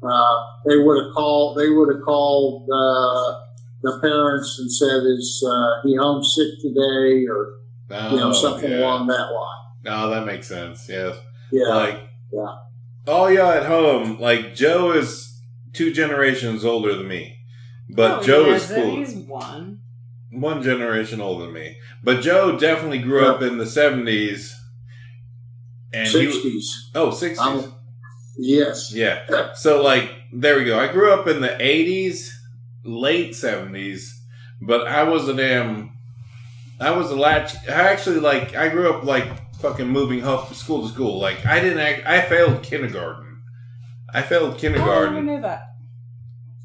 uh, 0.00 0.36
they 0.66 0.78
would 0.78 1.04
have 1.04 1.12
called. 1.12 1.58
They 1.58 1.68
would 1.70 1.92
have 1.92 2.04
called 2.04 2.68
uh, 2.70 3.40
the 3.82 3.98
parents 4.00 4.58
and 4.60 4.70
said, 4.72 5.02
"Is 5.18 5.44
uh, 5.44 5.82
he 5.88 5.96
homesick 5.96 6.60
today?" 6.60 7.26
or 7.26 7.54
you 7.90 8.16
know 8.18 8.30
Oh, 8.30 8.32
something 8.32 8.70
yeah. 8.70 8.78
along 8.78 9.08
that 9.08 9.26
line. 9.32 9.58
Oh, 9.88 10.10
that 10.10 10.24
makes 10.24 10.46
sense. 10.46 10.88
Yes. 10.88 11.16
Yeah, 11.50 11.66
Like, 11.68 12.00
yeah. 12.32 12.54
all 13.08 13.30
y'all 13.30 13.50
at 13.50 13.66
home, 13.66 14.18
like 14.20 14.54
Joe 14.54 14.92
is 14.92 15.42
two 15.74 15.92
generations 15.92 16.64
older 16.64 16.94
than 16.96 17.08
me, 17.08 17.36
but 17.94 18.20
Oh, 18.20 18.22
Joe 18.22 18.46
yeah, 18.46 18.54
is 18.54 18.66
cool. 18.66 18.96
He's 18.96 19.14
one. 19.14 19.80
one 20.30 20.62
generation 20.62 21.20
older 21.20 21.44
than 21.46 21.54
me. 21.54 21.76
But 22.02 22.20
Joe 22.22 22.58
definitely 22.58 22.98
grew 23.00 23.24
up 23.26 23.42
in 23.42 23.58
the 23.58 23.66
seventies, 23.66 24.54
and 25.92 26.08
he 26.08 26.30
sixties. 26.30 26.90
oh 26.94 27.10
60s. 27.10 27.38
I'm- 27.38 27.72
Yes. 28.38 28.92
Yeah. 28.94 29.52
So 29.54 29.82
like 29.82 30.10
there 30.32 30.56
we 30.56 30.64
go. 30.64 30.78
I 30.80 30.90
grew 30.90 31.12
up 31.12 31.28
in 31.28 31.42
the 31.42 31.60
eighties, 31.62 32.32
late 32.82 33.34
seventies, 33.36 34.18
but 34.60 34.88
I 34.88 35.02
was 35.02 35.28
a 35.28 35.34
damn 35.34 35.92
I 36.80 36.92
was 36.92 37.10
a 37.10 37.14
latch 37.16 37.54
I 37.68 37.90
actually 37.92 38.20
like 38.20 38.56
I 38.56 38.70
grew 38.70 38.90
up 38.90 39.04
like 39.04 39.28
fucking 39.60 39.86
moving 39.86 40.24
up 40.24 40.52
school 40.54 40.82
to 40.88 40.92
school. 40.92 41.20
Like 41.20 41.44
I 41.44 41.60
didn't 41.60 41.80
act 41.80 42.06
I 42.06 42.22
failed 42.22 42.62
kindergarten. 42.62 43.42
I 44.14 44.22
failed 44.22 44.42
Oh, 44.44 44.46
I 44.46 44.50
never 44.52 44.58
kindergarten 44.60 45.26
knew 45.26 45.40
that. 45.42 45.71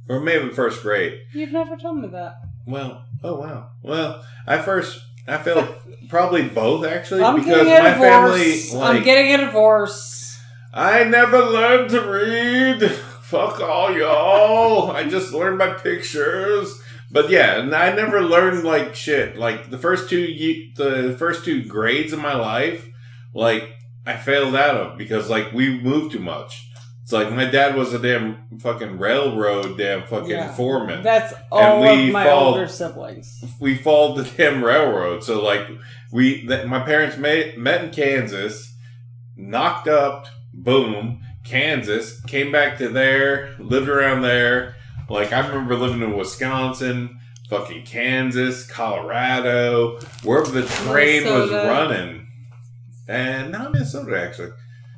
Or 0.09 0.19
maybe 0.19 0.49
first 0.49 0.81
grade. 0.81 1.19
You've 1.33 1.51
never 1.51 1.75
told 1.77 1.99
me 2.01 2.07
that. 2.09 2.35
Well, 2.65 3.05
oh 3.23 3.35
wow. 3.39 3.69
Well, 3.81 4.23
I 4.45 4.59
first 4.59 4.99
I 5.27 5.37
failed 5.37 5.67
probably 6.09 6.47
both 6.47 6.85
actually 6.85 7.23
I'm 7.23 7.35
because 7.35 7.67
my 7.67 7.93
family 7.93 8.69
like 8.73 8.97
I'm 8.97 9.03
getting 9.03 9.33
a 9.33 9.45
divorce. 9.45 10.39
I 10.73 11.03
never 11.05 11.39
learned 11.39 11.89
to 11.91 12.01
read. 12.01 12.91
Fuck 13.27 13.59
all 13.59 13.91
y'all. 13.97 14.91
I 14.91 15.03
just 15.03 15.33
learned 15.33 15.57
by 15.59 15.71
pictures. 15.73 16.81
But 17.11 17.29
yeah, 17.29 17.59
and 17.59 17.73
I 17.73 17.93
never 17.93 18.21
learned 18.21 18.63
like 18.63 18.95
shit. 18.95 19.37
Like 19.37 19.69
the 19.69 19.77
first 19.77 20.09
two 20.09 20.19
ye- 20.21 20.73
the 20.75 21.15
first 21.17 21.43
two 21.45 21.63
grades 21.65 22.13
of 22.13 22.19
my 22.19 22.35
life, 22.35 22.87
like 23.33 23.69
I 24.05 24.15
failed 24.17 24.55
out 24.55 24.75
of 24.77 24.97
because 24.97 25.29
like 25.29 25.51
we 25.53 25.79
moved 25.81 26.11
too 26.13 26.19
much. 26.19 26.66
It's 27.07 27.13
like 27.13 27.31
my 27.31 27.45
dad 27.45 27.73
was 27.77 27.93
a 27.93 27.99
damn 27.99 28.59
fucking 28.59 28.97
railroad 28.99 29.77
damn 29.77 30.05
fucking 30.07 30.29
Yeah. 30.29 30.51
foreman. 30.51 31.03
That's 31.03 31.33
all 31.49 31.79
we 31.81 32.07
of 32.07 32.11
my 32.11 32.25
fall- 32.25 32.47
older 32.49 32.67
siblings. 32.67 33.45
we 33.61 33.77
followed 33.77 34.17
the 34.25 34.29
damn 34.35 34.61
railroad. 34.61 35.23
So 35.23 35.41
like 35.41 35.65
we, 36.11 36.45
that 36.47 36.67
my 36.67 36.79
parents 36.79 37.15
met 37.15 37.57
met 37.57 37.81
in 37.85 37.91
Kansas, 37.91 38.73
knocked 39.37 39.87
up, 39.87 40.25
boom, 40.53 41.21
Kansas, 41.45 42.19
came 42.25 42.51
back 42.51 42.77
to 42.79 42.89
there, 42.89 43.55
lived 43.57 43.87
around 43.87 44.21
there. 44.23 44.75
Like 45.09 45.31
I 45.31 45.47
remember 45.47 45.75
living 45.77 46.01
in 46.01 46.17
Wisconsin, 46.17 47.21
fucking 47.49 47.85
Kansas, 47.85 48.67
Colorado, 48.69 49.97
wherever 50.23 50.51
the 50.51 50.67
train 50.67 51.23
was 51.23 51.49
running, 51.51 52.27
and 53.07 53.53
not 53.53 53.71
Minnesota 53.71 54.21
actually. 54.21 54.51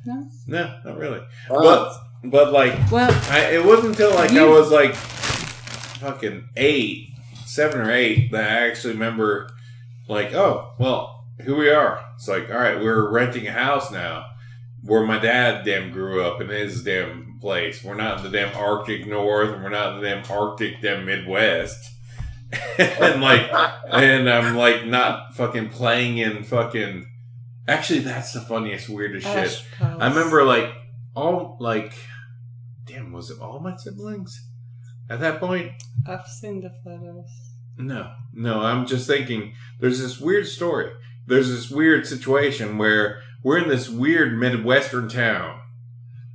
No? 0.06 0.26
no, 0.46 0.80
not 0.84 0.98
really. 0.98 1.20
Uh, 1.50 1.62
But 1.62 1.96
but 2.24 2.52
like 2.52 2.90
Well, 2.90 3.10
I, 3.30 3.52
it 3.52 3.64
wasn't 3.64 3.88
until 3.90 4.14
like 4.14 4.32
I 4.32 4.44
was 4.46 4.70
like 4.70 4.94
fucking 4.94 6.48
eight, 6.56 7.10
seven 7.44 7.80
or 7.80 7.90
eight 7.90 8.32
that 8.32 8.44
I 8.44 8.68
actually 8.68 8.94
remember 8.94 9.50
like, 10.08 10.32
oh, 10.34 10.72
well, 10.78 11.24
here 11.42 11.56
we 11.56 11.70
are. 11.70 12.04
It's 12.16 12.28
like, 12.28 12.50
all 12.50 12.58
right, 12.58 12.80
we're 12.80 13.10
renting 13.10 13.46
a 13.46 13.52
house 13.52 13.90
now 13.90 14.26
where 14.82 15.04
my 15.04 15.18
dad 15.18 15.64
damn 15.64 15.92
grew 15.92 16.22
up 16.24 16.40
in 16.40 16.48
his 16.48 16.82
damn 16.82 17.38
place. 17.40 17.84
We're 17.84 17.94
not 17.94 18.18
in 18.18 18.24
the 18.24 18.30
damn 18.30 18.56
Arctic 18.56 19.06
North 19.06 19.50
and 19.50 19.62
we're 19.62 19.70
not 19.70 19.94
in 19.94 20.00
the 20.00 20.08
damn 20.08 20.30
Arctic 20.30 20.80
damn 20.80 21.04
Midwest. 21.04 21.90
and 22.78 23.22
like 23.22 23.48
and 23.88 24.28
I'm 24.28 24.56
like 24.56 24.84
not 24.84 25.34
fucking 25.34 25.68
playing 25.68 26.18
in 26.18 26.42
fucking 26.42 27.06
actually 27.68 28.00
that's 28.00 28.32
the 28.32 28.40
funniest, 28.40 28.88
weirdest 28.88 29.26
shit. 29.26 29.36
Ash 29.36 29.70
Palace. 29.72 29.98
I 30.00 30.08
remember 30.08 30.44
like 30.44 30.72
all 31.14 31.56
like 31.60 31.94
damn 32.84 33.12
was 33.12 33.30
it 33.30 33.40
all 33.40 33.60
my 33.60 33.76
siblings 33.76 34.48
at 35.08 35.20
that 35.20 35.40
point? 35.40 35.72
I've 36.06 36.26
seen 36.26 36.60
the 36.60 36.70
photos. 36.84 37.28
No. 37.76 38.12
No, 38.32 38.60
I'm 38.60 38.86
just 38.86 39.06
thinking 39.06 39.54
there's 39.80 40.00
this 40.00 40.20
weird 40.20 40.46
story. 40.46 40.92
There's 41.26 41.48
this 41.48 41.70
weird 41.70 42.06
situation 42.06 42.78
where 42.78 43.22
we're 43.42 43.58
in 43.58 43.68
this 43.68 43.88
weird 43.88 44.38
Midwestern 44.38 45.08
town. 45.08 45.60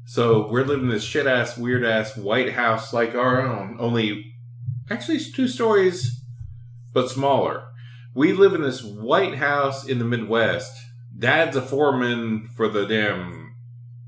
So 0.05 0.49
we're 0.49 0.63
living 0.63 0.85
in 0.85 0.91
this 0.91 1.03
shit 1.03 1.25
ass, 1.25 1.57
weird 1.57 1.83
ass 1.83 2.15
white 2.15 2.53
house 2.53 2.93
like 2.93 3.15
our 3.15 3.41
own, 3.41 3.77
only 3.79 4.35
actually 4.89 5.17
it's 5.17 5.31
two 5.31 5.47
stories, 5.47 6.21
but 6.93 7.09
smaller. 7.09 7.63
We 8.13 8.31
live 8.33 8.53
in 8.53 8.61
this 8.61 8.83
white 8.83 9.35
house 9.35 9.85
in 9.85 9.99
the 9.99 10.05
Midwest. 10.05 10.73
Dad's 11.17 11.55
a 11.55 11.61
foreman 11.61 12.49
for 12.55 12.67
the 12.67 12.85
damn 12.85 13.55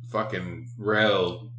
fucking 0.10 0.70
rail, 0.78 1.52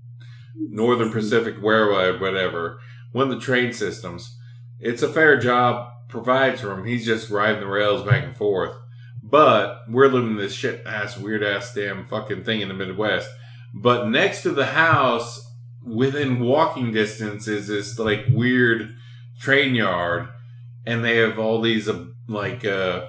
Northern 0.55 1.11
Pacific 1.11 1.55
Railway, 1.61 2.19
whatever. 2.19 2.81
One 3.13 3.31
of 3.31 3.39
the 3.39 3.45
train 3.45 3.73
systems. 3.73 4.37
It's 4.81 5.03
a 5.03 5.09
fair 5.09 5.39
job, 5.39 5.91
provides 6.09 6.61
for 6.61 6.73
him. 6.73 6.85
He's 6.85 7.07
just 7.07 7.31
riding 7.31 7.61
the 7.61 7.67
rails 7.67 8.07
back 8.07 8.25
and 8.25 8.37
forth. 8.37 8.77
But 9.23 9.81
we're 9.89 10.09
living 10.09 10.37
this 10.37 10.55
shit 10.55 10.87
ass, 10.87 11.19
weird 11.19 11.43
ass 11.43 11.75
damn 11.75 12.07
fucking 12.07 12.45
thing 12.45 12.61
in 12.61 12.69
the 12.69 12.75
Midwest. 12.75 13.29
But 13.75 14.09
next 14.09 14.43
to 14.43 14.51
the 14.51 14.67
house, 14.67 15.47
within 15.83 16.41
walking 16.41 16.93
distance, 16.93 17.49
is 17.49 17.69
this 17.69 17.99
like 17.99 18.27
weird 18.31 18.95
train 19.39 19.75
yard, 19.75 20.29
and 20.87 21.05
they 21.05 21.17
have 21.19 21.39
all 21.39 21.61
these 21.61 21.89
uh, 21.89 22.07
like 22.27 22.65
uh, 22.65 23.07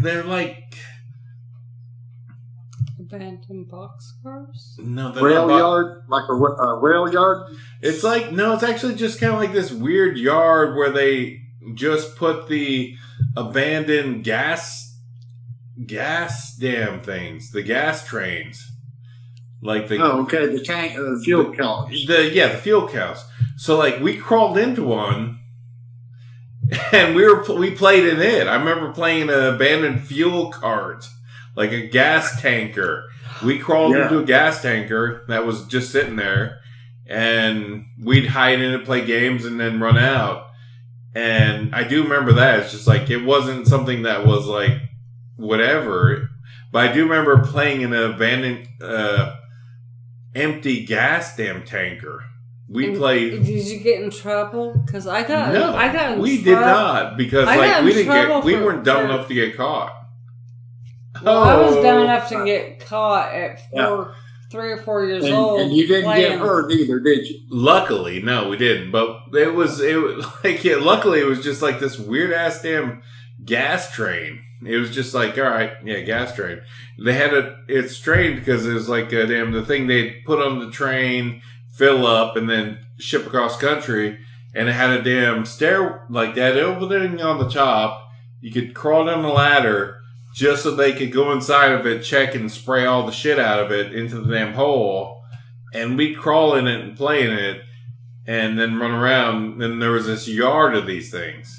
they're 0.00 0.24
like 0.24 0.65
Abandoned 3.12 3.70
boxcars? 3.70 4.78
no, 4.78 5.12
they're 5.12 5.22
rail 5.24 5.46
bo- 5.46 5.58
yard, 5.58 6.02
like 6.08 6.24
a, 6.28 6.34
ra- 6.34 6.70
a 6.76 6.78
rail 6.80 7.12
yard. 7.12 7.52
It's 7.82 8.02
like 8.02 8.32
no, 8.32 8.54
it's 8.54 8.62
actually 8.62 8.94
just 8.96 9.20
kind 9.20 9.32
of 9.32 9.38
like 9.40 9.52
this 9.52 9.70
weird 9.70 10.16
yard 10.18 10.76
where 10.76 10.90
they 10.90 11.40
just 11.74 12.16
put 12.16 12.48
the 12.48 12.94
abandoned 13.36 14.24
gas 14.24 14.98
gas 15.86 16.56
damn 16.56 17.00
things, 17.00 17.50
the 17.52 17.62
gas 17.62 18.06
trains. 18.06 18.64
Like 19.62 19.88
the 19.88 19.98
Oh, 20.02 20.22
okay. 20.22 20.46
The 20.54 20.62
tank, 20.62 20.98
uh, 20.98 21.18
fuel 21.22 21.52
cows. 21.54 21.88
the 22.06 22.30
yeah, 22.32 22.48
the 22.48 22.58
fuel 22.58 22.88
cows. 22.88 23.24
So 23.56 23.76
like 23.78 24.00
we 24.00 24.16
crawled 24.16 24.58
into 24.58 24.82
one 24.84 25.38
and 26.92 27.14
we 27.14 27.24
were 27.24 27.42
we 27.54 27.70
played 27.70 28.04
in 28.04 28.20
it. 28.20 28.46
I 28.46 28.56
remember 28.56 28.92
playing 28.92 29.30
an 29.30 29.54
abandoned 29.54 30.04
fuel 30.06 30.50
cart, 30.50 31.08
like 31.56 31.72
a 31.72 31.86
gas 31.88 32.40
tanker. 32.40 33.04
We 33.44 33.58
crawled 33.58 33.94
Yeah. 33.96 34.04
into 34.04 34.18
a 34.18 34.24
gas 34.24 34.62
tanker 34.62 35.24
that 35.28 35.44
was 35.46 35.66
just 35.66 35.90
sitting 35.90 36.16
there, 36.16 36.58
and 37.08 37.84
we'd 38.02 38.26
hide 38.28 38.60
in 38.60 38.72
it, 38.72 38.84
play 38.84 39.04
games, 39.04 39.44
and 39.44 39.58
then 39.58 39.80
run 39.80 39.98
out. 39.98 40.46
And 41.14 41.74
I 41.74 41.82
do 41.84 42.02
remember 42.02 42.32
that. 42.34 42.60
It's 42.60 42.72
just 42.72 42.86
like 42.86 43.08
it 43.10 43.24
wasn't 43.24 43.66
something 43.66 44.02
that 44.02 44.26
was 44.26 44.46
like 44.46 44.72
whatever. 45.36 46.30
But 46.72 46.88
I 46.90 46.92
do 46.92 47.04
remember 47.04 47.38
playing 47.44 47.80
in 47.82 47.92
an 47.94 48.12
abandoned, 48.12 48.68
uh, 48.82 49.34
empty 50.34 50.84
gas 50.84 51.36
damn 51.36 51.62
tanker. 51.64 52.22
We 52.68 52.88
And 52.88 52.96
played. 52.98 53.44
Did 53.44 53.66
you 53.66 53.78
get 53.78 54.02
in 54.02 54.10
trouble? 54.10 54.82
Because 54.84 55.06
I 55.06 55.22
got, 55.22 55.54
No, 55.54 55.74
I 55.74 55.92
got 55.92 56.12
in 56.12 56.18
we 56.18 56.42
did 56.42 56.52
not 56.52 57.16
because 57.16 57.48
I 57.48 57.56
like 57.56 57.84
we 57.84 57.92
didn't 57.92 58.12
get. 58.12 58.24
trouble 58.26 58.42
We 58.44 58.54
weren't 58.56 58.84
dumb 58.84 59.06
for- 59.06 59.12
enough 59.14 59.28
to 59.28 59.34
get 59.34 59.56
caught. 59.56 59.92
Well, 61.22 61.42
I 61.42 61.56
was 61.60 61.74
dumb 61.76 61.98
Oh. 61.98 62.04
enough 62.04 62.28
to 62.30 62.44
get 62.44 62.80
caught 62.86 63.32
at 63.34 63.60
four, 63.70 64.14
three 64.50 64.72
or 64.72 64.78
four 64.78 65.04
years 65.06 65.24
And, 65.24 65.34
old. 65.34 65.60
and 65.60 65.72
you 65.72 65.86
didn't 65.86 66.04
playing. 66.04 66.32
get 66.32 66.38
hurt 66.40 66.70
either, 66.72 67.00
did 67.00 67.26
you? 67.26 67.40
Luckily, 67.50 68.20
no, 68.22 68.48
we 68.48 68.56
didn't. 68.56 68.90
But 68.90 69.18
it 69.34 69.54
was 69.54 69.80
it 69.80 69.96
was 70.00 70.26
like 70.44 70.62
yeah. 70.64 70.76
Luckily, 70.76 71.20
it 71.20 71.26
was 71.26 71.42
just 71.42 71.62
like 71.62 71.80
this 71.80 71.98
weird 71.98 72.32
ass 72.32 72.62
damn 72.62 73.02
gas 73.44 73.92
train. 73.92 74.40
It 74.64 74.76
was 74.78 74.90
just 74.94 75.12
like, 75.14 75.36
all 75.36 75.44
right, 75.44 75.72
yeah, 75.84 76.00
gas 76.00 76.34
train. 76.34 76.60
They 76.98 77.12
had 77.12 77.34
it. 77.34 77.52
It's 77.68 77.94
strange 77.94 78.38
because 78.38 78.66
it 78.66 78.72
was 78.72 78.88
like 78.88 79.12
a 79.12 79.26
damn 79.26 79.52
the 79.52 79.64
thing 79.64 79.86
they 79.86 80.22
put 80.24 80.40
on 80.40 80.58
the 80.60 80.70
train, 80.70 81.42
fill 81.74 82.06
up, 82.06 82.36
and 82.36 82.48
then 82.48 82.78
ship 82.98 83.26
across 83.26 83.58
country. 83.58 84.18
And 84.54 84.70
it 84.70 84.72
had 84.72 84.88
a 84.90 85.02
damn 85.02 85.44
stair 85.44 86.06
like 86.08 86.34
that 86.36 86.56
opening 86.56 87.20
on 87.20 87.38
the 87.38 87.50
top. 87.50 88.08
You 88.40 88.50
could 88.50 88.74
crawl 88.74 89.04
down 89.04 89.20
the 89.22 89.28
ladder 89.28 89.98
just 90.36 90.64
so 90.64 90.70
they 90.70 90.92
could 90.92 91.10
go 91.10 91.32
inside 91.32 91.72
of 91.72 91.86
it, 91.86 92.02
check 92.02 92.34
and 92.34 92.52
spray 92.52 92.84
all 92.84 93.06
the 93.06 93.10
shit 93.12 93.38
out 93.38 93.58
of 93.58 93.72
it 93.72 93.94
into 93.94 94.20
the 94.20 94.34
damn 94.34 94.52
hole. 94.52 95.24
And 95.72 95.96
we'd 95.96 96.18
crawl 96.18 96.54
in 96.56 96.66
it 96.66 96.78
and 96.78 96.94
play 96.94 97.24
in 97.24 97.32
it 97.32 97.62
and 98.26 98.58
then 98.58 98.78
run 98.78 98.90
around. 98.90 99.62
And 99.62 99.80
there 99.80 99.92
was 99.92 100.04
this 100.04 100.28
yard 100.28 100.74
of 100.74 100.86
these 100.86 101.10
things. 101.10 101.58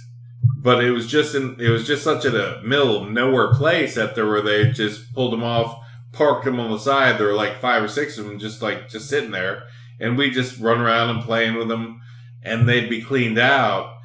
But 0.60 0.84
it 0.84 0.92
was 0.92 1.08
just 1.08 1.34
in, 1.34 1.60
it 1.60 1.70
was 1.70 1.88
just 1.88 2.04
such 2.04 2.24
a 2.26 2.62
middle 2.64 3.02
of 3.02 3.10
nowhere 3.10 3.52
place 3.52 3.96
that 3.96 4.14
there 4.14 4.28
where 4.28 4.44
they 4.44 4.70
just 4.70 5.12
pulled 5.12 5.34
them 5.34 5.44
off, 5.44 5.84
parked 6.12 6.46
them 6.46 6.60
on 6.60 6.70
the 6.70 6.78
side. 6.78 7.18
There 7.18 7.28
were 7.28 7.34
like 7.34 7.60
five 7.60 7.82
or 7.82 7.88
six 7.88 8.20
of 8.20 8.26
them 8.26 8.38
just 8.38 8.62
like, 8.62 8.90
just 8.90 9.10
sitting 9.10 9.32
there. 9.32 9.64
And 10.00 10.20
we 10.20 10.30
just 10.30 10.60
run 10.60 10.82
around 10.82 11.10
and 11.10 11.24
playing 11.24 11.56
with 11.56 11.68
them 11.68 12.00
and 12.44 12.70
they'd 12.70 12.92
be 12.92 13.02
cleaned 13.02 13.40
out. 13.40 13.96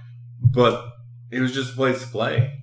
But 0.41 0.95
it 1.31 1.41
was 1.41 1.53
just 1.53 1.75
a 1.75 1.77
place 1.77 2.01
to 2.01 2.07
play. 2.07 2.59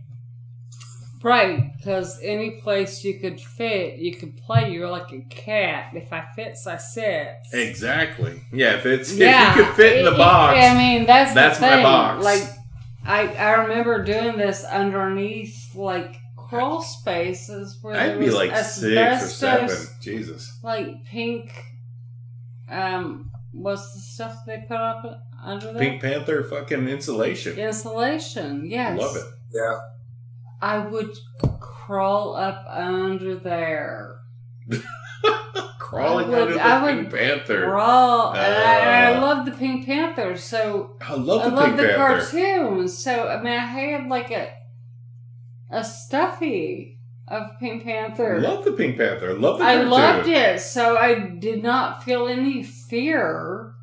Right, 1.22 1.69
because 1.80 2.20
any 2.22 2.60
place 2.62 3.04
you 3.06 3.20
could 3.20 3.40
fit, 3.40 4.00
you 4.00 4.14
could 4.14 4.36
play. 4.38 4.72
You're 4.72 4.90
like 4.90 5.12
a 5.14 5.22
cat. 5.30 5.92
If 5.94 6.12
I 6.12 6.26
fits, 6.36 6.68
I 6.68 6.78
sits. 6.78 7.54
Exactly. 7.54 8.42
Yeah, 8.52 8.76
if 8.76 8.86
it's 8.86 9.12
if 9.14 9.20
you 9.20 9.64
could 9.64 9.74
fit 9.76 9.98
in 10.00 10.06
the 10.06 10.14
it- 10.14 10.18
box. 10.18 10.60
I 10.60 10.78
mean, 10.78 11.06
that's 11.06 11.34
that's 11.34 11.60
the 11.60 11.66
my 11.68 11.74
thing. 11.76 11.84
box. 11.84 12.24
Like, 12.26 12.44
I 13.06 13.28
I 13.36 13.52
remember 13.64 14.04
doing 14.04 14.38
this 14.38 14.64
underneath 14.66 15.74
like 15.74 16.18
crawl 16.36 16.82
spaces 16.82 17.78
where 17.82 17.94
there 17.94 18.12
I'd 18.14 18.20
be 18.20 18.26
was 18.26 18.36
like 18.36 18.56
six 18.58 19.24
or 19.24 19.28
seven. 19.28 19.78
Jesus. 20.02 20.60
like 20.64 21.06
pink. 21.06 21.52
Um, 22.70 23.32
what's 23.52 23.94
the 23.94 24.00
stuff 24.00 24.36
they 24.46 24.64
put 24.68 24.78
up 24.78 25.24
under 25.44 25.72
there? 25.74 25.80
Pink 25.82 26.02
Panther 26.02 26.44
fucking 26.44 26.88
insulation. 26.88 27.58
Insulation. 27.58 28.70
Yes, 28.70 29.00
Love 29.00 29.16
it. 29.16 29.24
Yeah. 29.54 29.80
I 30.62 30.80
would 30.80 31.16
crawl 31.94 32.36
up 32.36 32.66
under 32.70 33.34
there. 33.36 34.20
Crawling 35.80 36.28
I 36.28 36.30
would- 36.30 36.42
under 36.42 36.54
the 36.54 36.62
I 36.64 36.84
would 36.84 36.96
Pink 37.10 37.14
Panther. 37.14 37.66
Crawl, 37.66 38.32
and 38.34 38.40
I, 38.40 39.10
I 39.10 39.14
Uh. 39.16 39.22
love 39.22 39.46
the 39.48 39.52
Pink 39.54 39.88
Panther. 39.88 40.38
So 40.38 40.98
I 41.02 41.16
love 41.16 41.42
I 41.42 41.50
the 41.50 41.56
love 41.56 41.78
the 41.78 41.84
Panther. 41.84 41.98
cartoons. 41.98 42.96
So 42.96 43.28
I 43.28 43.42
mean, 43.42 43.54
I 43.54 43.58
had 43.66 44.08
like 44.08 44.30
a 44.30 44.50
a 45.72 45.84
stuffy 45.84 47.00
of 47.28 47.44
Pink 47.60 47.84
Panther. 47.86 48.36
I 48.36 48.38
love 48.40 48.66
the 48.66 48.74
Pink 48.74 48.98
Panther. 48.98 49.34
Love 49.34 49.58
the 49.58 49.66
I 49.66 49.74
cartoon. 49.76 49.90
loved 49.90 50.28
it, 50.28 50.60
so 50.62 50.96
I 50.96 51.16
did 51.20 51.64
not 51.64 52.04
feel 52.04 52.28
any 52.28 52.62
fear. 52.62 53.74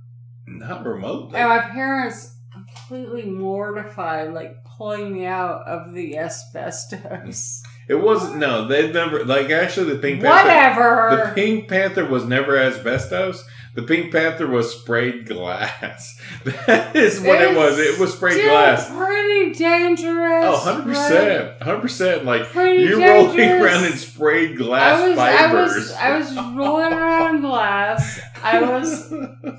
Not 0.46 0.86
remotely. 0.86 1.36
And 1.40 1.48
my 1.48 1.58
parents 1.58 2.36
completely 2.52 3.24
mortified, 3.24 4.32
like 4.32 4.62
pulling 4.64 5.12
me 5.12 5.26
out 5.26 5.66
of 5.66 5.92
the 5.92 6.18
asbestos. 6.18 7.64
It 7.88 7.94
wasn't. 7.96 8.38
No, 8.38 8.66
they 8.66 8.90
never. 8.90 9.24
Like 9.24 9.50
actually, 9.50 9.92
the 9.94 9.98
Pink 10.00 10.22
Panther. 10.22 10.48
Whatever. 10.48 11.24
The 11.28 11.32
Pink 11.34 11.68
Panther 11.68 12.04
was 12.04 12.24
never 12.24 12.58
asbestos. 12.58 13.44
The 13.74 13.82
Pink 13.82 14.10
Panther 14.10 14.46
was 14.46 14.74
sprayed 14.74 15.26
glass. 15.26 16.18
That 16.66 16.96
is 16.96 17.20
what 17.20 17.42
it 17.42 17.54
was. 17.54 17.78
It 17.78 17.98
was 18.00 18.14
sprayed 18.14 18.42
glass. 18.42 18.88
Pretty 18.90 19.52
dangerous. 19.52 20.44
Oh, 20.46 20.82
100%. 20.84 21.58
100%. 21.58 22.24
Like, 22.24 22.44
Pretty 22.46 22.82
you're 22.84 22.98
dangerous. 22.98 23.36
rolling 23.36 23.50
around 23.62 23.84
in 23.84 23.92
sprayed 23.92 24.56
glass 24.56 25.00
I 25.00 25.08
was, 25.08 25.18
I 25.18 25.52
was, 25.52 25.92
I 25.92 26.18
was 26.18 26.56
rolling 26.56 26.92
around 26.92 27.36
in 27.36 27.40
glass. 27.42 28.20
I 28.54 28.60
was, 28.78 29.12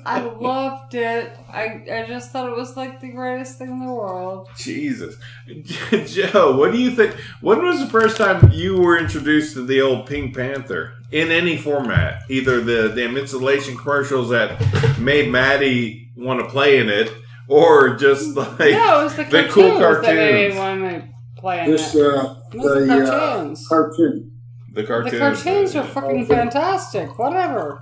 I 0.06 0.20
loved 0.40 0.94
it. 0.94 1.36
I, 1.50 1.84
I 1.92 2.04
just 2.08 2.30
thought 2.30 2.48
it 2.48 2.56
was 2.56 2.76
like 2.76 3.00
the 3.00 3.10
greatest 3.10 3.58
thing 3.58 3.70
in 3.70 3.80
the 3.86 3.92
world. 3.92 4.48
Jesus. 4.56 5.16
Joe, 6.06 6.56
what 6.56 6.72
do 6.72 6.78
you 6.78 6.90
think? 6.92 7.14
When 7.40 7.62
was 7.64 7.80
the 7.80 7.86
first 7.86 8.16
time 8.16 8.50
you 8.52 8.76
were 8.78 8.98
introduced 8.98 9.54
to 9.54 9.64
the 9.66 9.80
old 9.80 10.06
Pink 10.06 10.34
Panther 10.36 10.94
in 11.12 11.30
any 11.30 11.56
format? 11.56 12.20
Either 12.28 12.60
the 12.60 12.88
damn 12.94 13.16
insulation 13.16 13.76
commercials 13.76 14.30
that 14.30 14.98
made 14.98 15.30
Maddie 15.30 16.10
want 16.16 16.40
to 16.40 16.46
play 16.48 16.78
in 16.78 16.88
it, 16.88 17.12
or 17.48 17.96
just 17.96 18.36
like. 18.36 18.58
no, 18.72 19.00
it 19.00 19.04
was 19.04 19.16
the 19.16 19.24
the 19.24 19.30
cartoons, 19.30 19.52
cool 19.54 19.78
that 19.78 20.02
made 20.02 20.52
cartoons. 20.52 20.54
me 20.54 20.58
want 20.58 20.80
to 20.82 21.08
play 21.40 21.64
in 21.64 21.70
This 21.70 21.94
it. 21.94 22.00
uh, 22.06 22.34
It 22.52 22.58
was 22.58 22.74
the 22.74 22.80
the 22.86 23.04
uh, 23.04 23.10
cartoons. 23.10 23.68
cartoon. 23.68 24.32
The 24.74 24.84
cartoons. 24.84 25.12
the 25.12 25.18
cartoons 25.18 25.76
uh, 25.76 25.80
are 25.80 25.84
fucking 25.86 26.26
fantastic. 26.26 27.18
Whatever. 27.18 27.80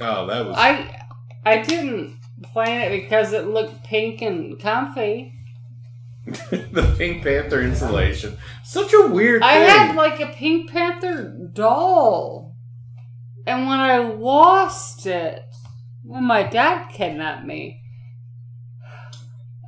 Oh, 0.00 0.26
that 0.26 0.46
was. 0.46 0.56
I 0.58 1.04
I 1.44 1.62
didn't 1.62 2.16
plan 2.52 2.90
it 2.90 3.02
because 3.02 3.32
it 3.32 3.46
looked 3.46 3.84
pink 3.84 4.22
and 4.22 4.58
comfy. 4.58 5.34
the 6.50 6.94
Pink 6.98 7.22
Panther 7.24 7.60
insulation. 7.62 8.36
Such 8.62 8.92
a 8.92 9.08
weird 9.08 9.42
I 9.42 9.54
thing. 9.66 9.68
had 9.68 9.96
like 9.96 10.20
a 10.20 10.26
Pink 10.28 10.70
Panther 10.70 11.34
doll. 11.52 12.54
And 13.46 13.66
when 13.66 13.78
I 13.80 13.98
lost 13.98 15.06
it, 15.06 15.40
when 16.04 16.24
my 16.24 16.42
dad 16.44 16.88
kidnapped 16.90 17.46
me, 17.46 17.80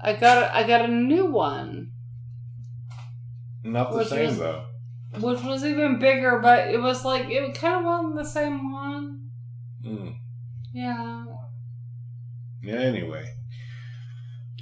I 0.01 0.13
got 0.13 0.43
a, 0.43 0.55
I 0.57 0.63
got 0.65 0.85
a 0.85 0.93
new 0.93 1.27
one, 1.27 1.93
Not 3.65 3.91
the 3.93 3.99
Which 3.99 4.09
same, 4.09 4.27
was- 4.27 4.39
though. 4.39 4.65
which 5.21 5.43
was 5.43 5.65
even 5.65 5.99
bigger, 5.99 6.39
but 6.41 6.69
it 6.69 6.81
was 6.81 7.05
like 7.05 7.29
it 7.31 7.55
kind 7.55 7.77
of 7.77 7.85
wasn't 7.85 8.17
the 8.17 8.25
same 8.25 8.73
one. 8.73 9.31
Mm. 9.85 10.17
Yeah. 10.73 11.25
Yeah, 12.63 12.75
anyway. 12.77 13.29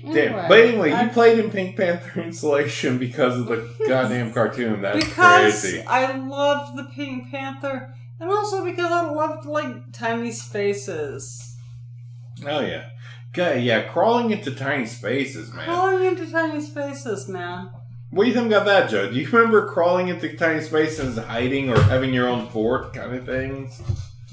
Anyway, 0.03 0.15
Damn. 0.29 0.49
But 0.49 0.61
anyway, 0.61 0.93
I- 0.93 1.05
you 1.05 1.11
played 1.11 1.39
in 1.39 1.51
Pink 1.51 1.77
Panther 1.77 2.21
insulation 2.23 2.99
because 2.99 3.39
of 3.39 3.47
the 3.47 3.69
goddamn 3.89 4.33
cartoon. 4.33 4.81
That's 4.83 5.05
because 5.05 5.61
crazy. 5.61 5.83
I 5.83 6.17
loved 6.17 6.77
the 6.79 6.85
Pink 6.85 7.31
Panther, 7.31 7.95
and 8.19 8.31
also 8.31 8.65
because 8.65 8.91
I 8.91 9.03
loved 9.11 9.45
like 9.47 9.93
tiny 9.93 10.33
spaces. 10.33 11.57
Oh, 12.47 12.61
yeah. 12.61 12.87
Okay, 13.33 13.61
yeah, 13.61 13.83
crawling 13.83 14.31
into 14.33 14.51
tiny 14.53 14.87
spaces, 14.87 15.53
man. 15.53 15.67
Crawling 15.67 16.05
into 16.09 16.29
tiny 16.31 16.61
spaces, 16.63 17.29
man. 17.29 17.71
What 18.11 18.25
do 18.25 18.29
you 18.31 18.35
think 18.35 18.49
about 18.49 18.67
that, 18.67 18.91
Joe? 18.91 19.09
Do 19.09 19.17
you 19.17 19.29
remember 19.29 19.69
crawling 19.69 20.09
into 20.09 20.35
tiny 20.37 20.63
spaces, 20.63 21.17
hiding, 21.17 21.71
or 21.71 21.81
having 21.83 22.13
your 22.13 22.27
own 22.27 22.49
fort 22.49 22.93
kind 22.93 23.15
of 23.15 23.25
things? 23.27 23.81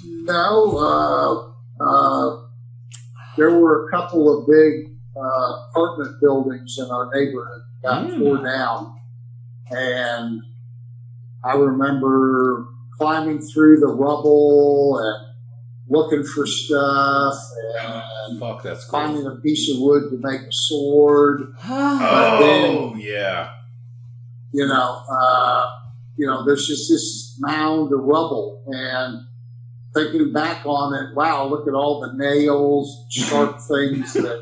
No, 0.03 0.77
uh, 0.77 1.51
uh, 1.79 2.37
there 3.37 3.57
were 3.59 3.87
a 3.87 3.91
couple 3.91 4.37
of 4.39 4.47
big 4.47 4.91
uh, 5.15 5.67
apartment 5.69 6.19
buildings 6.21 6.77
in 6.79 6.89
our 6.91 7.09
neighborhood 7.13 7.61
got 7.83 8.07
Mm. 8.07 8.17
tore 8.19 8.43
down, 8.43 8.95
and 9.71 10.41
I 11.43 11.55
remember 11.55 12.67
climbing 12.97 13.39
through 13.39 13.79
the 13.79 13.87
rubble 13.87 14.97
and 14.99 15.27
looking 15.89 16.23
for 16.23 16.45
stuff 16.47 17.33
and 17.79 18.39
Fuck, 18.39 18.63
that's 18.63 18.83
cool. 18.85 18.99
finding 18.99 19.25
a 19.27 19.35
piece 19.35 19.69
of 19.73 19.79
wood 19.79 20.09
to 20.09 20.17
make 20.17 20.41
a 20.41 20.51
sword. 20.51 21.53
Oh, 21.65 22.95
yeah. 22.97 23.51
you 24.51 24.65
know, 24.67 25.03
uh, 25.09 25.65
you 26.17 26.25
know, 26.25 26.43
there's 26.45 26.67
just 26.67 26.89
this 26.89 27.37
mound 27.39 27.93
of 27.93 27.99
rubble, 27.99 28.63
and 28.67 29.26
thinking 29.97 30.31
back 30.31 30.65
on 30.65 30.93
it, 30.93 31.15
wow, 31.15 31.45
look 31.47 31.67
at 31.67 31.73
all 31.73 31.99
the 32.01 32.13
nails, 32.13 33.05
sharp 33.09 33.59
things 33.67 34.13
that 34.13 34.41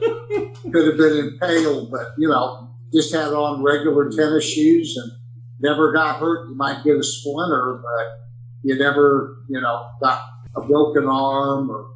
could 0.72 0.88
have 0.88 0.98
been 0.98 1.18
impaled, 1.30 1.92
but 1.92 2.08
you 2.18 2.28
know, 2.28 2.76
just 2.94 3.14
had 3.14 3.30
on 3.34 3.64
regular 3.64 4.10
tennis 4.10 4.44
shoes 4.44 4.96
and 4.98 5.12
never 5.60 5.92
got 5.94 6.20
hurt. 6.20 6.50
You 6.50 6.56
might 6.56 6.84
get 6.84 6.98
a 6.98 7.04
splinter, 7.04 7.82
but 7.82 8.28
you 8.64 8.78
never, 8.78 9.38
you 9.50 9.60
know, 9.62 9.88
got 10.02 10.22
a 10.56 10.62
broken 10.62 11.08
arm 11.08 11.70
or 11.70 11.88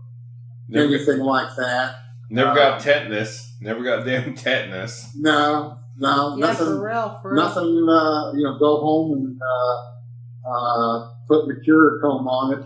Never, 0.71 0.85
anything 0.93 1.19
like 1.19 1.55
that. 1.57 1.95
never 2.29 2.53
got 2.53 2.79
tetanus. 2.79 3.55
Never 3.59 3.83
got 3.83 4.05
damn 4.05 4.35
tetanus. 4.35 5.11
No, 5.17 5.79
no, 5.97 6.35
Yeah, 6.37 6.45
nothing. 6.47 6.65
for 6.67 6.85
real, 6.85 7.19
for 7.21 7.33
real. 7.33 7.43
nothing, 7.43 7.87
uh, 7.89 8.31
you 8.33 8.43
know, 8.43 8.57
go 8.59 8.79
home 8.81 9.13
and 9.17 9.41
uh, 9.41 10.49
uh, 10.49 11.09
put 11.27 11.45
Mercurochrome 11.47 12.27
on 12.27 12.53
it, 12.59 12.65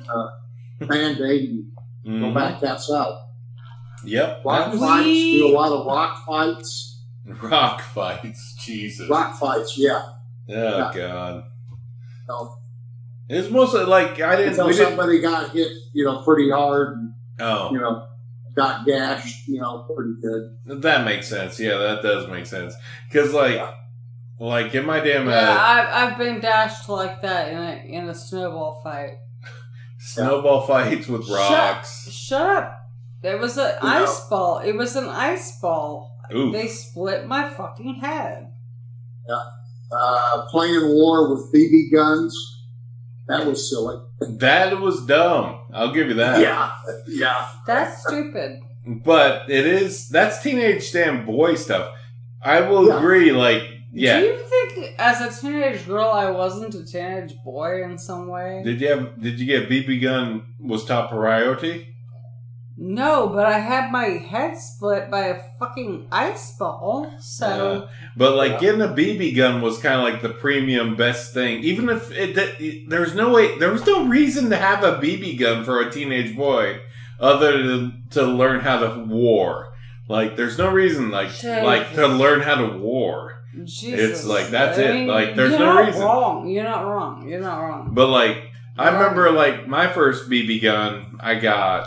uh, 0.81 0.85
band-aid, 0.85 1.65
and 2.05 2.21
go 2.21 2.33
back 2.33 2.61
outside. 2.63 3.13
Yep. 4.05 4.41
Rock 4.45 4.59
that 4.65 4.71
was- 4.71 4.79
fights, 4.81 5.05
do 5.07 5.47
a 5.47 5.53
lot 5.55 5.71
of 5.71 5.85
rock 5.85 6.25
fights. 6.25 7.01
Rock 7.41 7.81
fights. 7.81 8.55
Jesus. 8.59 9.09
Rock 9.09 9.37
fights, 9.39 9.77
yeah. 9.77 10.01
Oh, 10.49 10.53
Yeah. 10.53 10.91
God. 10.93 11.43
So, 12.27 12.55
It's 13.29 13.49
mostly 13.49 13.85
like, 13.85 14.19
I 14.19 14.35
didn't. 14.35 14.49
until 14.51 14.67
We 14.67 14.73
didn't 14.73 14.87
somebody 14.89 15.21
got 15.21 15.51
hit, 15.51 15.71
you 15.93 16.03
know, 16.03 16.21
pretty 16.23 16.49
hard, 16.51 16.97
and, 16.97 17.13
oh. 17.39 17.71
you 17.71 17.79
know, 17.79 18.07
got 18.55 18.85
gashed, 18.85 19.47
you 19.47 19.61
know, 19.61 19.85
pretty 19.95 20.15
good. 20.21 20.57
That 20.81 21.05
makes 21.05 21.27
sense. 21.29 21.59
Yeah, 21.59 21.77
that 21.77 22.01
does 22.03 22.27
make 22.29 22.45
sense. 22.45 22.75
Because, 23.09 23.33
like, 23.33 23.55
Yeah. 23.55 23.71
Like 24.39 24.73
in 24.75 24.85
my 24.85 24.99
damn 24.99 25.29
Yeah, 25.29 25.57
I've, 25.57 26.11
I've 26.13 26.17
been 26.17 26.41
dashed 26.41 26.89
like 26.89 27.21
that 27.21 27.49
in 27.53 27.57
a 27.57 27.75
in 28.03 28.09
a 28.09 28.15
snowball 28.15 28.81
fight. 28.83 29.19
Snowball 30.03 30.67
fights 30.67 31.07
with 31.07 31.27
rocks. 31.29 32.03
Shut, 32.05 32.13
shut 32.13 32.41
up! 32.41 32.79
It 33.23 33.39
was 33.39 33.57
an 33.57 33.71
You 33.81 33.89
know- 33.89 34.03
ice 34.03 34.27
ball. 34.29 34.59
It 34.59 34.73
was 34.75 34.95
an 34.95 35.07
ice 35.07 35.59
ball. 35.59 36.09
Ooh, 36.33 36.51
They 36.51 36.67
split 36.67 37.25
my 37.27 37.49
fucking 37.49 37.95
head. 37.95 38.47
Uh, 39.91 40.45
playing 40.49 40.87
war 40.95 41.29
with 41.29 41.53
BB 41.53 41.91
guns. 41.93 42.35
That 43.27 43.45
was 43.45 43.69
silly. 43.69 43.97
that 44.39 44.79
was 44.81 45.05
dumb. 45.05 45.59
I'll 45.73 45.93
give 45.93 46.07
you 46.07 46.15
that. 46.15 46.41
Yeah, 46.41 46.71
yeah. 47.07 47.47
That's 47.67 48.01
stupid. 48.03 48.59
But 48.85 49.49
it 49.49 49.65
is 49.65 50.09
that's 50.09 50.41
teenage 50.43 50.91
damn 50.91 51.25
boy 51.25 51.55
stuff. 51.55 51.93
I 52.41 52.61
will 52.61 52.87
Yeah. 52.87 52.97
agree. 52.97 53.31
Like, 53.31 53.61
yeah. 53.93 54.19
Do 54.75 54.81
you 54.81 54.87
think, 54.87 54.99
as 54.99 55.21
a 55.21 55.41
teenage 55.41 55.85
girl, 55.85 56.09
I 56.09 56.29
wasn't 56.31 56.75
a 56.75 56.85
teenage 56.85 57.35
boy 57.43 57.83
in 57.83 57.97
some 57.97 58.27
way? 58.27 58.61
Did 58.63 58.81
you 58.81 58.87
have? 58.89 59.21
Did 59.21 59.39
you 59.39 59.45
get 59.45 59.69
BB 59.69 60.01
gun 60.01 60.43
was 60.59 60.85
top 60.85 61.09
priority? 61.09 61.89
No, 62.75 63.27
but 63.27 63.45
I 63.45 63.59
had 63.59 63.91
my 63.91 64.05
head 64.05 64.57
split 64.57 65.11
by 65.11 65.27
a 65.27 65.41
fucking 65.59 66.07
ice 66.11 66.57
ball. 66.57 67.13
So 67.19 67.87
But 68.17 68.35
like 68.35 68.53
Yeah. 68.53 68.59
getting 68.59 68.81
a 68.81 68.87
BB 68.87 69.35
gun 69.35 69.61
was 69.61 69.77
kind 69.77 69.95
of 69.95 70.03
like 70.03 70.23
the 70.23 70.29
premium 70.29 70.95
best 70.95 71.33
thing. 71.35 71.63
Even 71.63 71.87
if 71.89 72.11
it, 72.11 72.35
it, 72.35 72.89
there's 72.89 73.13
no 73.13 73.31
way, 73.31 73.59
there 73.59 73.71
was 73.71 73.85
no 73.85 74.05
reason 74.05 74.49
to 74.49 74.55
have 74.55 74.83
a 74.83 74.93
BB 74.97 75.37
gun 75.39 75.63
for 75.63 75.81
a 75.81 75.91
teenage 75.91 76.35
boy 76.35 76.79
other 77.19 77.61
than 77.65 78.03
to 78.09 78.23
learn 78.23 78.61
how 78.61 78.79
to 78.79 79.03
war. 79.05 79.71
Like 80.09 80.35
there's 80.35 80.57
no 80.57 80.71
reason 80.71 81.11
like 81.11 81.29
Jesus. 81.29 81.63
like 81.63 81.93
to 81.93 82.07
learn 82.07 82.41
how 82.41 82.55
to 82.55 82.75
war. 82.77 83.42
Jesus, 83.63 83.99
It's 84.21 84.25
like, 84.25 84.47
that's 84.47 84.77
it. 84.77 85.07
Like, 85.07 85.35
there's 85.35 85.51
you're 85.51 85.59
no 85.59 85.73
not 85.73 85.85
reason. 85.85 86.01
Wrong. 86.01 86.47
You're 86.49 86.63
not 86.63 86.85
wrong. 86.85 87.27
You're 87.27 87.41
not 87.41 87.59
wrong. 87.61 87.89
But 87.93 88.07
like 88.09 88.37
I 88.77 88.85
Right. 88.89 88.93
remember 88.99 89.31
like 89.31 89.67
my 89.67 89.87
first 89.87 90.29
BB 90.29 90.59
gun 90.61 91.17
I 91.19 91.35
got 91.35 91.85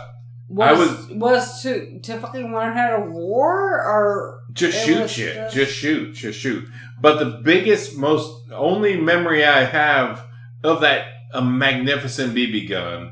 Was, 0.49 0.67
I 0.69 0.73
was- 0.73 1.07
was 1.11 1.61
to 1.63 1.99
to 1.99 2.19
fucking 2.19 2.53
learn 2.53 2.73
how 2.77 2.95
to 2.97 3.09
war 3.11 3.81
or 3.83 4.39
just 4.53 4.85
shoot 4.85 5.09
shit, 5.09 5.35
just- 5.35 5.55
just 5.55 5.71
shoot, 5.73 6.13
just 6.15 6.39
shoot. 6.39 6.65
But 7.01 7.19
the 7.19 7.41
biggest, 7.43 7.97
most 7.97 8.31
only 8.53 8.95
memory 8.99 9.43
I 9.45 9.65
have 9.65 10.23
of 10.63 10.79
that 10.81 11.03
a 11.33 11.41
magnificent 11.41 12.33
BB 12.33 12.67
gun 12.69 13.11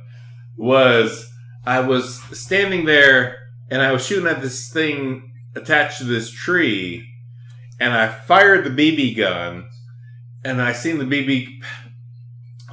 was 0.57 1.29
I 1.65 1.81
was 1.81 2.21
standing 2.31 2.85
there 2.85 3.37
and 3.69 3.81
I 3.81 3.91
was 3.91 4.05
shooting 4.05 4.27
at 4.27 4.41
this 4.41 4.69
thing 4.71 5.31
attached 5.55 5.97
to 5.99 6.03
this 6.05 6.29
tree, 6.31 7.05
and 7.79 7.93
I 7.93 8.07
fired 8.07 8.63
the 8.63 8.69
BB 8.69 9.17
gun, 9.17 9.69
and 10.43 10.61
I 10.61 10.73
seen 10.73 10.97
the 10.99 11.05
BB 11.05 11.47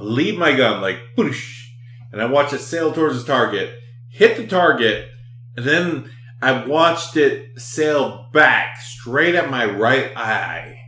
leave 0.00 0.38
my 0.38 0.52
gun 0.54 0.80
like 0.80 0.98
boosh, 1.16 1.66
and 2.12 2.20
I 2.20 2.26
watched 2.26 2.52
it 2.52 2.60
sail 2.60 2.92
towards 2.92 3.18
the 3.22 3.26
target, 3.32 3.74
hit 4.10 4.36
the 4.36 4.46
target, 4.46 5.08
and 5.56 5.64
then 5.66 6.10
I 6.40 6.64
watched 6.66 7.16
it 7.16 7.60
sail 7.60 8.28
back 8.32 8.80
straight 8.80 9.34
at 9.34 9.50
my 9.50 9.64
right 9.64 10.16
eye. 10.16 10.78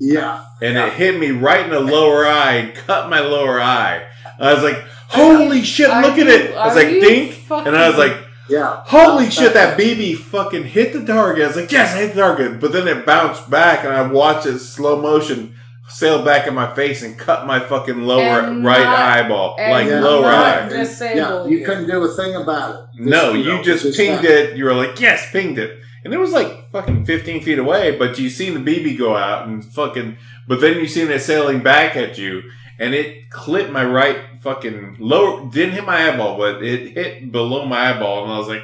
Yeah. 0.00 0.44
And 0.60 0.74
Yeah. 0.74 0.86
it 0.86 0.94
hit 0.94 1.18
me 1.20 1.30
right 1.30 1.64
in 1.64 1.70
the 1.70 1.80
lower 1.80 2.26
eye 2.26 2.54
and 2.54 2.74
cut 2.74 3.08
my 3.10 3.20
lower 3.20 3.60
eye. 3.60 4.04
I 4.40 4.52
was 4.54 4.62
like, 4.62 4.82
holy 5.08 5.62
shit, 5.62 5.88
look 5.88 6.18
at 6.18 6.26
it. 6.26 6.54
I 6.56 6.66
was 6.66 6.74
like, 6.76 6.88
dink. 6.88 7.38
And 7.50 7.76
I 7.76 7.88
was 7.88 7.98
like, 7.98 8.16
Yeah. 8.48 8.82
holy 8.86 9.30
shit, 9.30 9.54
that 9.54 9.78
BB 9.78 10.16
fucking 10.16 10.64
hit 10.64 10.92
the 10.92 11.04
target. 11.04 11.44
I 11.44 11.46
was 11.48 11.56
like, 11.56 11.72
yes, 11.72 11.94
I 11.94 11.98
hit 12.00 12.14
the 12.14 12.20
target. 12.20 12.60
But 12.60 12.72
then 12.72 12.88
it 12.88 13.06
bounced 13.06 13.48
back 13.50 13.84
and 13.84 13.92
I 13.92 14.02
watched 14.02 14.46
it 14.46 14.58
slow 14.58 15.00
motion 15.00 15.54
sail 15.88 16.24
back 16.24 16.46
in 16.46 16.54
my 16.54 16.72
face 16.74 17.02
and 17.02 17.18
cut 17.18 17.46
my 17.46 17.60
fucking 17.60 18.02
lower 18.02 18.40
And 18.40 18.64
right 18.64 18.82
not- 18.82 18.98
eyeball. 18.98 19.56
Like 19.58 19.86
Yeah. 19.88 20.00
lower 20.00 20.26
eye. 20.26 20.68
And- 20.70 20.72
yeah, 21.00 21.44
you 21.44 21.58
you. 21.58 21.64
couldn't 21.66 21.86
do 21.86 22.02
a 22.02 22.08
thing 22.08 22.34
about 22.34 22.74
it. 22.74 22.80
No, 23.00 23.32
Just, 23.34 23.36
you 23.36 23.44
know, 23.52 23.62
just 23.62 23.96
pinged 23.96 24.24
that. 24.24 24.50
it. 24.52 24.56
You 24.56 24.64
were 24.64 24.74
like, 24.74 24.98
yes, 25.00 25.30
pinged 25.30 25.58
it. 25.58 25.78
And 26.04 26.12
it 26.14 26.18
was 26.18 26.32
like 26.32 26.70
fucking 26.72 27.04
15 27.04 27.42
feet 27.42 27.58
away, 27.58 27.96
but 27.96 28.18
you 28.18 28.28
seen 28.30 28.54
the 28.54 28.60
BB 28.60 28.98
go 28.98 29.16
out 29.16 29.46
and 29.46 29.64
fucking, 29.64 30.16
but 30.48 30.60
then 30.60 30.78
you 30.78 30.88
seen 30.88 31.10
it 31.10 31.20
sailing 31.20 31.60
back 31.60 31.94
at 31.96 32.18
you 32.18 32.42
and 32.80 32.94
it 32.94 33.30
clipped 33.30 33.70
my 33.70 33.84
right 33.84 34.16
fucking 34.42 34.96
lower, 34.98 35.48
didn't 35.50 35.74
hit 35.74 35.84
my 35.86 36.08
eyeball, 36.10 36.36
but 36.36 36.62
it 36.62 36.92
hit 36.92 37.30
below 37.32 37.64
my 37.64 37.90
eyeball. 37.94 38.24
And 38.24 38.32
I 38.32 38.38
was 38.38 38.48
like, 38.48 38.62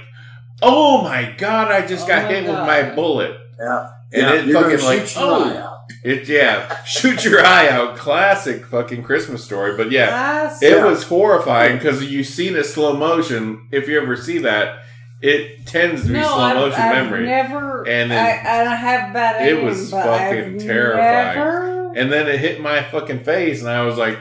oh 0.60 1.02
my 1.02 1.34
God, 1.38 1.70
I 1.70 1.86
just 1.86 2.04
Oh 2.04 2.08
got 2.08 2.24
my 2.24 2.28
hit 2.32 2.42
with 2.48 2.58
my 2.58 2.94
bullet. 2.94 3.36
Yeah. 3.58 3.90
And 4.12 4.22
yeah, 4.22 4.32
it 4.34 4.46
you're 4.46 4.60
fucking 4.62 4.76
gonna 4.78 4.88
like, 4.88 5.06
shoot 5.06 5.20
your 5.20 5.30
eye 5.34 5.52
oh, 5.54 5.58
out. 5.58 5.78
it, 6.02 6.28
yeah, 6.28 6.84
shoot 6.84 7.24
your 7.24 7.44
eye 7.44 7.68
out. 7.68 7.96
Classic 7.96 8.64
fucking 8.64 9.02
Christmas 9.02 9.44
story. 9.44 9.76
But 9.76 9.90
yeah, 9.92 10.06
That's- 10.10 10.62
it 10.62 10.82
was 10.82 11.02
horrifying 11.04 11.76
because 11.76 12.02
you 12.04 12.24
seen 12.24 12.56
it 12.56 12.64
slow 12.64 12.96
motion. 12.96 13.68
If 13.70 13.86
you 13.88 14.00
ever 14.00 14.16
see 14.16 14.38
that, 14.38 14.78
it 15.20 15.66
tends 15.66 16.02
to 16.02 16.08
be 16.08 16.14
no, 16.14 16.26
slow 16.26 16.38
I've, 16.38 16.56
motion 16.56 16.80
I've 16.80 17.04
memory. 17.04 17.26
never. 17.26 17.82
And 17.82 18.10
And 18.10 18.10
then- 18.12 18.46
I, 18.46 18.72
I 18.72 18.74
have 18.76 19.12
bad 19.12 19.46
It 19.46 19.58
aim, 19.58 19.64
was 19.66 19.90
but 19.90 20.04
fucking 20.04 20.54
I've 20.54 20.62
terrifying. 20.62 21.36
Never, 21.36 21.92
and 21.94 22.10
then 22.12 22.28
it 22.28 22.38
hit 22.40 22.60
my 22.62 22.82
fucking 22.82 23.24
face, 23.24 23.60
and 23.60 23.68
I 23.68 23.82
was 23.84 23.96
like, 23.98 24.18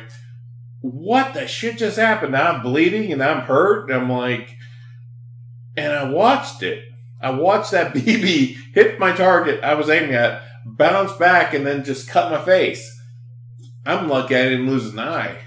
"What 0.92 1.34
the 1.34 1.48
shit 1.48 1.78
just 1.78 1.98
happened?" 1.98 2.34
Now 2.34 2.54
I'm 2.54 2.62
bleeding 2.62 3.12
and 3.12 3.24
I'm 3.24 3.42
hurt. 3.42 3.90
And 3.90 4.02
I'm 4.02 4.10
like, 4.10 4.56
and 5.76 5.94
I 5.94 6.10
watched 6.10 6.64
it. 6.64 6.84
I 7.22 7.32
watched 7.32 7.72
that 7.72 7.94
BB 7.96 8.58
hit 8.74 9.00
my 9.00 9.12
target 9.12 9.64
I 9.64 9.74
was 9.74 9.90
aiming 9.90 10.14
at, 10.14 10.42
bounce 10.66 11.14
back, 11.14 11.54
and 11.54 11.66
then 11.66 11.84
just 11.84 12.10
cut 12.10 12.32
my 12.32 12.44
face. 12.44 12.94
I'm 13.86 14.10
lucky 14.10 14.36
I 14.36 14.50
didn't 14.50 14.68
lose 14.68 14.92
an 14.92 15.00
eye 15.00 15.38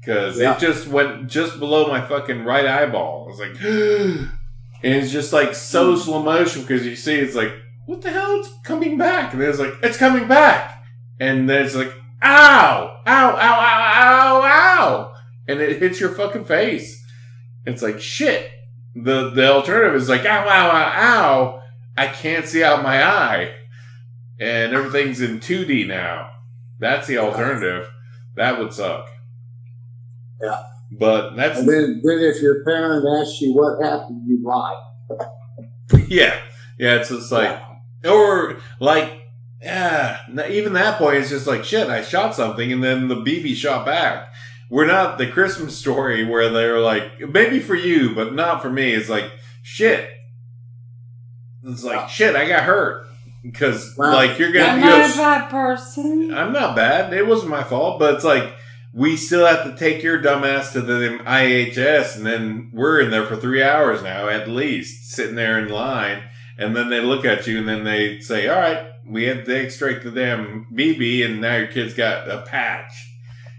because 0.00 0.38
Yeah. 0.38 0.54
it 0.54 0.60
just 0.60 0.88
went 0.88 1.28
just 1.28 1.58
below 1.58 1.86
my 1.88 2.00
fucking 2.00 2.44
right 2.44 2.66
eyeball. 2.66 3.24
I 3.24 3.30
was 3.30 3.38
like, 3.40 3.60
and 3.62 4.28
it's 4.82 5.12
just 5.12 5.32
like 5.32 5.54
so 5.54 5.92
hmm. 5.94 6.00
slow 6.00 6.22
motion 6.22 6.62
because 6.62 6.86
you 6.86 6.96
see 6.96 7.14
it's 7.14 7.34
like, 7.36 7.52
what 7.86 8.02
the 8.02 8.10
hell? 8.10 8.40
It's 8.40 8.50
coming 8.64 8.98
back, 8.98 9.32
and 9.32 9.42
it's 9.42 9.60
like, 9.60 9.74
it's 9.82 9.96
coming 9.96 10.26
back, 10.26 10.84
and 11.20 11.48
then 11.48 11.64
it's 11.64 11.76
like, 11.76 11.92
ow, 12.22 13.00
ow, 13.06 13.28
ow, 13.30 13.30
ow, 13.36 13.36
ow, 13.38 14.42
ow, 14.42 14.42
and 15.48 15.60
it 15.60 15.80
hits 15.80 16.00
your 16.00 16.10
fucking 16.10 16.44
face. 16.44 17.04
It's 17.64 17.82
like 17.82 18.00
shit. 18.00 18.50
The 18.94 19.30
the 19.30 19.52
alternative 19.52 19.94
is 19.94 20.08
like, 20.08 20.24
ow, 20.24 20.46
ow, 20.48 20.70
ow, 20.70 20.92
ow. 20.96 21.62
I 21.96 22.08
can't 22.08 22.46
see 22.46 22.62
out 22.62 22.82
my 22.82 23.02
eye, 23.02 23.54
and 24.38 24.74
everything's 24.74 25.20
in 25.20 25.40
2D 25.40 25.86
now. 25.86 26.30
That's 26.78 27.06
the 27.06 27.18
alternative. 27.18 27.88
That 28.36 28.58
would 28.58 28.72
suck. 28.72 29.08
Yeah. 30.42 30.62
But 30.92 31.34
that's 31.36 31.58
And 31.58 31.68
then, 31.68 32.02
then 32.04 32.18
if 32.20 32.40
your 32.42 32.64
parent 32.64 33.04
asks 33.20 33.40
you 33.40 33.54
what 33.54 33.82
happened, 33.82 34.22
you 34.26 34.40
lie. 34.44 34.80
yeah, 36.08 36.38
yeah. 36.78 36.96
It's 36.96 37.08
just 37.08 37.32
like, 37.32 37.60
or 38.04 38.58
like, 38.78 39.10
yeah. 39.62 40.18
Even 40.48 40.74
that 40.74 40.98
point, 40.98 41.16
it's 41.16 41.30
just 41.30 41.46
like 41.46 41.64
shit. 41.64 41.88
I 41.88 42.02
shot 42.02 42.34
something, 42.34 42.70
and 42.72 42.84
then 42.84 43.08
the 43.08 43.16
BB 43.16 43.56
shot 43.56 43.84
back. 43.86 44.32
We're 44.70 44.86
not 44.86 45.18
the 45.18 45.28
Christmas 45.30 45.78
story 45.78 46.24
where 46.24 46.48
they're 46.50 46.80
like, 46.80 47.20
maybe 47.20 47.60
for 47.60 47.74
you, 47.76 48.14
but 48.14 48.34
not 48.34 48.62
for 48.62 48.70
me. 48.70 48.92
It's 48.92 49.08
like 49.08 49.30
shit. 49.62 50.10
It's 51.64 51.84
like 51.84 52.08
shit. 52.08 52.36
I 52.36 52.48
got 52.48 52.64
hurt 52.64 53.06
because 53.42 53.94
Wow. 53.96 54.12
like 54.14 54.38
you're 54.38 54.52
gonna. 54.52 54.80
not 54.80 55.06
you 55.08 55.14
a 55.14 55.16
bad 55.16 55.50
person. 55.50 56.32
I'm 56.34 56.52
not 56.52 56.76
bad. 56.76 57.12
It 57.12 57.26
wasn't 57.26 57.50
my 57.50 57.62
fault, 57.62 57.98
but 57.98 58.14
it's 58.14 58.24
like 58.24 58.52
we 58.92 59.16
still 59.16 59.44
have 59.46 59.64
to 59.64 59.76
take 59.76 60.02
your 60.02 60.20
dumbass 60.22 60.72
to 60.72 60.80
the 60.80 61.18
IHS, 61.24 62.16
and 62.16 62.24
then 62.26 62.70
we're 62.72 63.00
in 63.00 63.10
there 63.10 63.26
for 63.26 63.36
three 63.36 63.62
hours 63.62 64.02
now 64.02 64.28
at 64.28 64.48
least, 64.48 65.10
sitting 65.12 65.34
there 65.36 65.58
in 65.58 65.68
line, 65.68 66.22
and 66.58 66.74
then 66.74 66.88
they 66.88 67.00
look 67.00 67.24
at 67.24 67.46
you, 67.46 67.58
and 67.58 67.68
then 67.68 67.84
they 67.84 68.20
say, 68.20 68.48
"All 68.48 68.58
right, 68.58 68.86
we 69.06 69.24
had 69.24 69.44
to 69.44 69.54
extract 69.60 70.02
the 70.04 70.10
damn 70.10 70.66
BB, 70.74 71.24
and 71.24 71.40
now 71.40 71.56
your 71.56 71.66
kid's 71.66 71.94
got 71.94 72.28
a 72.30 72.42
patch." 72.42 72.92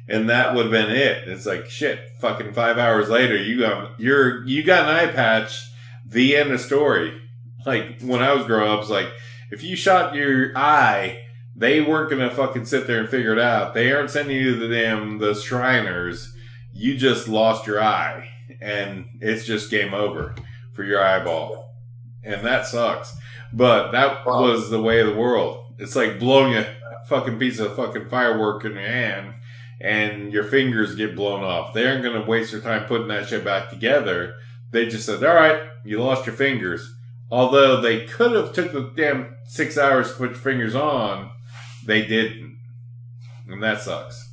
And 0.10 0.30
that 0.30 0.56
would 0.56 0.66
have 0.66 0.72
been 0.72 0.96
it. 0.96 1.28
It's 1.28 1.46
like 1.46 1.70
shit. 1.70 2.00
Fucking 2.20 2.54
five 2.54 2.78
hours 2.78 3.10
later, 3.10 3.36
you 3.36 3.60
got 3.60 4.00
you're 4.00 4.46
you 4.46 4.64
got 4.64 4.90
an 4.90 4.96
eye 4.96 5.12
patch. 5.12 5.70
The 6.06 6.38
end 6.38 6.52
of 6.52 6.62
story. 6.62 7.22
Like 7.66 8.02
when 8.02 8.22
I 8.22 8.34
was 8.34 8.46
growing 8.46 8.70
up, 8.72 8.82
it's 8.82 8.90
like 8.90 9.10
if 9.52 9.64
you 9.64 9.76
shot 9.76 10.16
your 10.16 10.58
eye 10.58 11.24
they 11.58 11.82
weren't 11.82 12.12
gonna 12.12 12.30
fucking 12.30 12.66
sit 12.66 12.86
there 12.86 13.00
and 13.00 13.10
figure 13.10 13.34
it 13.34 13.40
out. 13.40 13.74
They 13.74 13.92
aren't 13.92 14.12
sending 14.12 14.38
you 14.38 14.54
to 14.54 14.60
the 14.60 14.74
damn 14.74 15.18
the 15.18 15.34
Shriners. 15.34 16.34
You 16.72 16.96
just 16.96 17.28
lost 17.28 17.66
your 17.66 17.82
eye, 17.82 18.30
and 18.62 19.08
it's 19.20 19.44
just 19.44 19.72
game 19.72 19.96
over 19.96 20.36
for 20.74 20.84
your 20.84 21.04
eyeball, 21.04 21.76
and 22.24 22.46
that 22.46 22.68
sucks. 22.68 23.18
But 23.52 23.92
that 23.92 24.24
was 24.28 24.70
the 24.70 24.82
way 24.82 25.00
of 25.00 25.08
the 25.08 25.16
world. 25.16 25.74
It's 25.80 25.96
like 25.96 26.20
blowing 26.20 26.54
a 26.54 26.76
fucking 27.08 27.40
piece 27.40 27.58
of 27.58 27.76
fucking 27.76 28.10
firework 28.10 28.64
in 28.64 28.74
your 28.74 28.82
hand, 28.82 29.34
and 29.80 30.32
your 30.34 30.44
fingers 30.44 30.96
get 30.96 31.16
blown 31.16 31.44
off. 31.44 31.74
They 31.74 31.88
aren't 31.88 32.04
gonna 32.04 32.26
waste 32.26 32.52
their 32.52 32.62
time 32.62 32.86
putting 32.88 33.08
that 33.10 33.28
shit 33.28 33.44
back 33.46 33.70
together. 33.70 34.34
They 34.72 34.86
just 34.88 35.06
said, 35.06 35.24
"All 35.24 35.36
right, 35.36 35.62
you 35.86 36.02
lost 36.02 36.26
your 36.26 36.36
fingers." 36.36 36.88
Although 37.30 37.82
they 37.82 38.06
could 38.06 38.32
have 38.34 38.54
took 38.54 38.72
the 38.72 38.92
damn 38.96 39.36
six 39.46 39.78
hours 39.78 40.10
to 40.12 40.18
put 40.18 40.30
your 40.32 40.40
fingers 40.40 40.76
on, 40.76 41.30
they 41.86 42.06
didn't. 42.06 42.58
and 43.50 43.62
that 43.64 43.82
sucks. 43.82 44.24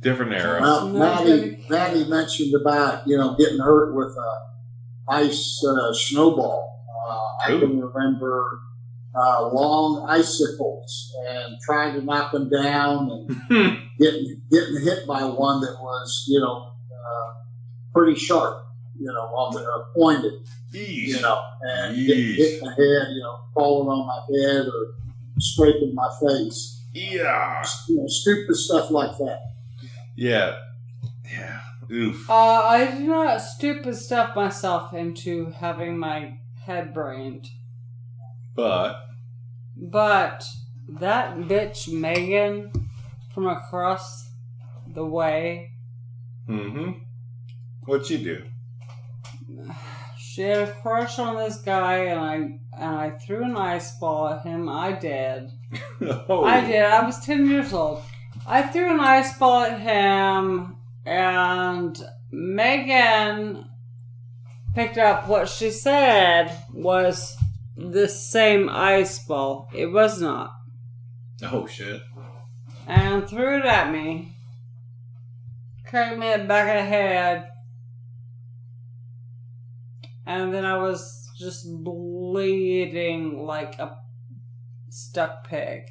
Different 0.00 0.32
era. 0.32 0.60
Well, 0.62 0.88
No, 0.88 0.98
Maddie. 0.98 1.64
Maddie 1.68 2.06
mentioned 2.08 2.54
about 2.54 3.06
you 3.06 3.16
know 3.18 3.34
getting 3.36 3.58
hurt 3.58 3.94
with 3.94 4.08
a 4.16 5.12
ice 5.12 5.62
uh, 5.66 5.92
snowball. 5.92 6.66
Uh, 7.08 7.18
I 7.54 7.58
can 7.58 7.78
remember 7.80 8.60
uh, 9.14 9.48
long 9.48 10.08
icicles 10.08 11.12
and 11.28 11.56
trying 11.62 11.94
to 11.94 12.02
knock 12.02 12.32
them 12.32 12.48
down 12.48 13.10
and. 13.50 13.78
getting 14.00 14.40
getting 14.50 14.80
hit 14.82 15.06
by 15.06 15.22
one 15.24 15.60
that 15.60 15.76
was 15.80 16.24
you 16.28 16.40
know 16.40 16.72
uh, 16.92 17.32
pretty 17.94 18.18
sharp, 18.18 18.56
you 18.98 19.06
know, 19.06 19.22
on 19.34 19.54
the 19.54 19.60
uh, 19.60 19.84
pointed, 19.94 20.32
you 20.72 21.20
know, 21.20 21.40
and 21.62 21.96
getting 22.06 22.34
hit 22.34 22.58
in 22.62 22.64
the 22.64 22.70
head, 22.70 23.08
you 23.14 23.20
know, 23.22 23.36
falling 23.54 23.88
on 23.88 24.06
my 24.06 24.48
head 24.48 24.66
or 24.66 24.94
scraping 25.38 25.94
my 25.94 26.08
face, 26.20 26.84
Yeah. 26.94 27.64
you 27.88 27.96
know, 27.96 28.06
stupid 28.06 28.54
stuff 28.56 28.90
like 28.90 29.16
that. 29.18 29.40
Yeah. 30.16 30.56
Yeah. 31.30 31.60
Oof. 31.90 32.28
Uh, 32.30 32.34
I 32.34 32.90
do 32.98 33.06
not 33.08 33.40
stupid 33.40 33.96
stuff 33.96 34.36
myself 34.36 34.92
into 34.92 35.50
having 35.50 35.98
my 35.98 36.38
head 36.64 36.92
brained. 36.94 37.48
But 38.54 38.96
But 39.76 40.44
that 40.88 41.36
bitch 41.38 41.88
Megan 41.92 42.70
from 43.32 43.46
across 43.46 44.30
the 44.94 45.04
way, 45.04 45.72
mm-hmm. 46.48 46.92
What'd 47.84 48.10
you 48.10 48.18
do? 48.18 48.44
she 50.18 50.42
had 50.42 50.68
a 50.68 50.72
crush 50.72 51.18
on 51.18 51.36
this 51.36 51.58
guy, 51.58 52.04
and 52.04 52.20
I 52.20 52.34
and 52.34 52.96
I 52.96 53.10
threw 53.10 53.42
an 53.42 53.56
ice 53.56 53.98
ball 53.98 54.28
at 54.28 54.42
him. 54.42 54.68
I 54.68 54.92
did. 54.92 55.50
oh. 56.28 56.44
I 56.44 56.64
did. 56.64 56.82
I 56.82 57.04
was 57.04 57.24
ten 57.24 57.48
years 57.48 57.72
old. 57.72 58.02
I 58.46 58.62
threw 58.62 58.92
an 58.92 59.00
ice 59.00 59.36
ball 59.36 59.62
at 59.62 59.80
him, 59.80 60.76
and 61.04 62.00
Megan 62.30 63.66
picked 64.74 64.98
up 64.98 65.26
what 65.26 65.48
she 65.48 65.70
said 65.70 66.56
was 66.72 67.36
the 67.76 68.06
same 68.06 68.68
ice 68.68 69.18
ball. 69.26 69.68
It 69.74 69.86
was 69.86 70.20
not. 70.20 70.52
Oh 71.42 71.66
shit. 71.66 72.00
And 72.90 73.28
threw 73.28 73.58
it 73.58 73.64
at 73.64 73.92
me. 73.92 74.36
Cracked 75.86 76.18
me 76.18 76.32
in 76.32 76.42
the 76.42 76.46
back 76.46 76.68
of 76.68 76.74
the 76.74 76.88
head. 76.88 77.48
And 80.26 80.52
then 80.52 80.64
I 80.64 80.76
was 80.76 81.28
just 81.38 81.66
bleeding 81.84 83.46
like 83.46 83.78
a 83.78 83.96
stuck 84.88 85.46
pig. 85.48 85.82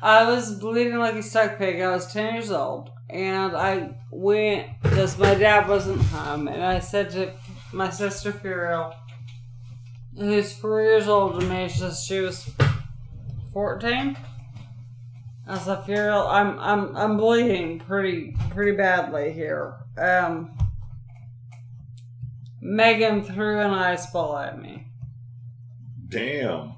I 0.00 0.30
was 0.30 0.54
bleeding 0.54 0.98
like 0.98 1.16
a 1.16 1.22
stuck 1.22 1.58
pig. 1.58 1.80
I 1.80 1.90
was 1.90 2.12
10 2.12 2.34
years 2.34 2.52
old. 2.52 2.90
And 3.10 3.56
I 3.56 3.96
went, 4.12 4.68
because 4.82 5.18
my 5.18 5.34
dad 5.34 5.68
wasn't 5.68 6.00
home. 6.02 6.46
And 6.46 6.62
I 6.62 6.78
said 6.78 7.10
to 7.10 7.32
my 7.72 7.90
sister 7.90 8.30
Furiel, 8.30 8.94
who's 10.16 10.52
four 10.52 10.82
years 10.82 11.08
older 11.08 11.38
than 11.38 11.48
me, 11.48 11.68
she 11.68 11.90
she 11.90 12.20
was 12.20 12.50
14. 13.52 14.16
I 15.48 15.52
was 15.52 15.66
like, 15.66 15.84
Furiel, 15.86 16.28
I'm 16.28 16.58
I'm 16.58 16.96
I'm 16.96 17.16
bleeding 17.16 17.78
pretty 17.80 18.36
pretty 18.50 18.72
badly 18.72 19.32
here. 19.32 19.76
Um 19.96 20.50
Megan 22.60 23.22
threw 23.24 23.60
an 23.60 23.70
ice 23.70 24.06
ball 24.10 24.36
at 24.36 24.60
me. 24.60 24.86
Damn. 26.08 26.74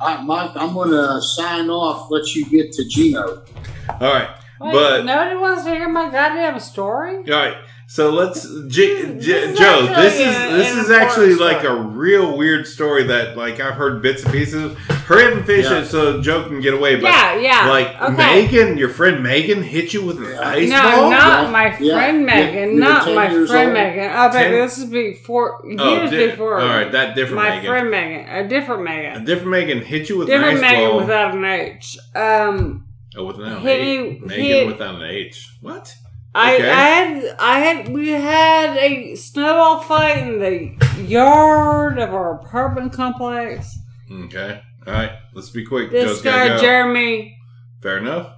All 0.00 0.14
right, 0.14 0.24
Mike, 0.24 0.52
I'm 0.54 0.74
going 0.74 0.90
to 0.90 1.20
sign 1.20 1.68
off, 1.70 2.08
let 2.08 2.32
you 2.36 2.46
get 2.46 2.70
to 2.74 2.84
Gino. 2.86 3.42
All 3.88 4.12
right. 4.12 4.28
Wait, 4.60 4.72
But- 4.72 5.04
nobody 5.04 5.34
wants 5.34 5.64
to 5.64 5.70
hear 5.70 5.88
my 5.88 6.04
goddamn 6.08 6.60
story? 6.60 7.16
All 7.16 7.22
right. 7.24 7.56
So 7.90 8.10
let's, 8.10 8.42
J- 8.66 9.18
J- 9.18 9.32
is 9.48 9.58
Joe. 9.58 9.86
This 9.96 10.20
is 10.20 10.20
an- 10.26 10.58
this 10.58 10.76
is 10.76 10.90
actually 10.90 11.32
important 11.32 11.40
like 11.40 11.64
a 11.64 11.74
real 11.74 12.36
weird 12.36 12.66
story 12.66 13.04
that 13.04 13.34
like 13.34 13.60
I've 13.60 13.76
heard 13.76 14.02
bits 14.02 14.22
and 14.24 14.30
pieces. 14.32 14.76
Hurry 15.06 15.24
up 15.24 15.32
and 15.38 15.46
finish 15.46 15.64
Yeah. 15.64 15.78
it 15.78 15.86
so 15.86 16.20
Joe 16.20 16.42
can 16.44 16.60
get 16.60 16.74
away. 16.74 16.96
But 16.96 17.04
Yeah, 17.08 17.36
yeah. 17.38 17.66
like 17.70 17.98
okay. 17.98 18.42
Megan, 18.44 18.76
your 18.76 18.90
friend 18.90 19.22
Megan 19.22 19.62
hit 19.62 19.94
you 19.94 20.04
with 20.04 20.18
an 20.18 20.36
ice 20.38 20.68
no, 20.68 20.82
ball. 20.82 21.10
not 21.10 21.44
Yeah, 21.44 21.50
my 21.50 21.70
friend 21.72 21.86
yeah, 21.86 22.10
Megan. 22.26 22.74
you 22.74 22.80
Not 22.80 23.14
my 23.14 23.28
friend 23.46 23.50
old. 23.68 23.72
Megan. 23.72 24.10
Oh, 24.14 24.28
baby, 24.32 24.42
Ten- 24.50 24.52
this 24.66 24.76
is 24.78 24.84
before 24.84 25.62
Oh, 25.78 25.94
years 25.94 26.10
di- 26.10 26.26
before. 26.26 26.60
all 26.60 26.68
right, 26.68 26.92
that 26.92 27.14
different 27.14 27.36
my 27.42 27.50
Megan. 27.56 27.66
friend 27.70 27.90
Megan, 27.90 28.28
a 28.28 28.46
different 28.48 28.82
Megan. 28.82 29.22
A 29.22 29.24
different 29.24 29.50
Megan 29.50 29.80
hit 29.80 30.10
you 30.10 30.18
with 30.18 30.26
different 30.28 30.58
an 30.58 30.64
ice 30.64 30.72
Megan 30.72 30.90
ball. 30.90 31.00
without 31.00 31.34
an 31.34 31.44
H. 31.46 31.96
Um, 32.14 32.84
oh, 33.16 33.24
with 33.24 33.38
an 33.38 33.46
H. 33.46 33.64
me- 33.64 34.20
Megan 34.26 34.44
hit- 34.44 34.66
without 34.66 34.94
an 34.96 35.02
H. 35.08 35.48
What? 35.62 35.94
I, 36.34 36.54
Okay. 36.56 36.70
I 36.70 36.74
had, 36.74 37.36
I 37.38 37.58
had, 37.60 37.88
we 37.88 38.10
had 38.10 38.76
a 38.76 39.14
snowball 39.16 39.80
fight 39.80 40.18
in 40.18 40.38
the 40.38 41.02
yard 41.02 41.98
of 41.98 42.12
our 42.14 42.40
apartment 42.40 42.92
complex. 42.92 43.76
Okay. 44.10 44.60
All 44.86 44.92
right. 44.92 45.12
Let's 45.34 45.50
be 45.50 45.64
quick. 45.64 45.90
This 45.90 46.04
Joe's 46.04 46.22
guy, 46.22 46.48
go. 46.48 46.58
Jeremy, 46.58 47.36
Fair 47.82 47.98
enough. 47.98 48.34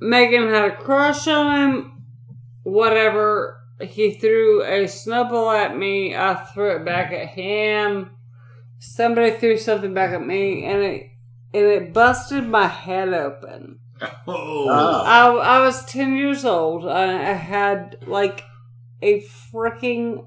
Megan 0.00 0.48
had 0.48 0.70
a 0.72 0.76
crush 0.76 1.26
on 1.26 1.56
him. 1.56 2.04
Whatever. 2.62 3.60
He 3.80 4.14
threw 4.14 4.62
a 4.62 4.86
snowball 4.86 5.50
at 5.50 5.76
me. 5.76 6.14
I 6.14 6.34
threw 6.34 6.76
it 6.76 6.84
back 6.84 7.12
at 7.12 7.28
him. 7.28 8.10
Somebody 8.78 9.32
threw 9.32 9.56
something 9.56 9.92
back 9.94 10.12
at 10.12 10.24
me, 10.24 10.64
and 10.64 10.82
it 10.82 11.02
and 11.52 11.64
it 11.64 11.92
busted 11.92 12.46
my 12.46 12.66
head 12.66 13.12
open. 13.14 13.78
Oh. 14.26 15.02
I, 15.04 15.26
I 15.26 15.60
was 15.60 15.84
10 15.84 16.16
years 16.16 16.44
old. 16.44 16.86
I, 16.86 17.30
I 17.30 17.34
had 17.34 17.98
like 18.06 18.44
a 19.02 19.22
freaking. 19.52 20.26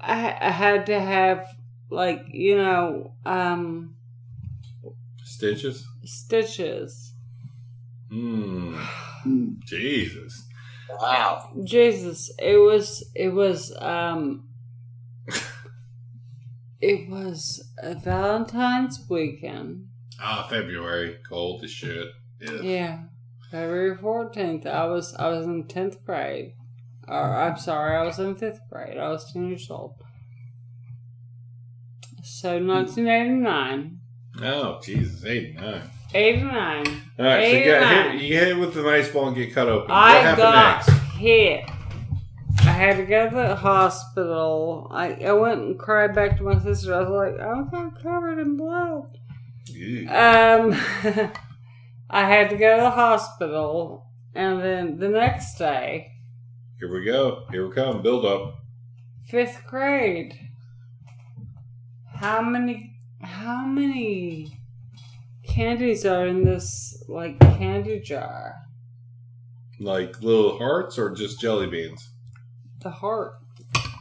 I, 0.00 0.36
I 0.40 0.50
had 0.50 0.86
to 0.86 0.98
have 1.00 1.46
like, 1.90 2.26
you 2.30 2.56
know, 2.56 3.14
um, 3.24 3.96
Stitches. 5.24 5.86
stitches. 6.04 7.14
Hmm. 8.10 8.76
Hmm, 9.22 9.48
Jesus. 9.66 10.46
Wow. 11.00 11.50
Jesus, 11.64 12.32
it 12.38 12.56
was, 12.56 13.04
it 13.14 13.28
was, 13.28 13.76
um, 13.78 14.48
it 16.80 17.08
was 17.10 17.70
a 17.82 17.94
Valentine's 17.94 19.04
weekend. 19.08 19.87
Ah, 20.20 20.46
February. 20.48 21.18
Cold 21.28 21.64
as 21.64 21.70
shit. 21.70 22.08
Yeah. 22.40 22.60
Yeah. 22.62 22.98
February 23.50 23.96
14th. 23.96 24.66
I 24.66 24.86
was, 24.86 25.14
I 25.14 25.28
was 25.28 25.46
in 25.46 25.64
10th 25.64 26.04
grade. 26.04 26.54
Or, 27.06 27.36
I'm 27.36 27.56
sorry, 27.56 27.96
I 27.96 28.04
was 28.04 28.18
in 28.18 28.34
5th 28.34 28.60
grade. 28.70 28.98
I 28.98 29.08
was 29.08 29.32
10 29.32 29.48
years 29.48 29.70
old. 29.70 29.94
So, 32.22 32.58
1989. 32.58 34.00
Oh, 34.42 34.80
Jesus. 34.82 35.24
89. 35.24 35.82
89. 36.14 36.86
All 37.18 37.24
right. 37.24 37.50
So 37.50 37.56
you 37.56 37.64
got 37.64 38.12
hit, 38.12 38.22
you 38.22 38.38
hit 38.38 38.58
with 38.58 38.74
the 38.74 38.86
ice 38.88 39.08
ball 39.08 39.28
and 39.28 39.36
get 39.36 39.54
cut 39.54 39.68
open. 39.68 39.90
I 39.90 40.36
got 40.36 40.86
next? 40.86 41.02
hit. 41.16 41.64
I 42.60 42.72
had 42.72 42.96
to 42.96 43.04
go 43.04 43.28
to 43.28 43.34
the 43.34 43.56
hospital. 43.56 44.88
I, 44.90 45.14
I 45.14 45.32
went 45.32 45.60
and 45.60 45.78
cried 45.78 46.14
back 46.14 46.36
to 46.38 46.42
my 46.42 46.58
sister. 46.58 46.94
I 46.94 47.02
was 47.02 47.10
like, 47.10 47.40
I 47.40 47.62
got 47.70 48.02
covered 48.02 48.38
in 48.38 48.56
blood. 48.56 49.17
Ew. 49.70 50.08
Um, 50.08 50.72
I 52.10 52.24
had 52.24 52.50
to 52.50 52.56
go 52.56 52.76
to 52.76 52.82
the 52.82 52.90
hospital. 52.90 54.06
And 54.34 54.60
then 54.62 54.98
the 54.98 55.08
next 55.08 55.56
day, 55.58 56.12
Here 56.78 56.92
we 56.92 57.04
go. 57.04 57.44
Here 57.50 57.66
we 57.66 57.74
come. 57.74 58.02
Build 58.02 58.24
up. 58.24 58.54
fifth 59.28 59.62
grade. 59.66 60.38
How 62.16 62.40
many, 62.42 62.96
how 63.22 63.64
many 63.64 64.52
candies 65.46 66.04
are 66.04 66.26
in 66.26 66.44
this, 66.44 67.02
like, 67.08 67.38
candy 67.40 68.00
jar? 68.00 68.56
Like 69.80 70.20
little 70.22 70.58
hearts 70.58 70.98
or 70.98 71.10
just 71.10 71.40
jelly 71.40 71.68
beans? 71.68 72.08
The 72.82 72.90
heart. 72.90 73.34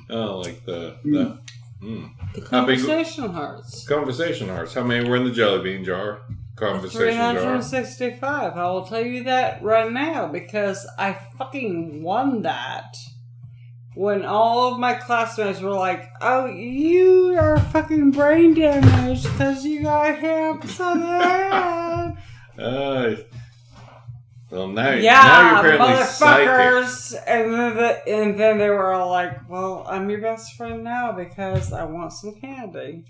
Oh, 0.09 0.39
like 0.39 0.65
the 0.65 0.97
the 1.03 1.39
mm. 1.81 2.09
The 2.33 2.41
How 2.51 2.65
big- 2.65 2.79
conversation 2.79 3.29
hearts. 3.31 3.87
conversation 3.87 4.49
hearts. 4.49 4.73
How 4.73 4.83
many 4.83 5.07
were 5.09 5.15
in 5.17 5.23
the 5.25 5.31
jelly 5.31 5.61
bean 5.63 5.83
jar? 5.83 6.21
Conversation 6.55 7.15
jar. 7.17 7.33
365. 7.33 8.57
I 8.57 8.63
will 8.71 8.85
tell 8.85 9.05
you 9.05 9.23
that 9.25 9.61
right 9.61 9.91
now 9.91 10.27
because 10.27 10.87
I 10.97 11.13
fucking 11.37 12.01
won 12.03 12.41
that. 12.43 12.95
When 13.95 14.23
all 14.25 14.71
of 14.73 14.79
my 14.79 14.93
classmates 14.93 15.59
were 15.59 15.71
like, 15.71 16.07
oh, 16.21 16.45
you 16.45 17.35
are 17.39 17.57
fucking 17.57 18.11
brain 18.11 18.53
damaged 18.53 19.23
because 19.23 19.65
you 19.65 19.81
got 19.83 20.19
hit 20.19 20.39
upside 20.63 20.97
the 20.99 21.05
head. 21.05 22.17
Uh, 22.63 23.15
Well, 24.49 24.67
now, 24.67 24.83
now 24.83 24.89
you're 24.91 25.01
Yeah, 25.03 25.59
apparently 25.59 26.03
psychic. 26.05 26.47
motherfuckers. 26.47 27.15
And 27.27 27.53
then, 27.53 27.75
the, 27.75 28.07
and 28.07 28.39
then 28.39 28.57
they 28.57 28.69
were 28.69 28.93
all 28.93 29.09
like, 29.09 29.49
well, 29.49 29.85
I'm 29.89 30.09
your 30.09 30.21
best 30.21 30.55
friend 30.55 30.83
now 30.83 31.11
because 31.11 31.73
I 31.73 31.83
want 31.83 32.13
some 32.13 32.33
candy. 32.35 33.03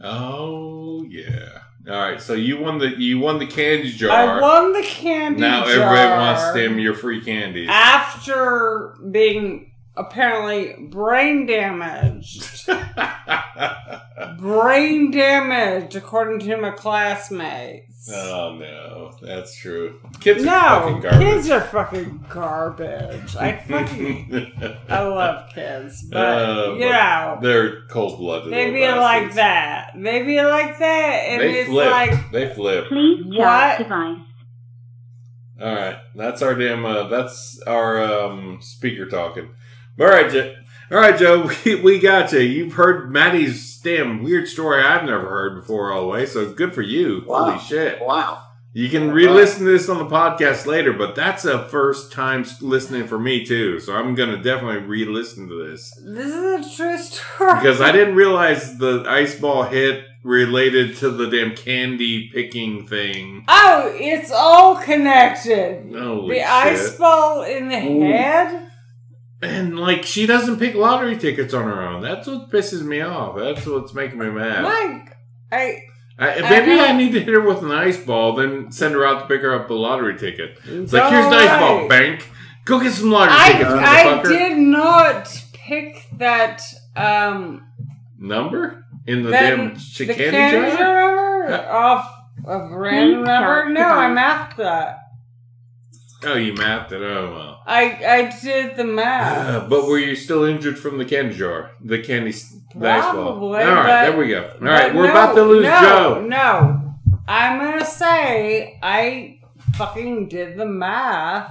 Oh 0.00 1.04
yeah. 1.08 1.60
All 1.88 1.98
right. 1.98 2.20
So 2.20 2.34
you 2.34 2.58
won 2.58 2.78
the 2.78 2.88
you 2.88 3.18
won 3.18 3.38
the 3.38 3.46
candy 3.46 3.90
jar. 3.92 4.10
I 4.10 4.40
won 4.40 4.72
the 4.72 4.82
candy 4.82 5.40
now 5.40 5.64
jar 5.64 5.70
everybody 5.72 6.10
wants 6.10 6.52
them 6.52 6.78
your 6.78 6.94
free 6.94 7.20
candies. 7.22 7.68
after 7.70 8.96
being 9.10 9.72
apparently 9.96 10.86
brain 10.90 11.46
damaged. 11.46 12.68
brain 14.38 15.10
damage, 15.10 15.94
according 15.96 16.38
to 16.40 16.56
my 16.56 16.70
classmates. 16.70 18.10
oh 18.12 18.56
no, 18.58 19.12
that's 19.22 19.56
true. 19.56 19.98
Kids 20.20 20.42
are 20.42 20.46
no, 20.46 20.52
fucking 20.52 21.00
garbage. 21.00 21.20
kids 21.20 21.50
are 21.50 21.60
fucking 21.62 22.24
garbage. 22.28 23.36
I 23.36 23.56
fucking 23.58 24.52
I 24.88 25.02
love 25.02 25.50
kids, 25.54 26.04
but 26.10 26.18
Uh, 26.18 26.74
you 26.74 26.80
but 26.80 26.90
know 26.90 27.38
They're 27.42 27.86
cold 27.88 28.18
blooded. 28.18 28.52
they 28.52 28.70
be 28.70 28.86
like 28.88 29.34
that. 29.34 29.92
They 29.96 30.22
be 30.22 30.40
like 30.42 30.78
that, 30.78 31.12
and 31.28 31.40
They 31.40 31.60
it's 31.60 31.70
flip. 31.70 31.90
like 31.90 32.30
they 32.30 32.54
flip. 32.54 32.88
Please 32.88 33.24
What? 33.26 33.36
charge 33.38 33.78
device. 33.78 34.18
All 35.60 35.72
right, 35.74 35.96
that's 36.16 36.42
our 36.42 36.54
damn. 36.56 36.84
Uh, 36.84 37.08
that's 37.08 37.60
our 37.66 38.02
um, 38.02 38.58
speaker 38.60 39.06
talking. 39.06 39.50
All 40.00 40.06
right, 40.08 40.28
Joe. 40.30 40.52
All 40.90 40.98
right, 40.98 41.18
Joe. 41.18 41.50
We, 41.64 41.74
we 41.76 41.98
got 41.98 42.32
you. 42.32 42.40
You've 42.40 42.74
heard 42.74 43.10
Maddie's 43.10 43.78
damn 43.78 44.22
weird 44.22 44.48
story 44.48 44.82
I've 44.82 45.04
never 45.04 45.28
heard 45.28 45.60
before 45.60 45.92
all 45.92 46.02
the 46.02 46.08
way. 46.08 46.26
So 46.26 46.52
good 46.52 46.74
for 46.74 46.82
you. 46.82 47.24
Wow. 47.26 47.44
Holy 47.50 47.58
shit! 47.58 48.00
Wow. 48.02 48.42
You 48.76 48.88
can 48.88 49.12
re-listen 49.12 49.64
to 49.66 49.70
this 49.70 49.88
on 49.88 49.98
the 49.98 50.06
podcast 50.06 50.66
later, 50.66 50.92
but 50.92 51.14
that's 51.14 51.44
a 51.44 51.68
first 51.68 52.10
time 52.10 52.44
listening 52.60 53.06
for 53.06 53.18
me 53.20 53.44
too. 53.46 53.78
So 53.78 53.94
I'm 53.94 54.16
gonna 54.16 54.42
definitely 54.42 54.82
re-listen 54.82 55.48
to 55.48 55.68
this 55.68 55.90
this 56.04 56.26
is 56.26 56.66
a 56.66 56.76
true 56.76 56.98
story. 56.98 57.54
because 57.54 57.80
I 57.80 57.92
didn't 57.92 58.16
realize 58.16 58.76
the 58.78 59.04
ice 59.08 59.38
ball 59.38 59.62
hit 59.62 60.04
related 60.24 60.96
to 60.96 61.10
the 61.10 61.28
damn 61.28 61.54
candy 61.54 62.30
picking 62.32 62.86
thing. 62.88 63.44
oh, 63.46 63.92
it's 63.94 64.32
all 64.32 64.76
connected. 64.76 65.94
Holy 65.94 66.34
the 66.34 66.40
shit. 66.40 66.50
ice 66.50 66.96
ball 66.96 67.42
in 67.44 67.68
the 67.68 67.76
Ooh. 67.86 68.00
head. 68.00 68.63
And 69.44 69.78
like 69.78 70.04
she 70.04 70.26
doesn't 70.26 70.58
pick 70.58 70.74
lottery 70.74 71.16
tickets 71.16 71.52
on 71.54 71.64
her 71.64 71.82
own. 71.82 72.02
That's 72.02 72.26
what 72.26 72.50
pisses 72.50 72.82
me 72.82 73.00
off. 73.00 73.36
That's 73.36 73.66
what's 73.66 73.94
making 73.94 74.18
me 74.18 74.30
mad. 74.30 74.64
Like 74.64 75.16
I. 75.52 75.82
I, 76.16 76.40
maybe 76.48 76.72
I. 76.80 76.86
I 76.86 76.96
need 76.96 77.12
to 77.12 77.20
hit 77.20 77.34
her 77.34 77.40
with 77.40 77.62
an 77.62 77.72
ice 77.72 77.96
ball, 77.98 78.34
then 78.36 78.70
send 78.70 78.94
her 78.94 79.04
out 79.04 79.20
to 79.22 79.26
pick 79.26 79.40
her 79.42 79.52
up 79.54 79.68
a 79.68 79.74
lottery 79.74 80.16
ticket. 80.16 80.58
It's 80.64 80.92
like 80.92 81.10
here's 81.12 81.26
an 81.26 81.32
ice 81.34 81.58
ball, 81.60 81.88
bank. 81.88 82.28
Go 82.64 82.80
get 82.80 82.92
some 82.92 83.10
lottery 83.10 83.34
I, 83.36 83.52
tickets, 83.52 83.70
I 83.70 84.04
motherfucker. 84.04 84.28
did 84.28 84.58
not 84.58 85.44
pick 85.52 86.06
that 86.18 86.62
um 86.96 87.66
Number 88.18 88.84
in 89.06 89.22
the 89.24 89.30
that 89.30 89.40
damn 89.56 89.74
the 89.74 90.06
candy, 90.14 90.14
candy 90.14 90.76
jar. 90.76 91.68
off 91.70 92.10
of 92.46 92.70
random 92.70 93.20
Please 93.20 93.26
number. 93.26 93.68
No, 93.70 93.86
I 93.86 94.08
device. 94.08 94.14
mathed 94.14 94.56
that. 94.58 94.98
Oh, 96.26 96.34
you 96.36 96.54
mapped 96.54 96.92
it. 96.92 97.02
Oh 97.02 97.30
well. 97.34 97.62
I 97.66 97.82
I 98.06 98.40
did 98.42 98.76
the 98.76 98.84
math. 98.84 99.48
Uh, 99.64 99.68
but 99.68 99.86
were 99.86 99.98
you 99.98 100.14
still 100.16 100.44
injured 100.44 100.78
from 100.78 100.98
the 100.98 101.04
candy 101.04 101.34
jar, 101.34 101.70
the 101.82 101.98
candy, 102.02 102.30
s- 102.30 102.54
ice 102.54 102.72
ball? 102.74 103.18
All 103.18 103.24
Probably, 103.38 103.58
right, 103.58 103.74
but- 103.86 104.02
there 104.10 104.16
we 104.16 104.28
go. 104.28 104.42
All 104.60 104.66
right, 104.66 104.92
But 104.92 104.94
we're 104.96 105.06
no, 105.06 105.10
about 105.10 105.34
to 105.34 105.42
lose 105.42 105.64
no, 105.64 105.80
Joe. 105.80 106.26
No, 106.26 106.94
I'm 107.28 107.58
gonna 107.60 107.84
say 107.86 108.78
I 108.82 109.40
fucking 109.76 110.28
did 110.28 110.56
the 110.58 110.66
math. 110.66 111.50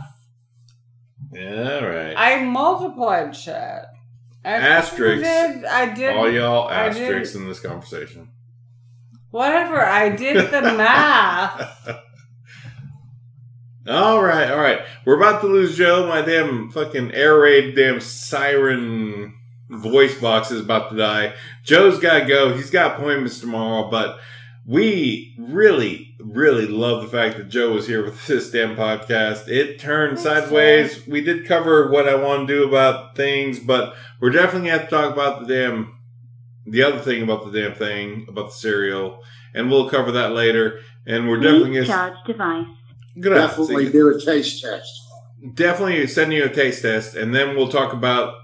Yeah, 1.32 1.80
all 1.82 1.88
right. 1.88 2.14
I 2.16 2.44
multiplied 2.44 3.36
shit. 3.36 3.56
I 3.56 4.60
fucking 4.60 4.66
Asterisks. 4.68 5.28
Did, 5.28 5.66
I 5.66 5.94
did. 5.94 6.16
All 6.16 6.30
y'all 6.32 6.68
I 6.68 6.88
asterisks 6.88 7.34
in 7.36 7.48
this 7.48 7.60
conversation. 7.60 8.30
Whatever. 9.32 9.82
I 9.84 10.10
did 10.10 10.52
the 10.52 10.62
math. 10.62 11.76
All 13.88 14.24
right, 14.24 14.50
all 14.50 14.60
right. 14.60 14.82
We're 15.06 15.18
about 15.18 15.42
to 15.42 15.48
lose 15.48 15.78
Joe. 15.78 16.08
My 16.08 16.22
damn 16.22 16.72
fucking 16.72 17.12
air 17.14 17.38
raid, 17.40 17.76
damn 17.76 18.00
siren 18.00 19.34
voice 19.70 20.20
box 20.20 20.52
is 20.52 20.62
about 20.62 20.90
to 20.92 20.96
die. 20.96 21.34
Joe's 21.64 22.00
got 22.00 22.20
to 22.20 22.26
go. 22.26 22.54
He's 22.54 22.70
got 22.70 22.98
appointments 22.98 23.40
tomorrow, 23.40 23.90
but 23.90 24.20
we 24.66 25.36
really, 25.38 26.16
really 26.20 26.66
love 26.66 27.02
the 27.02 27.10
fact 27.10 27.38
that 27.38 27.50
Joe 27.50 27.74
was 27.74 27.88
here 27.88 28.06
with 28.06 28.26
this 28.28 28.52
damn 28.52 28.76
podcast. 28.76 29.50
It 29.50 29.80
turned 29.80 30.18
Thanks, 30.18 30.48
sideways. 30.48 31.06
We 31.06 31.22
did 31.22 31.46
cover 31.46 31.92
what 31.92 32.08
I 32.08 32.16
want 32.16 32.48
to 32.48 32.54
do 32.54 32.68
about 32.68 33.16
things, 33.16 33.60
but 33.60 33.96
we're 34.22 34.30
definitely 34.30 34.70
going 34.70 34.80
to 34.80 34.80
have 34.80 34.90
to 34.90 34.96
talk 34.96 35.14
about 35.14 35.46
the 35.46 35.54
damn, 35.54 36.00
the 36.66 36.84
other 36.84 37.00
thing 37.00 37.22
about 37.22 37.52
the 37.52 37.60
damn 37.60 37.76
thing, 37.76 38.28
about 38.30 38.48
the 38.48 38.56
cereal, 38.56 39.22
and 39.54 39.70
we'll 39.70 39.90
cover 39.90 40.14
that 40.14 40.32
later. 40.32 40.80
And 41.06 41.28
we're 41.28 41.36
definitely 41.36 41.74
going 41.74 41.84
to. 41.84 41.92
charge 41.92 42.14
device. 42.26 42.66
Good 43.19 43.31
night. 43.34 43.48
Definitely 43.48 43.91
do 43.91 44.10
a 44.10 44.19
taste 44.19 44.64
test. 44.64 44.90
Definitely 45.53 46.07
send 46.07 46.34
you 46.34 46.45
a 46.45 46.49
taste 46.49 46.81
test, 46.81 47.15
and 47.15 47.34
then 47.34 47.56
we'll 47.56 47.68
talk 47.68 47.94
about 47.94 48.35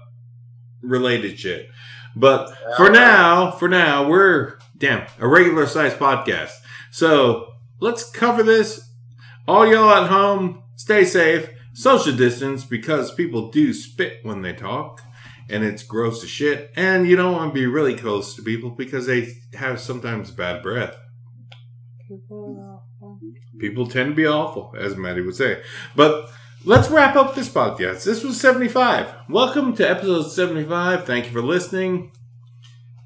related 0.82 1.38
shit. 1.38 1.68
But 2.16 2.48
for 2.76 2.84
All 2.84 2.90
right. 2.90 2.92
now, 2.92 3.50
for 3.52 3.68
now, 3.68 4.08
we're 4.08 4.58
damn 4.76 5.06
a 5.18 5.28
regular 5.28 5.66
size 5.66 5.94
podcast. 5.94 6.52
So 6.90 7.52
let's 7.80 8.08
cover 8.10 8.42
this. 8.42 8.88
All 9.46 9.66
y'all 9.66 9.90
at 9.90 10.10
home, 10.10 10.62
stay 10.76 11.04
safe, 11.04 11.48
social 11.72 12.14
distance 12.14 12.64
because 12.64 13.14
people 13.14 13.50
do 13.50 13.72
spit 13.72 14.18
when 14.22 14.42
they 14.42 14.52
talk, 14.52 15.02
and 15.48 15.64
it's 15.64 15.82
gross 15.82 16.22
as 16.22 16.30
shit. 16.30 16.70
And 16.76 17.06
you 17.06 17.16
don't 17.16 17.32
want 17.32 17.54
to 17.54 17.60
be 17.60 17.66
really 17.66 17.96
close 17.96 18.34
to 18.36 18.42
people 18.42 18.70
because 18.70 19.06
they 19.06 19.32
have 19.54 19.80
sometimes 19.80 20.30
bad 20.30 20.62
breath. 20.62 20.96
Mm-hmm. 22.10 22.49
People 23.60 23.86
tend 23.86 24.12
to 24.12 24.14
be 24.14 24.26
awful, 24.26 24.74
as 24.78 24.96
Maddie 24.96 25.20
would 25.20 25.36
say. 25.36 25.62
But 25.94 26.30
let's 26.64 26.88
wrap 26.88 27.14
up 27.14 27.34
this 27.34 27.50
podcast. 27.50 28.04
This 28.04 28.24
was 28.24 28.40
75. 28.40 29.12
Welcome 29.28 29.76
to 29.76 29.88
episode 29.88 30.30
75. 30.30 31.04
Thank 31.04 31.26
you 31.26 31.32
for 31.32 31.42
listening. 31.42 32.10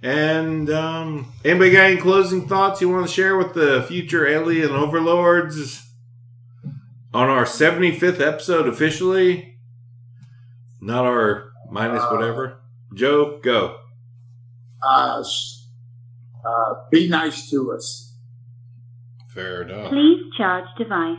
And 0.00 0.70
um, 0.70 1.32
anybody 1.44 1.72
got 1.72 1.90
any 1.90 1.96
closing 1.96 2.46
thoughts 2.46 2.80
you 2.80 2.88
want 2.88 3.04
to 3.04 3.12
share 3.12 3.36
with 3.36 3.54
the 3.54 3.84
future 3.88 4.28
alien 4.28 4.70
overlords 4.70 5.82
on 7.12 7.28
our 7.28 7.44
75th 7.44 8.20
episode 8.20 8.68
officially? 8.68 9.58
Not 10.80 11.04
our 11.04 11.50
minus 11.68 12.04
whatever. 12.12 12.60
Joe, 12.94 13.40
go. 13.42 13.80
Uh, 14.86 15.24
uh, 16.46 16.74
be 16.92 17.08
nice 17.08 17.50
to 17.50 17.72
us. 17.72 18.13
Fair 19.34 19.62
enough. 19.62 19.90
Please 19.90 20.22
charge 20.36 20.64
device. 20.78 21.18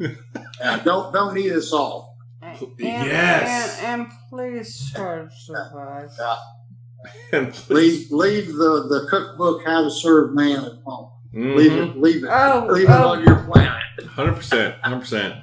Uh, 0.62 0.76
don't 0.78 1.12
don't 1.12 1.36
eat 1.38 1.52
us 1.52 1.72
all. 1.72 2.18
And, 2.42 2.58
Yes. 2.78 3.80
And, 3.82 4.02
and 4.02 4.12
please 4.28 4.90
charge 4.94 5.30
device. 5.46 6.18
Uh, 6.18 6.36
And 7.32 7.52
please- 7.54 8.10
leave 8.10 8.46
leave 8.46 8.56
the, 8.56 8.86
the 8.88 9.06
cookbook 9.10 9.62
how 9.66 9.82
to 9.84 9.90
serve 9.90 10.34
man 10.34 10.64
at 10.64 10.72
home. 10.84 11.10
Mhm. 11.34 11.56
Leave 11.56 11.72
it 11.72 11.96
leave 11.98 12.24
it 12.24 12.28
Oh, 12.30 12.66
leave 12.70 12.88
it 12.88 12.92
oh. 12.92 13.08
on 13.12 13.22
your 13.24 13.36
planet. 13.44 13.72
Hundred 14.08 14.34
percent, 14.34 14.74
hundred 14.82 15.00
percent, 15.00 15.34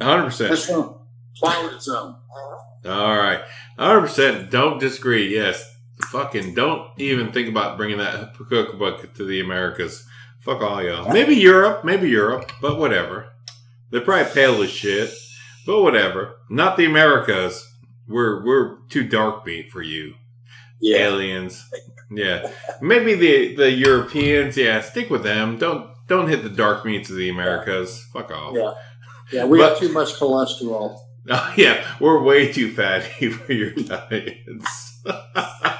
hundred 0.00 0.24
percent. 0.24 0.50
That's 0.50 0.66
from 0.66 0.98
Twilight 1.38 1.80
Zone. 1.82 2.16
All 2.84 3.16
right, 3.16 3.40
hundred 3.78 4.02
percent. 4.02 4.50
Don't 4.50 4.78
disagree. 4.78 5.34
Yes, 5.34 5.64
fucking 6.06 6.54
don't 6.54 6.88
even 7.00 7.32
think 7.32 7.48
about 7.48 7.76
bringing 7.76 7.98
that 7.98 8.34
cookbook 8.36 9.14
to 9.14 9.24
the 9.24 9.40
Americas. 9.40 10.06
Fuck 10.40 10.62
all 10.62 10.82
y'all. 10.82 11.12
Maybe 11.12 11.34
Europe, 11.34 11.84
maybe 11.84 12.08
Europe, 12.08 12.50
but 12.60 12.78
whatever. 12.78 13.28
They're 13.90 14.00
probably 14.00 14.32
pale 14.32 14.62
as 14.62 14.70
shit, 14.70 15.10
but 15.66 15.82
whatever. 15.82 16.36
Not 16.48 16.76
the 16.76 16.86
Americas. 16.86 17.66
We're 18.08 18.44
we're 18.44 18.78
too 18.88 19.04
dark 19.04 19.44
beat 19.44 19.70
for 19.70 19.82
you 19.82 20.14
yeah. 20.80 20.98
aliens. 20.98 21.68
Yeah, 22.10 22.50
maybe 22.80 23.14
the 23.14 23.54
the 23.54 23.70
Europeans. 23.70 24.56
Yeah, 24.56 24.80
stick 24.80 25.10
with 25.10 25.22
them. 25.22 25.58
Don't 25.58 25.90
don't 26.08 26.28
hit 26.28 26.42
the 26.42 26.48
dark 26.48 26.84
meats 26.84 27.10
of 27.10 27.16
the 27.16 27.28
Americas. 27.28 28.04
Fuck 28.12 28.32
off. 28.32 28.56
Yeah. 28.56 28.72
Yeah, 29.32 29.44
we 29.44 29.58
But- 29.58 29.70
have 29.70 29.78
too 29.78 29.92
much 29.92 30.14
cholesterol. 30.14 30.98
Oh, 31.28 31.54
yeah, 31.56 31.84
we're 32.00 32.22
way 32.22 32.50
too 32.52 32.72
fatty 32.72 33.28
for 33.30 33.52
your 33.52 33.70
diets. 33.72 35.02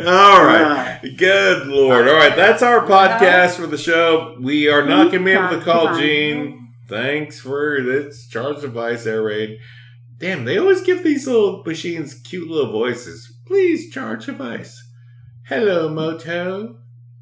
All 0.00 0.44
right. 0.44 1.00
Good 1.16 1.66
Lord. 1.66 2.06
All 2.08 2.14
right. 2.14 2.36
That's 2.36 2.62
our 2.62 2.86
podcast 2.86 3.56
for 3.56 3.66
the 3.66 3.76
show. 3.78 4.36
We 4.40 4.68
are 4.68 4.86
not 4.86 5.10
going 5.10 5.24
to 5.24 5.24
be 5.24 5.32
able 5.32 5.48
to 5.50 5.60
call 5.60 5.96
Gene. 5.96 6.72
Thanks 6.88 7.40
for 7.40 7.82
this 7.82 8.28
charge 8.28 8.60
device 8.60 9.06
air 9.06 9.22
raid. 9.22 9.58
Damn, 10.18 10.44
they 10.44 10.58
always 10.58 10.80
give 10.82 11.02
these 11.04 11.26
little 11.26 11.62
machines 11.64 12.14
cute 12.14 12.48
little 12.48 12.72
voices. 12.72 13.38
Please 13.46 13.90
charge 13.92 14.26
device. 14.26 14.80
Hello, 15.46 15.88
Moto. 15.88 16.78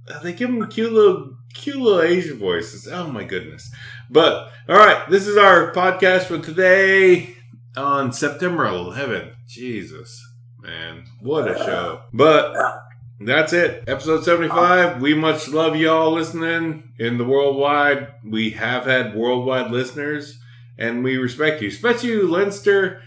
Uh, 0.08 0.18
They 0.20 0.32
give 0.32 0.50
them 0.50 0.66
cute 0.68 0.92
little, 0.92 1.36
cute 1.54 1.76
little 1.76 2.02
Asian 2.02 2.38
voices. 2.38 2.86
Oh 2.90 3.08
my 3.08 3.24
goodness. 3.24 3.70
But 4.10 4.50
all 4.68 4.76
right, 4.76 5.08
this 5.10 5.26
is 5.26 5.36
our 5.36 5.72
podcast 5.72 6.24
for 6.24 6.38
today 6.38 7.34
on 7.76 8.12
September 8.12 8.64
11th. 8.66 9.32
Jesus, 9.46 10.22
man, 10.66 11.04
what 11.20 11.50
a 11.50 11.56
show! 11.56 12.02
But 12.12 12.54
that's 13.20 13.52
it, 13.52 13.84
episode 13.86 14.24
75. 14.24 15.00
We 15.00 15.14
much 15.14 15.48
love 15.48 15.76
y'all 15.76 16.12
listening 16.12 16.92
in 16.98 17.18
the 17.18 17.24
worldwide. 17.24 18.08
We 18.24 18.50
have 18.50 18.84
had 18.84 19.14
worldwide 19.14 19.70
listeners, 19.70 20.38
and 20.78 21.02
we 21.04 21.16
respect 21.16 21.62
you, 21.62 21.68
especially 21.68 22.10
you, 22.10 22.28
Leinster. 22.28 23.00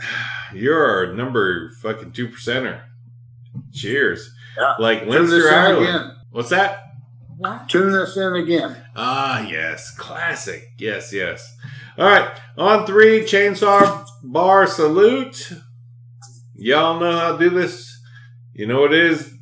You're 0.54 0.84
our 0.84 1.14
number 1.14 1.70
fucking 1.80 2.12
two 2.12 2.28
percenter. 2.28 2.82
Cheers. 3.72 4.34
Yeah. 4.58 4.74
Like 4.78 5.00
Tune 5.00 5.08
us 5.10 5.14
Leinster, 5.30 5.48
in 5.48 5.54
Ireland. 5.54 5.88
again. 5.88 6.16
What's 6.32 6.50
that? 6.50 6.82
What? 7.36 7.68
Tune 7.68 7.94
us 7.94 8.16
in 8.16 8.34
again. 8.34 8.76
Ah, 8.96 9.46
yes. 9.46 9.94
Classic. 9.96 10.62
Yes, 10.78 11.12
yes. 11.12 11.56
All 11.96 12.04
right. 12.04 12.36
On 12.58 12.84
three, 12.84 13.20
chainsaw 13.22 14.04
bar 14.24 14.66
salute. 14.66 15.52
Y'all 16.60 17.00
know 17.00 17.10
how 17.10 17.38
to 17.38 17.38
do 17.38 17.48
this. 17.48 17.98
You 18.52 18.66
know 18.66 18.82
what 18.82 18.92
it 18.92 19.02
is. 19.02 19.32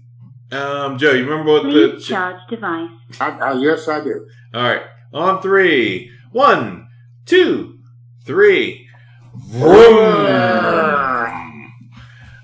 Um, 0.52 0.98
Joe, 0.98 1.10
you 1.10 1.28
remember 1.28 1.50
what 1.50 1.64
the. 1.64 1.90
Please 1.90 2.06
charge 2.06 2.36
device. 2.48 2.90
I, 3.18 3.30
I, 3.30 3.52
yes, 3.54 3.88
I 3.88 4.04
do. 4.04 4.24
All 4.54 4.62
right. 4.62 4.82
On 5.12 5.42
three. 5.42 6.12
One, 6.30 6.86
two, 7.26 7.80
three. 8.24 8.86
Vroom. 9.34 9.72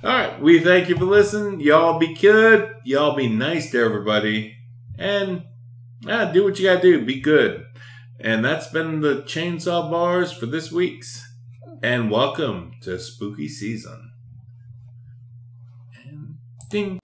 All 0.03 0.11
right. 0.11 0.41
We 0.43 0.59
thank 0.59 0.89
you 0.89 0.97
for 0.97 1.05
listening. 1.05 1.61
Y'all 1.61 2.01
be 2.01 2.13
good. 2.13 2.69
Y'all 2.85 3.15
be 3.15 3.29
nice 3.29 3.71
to 3.71 3.79
everybody. 3.81 4.57
And 4.99 5.45
ah, 6.09 6.25
do 6.33 6.43
what 6.43 6.59
you 6.59 6.65
got 6.65 6.83
to 6.83 6.99
do. 6.99 7.05
Be 7.05 7.21
good. 7.21 7.65
And 8.19 8.45
that's 8.45 8.67
been 8.67 9.03
the 9.03 9.23
Chainsaw 9.23 9.89
Bars 9.89 10.33
for 10.33 10.47
this 10.47 10.73
week's. 10.73 11.25
And 11.81 12.11
welcome 12.11 12.73
to 12.83 12.99
spooky 12.99 13.47
season. 13.47 14.14
Ding. 16.69 17.04